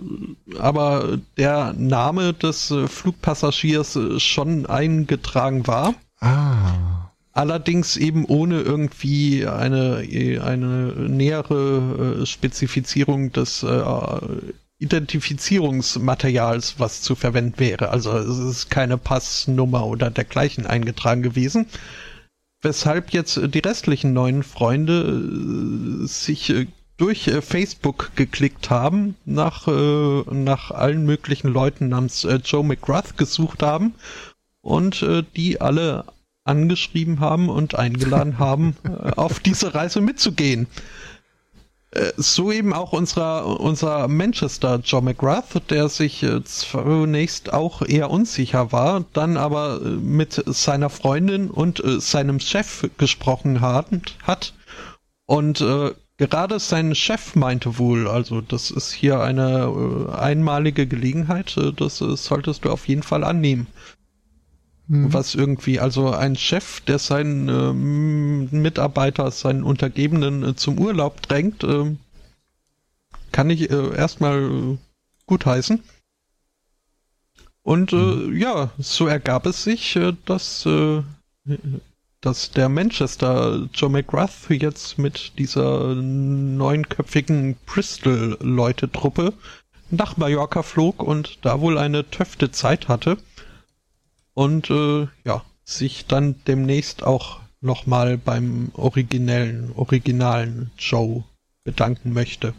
aber 0.58 1.18
der 1.36 1.72
Name 1.72 2.34
des 2.34 2.72
äh, 2.72 2.88
Flugpassagiers 2.88 3.96
schon 4.18 4.66
eingetragen 4.66 5.68
war. 5.68 5.94
Ah. 6.20 7.12
Allerdings 7.30 7.96
eben 7.96 8.24
ohne 8.24 8.62
irgendwie 8.62 9.46
eine, 9.46 9.98
eine 10.42 10.92
nähere 11.08 12.22
äh, 12.22 12.26
Spezifizierung 12.26 13.30
des 13.30 13.62
äh, 13.62 13.82
Identifizierungsmaterials, 14.78 16.76
was 16.78 17.02
zu 17.02 17.14
verwenden 17.14 17.58
wäre. 17.58 17.90
Also 17.90 18.16
es 18.16 18.38
ist 18.38 18.70
keine 18.70 18.98
Passnummer 18.98 19.86
oder 19.86 20.10
dergleichen 20.10 20.66
eingetragen 20.66 21.22
gewesen. 21.22 21.66
Weshalb 22.66 23.10
jetzt 23.12 23.40
die 23.54 23.60
restlichen 23.60 24.12
neuen 24.12 24.42
Freunde 24.42 26.02
äh, 26.02 26.06
sich 26.08 26.50
äh, 26.50 26.66
durch 26.96 27.28
äh, 27.28 27.40
Facebook 27.40 28.10
geklickt 28.16 28.70
haben, 28.70 29.14
nach, 29.24 29.68
nach 29.68 30.72
allen 30.72 31.06
möglichen 31.06 31.46
Leuten 31.46 31.90
namens 31.90 32.26
Joe 32.42 32.64
McGrath 32.64 33.16
gesucht 33.16 33.62
haben 33.62 33.94
und 34.62 35.06
die 35.36 35.60
alle 35.60 36.06
angeschrieben 36.42 37.20
haben 37.20 37.50
und 37.50 37.76
eingeladen 37.76 38.40
haben, 38.40 38.76
äh, 38.84 39.12
auf 39.12 39.38
diese 39.38 39.74
Reise 39.74 40.00
mitzugehen. 40.00 40.66
Äh, 41.96 42.12
so 42.16 42.52
eben 42.52 42.72
auch 42.72 42.92
unserer, 42.92 43.60
unser 43.60 44.08
Manchester 44.08 44.80
Joe 44.84 45.02
McGrath, 45.02 45.70
der 45.70 45.88
sich 45.88 46.22
äh, 46.22 46.44
zunächst 46.44 47.52
auch 47.52 47.82
eher 47.82 48.10
unsicher 48.10 48.72
war, 48.72 49.04
dann 49.12 49.36
aber 49.36 49.80
mit 49.80 50.42
seiner 50.46 50.90
Freundin 50.90 51.50
und 51.50 51.82
seinem 51.98 52.40
Chef 52.40 52.88
gesprochen 52.98 53.60
hat, 53.60 54.52
und 55.26 55.60
äh, 55.60 55.92
gerade 56.18 56.60
sein 56.60 56.94
Chef 56.94 57.34
meinte 57.34 57.78
wohl, 57.78 58.06
also 58.08 58.40
das 58.40 58.70
ist 58.70 58.92
hier 58.92 59.20
eine 59.20 60.08
äh, 60.08 60.12
einmalige 60.12 60.86
Gelegenheit, 60.86 61.56
äh, 61.56 61.72
das 61.72 61.98
solltest 61.98 62.64
du 62.64 62.70
auf 62.70 62.86
jeden 62.86 63.02
Fall 63.02 63.24
annehmen. 63.24 63.66
Mhm. 64.88 65.12
Was 65.12 65.34
irgendwie, 65.34 65.80
also 65.80 66.12
ein 66.12 66.36
Chef, 66.36 66.80
der 66.80 66.98
seinen 66.98 67.48
äh, 67.48 67.72
Mitarbeiter, 68.56 69.30
seinen 69.30 69.64
Untergebenen 69.64 70.44
äh, 70.44 70.56
zum 70.56 70.78
Urlaub 70.78 71.22
drängt, 71.22 71.64
äh, 71.64 71.96
kann 73.32 73.50
ich 73.50 73.70
äh, 73.70 73.96
erstmal 73.96 74.78
gut 75.26 75.44
heißen. 75.44 75.82
Und 77.62 77.92
äh, 77.92 77.96
mhm. 77.96 78.36
ja, 78.36 78.70
so 78.78 79.08
ergab 79.08 79.46
es 79.46 79.64
sich, 79.64 79.96
äh, 79.96 80.12
dass, 80.24 80.68
dass 82.20 82.50
der 82.52 82.68
Manchester 82.68 83.68
Joe 83.74 83.90
McGrath 83.90 84.50
jetzt 84.50 84.98
mit 84.98 85.32
dieser 85.36 85.96
neunköpfigen 85.96 87.56
Bristol-Leute-Truppe 87.66 89.32
nach 89.90 90.16
Mallorca 90.16 90.62
flog 90.62 91.02
und 91.02 91.38
da 91.42 91.60
wohl 91.60 91.76
eine 91.76 92.08
töfte 92.08 92.52
Zeit 92.52 92.86
hatte 92.86 93.18
und 94.36 94.68
äh, 94.68 95.08
ja, 95.24 95.42
sich 95.64 96.06
dann 96.06 96.36
demnächst 96.46 97.02
auch 97.02 97.40
nochmal 97.62 98.18
beim 98.18 98.70
originellen, 98.74 99.72
originalen 99.74 100.70
Joe 100.78 101.24
bedanken 101.64 102.12
möchte. 102.12 102.52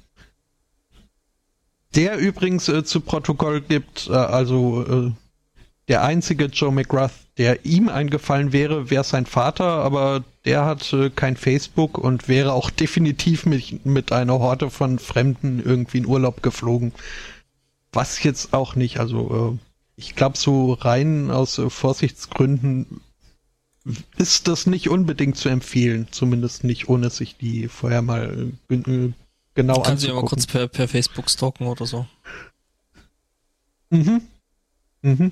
Der 1.95 2.17
übrigens 2.17 2.67
äh, 2.67 2.83
zu 2.83 2.99
Protokoll 2.99 3.61
gibt, 3.61 4.07
äh, 4.09 4.13
also 4.13 4.85
äh, 5.07 5.11
der 5.87 6.03
einzige 6.03 6.45
Joe 6.45 6.71
McGrath, 6.71 7.13
der 7.37 7.63
ihm 7.63 7.89
eingefallen 7.89 8.53
wäre, 8.53 8.89
wäre 8.89 9.03
sein 9.03 9.27
Vater, 9.27 9.65
aber 9.65 10.23
der 10.45 10.65
hat 10.65 10.91
äh, 10.93 11.11
kein 11.11 11.37
Facebook 11.37 11.99
und 11.99 12.27
wäre 12.27 12.53
auch 12.53 12.69
definitiv 12.83 13.45
mit, 13.45 13.85
mit 13.85 14.11
einer 14.11 14.39
Horde 14.39 14.71
von 14.71 14.97
Fremden 14.97 15.61
irgendwie 15.63 15.99
in 15.99 16.07
Urlaub 16.07 16.41
geflogen. 16.41 16.91
Was 17.93 18.23
jetzt 18.23 18.53
auch 18.53 18.75
nicht, 18.75 18.99
also 18.99 19.59
äh, 19.59 19.66
ich 19.97 20.15
glaube, 20.15 20.37
so 20.37 20.73
rein 20.73 21.31
aus 21.31 21.57
äh, 21.57 21.69
Vorsichtsgründen 21.69 23.01
ist 24.17 24.47
das 24.47 24.67
nicht 24.67 24.89
unbedingt 24.89 25.37
zu 25.37 25.49
empfehlen, 25.49 26.07
zumindest 26.11 26.63
nicht, 26.63 26.87
ohne 26.87 27.09
sich 27.09 27.37
die 27.37 27.67
vorher 27.67 28.01
mal 28.01 28.51
äh, 28.69 28.75
äh 28.75 29.13
genau 29.55 29.81
Kann 29.81 29.97
sie 29.97 30.09
aber 30.09 30.23
kurz 30.23 30.45
per, 30.45 30.67
per 30.67 30.87
Facebook 30.87 31.29
stalken 31.29 31.65
oder 31.65 31.85
so. 31.85 32.05
Mhm. 33.89 34.21
Mhm. 35.01 35.31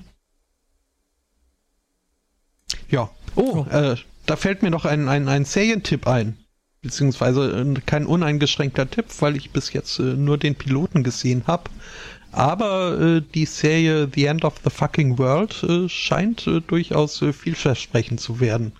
Ja. 2.88 3.10
Oh, 3.36 3.66
oh. 3.66 3.70
Äh, 3.70 3.96
da 4.24 4.36
fällt 4.36 4.62
mir 4.62 4.70
noch 4.70 4.84
ein, 4.84 5.08
ein, 5.08 5.28
ein 5.28 5.44
Serientipp 5.44 6.06
ein. 6.08 6.36
Beziehungsweise 6.82 7.60
äh, 7.60 7.80
kein 7.84 8.06
uneingeschränkter 8.06 8.90
Tipp, 8.90 9.06
weil 9.20 9.36
ich 9.36 9.50
bis 9.50 9.72
jetzt 9.72 9.98
äh, 10.00 10.02
nur 10.02 10.38
den 10.38 10.56
Piloten 10.56 11.04
gesehen 11.04 11.44
habe. 11.46 11.70
Aber 12.36 13.00
äh, 13.00 13.22
die 13.34 13.46
Serie 13.46 14.10
The 14.14 14.26
End 14.26 14.44
of 14.44 14.56
the 14.62 14.68
Fucking 14.68 15.16
World 15.16 15.62
äh, 15.62 15.88
scheint 15.88 16.46
äh, 16.46 16.60
durchaus 16.60 17.22
äh, 17.22 17.32
vielversprechend 17.32 18.20
zu 18.20 18.40
werden. 18.40 18.72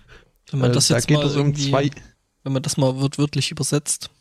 Wenn 0.51 0.59
man 0.59 0.69
äh, 0.69 0.73
das 0.75 0.89
jetzt 0.89 1.09
da 1.09 1.15
mal 1.15 1.37
um 1.39 1.55
zwei 1.55 1.89
wenn 2.43 2.53
man 2.53 2.61
das 2.61 2.77
mal 2.77 2.95
wörtlich 2.95 3.49
übersetzt. 3.49 4.11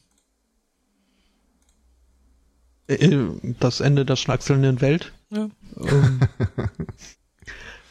Äh, 2.87 3.27
das 3.61 3.81
Ende 3.81 4.07
der 4.07 4.17
schnackselnden 4.17 4.81
Welt. 4.81 5.13
Ja. 5.31 5.51
Ähm, 5.83 6.21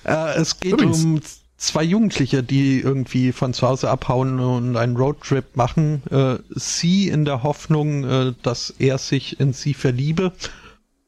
es 0.35 0.59
geht 0.59 0.73
Übrigens. 0.73 1.03
um 1.03 1.21
zwei 1.57 1.83
Jugendliche, 1.83 2.41
die 2.41 2.79
irgendwie 2.79 3.31
von 3.31 3.53
zu 3.53 3.67
Hause 3.67 3.91
abhauen 3.91 4.39
und 4.39 4.75
einen 4.75 4.97
Roadtrip 4.97 5.55
machen. 5.55 6.01
sie 6.49 7.07
in 7.07 7.23
der 7.23 7.43
Hoffnung, 7.43 8.35
dass 8.41 8.71
er 8.77 8.97
sich 8.97 9.39
in 9.39 9.53
sie 9.53 9.73
verliebe 9.73 10.33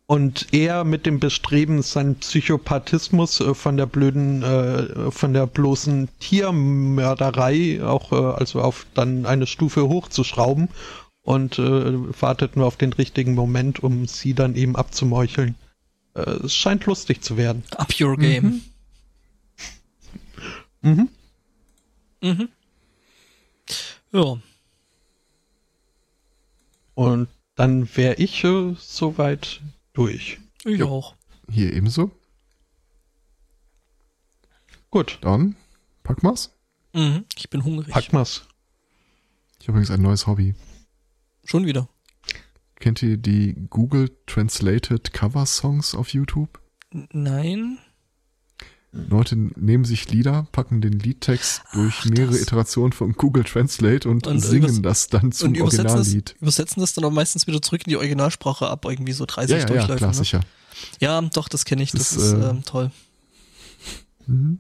und 0.08 0.54
er 0.54 0.86
mit 0.86 1.06
dem 1.06 1.20
Bestreben, 1.20 1.82
seinen 1.84 2.16
Psychopathismus 2.16 3.42
äh, 3.42 3.54
von 3.54 3.76
der 3.76 3.86
blöden, 3.86 4.42
äh, 4.42 5.12
von 5.12 5.34
der 5.34 5.46
bloßen 5.46 6.08
Tiermörderei 6.20 7.84
auch, 7.84 8.14
äh, 8.14 8.16
also 8.16 8.62
auf 8.62 8.88
dann 8.94 9.26
eine 9.26 9.46
Stufe 9.46 9.88
hochzuschrauben 9.90 10.70
und 11.24 11.60
äh, 11.60 12.22
wartet 12.22 12.56
nur 12.56 12.66
auf 12.68 12.78
den 12.78 12.94
richtigen 12.94 13.36
Moment, 13.36 13.84
um 13.84 14.08
sie 14.08 14.34
dann 14.34 14.56
eben 14.56 14.78
abzumeucheln. 14.78 15.56
Äh, 16.14 16.22
es 16.22 16.56
scheint 16.56 16.86
lustig 16.86 17.22
zu 17.22 17.36
werden. 17.36 17.64
Up 17.76 17.94
your 18.00 18.16
game. 18.16 18.62
Mhm. 20.82 20.90
Mhm. 20.90 21.10
mhm. 22.22 22.50
Ja. 24.14 24.38
Und 26.96 27.28
dann 27.56 27.90
wäre 27.98 28.16
ich 28.16 28.46
äh, 28.46 28.74
soweit 28.80 29.60
durch. 29.98 30.40
Ich 30.64 30.78
jo. 30.78 30.88
auch. 30.90 31.16
Hier 31.50 31.74
ebenso. 31.74 32.12
Gut. 34.92 35.18
Dann 35.22 35.56
pack 36.04 36.24
mal's. 36.24 36.54
Mhm, 36.94 37.26
ich 37.36 37.50
bin 37.50 37.64
hungrig. 37.64 37.94
Pack 37.94 38.14
mal's. 38.14 38.48
Ich 39.60 39.68
habe 39.68 39.78
übrigens 39.78 39.92
ein 39.92 40.02
neues 40.02 40.28
Hobby. 40.28 40.54
Schon 41.44 41.66
wieder. 41.66 41.90
Kennt 42.76 43.02
ihr 43.02 43.18
die 43.18 43.56
Google 43.70 44.16
Translated 44.28 45.14
Cover 45.14 45.46
Songs 45.48 45.96
auf 45.96 46.14
YouTube? 46.14 46.62
Nein. 46.92 47.80
Leute 48.92 49.36
nehmen 49.36 49.86
sich 49.86 50.10
Lieder, 50.10 50.48
packen 50.52 50.82
den 50.82 50.94
Liedtext 50.94 51.62
durch 51.74 51.96
Ach, 52.00 52.06
mehrere. 52.06 52.38
Iterationen 52.38 52.94
von 52.94 53.14
Google 53.14 53.44
Translate 53.44 54.10
und, 54.10 54.26
und 54.28 54.40
singen 54.40 54.82
das 54.82 55.08
dann 55.08 55.32
zum 55.32 55.50
und 55.50 55.62
Originallied. 55.62 56.32
Das, 56.32 56.42
übersetzen 56.42 56.80
das 56.80 56.94
dann 56.94 57.04
auch 57.04 57.12
meistens 57.12 57.48
wieder 57.48 57.62
zurück 57.62 57.82
in 57.86 57.90
die 57.90 57.98
Originalsprache 57.98 58.68
ab, 58.68 58.86
irgendwie 58.86 59.12
so 59.12 59.26
30 59.26 59.52
ja, 59.52 59.58
ja, 59.58 59.66
Durchläufe. 59.66 59.92
Ja, 59.92 59.98
klar, 59.98 60.12
ne? 60.12 60.18
sicher. 60.18 60.42
Ja, 61.00 61.22
doch, 61.22 61.50
das 61.50 61.66
kenne 61.66 61.84
ich, 61.84 61.92
das, 61.92 62.16
das 62.16 62.24
ist 62.24 62.34
äh, 62.34 62.50
ähm, 62.50 62.64
toll. 62.64 62.92
Mhm. 64.26 64.60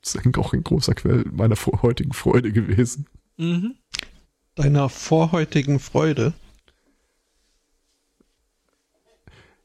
Das 0.00 0.14
ist 0.14 0.38
auch 0.38 0.52
ein 0.52 0.64
großer 0.64 0.94
Quell 0.94 1.24
meiner 1.32 1.56
heutigen 1.82 2.12
Freude 2.12 2.52
gewesen. 2.52 3.06
Mhm. 3.36 3.76
deiner 4.54 4.88
vorheutigen 4.88 5.78
Freude. 5.78 6.32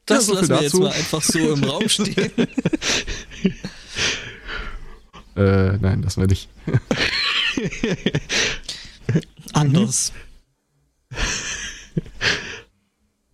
Das 0.06 0.26
Ja, 0.28 0.34
so 0.34 0.34
lassen 0.34 0.48
wir 0.50 0.62
jetzt 0.62 0.74
dazu. 0.74 0.82
mal 0.82 0.92
einfach 0.92 1.22
so 1.22 1.38
im 1.38 1.64
Raum 1.70 1.88
stehen. 1.88 2.30
Äh, 5.36 5.76
nein, 5.78 6.02
das 6.02 6.16
war 6.16 6.26
nicht. 6.26 6.48
Anders. 9.52 10.12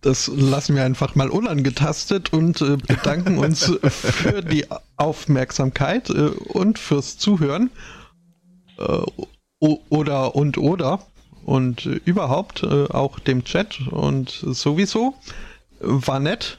Das 0.01 0.27
lassen 0.27 0.75
wir 0.75 0.83
einfach 0.83 1.13
mal 1.15 1.29
unangetastet 1.29 2.33
und 2.33 2.59
äh, 2.61 2.77
bedanken 2.77 3.37
uns 3.37 3.71
für 3.83 4.41
die 4.41 4.65
Aufmerksamkeit 4.97 6.09
äh, 6.09 6.29
und 6.29 6.79
fürs 6.79 7.17
Zuhören. 7.17 7.69
Äh, 8.77 9.03
oder 9.59 10.35
und 10.35 10.57
oder 10.57 11.05
und 11.45 11.85
äh, 11.85 11.99
überhaupt 12.05 12.63
äh, 12.63 12.85
auch 12.85 13.19
dem 13.19 13.43
Chat 13.43 13.79
und 13.91 14.29
sowieso. 14.29 15.13
War 15.79 16.19
nett. 16.19 16.57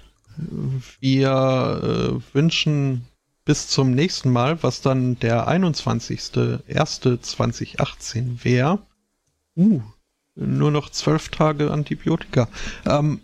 Wir 1.00 1.80
äh, 1.82 2.20
wünschen 2.34 3.06
bis 3.44 3.68
zum 3.68 3.92
nächsten 3.92 4.30
Mal, 4.30 4.62
was 4.62 4.82
dann 4.82 5.18
der 5.18 5.48
21.01.2018 5.48 8.44
wäre. 8.44 8.78
Uh, 9.56 9.80
nur 10.34 10.70
noch 10.70 10.90
zwölf 10.90 11.28
Tage 11.28 11.70
Antibiotika. 11.70 12.48
Ähm, 12.86 13.20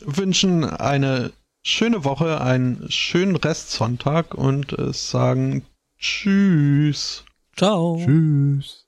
wünschen 0.00 0.64
eine 0.64 1.32
schöne 1.62 2.04
Woche, 2.04 2.40
einen 2.40 2.90
schönen 2.90 3.36
Restsonntag 3.36 4.34
und 4.34 4.78
äh, 4.78 4.92
sagen 4.92 5.64
Tschüss. 5.98 7.24
Ciao. 7.56 8.00
Tschüss. 8.04 8.82